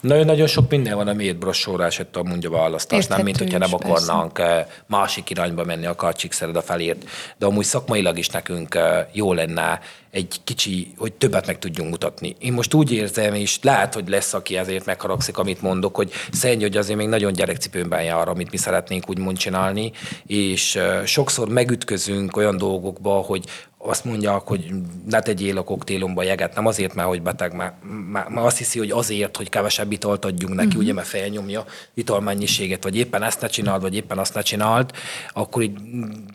Nagyon-nagyon 0.00 0.46
sok 0.46 0.70
minden 0.70 0.96
van, 0.96 1.08
ami 1.08 1.32
brossóra 1.32 1.84
esett 1.84 2.16
a 2.16 2.22
mondja 2.22 2.50
választás, 2.50 3.06
nem 3.06 3.22
mint 3.22 3.40
Érthető 3.40 3.64
hogyha 3.64 3.78
nem 3.80 3.92
akarnánk 3.92 4.38
eh, 4.38 4.66
másik 4.86 5.30
irányba 5.30 5.64
menni, 5.64 5.86
akár 5.86 6.14
Csíkszereda 6.14 6.62
felért, 6.62 7.04
de 7.38 7.46
amúgy 7.46 7.64
szakmailag 7.64 8.18
is 8.18 8.28
nekünk 8.28 8.74
eh, 8.74 9.06
jó 9.12 9.32
lenne 9.32 9.80
egy 10.12 10.40
kicsi, 10.44 10.92
hogy 10.96 11.12
többet 11.12 11.46
meg 11.46 11.58
tudjunk 11.58 11.90
mutatni. 11.90 12.36
Én 12.38 12.52
most 12.52 12.74
úgy 12.74 12.92
érzem, 12.92 13.34
és 13.34 13.58
lehet, 13.62 13.94
hogy 13.94 14.08
lesz, 14.08 14.34
aki 14.34 14.56
ezért 14.56 14.84
megharagszik, 14.84 15.38
amit 15.38 15.62
mondok, 15.62 15.96
hogy 15.96 16.10
Szentgy, 16.32 16.62
hogy 16.62 16.76
azért 16.76 16.98
még 16.98 17.08
nagyon 17.08 17.32
gyerekcipőmben 17.32 18.02
jár, 18.02 18.28
amit 18.28 18.50
mi 18.50 18.56
szeretnénk 18.56 19.08
úgymond 19.08 19.36
csinálni, 19.36 19.92
és 20.26 20.78
sokszor 21.04 21.48
megütközünk 21.48 22.36
olyan 22.36 22.56
dolgokba, 22.56 23.12
hogy 23.12 23.44
azt 23.84 24.04
mondja, 24.04 24.42
hogy 24.46 24.70
ne 25.08 25.20
tegyél 25.20 25.58
a 25.58 25.62
koktélomba 25.62 26.22
jeget, 26.22 26.54
nem 26.54 26.66
azért, 26.66 26.94
mert 26.94 27.08
hogy 27.08 27.22
beteg, 27.22 27.54
mert, 27.54 27.74
mert, 28.12 28.28
mert 28.28 28.46
azt 28.46 28.58
hiszi, 28.58 28.78
hogy 28.78 28.90
azért, 28.90 29.36
hogy 29.36 29.48
kevesebb 29.48 29.92
italt 29.92 30.24
adjunk 30.24 30.54
neki, 30.54 30.66
uh-huh. 30.66 30.82
ugye, 30.82 30.92
mert 30.92 31.06
felnyomja 31.06 31.64
italmennyiséget, 31.94 32.82
vagy 32.82 32.96
éppen 32.96 33.22
ezt 33.22 33.40
ne 33.40 33.46
csináld, 33.46 33.82
vagy 33.82 33.94
éppen 33.94 34.18
azt 34.18 34.34
ne 34.34 34.42
csináld, 34.42 34.90
akkor 35.32 35.62
így 35.62 35.78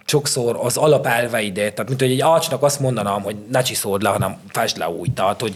sokszor 0.06 0.60
az 0.62 0.78
alapelveide, 0.78 1.72
tehát 1.72 1.88
mint 1.88 2.02
hogy 2.02 2.12
egy 2.12 2.22
ácsnak 2.22 2.64
azt 2.64 2.80
mondanám, 2.80 3.22
hogy 3.22 3.36
ne 3.52 3.62
csiszód 3.62 4.02
le, 4.02 4.10
hanem 4.10 4.38
fest 4.52 4.78
le 4.78 4.90
úgy. 4.90 5.14
Tehát, 5.14 5.42
hogy 5.42 5.56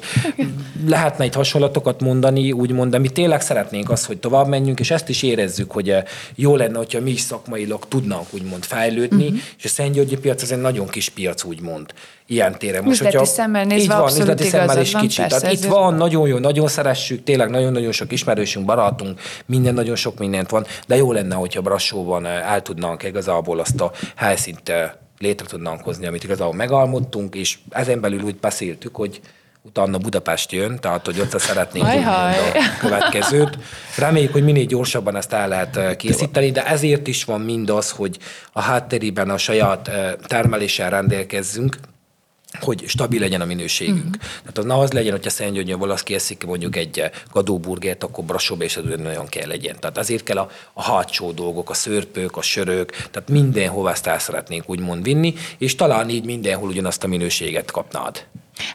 lehetne 0.86 1.26
itt 1.26 1.34
hasonlatokat 1.34 2.02
mondani, 2.02 2.52
úgymond, 2.52 2.92
de 2.92 2.98
mi 2.98 3.10
tényleg 3.10 3.42
szeretnénk 3.42 3.90
azt, 3.90 4.06
hogy 4.06 4.18
tovább 4.18 4.48
menjünk, 4.48 4.80
és 4.80 4.92
ezt 4.92 5.10
is 5.10 5.24
érezzük, 5.24 5.72
hogy 5.72 5.90
eh, 5.90 6.04
jó 6.36 6.56
lenne, 6.56 6.78
hogyha 6.78 7.02
mi 7.02 7.12
is 7.12 7.22
szakmailag 7.22 7.88
tudnánk 7.88 8.34
úgymond 8.34 8.64
fejlődni, 8.64 9.26
uh-huh. 9.26 9.40
és 9.58 9.66
a 9.66 9.68
Szentgyörgyi 9.68 10.18
piac 10.18 10.42
az 10.42 10.52
egy 10.52 10.62
nagyon 10.62 10.88
kis 10.88 11.10
piac, 11.10 11.44
úgymond 11.44 11.81
ilyen 12.26 12.58
téren. 12.58 12.84
Most, 12.84 12.96
üzleti 12.96 13.18
hogyha, 13.18 13.32
szemmel 13.32 13.64
nézve 13.64 13.94
így 13.94 14.00
van, 14.00 14.08
üzleti 14.08 14.44
szemmel 14.44 14.82
is 14.82 14.92
van, 14.92 15.02
kicsit. 15.02 15.28
persze, 15.28 15.40
Tehát 15.40 15.56
itt 15.56 15.66
van, 15.66 15.94
nagyon 15.94 16.28
jó, 16.28 16.38
nagyon 16.38 16.68
szeressük, 16.68 17.24
tényleg 17.24 17.50
nagyon-nagyon 17.50 17.92
sok 17.92 18.12
ismerősünk, 18.12 18.66
barátunk, 18.66 19.20
minden, 19.46 19.74
nagyon 19.74 19.96
sok 19.96 20.18
mindent 20.18 20.50
van, 20.50 20.66
de 20.88 20.96
jó 20.96 21.12
lenne, 21.12 21.36
hogyha 21.36 21.62
Brassóban 21.62 22.26
eh, 22.26 22.52
el 22.54 22.62
tudnánk 22.62 23.04
igazából 23.04 23.60
azt 23.60 23.82
a 23.82 23.92
helyszínt 24.16 24.70
eh, 24.70 24.92
létre 25.20 25.46
tudnánk 25.46 25.84
hozni, 25.84 26.06
amit 26.08 26.24
igazából 26.24 26.54
megalmodtunk, 26.54 27.36
és 27.36 27.58
ezen 27.70 28.02
belül 28.02 28.22
úgy 28.22 28.36
beszéltük, 28.36 28.96
hogy 28.96 29.22
utána 29.62 29.98
Budapest 29.98 30.52
jön, 30.52 30.80
tehát 30.80 31.06
hogy 31.06 31.20
ott 31.20 31.40
szeretnénk 31.40 31.86
a 31.86 32.32
következőt. 32.80 33.58
Reméljük, 33.98 34.32
hogy 34.32 34.44
minél 34.44 34.66
gyorsabban 34.66 35.16
ezt 35.16 35.34
el 35.34 35.48
lehet 35.48 35.78
eh, 35.78 35.96
készíteni, 35.96 36.52
de 36.52 36.66
ezért 36.66 37.08
is 37.08 37.24
van 37.24 37.42
mindaz, 37.42 37.90
hogy 37.90 38.18
a 38.52 38.62
hátterében 38.62 39.30
a 39.30 39.38
saját 39.38 39.88
eh, 39.88 40.14
termeléssel 40.28 40.90
rendelkezzünk, 40.90 41.78
hogy 42.60 42.84
stabil 42.88 43.20
legyen 43.20 43.42
a 43.42 43.46
minőségünk. 43.46 44.06
Uh-huh. 44.06 44.22
Tehát 44.40 44.58
az, 44.58 44.66
na 44.66 44.80
az 44.80 44.92
legyen, 44.92 45.12
hogyha 45.12 45.30
Szentgyörgyön 45.30 45.80
valasz 45.80 46.04
készítik 46.04 46.48
mondjuk 46.48 46.76
egy 46.76 47.00
eh, 47.00 47.10
gadóburgert, 47.32 48.04
akkor 48.04 48.24
brassóba 48.24 48.64
és 48.64 48.78
az 48.78 48.84
nagyon 48.98 49.28
kell 49.28 49.48
legyen. 49.48 49.76
Tehát 49.80 49.98
azért 49.98 50.24
kell 50.24 50.38
a, 50.38 50.50
a 50.74 50.84
hátsó 50.84 51.32
dolgok, 51.32 51.70
a 51.70 51.74
szörpők, 51.74 52.38
a 52.38 52.42
sörök, 52.42 52.92
tehát 52.92 53.30
mindenhova 53.30 53.92
ezt 53.92 54.08
el 54.08 54.20
szeretnénk 54.20 54.70
úgymond 54.70 55.04
vinni, 55.04 55.34
és 55.58 55.76
talán 55.76 56.10
így 56.10 56.26
mindenhol 56.26 56.70
ugyanazt 56.70 57.04
a 57.04 57.08
minőséget 57.08 57.72
kapnád. 57.72 58.26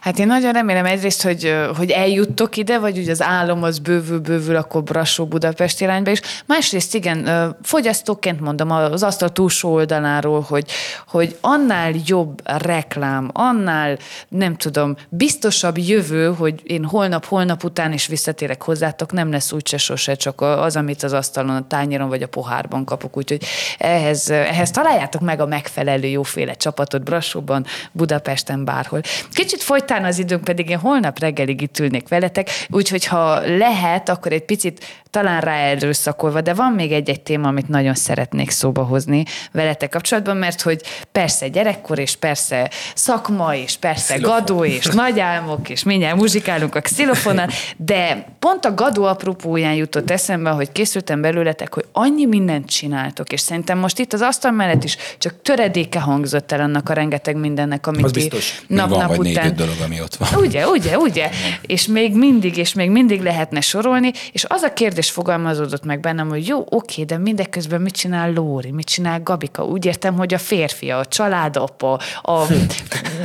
Hát 0.01 0.19
én 0.19 0.27
nagyon 0.27 0.53
remélem 0.53 0.85
egyrészt, 0.85 1.23
hogy, 1.23 1.55
hogy 1.77 1.89
eljuttok 1.89 2.57
ide, 2.57 2.79
vagy 2.79 2.97
ugye 2.97 3.11
az 3.11 3.21
álom 3.21 3.63
az 3.63 3.79
bővül-bővül 3.79 4.55
akkor 4.55 4.83
Brassó 4.83 5.25
Budapest 5.25 5.81
irányba 5.81 6.11
is. 6.11 6.21
Másrészt 6.45 6.95
igen, 6.95 7.55
fogyasztóként 7.61 8.39
mondom 8.39 8.71
az 8.71 9.03
asztal 9.03 9.29
túlsó 9.29 9.73
oldaláról, 9.73 10.41
hogy, 10.41 10.71
hogy 11.07 11.37
annál 11.41 11.91
jobb 12.05 12.41
reklám, 12.43 13.29
annál 13.33 13.97
nem 14.27 14.55
tudom, 14.55 14.95
biztosabb 15.09 15.77
jövő, 15.77 16.33
hogy 16.33 16.61
én 16.63 16.83
holnap, 16.85 17.25
holnap 17.25 17.63
után 17.63 17.93
is 17.93 18.07
visszatérek 18.07 18.63
hozzátok, 18.63 19.11
nem 19.11 19.31
lesz 19.31 19.51
úgyse 19.51 19.77
sose, 19.77 20.15
csak 20.15 20.41
az, 20.41 20.75
amit 20.75 21.03
az 21.03 21.13
asztalon, 21.13 21.55
a 21.55 21.67
tányéron 21.67 22.09
vagy 22.09 22.21
a 22.21 22.27
pohárban 22.27 22.85
kapok. 22.85 23.17
Úgyhogy 23.17 23.43
ehhez, 23.77 24.29
ehhez 24.29 24.71
találjátok 24.71 25.21
meg 25.21 25.39
a 25.39 25.45
megfelelő 25.45 26.07
jóféle 26.07 26.53
csapatot 26.53 27.03
Brassóban, 27.03 27.65
Budapesten, 27.91 28.65
bárhol. 28.65 29.01
Kicsit 29.31 29.63
folytán 29.67 30.05
az 30.05 30.19
időnk 30.19 30.43
pedig 30.43 30.69
én 30.69 30.77
holnap 30.77 31.19
reggelig 31.19 31.61
itt 31.61 31.79
ülnék 31.79 32.07
veletek, 32.07 32.49
úgyhogy 32.69 33.05
ha 33.05 33.39
lehet, 33.57 34.09
akkor 34.09 34.31
egy 34.31 34.45
picit 34.45 34.85
talán 35.09 35.41
ráerőszakolva, 35.41 36.41
de 36.41 36.53
van 36.53 36.71
még 36.71 36.91
egy-egy 36.91 37.21
téma, 37.21 37.47
amit 37.47 37.67
nagyon 37.67 37.93
szeretnék 37.93 38.49
szóba 38.49 38.83
hozni 38.83 39.25
veletek 39.51 39.89
kapcsolatban, 39.89 40.37
mert 40.37 40.61
hogy 40.61 40.81
persze 41.11 41.47
gyerekkor, 41.47 41.99
és 41.99 42.15
persze 42.15 42.71
szakma, 42.95 43.55
és 43.55 43.77
persze 43.77 44.13
Xilofon. 44.13 44.37
gadó, 44.37 44.65
és 44.65 44.85
nagy 44.85 45.19
álmok, 45.19 45.69
és 45.69 45.83
mindjárt 45.83 46.15
muzsikálunk 46.15 46.75
a 46.75 46.81
xilofonán, 46.81 47.49
de 47.77 48.25
pont 48.39 48.65
a 48.65 48.73
gadó 48.73 49.03
apropóján 49.03 49.73
jutott 49.73 50.11
eszembe, 50.11 50.49
hogy 50.49 50.71
készültem 50.71 51.21
belőletek, 51.21 51.73
hogy 51.73 51.85
annyi 51.91 52.25
mindent 52.25 52.69
csináltok, 52.69 53.31
és 53.31 53.39
szerintem 53.39 53.77
most 53.77 53.99
itt 53.99 54.13
az 54.13 54.21
asztal 54.21 54.51
mellett 54.51 54.83
is 54.83 54.97
csak 55.17 55.41
töredéke 55.41 55.99
hangzott 55.99 56.51
el 56.51 56.61
annak 56.61 56.89
a 56.89 56.93
rengeteg 56.93 57.35
mindennek, 57.35 57.87
amit 57.87 58.11
ti 58.11 58.29
nap-nap 58.67 59.17
után 59.17 59.56
dolog, 59.57 59.75
ami 59.83 60.01
ott 60.01 60.15
van. 60.15 60.29
Ugye, 60.35 60.67
ugye, 60.67 60.97
ugye. 60.97 61.29
És 61.61 61.87
még 61.87 62.15
mindig, 62.15 62.57
és 62.57 62.73
még 62.73 62.89
mindig 62.89 63.21
lehetne 63.21 63.61
sorolni, 63.61 64.11
és 64.31 64.45
az 64.47 64.61
a 64.61 64.73
kérdés 64.73 65.09
fogalmazódott 65.09 65.85
meg 65.85 65.99
bennem, 65.99 66.29
hogy 66.29 66.47
jó, 66.47 66.65
oké, 66.69 67.03
de 67.03 67.17
mindeközben 67.17 67.81
mit 67.81 67.95
csinál 67.95 68.31
Lóri, 68.33 68.71
mit 68.71 68.87
csinál 68.87 69.21
Gabika? 69.23 69.63
Úgy 69.63 69.85
értem, 69.85 70.15
hogy 70.15 70.33
a 70.33 70.37
férfi, 70.37 70.91
a 70.91 71.05
családapa, 71.05 71.99
a, 72.21 72.31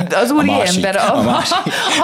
az 0.09 0.31
úri 0.31 0.49
a 0.49 0.51
másik, 0.51 0.75
ember, 0.75 0.95
a, 0.95 1.29
a 1.29 1.43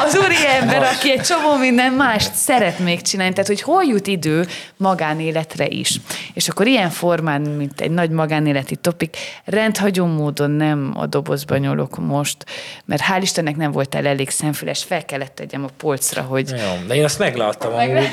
az 0.05 0.17
úri 0.17 0.47
ember, 0.59 0.83
aki 0.83 1.11
egy 1.11 1.21
csomó 1.21 1.57
minden 1.57 1.93
mást 1.93 2.33
szeret 2.33 2.79
még 2.79 3.01
csinálni, 3.01 3.33
tehát 3.33 3.47
hogy 3.47 3.61
hol 3.61 3.83
jut 3.83 4.07
idő 4.07 4.47
magánéletre 4.77 5.67
is. 5.67 5.99
És 6.33 6.47
akkor 6.47 6.67
ilyen 6.67 6.89
formán, 6.89 7.41
mint 7.41 7.81
egy 7.81 7.91
nagy 7.91 8.09
magánéleti 8.09 8.75
topik, 8.75 9.17
rendhagyó 9.45 10.05
módon 10.05 10.51
nem 10.51 10.93
a 10.95 11.05
dobozba 11.05 11.57
nyolok 11.57 11.97
most, 11.97 12.45
mert 12.85 13.01
hál' 13.01 13.19
Istennek 13.21 13.55
nem 13.55 13.71
volt 13.71 13.95
el 13.95 14.05
elég 14.19 14.31
szemfüles, 14.31 14.83
fel 14.83 15.05
kellett 15.05 15.35
tegyem 15.35 15.63
a 15.63 15.69
polcra, 15.77 16.21
hogy... 16.21 16.49
Jó, 16.49 16.87
de 16.87 16.95
én 16.95 17.03
azt 17.03 17.19
megláttam 17.19 17.73
amúgy. 17.73 18.09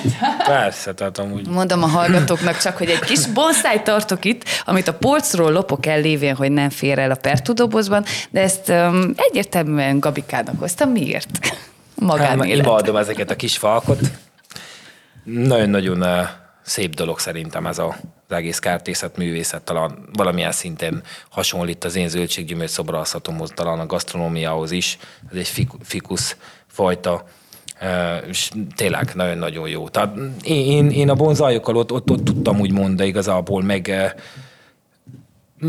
Persze, 0.47 0.95
tehát 0.95 1.19
amúgy. 1.19 1.49
Mondom 1.49 1.83
a 1.83 1.87
hallgatóknak 1.87 2.59
csak, 2.59 2.77
hogy 2.77 2.89
egy 2.89 3.01
kis 3.01 3.27
bonszájt 3.27 3.85
tartok 3.85 4.25
itt, 4.25 4.45
amit 4.65 4.89
a 4.89 4.95
polcról 4.95 5.53
lopok 5.53 5.87
el 5.87 6.01
lévén, 6.01 6.35
hogy 6.35 6.53
nem 6.53 6.71
fér 6.71 6.99
el 6.99 7.11
a 7.11 7.15
pertudobozban, 7.15 8.05
de 8.31 8.41
ezt 8.41 8.69
um, 8.69 9.13
egyértelműen 9.17 10.01
Gabikának 10.01 10.59
hoztam. 10.59 10.91
Miért? 10.91 11.29
Magánélet. 11.95 12.57
Hát, 12.57 12.67
imádom 12.67 12.97
ezeket 12.97 13.31
a 13.31 13.37
kis 13.37 13.57
falkot. 13.57 14.01
Nagyon-nagyon 15.25 16.03
uh, 16.03 16.29
szép 16.67 16.95
dolog 16.95 17.19
szerintem 17.19 17.67
ez 17.67 17.79
a 17.79 17.97
az 18.29 18.37
egész 18.37 18.59
kártészet, 18.59 19.17
művészet 19.17 19.63
talán 19.63 20.09
valamilyen 20.13 20.53
szinten 20.53 21.03
hasonlít 21.29 21.85
az 21.85 21.97
én 21.97 22.09
zöldséggyümölcs 22.09 22.71
szobrászatomhoz, 22.71 23.51
talán 23.55 23.81
a 23.81 23.87
gasztronómiához 23.87 24.71
is. 24.71 24.99
Ez 25.31 25.37
egy 25.37 25.67
fikusz 25.83 26.37
fajta, 26.67 27.25
és 28.29 28.51
tényleg 28.77 29.11
nagyon-nagyon 29.15 29.69
jó. 29.69 29.89
Tehát 29.89 30.17
én, 30.45 30.91
én 30.91 31.11
a 31.11 31.15
bonzájokkal 31.15 31.77
ott, 31.77 31.93
ott, 31.93 32.11
ott 32.11 32.25
tudtam 32.25 32.61
úgy 32.61 32.73
mondani, 32.73 33.09
igazából 33.09 33.63
meg 33.63 34.15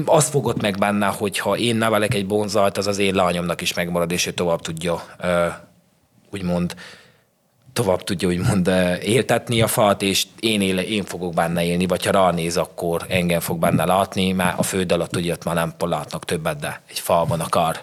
azt 0.05 0.29
fogott 0.29 0.61
meg 0.61 0.77
benne, 0.77 1.05
hogy 1.05 1.37
ha 1.37 1.57
én 1.57 1.75
nevelek 1.75 2.13
egy 2.13 2.25
bonzalt, 2.25 2.77
az 2.77 2.87
az 2.87 2.97
én 2.97 3.15
lányomnak 3.15 3.61
is 3.61 3.73
megmarad, 3.73 4.11
és 4.11 4.25
ő 4.25 4.31
tovább 4.31 4.61
tudja 4.61 5.03
úgymond 6.31 6.75
tovább 7.77 8.03
tudja 8.03 8.27
úgymond 8.27 8.67
éltetni 9.01 9.61
a 9.61 9.67
fát, 9.67 10.01
és 10.01 10.25
én, 10.39 10.61
éle, 10.61 10.83
én 10.83 11.03
fogok 11.03 11.33
benne 11.33 11.63
élni, 11.65 11.85
vagy 11.85 12.05
ha 12.05 12.11
ránéz, 12.11 12.57
akkor 12.57 13.05
engem 13.07 13.39
fog 13.39 13.59
benne 13.59 13.85
látni, 13.85 14.31
mert 14.31 14.59
a 14.59 14.63
föld 14.63 14.91
alatt 14.91 15.15
ugye 15.15 15.35
már 15.45 15.55
nem 15.55 15.73
látnak 15.79 16.25
többet, 16.25 16.59
de 16.59 16.81
egy 16.89 16.99
falban 16.99 17.39
akar 17.39 17.79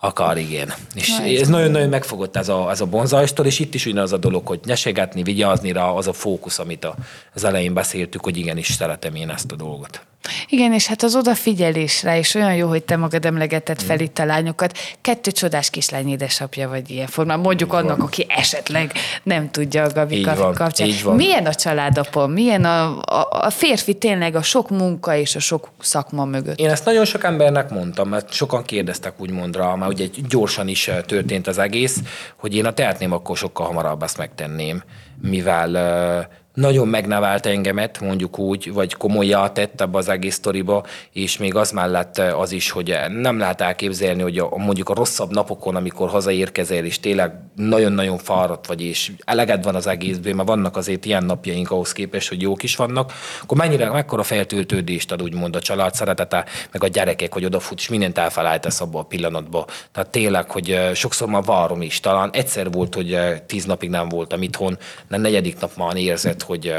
akar, 0.00 0.38
igen. 0.38 0.74
És 0.94 1.16
Na, 1.16 1.24
ez 1.24 1.48
nagyon-nagyon 1.48 1.88
megfogott 1.88 2.36
ez 2.36 2.48
a, 2.48 2.70
ez 2.70 2.80
a 2.80 2.86
bonzajstól, 2.86 3.46
és 3.46 3.58
itt 3.58 3.74
is 3.74 3.86
ugyanaz 3.86 4.12
a 4.12 4.16
dolog, 4.16 4.46
hogy 4.46 4.60
nyesegetni, 4.64 5.22
vigyázni 5.22 5.72
rá, 5.72 5.84
az 5.84 6.06
a 6.06 6.12
fókusz, 6.12 6.58
amit 6.58 6.86
az 7.34 7.44
elején 7.44 7.74
beszéltük, 7.74 8.24
hogy 8.24 8.36
igenis 8.36 8.72
szeretem 8.72 9.14
én 9.14 9.30
ezt 9.30 9.52
a 9.52 9.56
dolgot. 9.56 10.06
Igen, 10.48 10.72
és 10.72 10.86
hát 10.86 11.02
az 11.02 11.16
odafigyelésre, 11.16 12.18
és 12.18 12.34
olyan 12.34 12.54
jó, 12.54 12.68
hogy 12.68 12.82
te 12.82 12.96
magad 12.96 13.24
emlegetett 13.24 13.82
fel 13.82 14.00
itt 14.00 14.18
a 14.18 14.24
lányokat. 14.24 14.78
Kettő 15.00 15.30
csodás 15.30 15.70
kislány 15.70 16.08
édesapja 16.08 16.68
vagy 16.68 16.90
ilyen 16.90 17.06
formán. 17.06 17.38
Mondjuk 17.38 17.72
így 17.72 17.78
annak, 17.78 17.96
van. 17.96 18.06
aki 18.06 18.26
esetleg 18.28 18.92
nem 19.22 19.50
tudja 19.50 19.82
a 19.82 19.88
Gabi 19.92 20.20
kapcsán. 20.54 20.88
Milyen 21.14 21.46
a 21.46 21.54
családapa? 21.54 22.26
Milyen 22.26 22.64
a, 22.64 22.98
a, 22.98 23.28
a 23.30 23.50
férfi 23.50 23.94
tényleg 23.94 24.34
a 24.34 24.42
sok 24.42 24.70
munka 24.70 25.16
és 25.16 25.36
a 25.36 25.40
sok 25.40 25.68
szakma 25.80 26.24
mögött? 26.24 26.58
Én 26.58 26.70
ezt 26.70 26.84
nagyon 26.84 27.04
sok 27.04 27.24
embernek 27.24 27.70
mondtam, 27.70 28.08
mert 28.08 28.32
sokan 28.32 28.64
kérdeztek 28.64 29.20
úgymond 29.20 29.56
rá, 29.56 29.74
mert 29.74 29.87
ugye 29.88 30.06
gyorsan 30.28 30.68
is 30.68 30.88
eh, 30.88 31.00
történt 31.00 31.46
az 31.46 31.58
egész, 31.58 32.02
hogy 32.36 32.54
én 32.54 32.66
a 32.66 32.72
tehetném, 32.72 33.12
akkor 33.12 33.36
sokkal 33.36 33.66
hamarabb 33.66 34.02
ezt 34.02 34.18
megtenném, 34.18 34.82
mivel 35.20 35.70
uh, 35.70 36.24
nagyon 36.58 36.88
megnevelt 36.88 37.46
engemet, 37.46 38.00
mondjuk 38.00 38.38
úgy, 38.38 38.72
vagy 38.72 38.94
komolyá 38.94 39.48
tett 39.52 39.80
ebbe 39.80 39.98
az 39.98 40.08
egész 40.08 40.34
sztoriba, 40.34 40.84
és 41.12 41.38
még 41.38 41.54
az 41.54 41.70
mellett 41.70 42.18
az 42.18 42.52
is, 42.52 42.70
hogy 42.70 42.96
nem 43.08 43.38
lehet 43.38 43.60
elképzelni, 43.60 44.22
hogy 44.22 44.38
a, 44.38 44.56
mondjuk 44.56 44.88
a 44.88 44.94
rosszabb 44.94 45.30
napokon, 45.30 45.76
amikor 45.76 46.08
hazaérkezel, 46.08 46.84
és 46.84 47.00
tényleg 47.00 47.32
nagyon-nagyon 47.54 48.18
fáradt 48.18 48.66
vagy, 48.66 48.82
és 48.82 49.12
eleged 49.24 49.64
van 49.64 49.74
az 49.74 49.86
egészből, 49.86 50.34
mert 50.34 50.48
vannak 50.48 50.76
azért 50.76 51.04
ilyen 51.04 51.24
napjaink 51.24 51.70
ahhoz 51.70 51.92
képest, 51.92 52.28
hogy 52.28 52.42
jók 52.42 52.62
is 52.62 52.76
vannak, 52.76 53.12
akkor 53.42 53.56
mennyire, 53.56 53.90
mekkora 53.90 54.22
feltöltődést 54.22 55.12
ad 55.12 55.22
úgymond 55.22 55.56
a 55.56 55.60
család 55.60 55.94
szeretete, 55.94 56.44
meg 56.72 56.84
a 56.84 56.88
gyerekek, 56.88 57.32
hogy 57.32 57.44
odafut, 57.44 57.78
és 57.78 57.88
mindent 57.88 58.18
elfelejtesz 58.18 58.80
abba 58.80 58.98
a 58.98 59.02
pillanatba. 59.02 59.66
Tehát 59.92 60.10
tényleg, 60.10 60.50
hogy 60.50 60.90
sokszor 60.94 61.28
már 61.28 61.42
várom 61.42 61.82
is. 61.82 62.00
Talán 62.00 62.30
egyszer 62.32 62.70
volt, 62.70 62.94
hogy 62.94 63.18
tíz 63.46 63.64
napig 63.64 63.90
nem 63.90 64.08
voltam 64.08 64.42
itthon, 64.42 64.78
de 65.08 65.16
negyedik 65.16 65.60
nap 65.60 65.76
már 65.76 65.96
érzett, 65.96 66.46
hogy, 66.48 66.74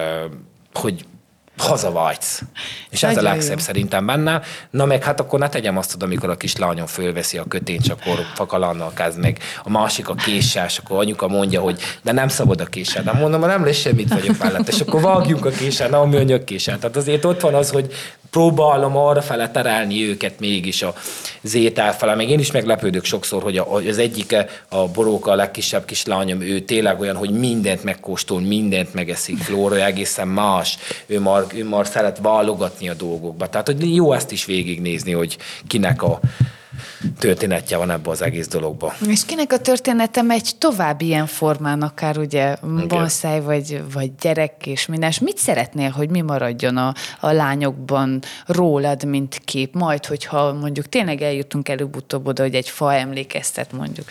hogy 0.74 1.06
hazavágysz. 1.58 2.42
És 2.90 3.04
ez 3.04 3.12
a 3.12 3.14
Nagyon 3.14 3.32
legszebb 3.32 3.58
jó. 3.58 3.64
szerintem 3.64 4.06
benne. 4.06 4.42
Na 4.70 4.86
meg 4.86 5.04
hát 5.04 5.20
akkor 5.20 5.40
ne 5.40 5.50
tegyem 5.50 5.78
azt, 5.78 6.04
amikor 6.04 6.30
a 6.30 6.36
kislányom 6.36 6.86
fölveszi 6.86 7.38
a 7.38 7.44
kötényt, 7.44 7.84
és 7.84 7.90
akkor 7.90 8.26
fakalannal 8.34 8.92
kezd 8.94 9.20
meg. 9.20 9.40
A 9.64 9.70
másik 9.70 10.10
a 10.10 10.14
késsel, 10.14 10.66
és 10.66 10.78
akkor 10.78 11.00
anyuka 11.00 11.28
mondja, 11.28 11.62
hogy 11.62 11.80
de 12.04 12.12
nem 12.12 12.28
szabad 12.28 12.62
a 12.62 12.66
késsel. 12.66 13.04
Nem 13.04 13.18
mondom, 13.18 13.42
nem 13.42 13.66
lesz 13.66 13.78
semmit 13.78 14.14
vagyok 14.14 14.38
mellett, 14.38 14.68
és 14.68 14.80
akkor 14.80 15.02
vágjunk 15.02 15.46
a 15.46 15.50
késsel, 15.50 15.90
nem 15.90 16.00
a 16.00 16.06
műanyag 16.06 16.44
késsel. 16.44 16.80
Tehát 16.80 16.96
azért 16.96 17.26
ott 17.26 17.42
van 17.42 17.54
az, 17.54 17.70
hogy 17.70 17.94
próbálom 18.30 18.98
arra 18.98 19.22
fele 19.22 19.52
terelni 19.52 20.08
őket 20.08 20.40
mégis 20.40 20.82
a 20.82 20.94
zétel 21.42 21.98
fele. 21.98 22.16
Még 22.16 22.30
én 22.30 22.40
is 22.40 22.52
meglepődök 22.52 23.04
sokszor, 23.04 23.44
hogy 23.44 23.58
a- 23.58 23.74
az 23.74 23.98
egyik 23.98 24.36
a 24.70 24.88
boróka, 24.88 25.32
a 25.32 25.36
legkisebb 25.36 25.86
kislányom, 25.86 26.42
ő 26.42 26.60
tényleg 26.60 27.00
olyan, 27.00 27.16
hogy 27.16 27.32
mindent 27.32 27.84
megkóstol, 27.84 28.40
mindent 28.42 28.94
megeszik. 28.94 29.38
Flóra 29.38 29.86
egészen 29.86 30.28
más. 30.28 30.78
Ő 31.06 31.20
már, 31.20 31.44
ő 31.54 31.64
már 31.64 31.88
szeret 31.88 32.20
válogatni 32.22 32.90
a 32.90 32.94
dolgokba. 32.94 33.50
Tehát, 33.50 33.68
hogy 33.68 33.96
jó 33.96 34.14
ezt 34.14 34.32
is 34.32 34.46
végignézni, 34.46 35.12
hogy 35.12 35.38
kinek 35.68 36.04
a 36.04 36.20
történetje 37.20 37.78
van 37.78 37.92
ebbe 37.92 38.10
az 38.10 38.22
egész 38.22 38.48
dologba. 38.48 38.94
És 39.08 39.26
kinek 39.26 39.52
a 39.52 39.58
története 39.58 40.22
megy 40.22 40.50
tovább 40.58 41.02
ilyen 41.02 41.26
formán, 41.26 41.82
akár 41.82 42.18
ugye 42.18 42.56
bonszáj, 42.88 43.42
vagy, 43.42 43.84
vagy 43.94 44.12
gyerek 44.22 44.66
és 44.66 44.86
minden. 44.86 45.10
És 45.10 45.20
mit 45.20 45.38
szeretnél, 45.38 45.90
hogy 45.90 46.10
mi 46.10 46.22
maradjon 46.22 46.78
a, 46.78 46.94
a 47.20 47.32
lányokban 47.32 48.22
rólad, 48.46 49.04
mint 49.04 49.42
kép? 49.46 49.74
Majd, 49.74 50.06
hogyha 50.06 50.54
mondjuk 50.54 50.90
tényleg 50.90 51.22
eljutunk 51.22 51.70
előbb-utóbb 51.70 52.28
oda, 52.28 52.44
hogy 52.44 52.56
egy 52.56 52.70
fa 52.70 52.94
emlékeztet 52.94 53.72
mondjuk. 53.72 54.08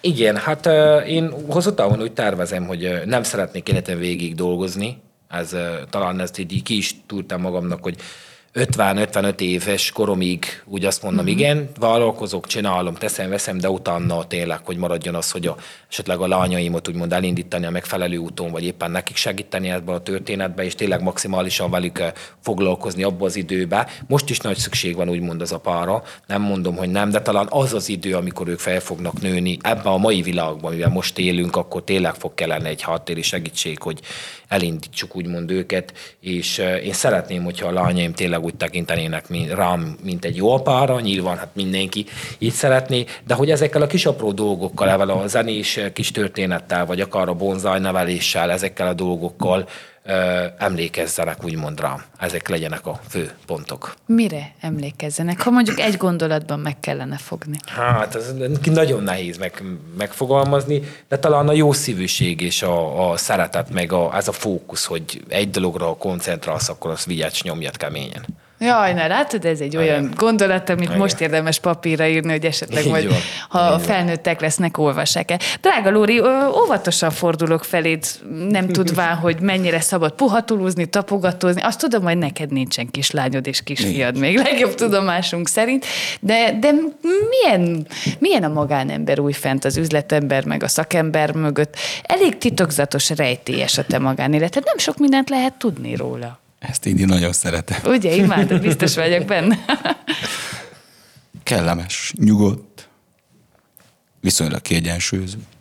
Igen, 0.00 0.36
hát 0.36 0.66
én 1.06 1.34
hosszú 1.48 1.74
távon 1.74 2.00
úgy 2.00 2.12
tervezem, 2.12 2.66
hogy 2.66 3.02
nem 3.04 3.22
szeretnék 3.22 3.68
életen 3.68 3.98
végig 3.98 4.34
dolgozni. 4.34 5.00
Ez 5.28 5.56
talán 5.90 6.20
ezt 6.20 6.38
így 6.38 6.62
ki 6.62 6.76
is 6.76 6.94
tudtam 7.06 7.40
magamnak, 7.40 7.82
hogy 7.82 7.96
50-55 8.54 9.40
éves 9.40 9.90
koromig 9.90 10.44
úgy 10.64 10.84
azt 10.84 11.02
mondom, 11.02 11.24
mm-hmm. 11.24 11.34
igen, 11.34 11.68
vállalkozok, 11.78 12.46
csinálom, 12.46 12.94
teszem, 12.94 13.30
veszem, 13.30 13.58
de 13.58 13.70
utána 13.70 14.26
tényleg, 14.26 14.60
hogy 14.64 14.76
maradjon 14.76 15.14
az, 15.14 15.30
hogy 15.30 15.46
a, 15.46 15.56
esetleg 15.90 16.20
a 16.20 16.26
lányaimat 16.26 16.88
úgymond 16.88 17.12
elindítani 17.12 17.66
a 17.66 17.70
megfelelő 17.70 18.16
úton, 18.16 18.50
vagy 18.50 18.64
éppen 18.64 18.90
nekik 18.90 19.16
segíteni 19.16 19.70
ebben 19.70 19.94
a 19.94 20.02
történetben, 20.02 20.64
és 20.64 20.74
tényleg 20.74 21.02
maximálisan 21.02 21.70
velük 21.70 21.98
eh, 21.98 22.12
foglalkozni 22.42 23.02
abba 23.02 23.24
az 23.24 23.36
időbe. 23.36 23.88
Most 24.06 24.30
is 24.30 24.38
nagy 24.38 24.56
szükség 24.56 24.96
van 24.96 25.08
úgymond 25.08 25.40
az 25.40 25.52
apára, 25.52 26.02
nem 26.26 26.42
mondom, 26.42 26.76
hogy 26.76 26.90
nem, 26.90 27.10
de 27.10 27.22
talán 27.22 27.46
az 27.50 27.74
az 27.74 27.88
idő, 27.88 28.14
amikor 28.14 28.48
ők 28.48 28.58
fel 28.58 28.80
fognak 28.80 29.20
nőni 29.20 29.56
ebben 29.60 29.92
a 29.92 29.96
mai 29.96 30.22
világban, 30.22 30.72
mivel 30.72 30.88
most 30.88 31.18
élünk, 31.18 31.56
akkor 31.56 31.84
tényleg 31.84 32.14
fog 32.14 32.34
kellene 32.34 32.68
egy 32.68 32.82
háttéri 32.82 33.22
segítség, 33.22 33.82
hogy 33.82 34.00
elindítsuk 34.48 35.16
úgymond 35.16 35.50
őket, 35.50 35.92
és 36.20 36.58
eh, 36.58 36.86
én 36.86 36.92
szeretném, 36.92 37.44
hogyha 37.44 37.66
a 37.66 37.72
lányaim 37.72 38.12
tényleg 38.12 38.44
úgy 38.44 38.54
tekintenének 38.54 39.24
rám, 39.54 39.98
mint 40.02 40.24
egy 40.24 40.36
jó 40.36 40.52
apára, 40.52 41.00
nyilván 41.00 41.36
hát 41.36 41.50
mindenki 41.54 42.06
így 42.38 42.52
szeretné, 42.52 43.04
de 43.26 43.34
hogy 43.34 43.50
ezekkel 43.50 43.82
a 43.82 43.86
kis 43.86 44.06
apró 44.06 44.32
dolgokkal, 44.32 44.88
ezzel 44.88 45.10
a 45.10 45.26
zenés 45.26 45.76
eh, 45.76 45.90
kis 45.90 46.10
történettel, 46.10 46.86
vagy 46.86 47.00
akár 47.00 47.28
a 47.28 47.34
bonzáj 47.34 47.80
neveléssel, 47.80 48.50
ezekkel 48.50 48.86
a 48.86 48.94
dolgokkal 48.94 49.68
emlékezzenek 50.58 51.44
úgymond 51.44 51.80
rám. 51.80 52.04
Ezek 52.18 52.48
legyenek 52.48 52.86
a 52.86 53.00
fő 53.08 53.30
pontok. 53.46 53.94
Mire 54.06 54.52
emlékezzenek? 54.60 55.40
Ha 55.40 55.50
mondjuk 55.50 55.80
egy 55.80 55.96
gondolatban 55.96 56.60
meg 56.60 56.80
kellene 56.80 57.16
fogni. 57.16 57.56
Hát, 57.66 58.14
ez 58.14 58.34
nagyon 58.64 59.02
nehéz 59.02 59.36
meg, 59.36 59.62
megfogalmazni, 59.98 60.82
de 61.08 61.18
talán 61.18 61.48
a 61.48 61.52
jó 61.52 61.72
szívűség 61.72 62.40
és 62.40 62.62
a, 62.62 63.10
a 63.10 63.16
szeretet, 63.16 63.70
meg 63.70 63.92
a, 63.92 64.16
ez 64.16 64.28
a 64.28 64.32
fókusz, 64.32 64.84
hogy 64.84 65.22
egy 65.28 65.50
dologra 65.50 65.96
koncentrálsz, 65.96 66.68
akkor 66.68 66.90
azt 66.90 67.06
vigyázz, 67.06 67.42
nyomjad 67.42 67.76
keményen. 67.76 68.24
Jaj, 68.60 68.92
na 68.92 69.06
látod, 69.06 69.44
ez 69.44 69.60
egy 69.60 69.76
olyan 69.76 70.02
Igen. 70.02 70.14
gondolat, 70.16 70.68
amit 70.68 70.88
Igen. 70.88 70.98
most 70.98 71.20
érdemes 71.20 71.60
papírra 71.60 72.06
írni, 72.06 72.30
hogy 72.30 72.44
esetleg 72.44 72.84
Így 72.84 72.90
majd, 72.90 73.08
van. 73.08 73.18
ha 73.48 73.64
Így 73.64 73.70
van. 73.70 73.78
felnőttek 73.78 74.40
lesznek, 74.40 74.78
olvassák 74.78 75.30
el. 75.30 75.38
Drága 75.60 75.90
Lóri, 75.90 76.20
óvatosan 76.64 77.10
fordulok 77.10 77.64
feléd, 77.64 78.04
nem 78.48 78.68
tudván, 78.68 79.16
hogy 79.24 79.40
mennyire 79.40 79.80
szabad 79.80 80.12
puhatulúzni, 80.12 80.86
tapogatózni. 80.86 81.62
Azt 81.62 81.78
tudom, 81.78 82.02
hogy 82.02 82.18
neked 82.18 82.52
nincsen 82.52 82.90
kislányod 82.90 83.46
és 83.46 83.62
kisfiad 83.62 84.18
még, 84.18 84.36
legjobb 84.36 84.74
tudomásunk 84.74 85.48
szerint. 85.48 85.84
De, 86.20 86.56
de 86.60 86.70
milyen, 87.28 87.86
milyen 88.18 88.44
a 88.44 88.48
magánember 88.48 89.18
újfent, 89.20 89.64
az 89.64 89.76
üzletember, 89.76 90.44
meg 90.44 90.62
a 90.62 90.68
szakember 90.68 91.32
mögött? 91.32 91.76
Elég 92.02 92.38
titokzatos, 92.38 93.10
rejtélyes 93.10 93.78
a 93.78 93.84
te 93.84 93.98
magánéleted. 93.98 94.62
Nem 94.64 94.78
sok 94.78 94.96
mindent 94.98 95.28
lehet 95.30 95.52
tudni 95.52 95.96
róla. 95.96 96.38
Ezt 96.58 96.86
így 96.86 97.06
nagyon 97.06 97.32
szeretem. 97.32 97.78
Ugye, 97.84 98.14
imádod, 98.14 98.60
biztos 98.60 98.94
vagyok 98.94 99.24
benne. 99.24 99.58
Kellemes, 101.42 102.12
nyugodt, 102.18 102.88
viszonylag 104.20 104.62
kiegyensúlyozott. 104.62 105.56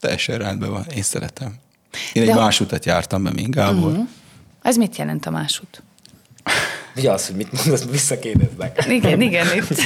Teljesen 0.00 0.38
rendben 0.38 0.70
van, 0.70 0.84
én 0.94 1.02
szeretem. 1.02 1.54
Én 2.12 2.22
egy 2.22 2.28
De- 2.28 2.34
más 2.34 2.60
utat 2.60 2.84
jártam 2.84 3.22
be, 3.22 3.30
mint 3.30 3.54
Gábor. 3.54 3.90
Uh-huh. 3.90 4.08
Ez 4.62 4.76
mit 4.76 4.96
jelent 4.96 5.26
a 5.26 5.30
másút? 5.30 5.82
Vigyázz, 6.94 7.26
hogy 7.26 7.36
mit 7.36 7.52
mondasz, 7.52 7.84
visszakérdeznek. 7.84 8.84
Igen, 8.88 9.20
igen. 9.20 9.46
Itt. 9.56 9.80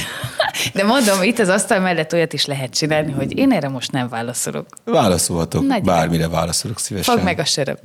De 0.73 0.83
mondom, 0.83 1.23
itt 1.23 1.39
az 1.39 1.47
asztal 1.47 1.79
mellett 1.79 2.13
olyat 2.13 2.33
is 2.33 2.45
lehet 2.45 2.73
csinálni, 2.73 3.11
hogy 3.11 3.37
én 3.37 3.51
erre 3.51 3.67
most 3.67 3.91
nem 3.91 4.09
válaszolok. 4.09 4.67
Válaszolhatok, 4.83 5.67
Nagy 5.67 5.83
bármire 5.83 6.27
válaszolok 6.27 6.79
szívesen. 6.79 7.13
Fogd 7.13 7.25
meg 7.25 7.39
a 7.39 7.45
söröm. 7.45 7.77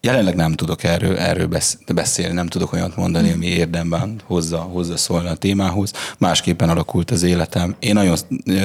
Jelenleg 0.00 0.34
nem 0.34 0.52
tudok 0.52 0.82
erről, 0.82 1.16
erről 1.16 1.46
besz- 1.46 1.94
beszélni, 1.94 2.34
nem 2.34 2.46
tudok 2.46 2.72
olyat 2.72 2.96
mondani, 2.96 3.32
ami 3.32 3.46
érdemben 3.46 4.20
hozza, 4.24 4.58
hozza 4.58 4.96
szólna 4.96 5.30
a 5.30 5.36
témához. 5.36 5.92
Másképpen 6.18 6.68
alakult 6.68 7.10
az 7.10 7.22
életem. 7.22 7.76
Én 7.78 7.92
nagyon, 7.92 8.16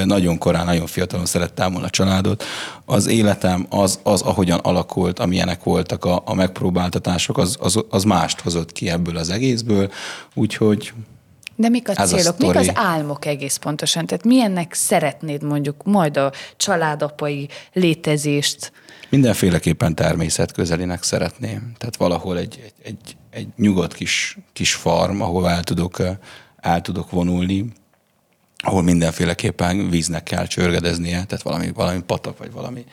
nagyon 0.04 0.38
korán, 0.38 0.64
nagyon 0.64 0.86
fiatalon 0.86 1.26
szerettem 1.26 1.72
volna 1.72 1.86
a 1.86 1.90
családot. 1.90 2.44
Az 2.84 3.06
életem 3.06 3.66
az, 3.70 3.98
az 4.02 4.22
ahogyan 4.22 4.58
alakult, 4.58 5.18
amilyenek 5.18 5.62
voltak 5.62 6.04
a, 6.04 6.22
a 6.24 6.34
megpróbáltatások, 6.34 7.38
az, 7.38 7.56
az, 7.60 7.84
az 7.90 8.02
mást 8.04 8.40
hozott 8.40 8.72
ki 8.72 8.90
ebből 8.90 9.16
az 9.16 9.30
egészből. 9.30 9.90
Úgyhogy 10.34 10.92
De 11.56 11.68
mik 11.68 11.88
a 11.88 11.92
Ez 11.96 12.12
a 12.12 12.16
célok, 12.16 12.38
mik 12.38 12.50
sztori. 12.50 12.68
az 12.68 12.74
álmok 12.76 13.24
egész 13.26 13.56
pontosan? 13.56 14.06
Tehát 14.06 14.24
milyennek 14.24 14.72
szeretnéd 14.74 15.42
mondjuk 15.42 15.82
majd 15.84 16.16
a 16.16 16.32
családapai 16.56 17.48
létezést? 17.72 18.72
Mindenféleképpen 19.08 19.94
természetközelinek 19.94 21.02
szeretném. 21.02 21.72
Tehát 21.78 21.96
valahol 21.96 22.38
egy, 22.38 22.62
egy, 22.62 22.72
egy, 22.82 23.16
egy 23.30 23.48
nyugodt 23.56 23.94
kis, 23.94 24.38
kis 24.52 24.74
farm, 24.74 25.20
ahol 25.20 25.50
el 25.50 25.62
tudok, 25.62 25.98
eh, 25.98 26.16
el 26.56 26.80
tudok 26.80 27.10
vonulni, 27.10 27.72
ahol 28.56 28.82
mindenféleképpen 28.82 29.90
víznek 29.90 30.22
kell 30.22 30.46
csörgedeznie, 30.46 31.24
tehát 31.24 31.42
valami, 31.42 31.72
valami 31.72 32.02
patak, 32.02 32.38
vagy 32.38 32.52
valami, 32.52 32.84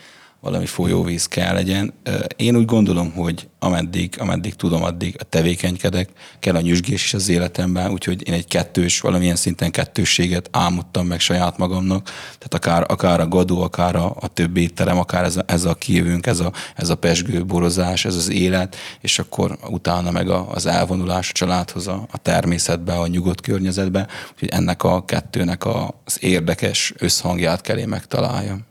valami 0.41 0.65
folyóvíz 0.65 1.25
kell 1.25 1.53
legyen. 1.53 1.93
Én 2.35 2.55
úgy 2.55 2.65
gondolom, 2.65 3.11
hogy 3.11 3.47
ameddig, 3.59 4.15
ameddig 4.19 4.55
tudom, 4.55 4.83
addig 4.83 5.15
tevékenykedek, 5.29 6.09
kell 6.39 6.55
a 6.55 6.61
nyüzsgés 6.61 7.03
is 7.03 7.13
az 7.13 7.29
életemben, 7.29 7.91
úgyhogy 7.91 8.27
én 8.27 8.33
egy 8.33 8.47
kettős, 8.47 8.99
valamilyen 8.99 9.35
szinten 9.35 9.71
kettősséget 9.71 10.49
álmodtam 10.51 11.07
meg 11.07 11.19
saját 11.19 11.57
magamnak, 11.57 12.03
tehát 12.37 12.53
akár, 12.53 12.85
akár 12.87 13.19
a 13.19 13.27
gadó, 13.27 13.61
akár 13.61 13.95
a, 13.95 14.15
a 14.19 14.27
több 14.27 14.57
étterem, 14.57 14.97
akár 14.97 15.23
ez 15.23 15.37
a, 15.37 15.43
ez 15.45 15.65
a 15.65 15.73
kijövünk, 15.73 16.25
ez 16.25 16.39
a, 16.39 16.51
ez 16.75 16.89
a 16.89 16.95
pesgő 16.95 17.45
borozás, 17.45 18.05
ez 18.05 18.15
az 18.15 18.29
élet, 18.29 18.75
és 19.01 19.19
akkor 19.19 19.57
utána 19.69 20.11
meg 20.11 20.29
a, 20.29 20.51
az 20.51 20.65
elvonulás 20.65 21.29
a 21.29 21.33
családhoz, 21.33 21.87
a, 21.87 22.07
a 22.11 22.17
természetbe, 22.17 22.93
a 22.93 23.07
nyugodt 23.07 23.41
környezetbe, 23.41 24.07
úgyhogy 24.33 24.49
ennek 24.49 24.83
a 24.83 25.05
kettőnek 25.05 25.65
a, 25.65 26.01
az 26.05 26.17
érdekes 26.23 26.93
összhangját 26.97 27.61
kell 27.61 27.77
én 27.77 27.87
megtaláljam. 27.87 28.69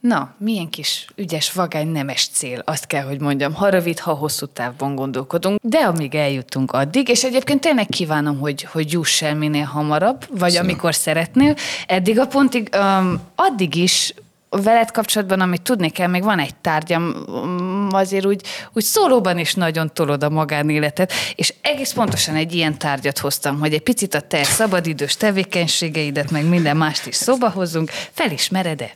Na, 0.00 0.34
milyen 0.38 0.68
kis 0.68 1.06
ügyes, 1.14 1.52
vagány, 1.52 1.88
nemes 1.88 2.28
cél, 2.32 2.62
azt 2.64 2.86
kell, 2.86 3.04
hogy 3.04 3.20
mondjam, 3.20 3.54
ha 3.54 3.68
rövid, 3.68 3.98
ha 3.98 4.12
hosszú 4.12 4.46
távban 4.46 4.94
gondolkodunk, 4.94 5.58
de 5.62 5.78
amíg 5.78 6.14
eljutunk 6.14 6.72
addig, 6.72 7.08
és 7.08 7.24
egyébként 7.24 7.60
tényleg 7.60 7.86
kívánom, 7.86 8.38
hogy, 8.38 8.62
hogy 8.62 8.92
juss 8.92 9.22
el 9.22 9.34
minél 9.34 9.64
hamarabb, 9.64 10.24
vagy 10.28 10.40
Köszönöm. 10.40 10.68
amikor 10.68 10.94
szeretnél, 10.94 11.54
eddig 11.86 12.18
a 12.18 12.26
pontig, 12.26 12.68
um, 12.76 13.20
addig 13.34 13.74
is 13.74 14.14
veled 14.50 14.90
kapcsolatban, 14.90 15.40
amit 15.40 15.62
tudni 15.62 15.90
kell, 15.90 16.06
még 16.08 16.22
van 16.22 16.38
egy 16.38 16.54
tárgyam, 16.54 17.24
um, 17.26 17.88
azért 17.90 18.26
úgy, 18.26 18.42
úgy 18.72 18.82
szólóban 18.82 19.38
is 19.38 19.54
nagyon 19.54 19.90
tolod 19.94 20.22
a 20.22 20.30
magánéletet, 20.30 21.12
és 21.34 21.54
egész 21.62 21.92
pontosan 21.92 22.34
egy 22.34 22.54
ilyen 22.54 22.78
tárgyat 22.78 23.18
hoztam, 23.18 23.58
hogy 23.58 23.72
egy 23.72 23.82
picit 23.82 24.14
a 24.14 24.20
te 24.20 24.44
szabadidős 24.44 25.16
tevékenységeidet, 25.16 26.30
meg 26.30 26.48
minden 26.48 26.76
mást 26.76 27.06
is 27.06 27.14
szóba 27.14 27.50
hozzunk, 27.50 27.90
felismered-e? 28.12 28.94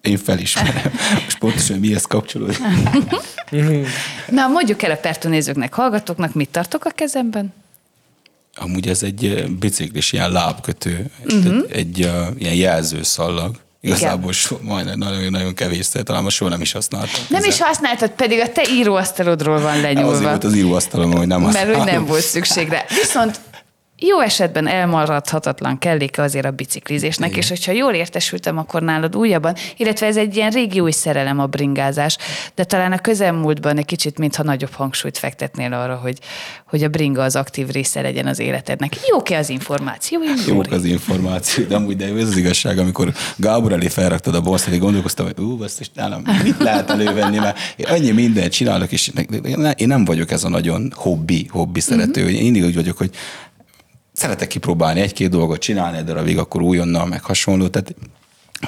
Én 0.00 0.16
felismerem. 0.16 0.92
Most 1.24 1.38
pontosan 1.38 1.78
mihez 1.78 2.04
kapcsolódik. 2.04 2.58
Na, 4.28 4.46
mondjuk 4.46 4.82
el 4.82 4.90
a 4.90 4.96
Pertú 4.96 5.28
nézőknek, 5.28 5.74
hallgatóknak, 5.74 6.34
mit 6.34 6.48
tartok 6.48 6.84
a 6.84 6.90
kezemben? 6.90 7.54
Amúgy 8.54 8.88
ez 8.88 9.02
egy 9.02 9.24
eh, 9.24 9.46
biciklis 9.46 10.12
ilyen 10.12 10.30
lábkötő, 10.30 11.10
uh-huh. 11.24 11.64
egy, 11.68 11.76
egy 11.76 12.04
uh, 12.04 12.26
ilyen 12.38 12.54
jelzőszallag. 12.54 13.56
Igazából 13.80 14.32
so, 14.32 14.56
majdnem 14.62 14.98
nagyon, 14.98 15.30
nagyon 15.30 15.54
kevés, 15.54 15.88
talán 15.88 16.22
most 16.22 16.36
soha 16.36 16.50
nem 16.50 16.60
is 16.60 16.72
használtam. 16.72 17.20
Nem 17.28 17.44
is 17.44 17.60
használtad, 17.60 18.10
pedig 18.10 18.40
a 18.40 18.52
te 18.52 18.62
íróasztalodról 18.70 19.60
van 19.60 19.80
lenyúlva. 19.80 20.10
Azért 20.10 20.28
volt 20.28 20.44
az 20.44 20.54
íróasztalom, 20.54 21.12
hogy 21.12 21.26
nem 21.26 21.40
Mert 21.40 21.76
úgy 21.76 21.84
nem 21.84 22.06
volt 22.06 22.22
szükség 22.22 22.68
rá. 22.68 22.84
Viszont 23.02 23.40
jó 23.98 24.20
esetben 24.20 24.66
elmaradhatatlan 24.66 25.78
kelléke 25.78 26.22
azért 26.22 26.44
a 26.44 26.50
biciklizésnek, 26.50 27.28
Igen. 27.28 27.40
és 27.40 27.48
hogyha 27.48 27.72
jól 27.72 27.92
értesültem, 27.92 28.58
akkor 28.58 28.82
nálad 28.82 29.16
újabban, 29.16 29.54
illetve 29.76 30.06
ez 30.06 30.16
egy 30.16 30.36
ilyen 30.36 30.50
régi 30.50 30.80
új 30.80 30.90
szerelem 30.90 31.38
a 31.40 31.46
bringázás, 31.46 32.16
de 32.54 32.64
talán 32.64 32.92
a 32.92 32.98
közelmúltban 32.98 33.78
egy 33.78 33.84
kicsit, 33.84 34.18
mintha 34.18 34.42
nagyobb 34.42 34.72
hangsúlyt 34.72 35.18
fektetnél 35.18 35.72
arra, 35.72 35.96
hogy, 35.96 36.18
hogy 36.66 36.82
a 36.82 36.88
bringa 36.88 37.22
az 37.22 37.36
aktív 37.36 37.68
része 37.68 38.00
legyen 38.00 38.26
az 38.26 38.38
életednek. 38.38 38.92
Jók-e 39.08 39.38
az 39.38 39.48
információ? 39.48 40.20
Jók 40.46 40.70
az 40.70 40.84
információ, 40.84 41.64
de 41.64 41.74
amúgy 41.74 41.96
de 41.96 42.04
ez 42.04 42.28
az 42.28 42.36
igazság, 42.36 42.78
amikor 42.78 43.12
Gábor 43.36 43.72
elé 43.72 43.88
felraktad 43.88 44.34
a 44.34 44.40
borszt, 44.40 44.68
hogy 44.68 44.78
gondolkoztam, 44.78 45.26
hogy 45.26 45.44
ú, 45.44 45.62
ezt 45.62 45.80
is 45.80 45.90
nálam 45.94 46.22
mit 46.42 46.58
lehet 46.58 46.90
elővenni, 46.90 47.38
mert 47.38 47.58
én 47.76 47.86
annyi 47.86 48.10
mindent 48.10 48.52
csinálok, 48.52 48.92
és 48.92 49.12
én 49.76 49.86
nem 49.86 50.04
vagyok 50.04 50.30
ez 50.30 50.44
a 50.44 50.48
nagyon 50.48 50.92
hobbi, 50.94 51.46
hobbi 51.50 51.80
szerető. 51.80 52.22
Uh-huh. 52.22 52.36
Én 52.36 52.42
mindig 52.42 52.64
úgy 52.64 52.74
vagyok, 52.74 52.96
hogy 52.96 53.10
szeretek 54.16 54.48
kipróbálni 54.48 55.00
egy-két 55.00 55.30
dolgot, 55.30 55.60
csinálni 55.60 55.96
egy 55.98 56.04
darabig, 56.04 56.38
akkor 56.38 56.62
újonnal, 56.62 57.06
meg 57.06 57.22
hasonló. 57.22 57.68
Tehát 57.68 57.94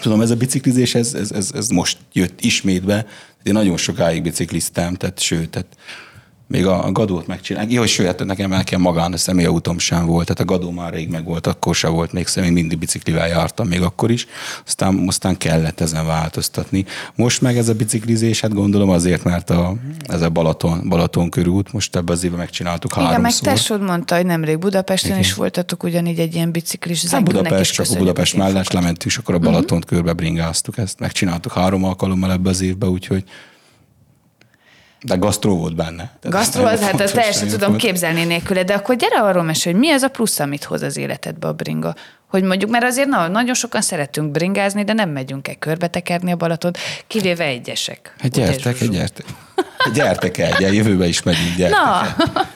tudom, 0.01 0.21
ez 0.21 0.31
a 0.31 0.37
biciklizés, 0.37 0.95
ez, 0.95 1.15
ez, 1.15 1.31
ez, 1.31 1.51
ez 1.55 1.69
most 1.69 1.99
jött 2.13 2.41
ismétbe. 2.41 3.07
Én 3.43 3.53
nagyon 3.53 3.77
sokáig 3.77 4.23
bicikliztem, 4.23 4.95
tehát 4.95 5.21
sőt, 5.21 5.51
tehát 5.51 5.67
még 6.49 6.67
a, 6.67 6.93
gadót 6.93 7.27
megcsinálni. 7.27 7.73
Jó, 7.73 7.87
sőt, 7.87 8.25
nekem 8.25 8.51
nekem 8.51 8.81
magán 8.81 9.13
a 9.13 9.17
személyautóm 9.17 9.79
sem 9.79 10.07
volt, 10.07 10.27
tehát 10.27 10.41
a 10.41 10.45
gadó 10.45 10.71
már 10.71 10.93
rég 10.93 11.09
meg 11.09 11.25
volt, 11.25 11.47
akkor 11.47 11.75
sem 11.75 11.93
volt, 11.93 12.13
még 12.13 12.27
személy 12.27 12.51
mindig 12.51 12.79
biciklivel 12.79 13.29
jártam 13.29 13.69
még 13.69 13.83
akkor 13.83 14.11
is, 14.11 14.27
aztán, 14.67 15.05
aztán 15.07 15.37
kellett 15.37 15.81
ezen 15.81 16.07
változtatni. 16.07 16.85
Most 17.15 17.41
meg 17.41 17.57
ez 17.57 17.69
a 17.69 17.75
biciklizés, 17.75 18.41
hát 18.41 18.55
gondolom 18.55 18.89
azért, 18.89 19.25
mert 19.25 19.51
a, 19.51 19.75
ez 20.07 20.23
a 20.23 20.31
Balaton, 20.31 20.89
Balaton 20.89 21.31
körút, 21.31 21.73
most 21.73 21.97
ebben 21.97 22.17
az 22.17 22.25
évben 22.25 22.39
megcsináltuk 22.39 22.93
Igen, 22.93 23.05
háromszor. 23.05 23.47
meg 23.47 23.55
tesód 23.55 23.83
mondta, 23.83 24.17
hogy 24.17 24.27
nemrég 24.27 24.59
Budapesten 24.59 25.11
Igen. 25.11 25.23
is 25.23 25.35
voltatok 25.35 25.83
ugyanígy 25.83 26.19
egy 26.19 26.35
ilyen 26.35 26.51
biciklis 26.51 27.11
hát 27.11 27.25
Budapest, 27.25 27.73
csak 27.73 27.87
a 27.91 27.97
Budapest 27.99 28.37
mellett 28.37 28.73
lementünk, 28.73 29.05
és 29.05 29.17
akkor 29.17 29.35
a 29.35 29.39
mhm. 29.39 29.47
Balatont 29.47 29.85
uh-huh. 29.85 29.99
körbe 29.99 30.13
bringáztuk 30.13 30.79
ezt. 30.79 30.99
Megcsináltuk 30.99 31.53
három 31.53 31.85
alkalommal 31.85 32.33
ebbe 32.33 32.51
az 32.51 32.61
évben, 32.61 32.89
úgyhogy 32.89 33.25
de 35.03 35.17
gasztró 35.17 35.57
volt 35.57 35.75
benne. 35.75 36.11
Gasztró, 36.23 36.65
az, 36.65 36.81
hát 36.81 37.01
azt 37.01 37.15
teljesen 37.15 37.49
tudom 37.49 37.69
volt. 37.69 37.81
képzelni 37.81 38.25
nélküle, 38.25 38.63
de 38.63 38.75
akkor 38.75 38.97
gyere 38.97 39.21
arról 39.21 39.43
mesélj, 39.43 39.75
hogy 39.75 39.85
mi 39.85 39.93
az 39.93 40.03
a 40.03 40.09
plusz, 40.09 40.39
amit 40.39 40.65
hoz 40.65 40.83
az 40.83 40.97
életedbe 40.97 41.49
a 41.49 41.53
bringa? 41.53 41.95
Hogy 42.27 42.43
mondjuk, 42.43 42.71
mert 42.71 42.85
azért 42.85 43.09
na, 43.09 43.29
nagyon 43.29 43.55
sokan 43.55 43.81
szeretünk 43.81 44.31
bringázni, 44.31 44.85
de 44.85 44.93
nem 44.93 45.11
megyünk 45.11 45.49
el 45.49 45.55
körbetekerni 45.55 46.33
a 46.33 46.37
Balaton, 46.37 46.73
kivéve 47.07 47.45
egyesek. 47.45 48.15
Hát 48.19 48.31
gyertek, 48.31 48.81
egy 48.81 48.91
gyertek. 48.91 49.27
Gyertek 49.95 50.39
el, 50.39 50.73
jövőbe 50.73 51.07
is 51.07 51.23
megyünk, 51.23 51.57
gyertek 51.57 51.79
Na. 51.79 52.01
El. 52.03 52.49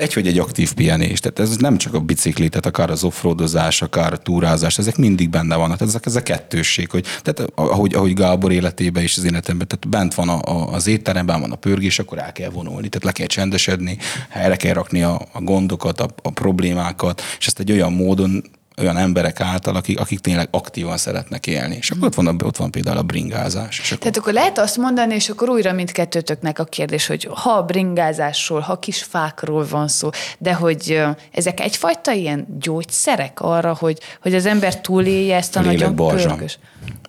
Egy, 0.00 0.12
hogy 0.12 0.26
egy 0.26 0.38
aktív 0.38 0.74
pihenés, 0.74 1.20
tehát 1.20 1.38
ez 1.38 1.56
nem 1.56 1.78
csak 1.78 1.94
a 1.94 2.00
bicikli, 2.00 2.48
tehát 2.48 2.66
akár 2.66 2.90
az 2.90 3.04
offroadozás, 3.04 3.82
akár 3.82 4.12
a 4.12 4.16
túrázás, 4.16 4.78
ezek 4.78 4.96
mindig 4.96 5.30
benne 5.30 5.56
vannak, 5.56 5.80
ezek 5.80 6.06
ez 6.06 6.16
a 6.16 6.22
kettősség, 6.22 6.90
hogy 6.90 7.06
tehát 7.22 7.52
ahogy, 7.54 7.94
ahogy 7.94 8.12
Gábor 8.12 8.52
életében 8.52 9.02
és 9.02 9.16
az 9.16 9.24
életemben, 9.24 9.66
tehát 9.66 9.88
bent 9.88 10.14
van 10.14 10.28
a, 10.28 10.42
a, 10.42 10.72
az 10.72 10.86
étteremben, 10.86 11.40
van 11.40 11.52
a 11.52 11.56
pörgés, 11.56 11.98
akkor 11.98 12.18
el 12.18 12.32
kell 12.32 12.50
vonulni, 12.50 12.88
tehát 12.88 13.04
le 13.04 13.12
kell 13.12 13.26
csendesedni, 13.26 13.98
helyre 14.28 14.56
kell 14.56 14.72
rakni 14.72 15.02
a, 15.02 15.20
a 15.32 15.40
gondokat, 15.40 16.00
a, 16.00 16.08
a 16.22 16.30
problémákat, 16.30 17.22
és 17.38 17.46
ezt 17.46 17.58
egy 17.58 17.72
olyan 17.72 17.92
módon 17.92 18.42
olyan 18.80 18.96
emberek 18.96 19.40
által, 19.40 19.76
akik, 19.76 20.00
akik 20.00 20.18
tényleg 20.20 20.48
aktívan 20.50 20.96
szeretnek 20.96 21.46
élni. 21.46 21.76
És 21.76 21.90
akkor 21.90 22.06
ott 22.06 22.14
van, 22.14 22.42
ott 22.44 22.56
van 22.56 22.70
például 22.70 22.96
a 22.96 23.02
bringázás. 23.02 23.78
És 23.78 23.86
akkor... 23.86 23.98
Tehát 23.98 24.16
akkor 24.16 24.32
lehet 24.32 24.58
azt 24.58 24.76
mondani, 24.76 25.14
és 25.14 25.28
akkor 25.28 25.48
újra 25.48 25.72
mindkettőtöknek 25.72 26.58
a 26.58 26.64
kérdés, 26.64 27.06
hogy 27.06 27.28
ha 27.30 27.50
a 27.50 27.62
bringázásról, 27.62 28.60
ha 28.60 28.78
kis 28.78 29.02
fákról 29.02 29.66
van 29.70 29.88
szó, 29.88 30.10
de 30.38 30.54
hogy 30.54 31.02
ezek 31.32 31.60
egyfajta 31.60 32.12
ilyen 32.12 32.46
gyógyszerek 32.60 33.40
arra, 33.40 33.74
hogy, 33.74 33.98
hogy 34.22 34.34
az 34.34 34.46
ember 34.46 34.80
túlélje 34.80 35.36
ezt 35.36 35.56
a, 35.56 35.60
a 35.60 35.62
nagyon 35.62 35.94
pörgős. 35.94 36.58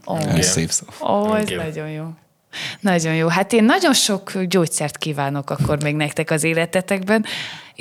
Oh. 0.06 0.38
Ez 0.38 0.48
szép 0.52 0.72
szó. 0.72 0.86
Oh, 1.00 1.40
ez 1.40 1.48
nagyon 1.48 1.90
jó. 1.90 2.06
Nagyon 2.80 3.16
jó. 3.16 3.28
Hát 3.28 3.54
én 3.54 3.64
nagyon 3.64 3.94
sok 3.94 4.42
gyógyszert 4.42 4.98
kívánok 4.98 5.50
akkor 5.50 5.84
még 5.84 5.96
nektek 5.96 6.32
az 6.32 6.44
életetekben, 6.44 7.26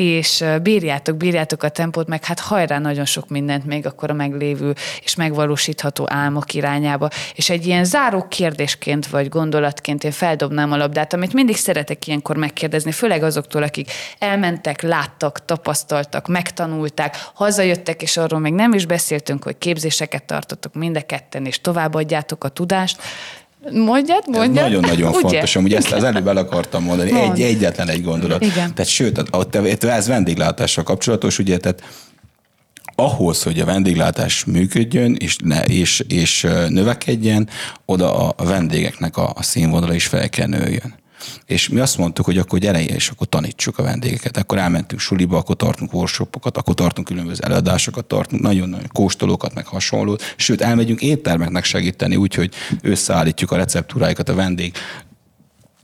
és 0.00 0.44
bírjátok, 0.62 1.16
bírjátok 1.16 1.62
a 1.62 1.68
tempót, 1.68 2.08
meg 2.08 2.24
hát 2.24 2.40
hajrá 2.40 2.78
nagyon 2.78 3.04
sok 3.04 3.28
mindent 3.28 3.64
még 3.66 3.86
akkor 3.86 4.10
a 4.10 4.14
meglévő 4.14 4.74
és 5.02 5.14
megvalósítható 5.14 6.04
álmok 6.08 6.54
irányába. 6.54 7.08
És 7.34 7.50
egy 7.50 7.66
ilyen 7.66 7.84
záró 7.84 8.26
kérdésként 8.28 9.06
vagy 9.06 9.28
gondolatként 9.28 10.04
én 10.04 10.10
feldobnám 10.10 10.72
a 10.72 10.76
labdát, 10.76 11.12
amit 11.12 11.32
mindig 11.32 11.56
szeretek 11.56 12.06
ilyenkor 12.06 12.36
megkérdezni, 12.36 12.92
főleg 12.92 13.22
azoktól, 13.22 13.62
akik 13.62 13.92
elmentek, 14.18 14.82
láttak, 14.82 15.44
tapasztaltak, 15.44 16.28
megtanulták, 16.28 17.16
hazajöttek, 17.34 18.02
és 18.02 18.16
arról 18.16 18.40
még 18.40 18.52
nem 18.52 18.72
is 18.72 18.86
beszéltünk, 18.86 19.44
hogy 19.44 19.58
képzéseket 19.58 20.24
tartotok 20.24 20.74
mind 20.74 20.96
a 20.96 21.06
ketten, 21.06 21.46
és 21.46 21.60
továbbadjátok 21.60 22.44
a 22.44 22.48
tudást. 22.48 23.02
Mondjad, 23.72 24.24
mondjad. 24.26 24.64
Nagyon-nagyon 24.64 25.12
fontos, 25.12 25.56
amúgy 25.56 25.74
ezt 25.74 25.92
az 25.92 26.04
előbb 26.04 26.28
el 26.28 26.36
akartam 26.36 26.84
mondani. 26.84 27.12
Mond. 27.12 27.32
Egy, 27.32 27.42
egyetlen 27.42 27.88
egy 27.88 28.02
gondolat. 28.02 28.42
Igen. 28.42 28.74
Tehát 28.74 28.86
sőt, 28.86 29.24
ez 29.84 30.06
vendéglátással 30.06 30.84
kapcsolatos, 30.84 31.38
ugye, 31.38 31.56
tehát 31.56 31.82
ahhoz, 32.94 33.42
hogy 33.42 33.60
a 33.60 33.64
vendéglátás 33.64 34.44
működjön 34.44 35.14
és, 35.18 35.36
ne, 35.44 35.64
és, 35.64 36.04
és 36.08 36.46
növekedjen, 36.68 37.48
oda 37.84 38.28
a 38.28 38.44
vendégeknek 38.44 39.16
a, 39.16 39.32
a 39.34 39.42
színvonala 39.42 39.94
is 39.94 40.06
fel 40.06 40.28
kell 40.28 40.46
nőjön. 40.46 40.94
És 41.46 41.68
mi 41.68 41.80
azt 41.80 41.98
mondtuk, 41.98 42.24
hogy 42.24 42.38
akkor 42.38 42.58
gyere, 42.58 42.84
és 42.84 43.08
akkor 43.08 43.26
tanítsuk 43.26 43.78
a 43.78 43.82
vendégeket. 43.82 44.36
Akkor 44.36 44.58
elmentünk 44.58 45.00
suliba, 45.00 45.36
akkor 45.36 45.56
tartunk 45.56 45.94
workshopokat, 45.94 46.56
akkor 46.56 46.74
tartunk 46.74 47.06
különböző 47.06 47.42
előadásokat, 47.42 48.04
tartunk 48.04 48.42
nagyon-nagyon 48.42 48.88
kóstolókat, 48.92 49.54
meg 49.54 49.66
hasonlót. 49.66 50.34
Sőt, 50.36 50.60
elmegyünk 50.60 51.00
éttermeknek 51.00 51.64
segíteni, 51.64 52.16
úgyhogy 52.16 52.54
összeállítjuk 52.82 53.50
a 53.50 53.56
receptúráikat 53.56 54.28
a 54.28 54.34
vendég 54.34 54.74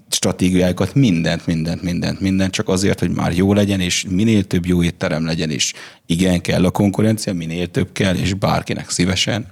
stratégiájukat, 0.09 0.95
mindent, 0.95 1.47
mindent, 1.47 1.83
mindent, 1.83 2.21
mindent, 2.21 2.53
csak 2.53 2.69
azért, 2.69 3.01
hogy 3.01 3.11
már 3.11 3.33
jó 3.33 3.53
legyen, 3.53 3.81
és 3.81 4.07
minél 4.09 4.45
több 4.45 4.67
jó 4.67 4.83
étterem 4.83 5.27
legyen, 5.27 5.51
és 5.51 5.73
igen, 6.07 6.41
kell 6.41 6.65
a 6.65 6.71
konkurencia, 6.71 7.33
minél 7.33 7.71
több 7.71 7.93
kell, 7.93 8.15
és 8.15 8.35
bárkinek 8.35 8.91
szívesen, 8.91 9.47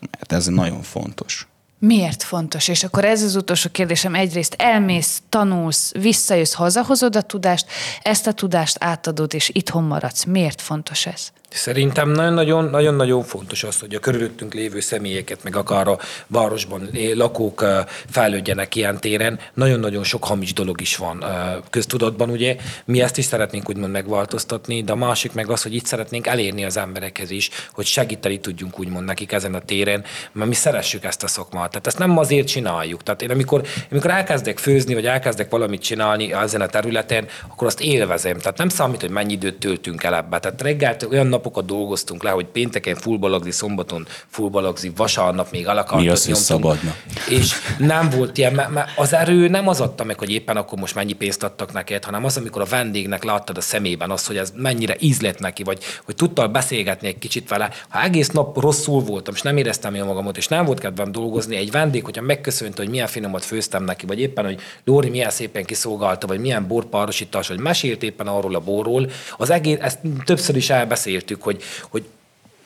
mert 0.00 0.32
ez 0.32 0.46
nagyon 0.46 0.82
fontos. 0.82 1.46
Miért 1.78 2.22
fontos? 2.22 2.68
És 2.68 2.84
akkor 2.84 3.04
ez 3.04 3.22
az 3.22 3.36
utolsó 3.36 3.70
kérdésem. 3.70 4.14
Egyrészt 4.14 4.54
elmész, 4.58 5.22
tanulsz, 5.28 5.92
visszajössz, 5.92 6.52
hazahozod 6.52 7.16
a 7.16 7.22
tudást, 7.22 7.66
ezt 8.02 8.26
a 8.26 8.32
tudást 8.32 8.76
átadod, 8.80 9.34
és 9.34 9.50
itthon 9.52 9.84
maradsz. 9.84 10.24
Miért 10.24 10.60
fontos 10.60 11.06
ez? 11.06 11.32
Szerintem 11.50 12.10
nagyon-nagyon 12.10 13.22
fontos 13.22 13.64
az, 13.64 13.80
hogy 13.80 13.94
a 13.94 13.98
körülöttünk 13.98 14.54
lévő 14.54 14.80
személyeket, 14.80 15.42
meg 15.42 15.56
akár 15.56 15.88
a 15.88 15.98
városban 16.26 16.90
lakók 17.14 17.64
fejlődjenek 18.10 18.74
ilyen 18.74 19.00
téren. 19.00 19.38
Nagyon-nagyon 19.54 20.04
sok 20.04 20.24
hamis 20.24 20.52
dolog 20.52 20.80
is 20.80 20.96
van 20.96 21.24
köztudatban, 21.70 22.30
ugye. 22.30 22.56
Mi 22.84 23.00
ezt 23.00 23.18
is 23.18 23.24
szeretnénk 23.24 23.68
úgymond 23.68 23.92
megváltoztatni, 23.92 24.82
de 24.82 24.92
a 24.92 24.96
másik 24.96 25.32
meg 25.32 25.50
az, 25.50 25.62
hogy 25.62 25.74
itt 25.74 25.84
szeretnénk 25.84 26.26
elérni 26.26 26.64
az 26.64 26.76
emberekhez 26.76 27.30
is, 27.30 27.50
hogy 27.72 27.86
segíteni 27.86 28.40
tudjunk 28.40 28.78
úgymond 28.78 29.04
nekik 29.04 29.32
ezen 29.32 29.54
a 29.54 29.60
téren, 29.60 30.04
mert 30.32 30.48
mi 30.48 30.54
szeressük 30.54 31.04
ezt 31.04 31.22
a 31.22 31.26
szakmát. 31.26 31.70
Tehát 31.70 31.86
ezt 31.86 31.98
nem 31.98 32.18
azért 32.18 32.46
csináljuk. 32.46 33.02
Tehát 33.02 33.22
én 33.22 33.30
amikor, 33.30 33.62
amikor 33.90 34.10
elkezdek 34.10 34.58
főzni, 34.58 34.94
vagy 34.94 35.06
elkezdek 35.06 35.50
valamit 35.50 35.82
csinálni 35.82 36.32
ezen 36.32 36.60
a 36.60 36.66
területen, 36.66 37.26
akkor 37.48 37.66
azt 37.66 37.80
élvezem. 37.80 38.38
Tehát 38.38 38.58
nem 38.58 38.68
számít, 38.68 39.00
hogy 39.00 39.10
mennyi 39.10 39.32
időt 39.32 39.58
töltünk 39.58 40.02
el 40.02 40.14
ebbe. 40.14 40.38
Tehát 40.38 40.62
reggel 40.62 40.96
olyan 41.10 41.26
napokat 41.38 41.64
dolgoztunk 41.64 42.22
le, 42.22 42.30
hogy 42.30 42.46
pénteken 42.46 42.94
fullbalagzi, 42.94 43.50
szombaton 43.50 44.06
fullbalagzi, 44.28 44.92
vasárnap 44.96 45.50
még 45.50 45.68
alakartot 45.68 46.04
Mi 46.04 46.08
az, 46.08 46.26
hogy 46.26 46.34
szabadna? 46.34 46.94
És 47.28 47.52
nem 47.78 48.10
volt 48.10 48.38
ilyen, 48.38 48.52
mert 48.52 48.90
az 48.96 49.12
erő 49.12 49.48
nem 49.48 49.68
az 49.68 49.80
adta 49.80 50.04
meg, 50.04 50.18
hogy 50.18 50.30
éppen 50.30 50.56
akkor 50.56 50.78
most 50.78 50.94
mennyi 50.94 51.12
pénzt 51.12 51.42
adtak 51.42 51.72
neked, 51.72 52.04
hanem 52.04 52.24
az, 52.24 52.36
amikor 52.36 52.62
a 52.62 52.64
vendégnek 52.64 53.24
láttad 53.24 53.56
a 53.56 53.60
szemében 53.60 54.10
azt, 54.10 54.26
hogy 54.26 54.36
ez 54.36 54.52
mennyire 54.56 54.96
ízlet 54.98 55.38
neki, 55.38 55.62
vagy 55.62 55.82
hogy 56.04 56.14
tudtál 56.14 56.48
beszélgetni 56.48 57.08
egy 57.08 57.18
kicsit 57.18 57.48
vele. 57.48 57.70
Ha 57.88 58.02
egész 58.02 58.28
nap 58.28 58.60
rosszul 58.60 59.02
voltam, 59.02 59.34
és 59.34 59.42
nem 59.42 59.56
éreztem 59.56 59.94
jól 59.94 60.06
magamat, 60.06 60.36
és 60.36 60.48
nem 60.48 60.64
volt 60.64 60.80
kedvem 60.80 61.12
dolgozni, 61.12 61.56
egy 61.56 61.70
vendég, 61.70 62.04
hogyha 62.04 62.22
megköszönte, 62.22 62.82
hogy 62.82 62.90
milyen 62.90 63.06
finomat 63.06 63.44
főztem 63.44 63.84
neki, 63.84 64.06
vagy 64.06 64.20
éppen, 64.20 64.44
hogy 64.44 64.60
Lóri 64.84 65.08
milyen 65.08 65.30
szépen 65.30 65.64
kiszolgálta, 65.64 66.26
vagy 66.26 66.40
milyen 66.40 66.66
borpárosítás, 66.66 67.48
vagy 67.48 67.60
mesélt 67.60 68.02
éppen 68.02 68.26
arról 68.26 68.54
a 68.54 68.60
borról, 68.60 69.10
az 69.36 69.50
egész, 69.50 69.78
ezt 69.80 69.98
többször 70.24 70.56
is 70.56 70.70
elbeszélt 70.70 71.27
beszéltük, 71.28 71.42
hogy, 71.42 71.62
hogy 71.90 72.04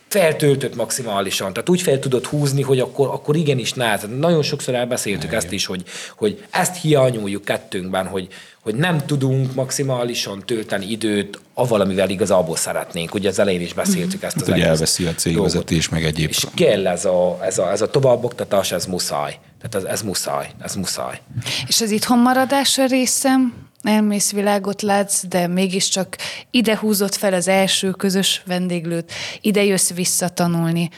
feltöltött 0.09 0.74
maximálisan, 0.74 1.52
tehát 1.52 1.68
úgy 1.68 1.82
fel 1.82 1.98
tudod 1.98 2.26
húzni, 2.26 2.62
hogy 2.62 2.80
akkor, 2.80 3.09
akkor 3.09 3.36
igenis 3.36 3.72
nehez. 3.72 4.06
Nagyon 4.18 4.43
sokszor 4.43 4.74
elbeszéltük 4.74 5.32
ezt 5.32 5.52
is, 5.52 5.66
hogy, 5.66 5.82
hogy 6.16 6.44
ezt 6.51 6.80
hiányoljuk 6.80 7.44
kettőnkben, 7.44 8.06
hogy, 8.06 8.28
hogy 8.62 8.74
nem 8.74 9.06
tudunk 9.06 9.55
maximálisan 9.55 10.43
tölteni 10.47 10.90
időt 10.90 11.39
a 11.55 11.66
valamivel 11.66 12.10
igazából 12.10 12.56
szeretnénk. 12.56 13.14
Ugye 13.14 13.28
az 13.28 13.39
elején 13.39 13.60
is 13.60 13.74
beszéltük 13.74 14.22
ezt 14.22 14.36
az 14.36 14.43
Hogy 14.43 14.52
egész 14.52 14.66
elveszi 14.66 15.05
a 15.05 15.14
cégvezetés, 15.14 15.89
meg 15.89 16.05
egyéb. 16.05 16.28
És 16.28 16.47
kell 16.55 16.86
ez 16.86 17.05
a, 17.05 17.39
ez 17.43 17.59
a, 17.59 17.70
ez 17.70 17.80
a 17.80 17.90
továbboktatás, 17.90 18.72
ez 18.72 18.86
muszáj. 18.86 19.39
Tehát 19.60 19.74
ez, 19.74 19.93
ez 19.93 20.02
muszáj, 20.02 20.51
ez 20.62 20.74
muszáj. 20.74 21.20
És 21.66 21.80
az 21.80 21.90
itthon 21.90 22.18
maradás 22.18 22.76
részem, 22.89 23.61
elmész 23.82 24.32
világot 24.32 24.82
látsz, 24.82 25.24
de 25.26 25.46
mégiscsak 25.46 26.16
ide 26.50 26.76
húzott 26.76 27.14
fel 27.14 27.32
az 27.32 27.48
első 27.48 27.90
közös 27.90 28.42
vendéglőt, 28.46 29.12
ide 29.40 29.64
jössz 29.64 29.92
visszatanulni. 29.92 30.90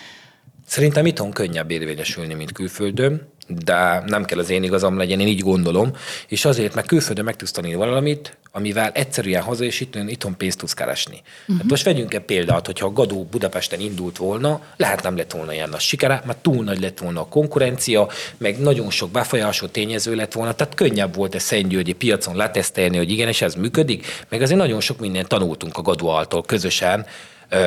Szerintem 0.66 1.06
itthon 1.06 1.30
könnyebb 1.30 1.70
érvényesülni, 1.70 2.34
mint 2.34 2.52
külföldön, 2.52 3.32
de 3.46 4.02
nem 4.06 4.24
kell 4.24 4.38
az 4.38 4.50
én 4.50 4.62
igazam 4.62 4.98
legyen, 4.98 5.20
én 5.20 5.26
így 5.26 5.40
gondolom, 5.40 5.90
és 6.28 6.44
azért, 6.44 6.74
mert 6.74 6.86
külföldön 6.86 7.24
meg 7.24 7.36
tudsz 7.36 7.50
tanulni 7.50 7.76
valamit, 7.76 8.36
amivel 8.52 8.90
egyszerűen 8.94 9.42
haza 9.42 9.64
és 9.64 9.80
itthon, 9.80 10.08
itthon 10.08 10.36
pénzt 10.36 10.58
tudsz 10.58 10.74
keresni. 10.74 11.22
Uh-huh. 11.40 11.56
Hát 11.56 11.70
most 11.70 11.84
vegyünk 11.84 12.14
egy 12.14 12.20
példát, 12.20 12.66
hogyha 12.66 12.86
a 12.86 12.92
Gadó 12.92 13.24
Budapesten 13.30 13.80
indult 13.80 14.16
volna, 14.16 14.60
lehet 14.76 15.02
nem 15.02 15.16
lett 15.16 15.32
volna 15.32 15.52
ilyen 15.52 15.68
nagy 15.68 15.80
sikere, 15.80 16.22
mert 16.26 16.38
túl 16.38 16.64
nagy 16.64 16.80
lett 16.80 16.98
volna 16.98 17.20
a 17.20 17.26
konkurencia, 17.26 18.08
meg 18.36 18.58
nagyon 18.58 18.90
sok 18.90 19.10
befolyású 19.10 19.66
tényező 19.66 20.14
lett 20.14 20.32
volna, 20.32 20.54
tehát 20.54 20.74
könnyebb 20.74 21.14
volt 21.14 21.34
a 21.34 21.38
Szentgyörgyi 21.38 21.92
piacon 21.92 22.36
letesztelni, 22.36 22.96
hogy 22.96 23.10
igen, 23.10 23.28
és 23.28 23.42
ez 23.42 23.54
működik, 23.54 24.06
meg 24.28 24.42
azért 24.42 24.58
nagyon 24.58 24.80
sok 24.80 24.98
mindent 24.98 25.28
tanultunk 25.28 25.78
a 25.78 25.82
Gadó 25.82 26.16
által 26.16 26.42
közösen, 26.42 27.06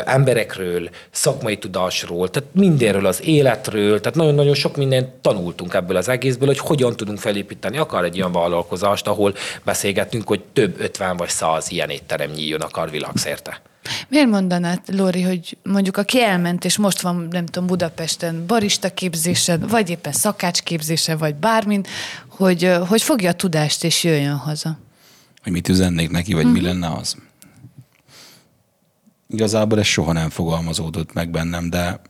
emberekről, 0.06 0.90
szakmai 1.12 1.58
tudásról, 1.58 2.30
tehát 2.30 2.50
mindenről, 2.54 3.06
az 3.06 3.24
életről, 3.24 4.00
tehát 4.02 4.18
nagyon-nagyon 4.18 4.54
sok 4.54 4.78
mindent 4.78 5.10
tanultunk 5.10 5.74
ebből 5.74 5.98
az 5.98 6.10
egészből, 6.10 6.48
hogy 6.48 6.60
hogyan 6.60 6.96
tudunk 6.96 7.20
felépíteni 7.20 7.78
akár 7.78 8.04
egy 8.04 8.18
olyan 8.18 8.32
vállalkozást, 8.32 9.08
ahol 9.08 9.34
beszélgetünk, 9.64 10.28
hogy 10.28 10.42
több 10.54 10.80
50 10.80 11.18
vagy 11.18 11.30
100 11.30 11.72
ilyen 11.72 11.90
étterem 11.90 12.32
nyíljon 12.32 12.62
akar 12.62 12.92
világszerte. 12.92 13.62
Miért 14.08 14.30
mondanád, 14.30 14.80
Lóri, 14.88 15.22
hogy 15.22 15.58
mondjuk 15.64 15.98
aki 15.98 16.22
elment, 16.22 16.66
és 16.66 16.78
most 16.78 17.02
van, 17.02 17.28
nem 17.32 17.46
tudom, 17.46 17.68
Budapesten 17.68 18.46
barista 18.48 18.94
képzésen, 18.94 19.66
vagy 19.68 19.90
éppen 19.90 20.12
szakács 20.12 20.62
képzésen, 20.62 21.18
vagy 21.18 21.36
bármin, 21.36 21.86
hogy, 22.28 22.72
hogy 22.88 23.02
fogja 23.02 23.30
a 23.30 23.34
tudást 23.34 23.84
és 23.84 24.04
jöjjön 24.04 24.36
haza? 24.36 24.78
Hogy 25.44 25.52
mit 25.52 25.70
üzennék 25.70 26.10
neki, 26.10 26.34
vagy 26.34 26.46
uh-huh. 26.46 26.60
mi 26.60 26.66
lenne 26.66 26.88
az? 26.88 27.16
Igazából 29.30 29.80
ez 29.80 29.86
soha 29.86 30.12
nem 30.12 30.30
fogalmazódott 30.30 31.14
meg 31.14 31.30
bennem, 31.30 31.70
de 31.70 32.02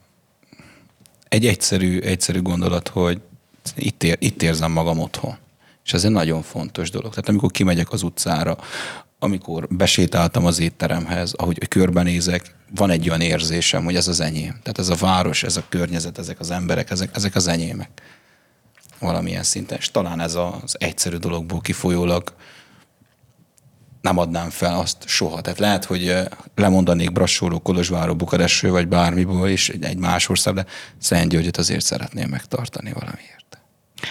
egy 1.28 1.46
egyszerű, 1.46 2.00
egyszerű 2.00 2.42
gondolat, 2.42 2.88
hogy 2.88 3.22
itt, 3.76 4.04
ér, 4.04 4.18
itt 4.20 4.42
érzem 4.42 4.72
magam 4.72 5.00
otthon. 5.00 5.38
És 5.86 5.94
ez 5.94 6.04
egy 6.04 6.12
nagyon 6.12 6.42
fontos 6.42 6.90
dolog. 6.90 7.10
Tehát 7.10 7.30
amikor 7.30 7.52
kimegyek 7.52 7.92
az 7.92 8.04
utcára, 8.04 8.58
amikor 9.20 9.68
besétáltam 9.68 10.46
az 10.46 10.60
étteremhez, 10.60 11.34
ahogy 11.34 11.68
körbenézek, 11.68 12.56
van 12.76 12.90
egy 12.90 13.10
olyan 13.10 13.22
érzésem, 13.22 13.84
hogy 13.84 13.96
ez 13.96 14.08
az 14.08 14.20
enyém. 14.20 14.52
Tehát 14.64 14.78
ez 14.78 14.90
a 14.90 14.96
város, 14.96 15.44
ez 15.44 15.58
a 15.58 15.64
környezet, 15.70 16.18
ezek 16.18 16.40
az 16.40 16.52
emberek, 16.52 16.90
ezek, 16.90 17.16
ezek 17.16 17.36
az 17.36 17.48
enyémek. 17.48 17.90
Valamilyen 19.00 19.44
szinten. 19.44 19.78
És 19.78 19.92
talán 19.92 20.20
ez 20.20 20.36
az 20.36 20.76
egyszerű 20.80 21.16
dologból 21.16 21.62
kifolyólag 21.62 22.34
nem 24.08 24.18
adnám 24.18 24.50
fel 24.50 24.80
azt 24.80 24.98
soha. 25.06 25.42
Tehát 25.42 25.60
lehet, 25.60 25.86
hogy 25.86 26.14
lemondanék 26.56 27.12
Brassóról, 27.12 27.60
Kolozsvárról, 27.60 28.16
Bukarestről, 28.16 28.72
vagy 28.72 28.88
bármiből 28.88 29.50
is 29.50 29.70
egy 29.70 29.98
más 29.98 30.30
ország, 30.30 30.54
de 30.54 30.66
Szent 31.00 31.30
Györgyöt 31.30 31.58
azért 31.58 31.86
szeretném 31.86 32.30
megtartani 32.30 32.92
valamiért. 32.94 33.37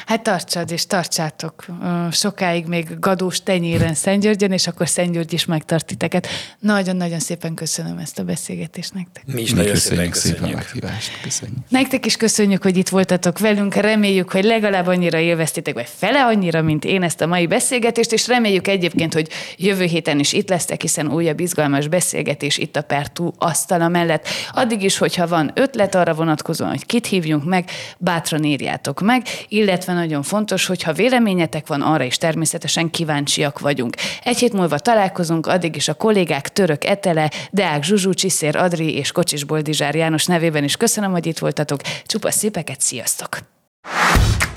Hát 0.07 0.23
tartsad, 0.23 0.71
és 0.71 0.87
tartsátok 0.87 1.67
sokáig 2.11 2.67
még 2.67 2.99
gadós 2.99 3.43
tenyéren 3.43 3.95
Szentgyörgyön, 3.95 4.53
és 4.53 4.67
akkor 4.67 4.89
Szentgyörgy 4.89 5.33
is 5.33 5.45
megtart 5.45 5.87
titeket. 5.87 6.27
Nagyon-nagyon 6.59 7.19
szépen 7.19 7.55
köszönöm 7.55 7.99
ezt 7.99 8.19
a 8.19 8.23
beszélgetést 8.25 8.95
nektek. 8.95 9.23
Mi 9.27 9.41
is 9.41 9.53
nagyon 9.53 9.77
szépen 9.77 10.11
köszönjük. 10.11 10.39
szépen 10.39 10.53
a 10.53 10.57
meghívást. 10.57 11.21
Köszönjük. 11.23 11.59
Nektek 11.69 12.07
is 12.07 12.17
köszönjük, 12.17 12.63
hogy 12.63 12.77
itt 12.77 12.89
voltatok 12.89 13.39
velünk. 13.39 13.75
Reméljük, 13.75 14.31
hogy 14.31 14.45
legalább 14.45 14.87
annyira 14.87 15.19
élveztétek, 15.19 15.75
vagy 15.75 15.89
fele 15.97 16.25
annyira, 16.25 16.63
mint 16.63 16.85
én 16.85 17.03
ezt 17.03 17.21
a 17.21 17.27
mai 17.27 17.47
beszélgetést, 17.47 18.13
és 18.13 18.27
reméljük 18.27 18.69
egyébként, 18.69 19.15
hogy 19.15 19.29
jövő 19.57 19.85
héten 19.85 20.19
is 20.19 20.33
itt 20.33 20.49
lesztek, 20.49 20.81
hiszen 20.81 21.13
újabb 21.13 21.41
izgalmas 21.41 21.89
beszélgetés 21.89 22.59
itt 22.59 22.77
a 22.77 22.83
Pertú 22.83 23.33
asztala 23.39 23.89
mellett. 23.89 24.29
Addig 24.53 24.83
is, 24.83 24.99
hogyha 24.99 25.27
van 25.27 25.51
ötlet 25.55 25.95
arra 25.95 26.15
vonatkozóan, 26.15 26.71
hogy 26.71 26.87
kit 26.87 27.07
hívjunk 27.07 27.45
meg, 27.45 27.71
bátran 27.99 28.45
írjátok 28.45 29.01
meg, 29.01 29.23
illetve 29.49 29.75
illetve 29.77 29.95
nagyon 29.95 30.23
fontos, 30.23 30.67
hogy 30.67 30.83
ha 30.83 30.93
véleményetek 30.93 31.67
van, 31.67 31.83
arra 31.83 32.05
is 32.05 32.17
természetesen 32.17 32.91
kíváncsiak 32.91 33.59
vagyunk. 33.59 33.97
Egy 34.23 34.39
hét 34.39 34.53
múlva 34.53 34.79
találkozunk, 34.79 35.47
addig 35.47 35.77
is 35.77 35.89
a 35.89 35.95
kollégák 35.95 36.49
Török 36.49 36.85
Etele, 36.85 37.31
Deák 37.51 37.83
Zsuzsú, 37.83 38.13
Csiszér 38.13 38.57
Adri 38.57 38.97
és 38.97 39.13
Kocsis 39.13 39.45
Boldizsár 39.45 39.95
János 39.95 40.25
nevében 40.25 40.65
is 40.65 40.77
köszönöm, 40.77 41.11
hogy 41.11 41.27
itt 41.27 41.39
voltatok. 41.39 41.81
Csupa 42.07 42.31
szépeket, 42.31 42.81
sziasztok! 42.81 43.39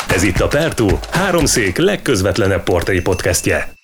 Ez 0.09 0.23
itt 0.23 0.39
a 0.39 0.47
Pertú, 0.47 0.87
háromszék 1.11 1.77
legközvetlenebb 1.77 2.63
portai 2.63 3.01
podcastje. 3.01 3.78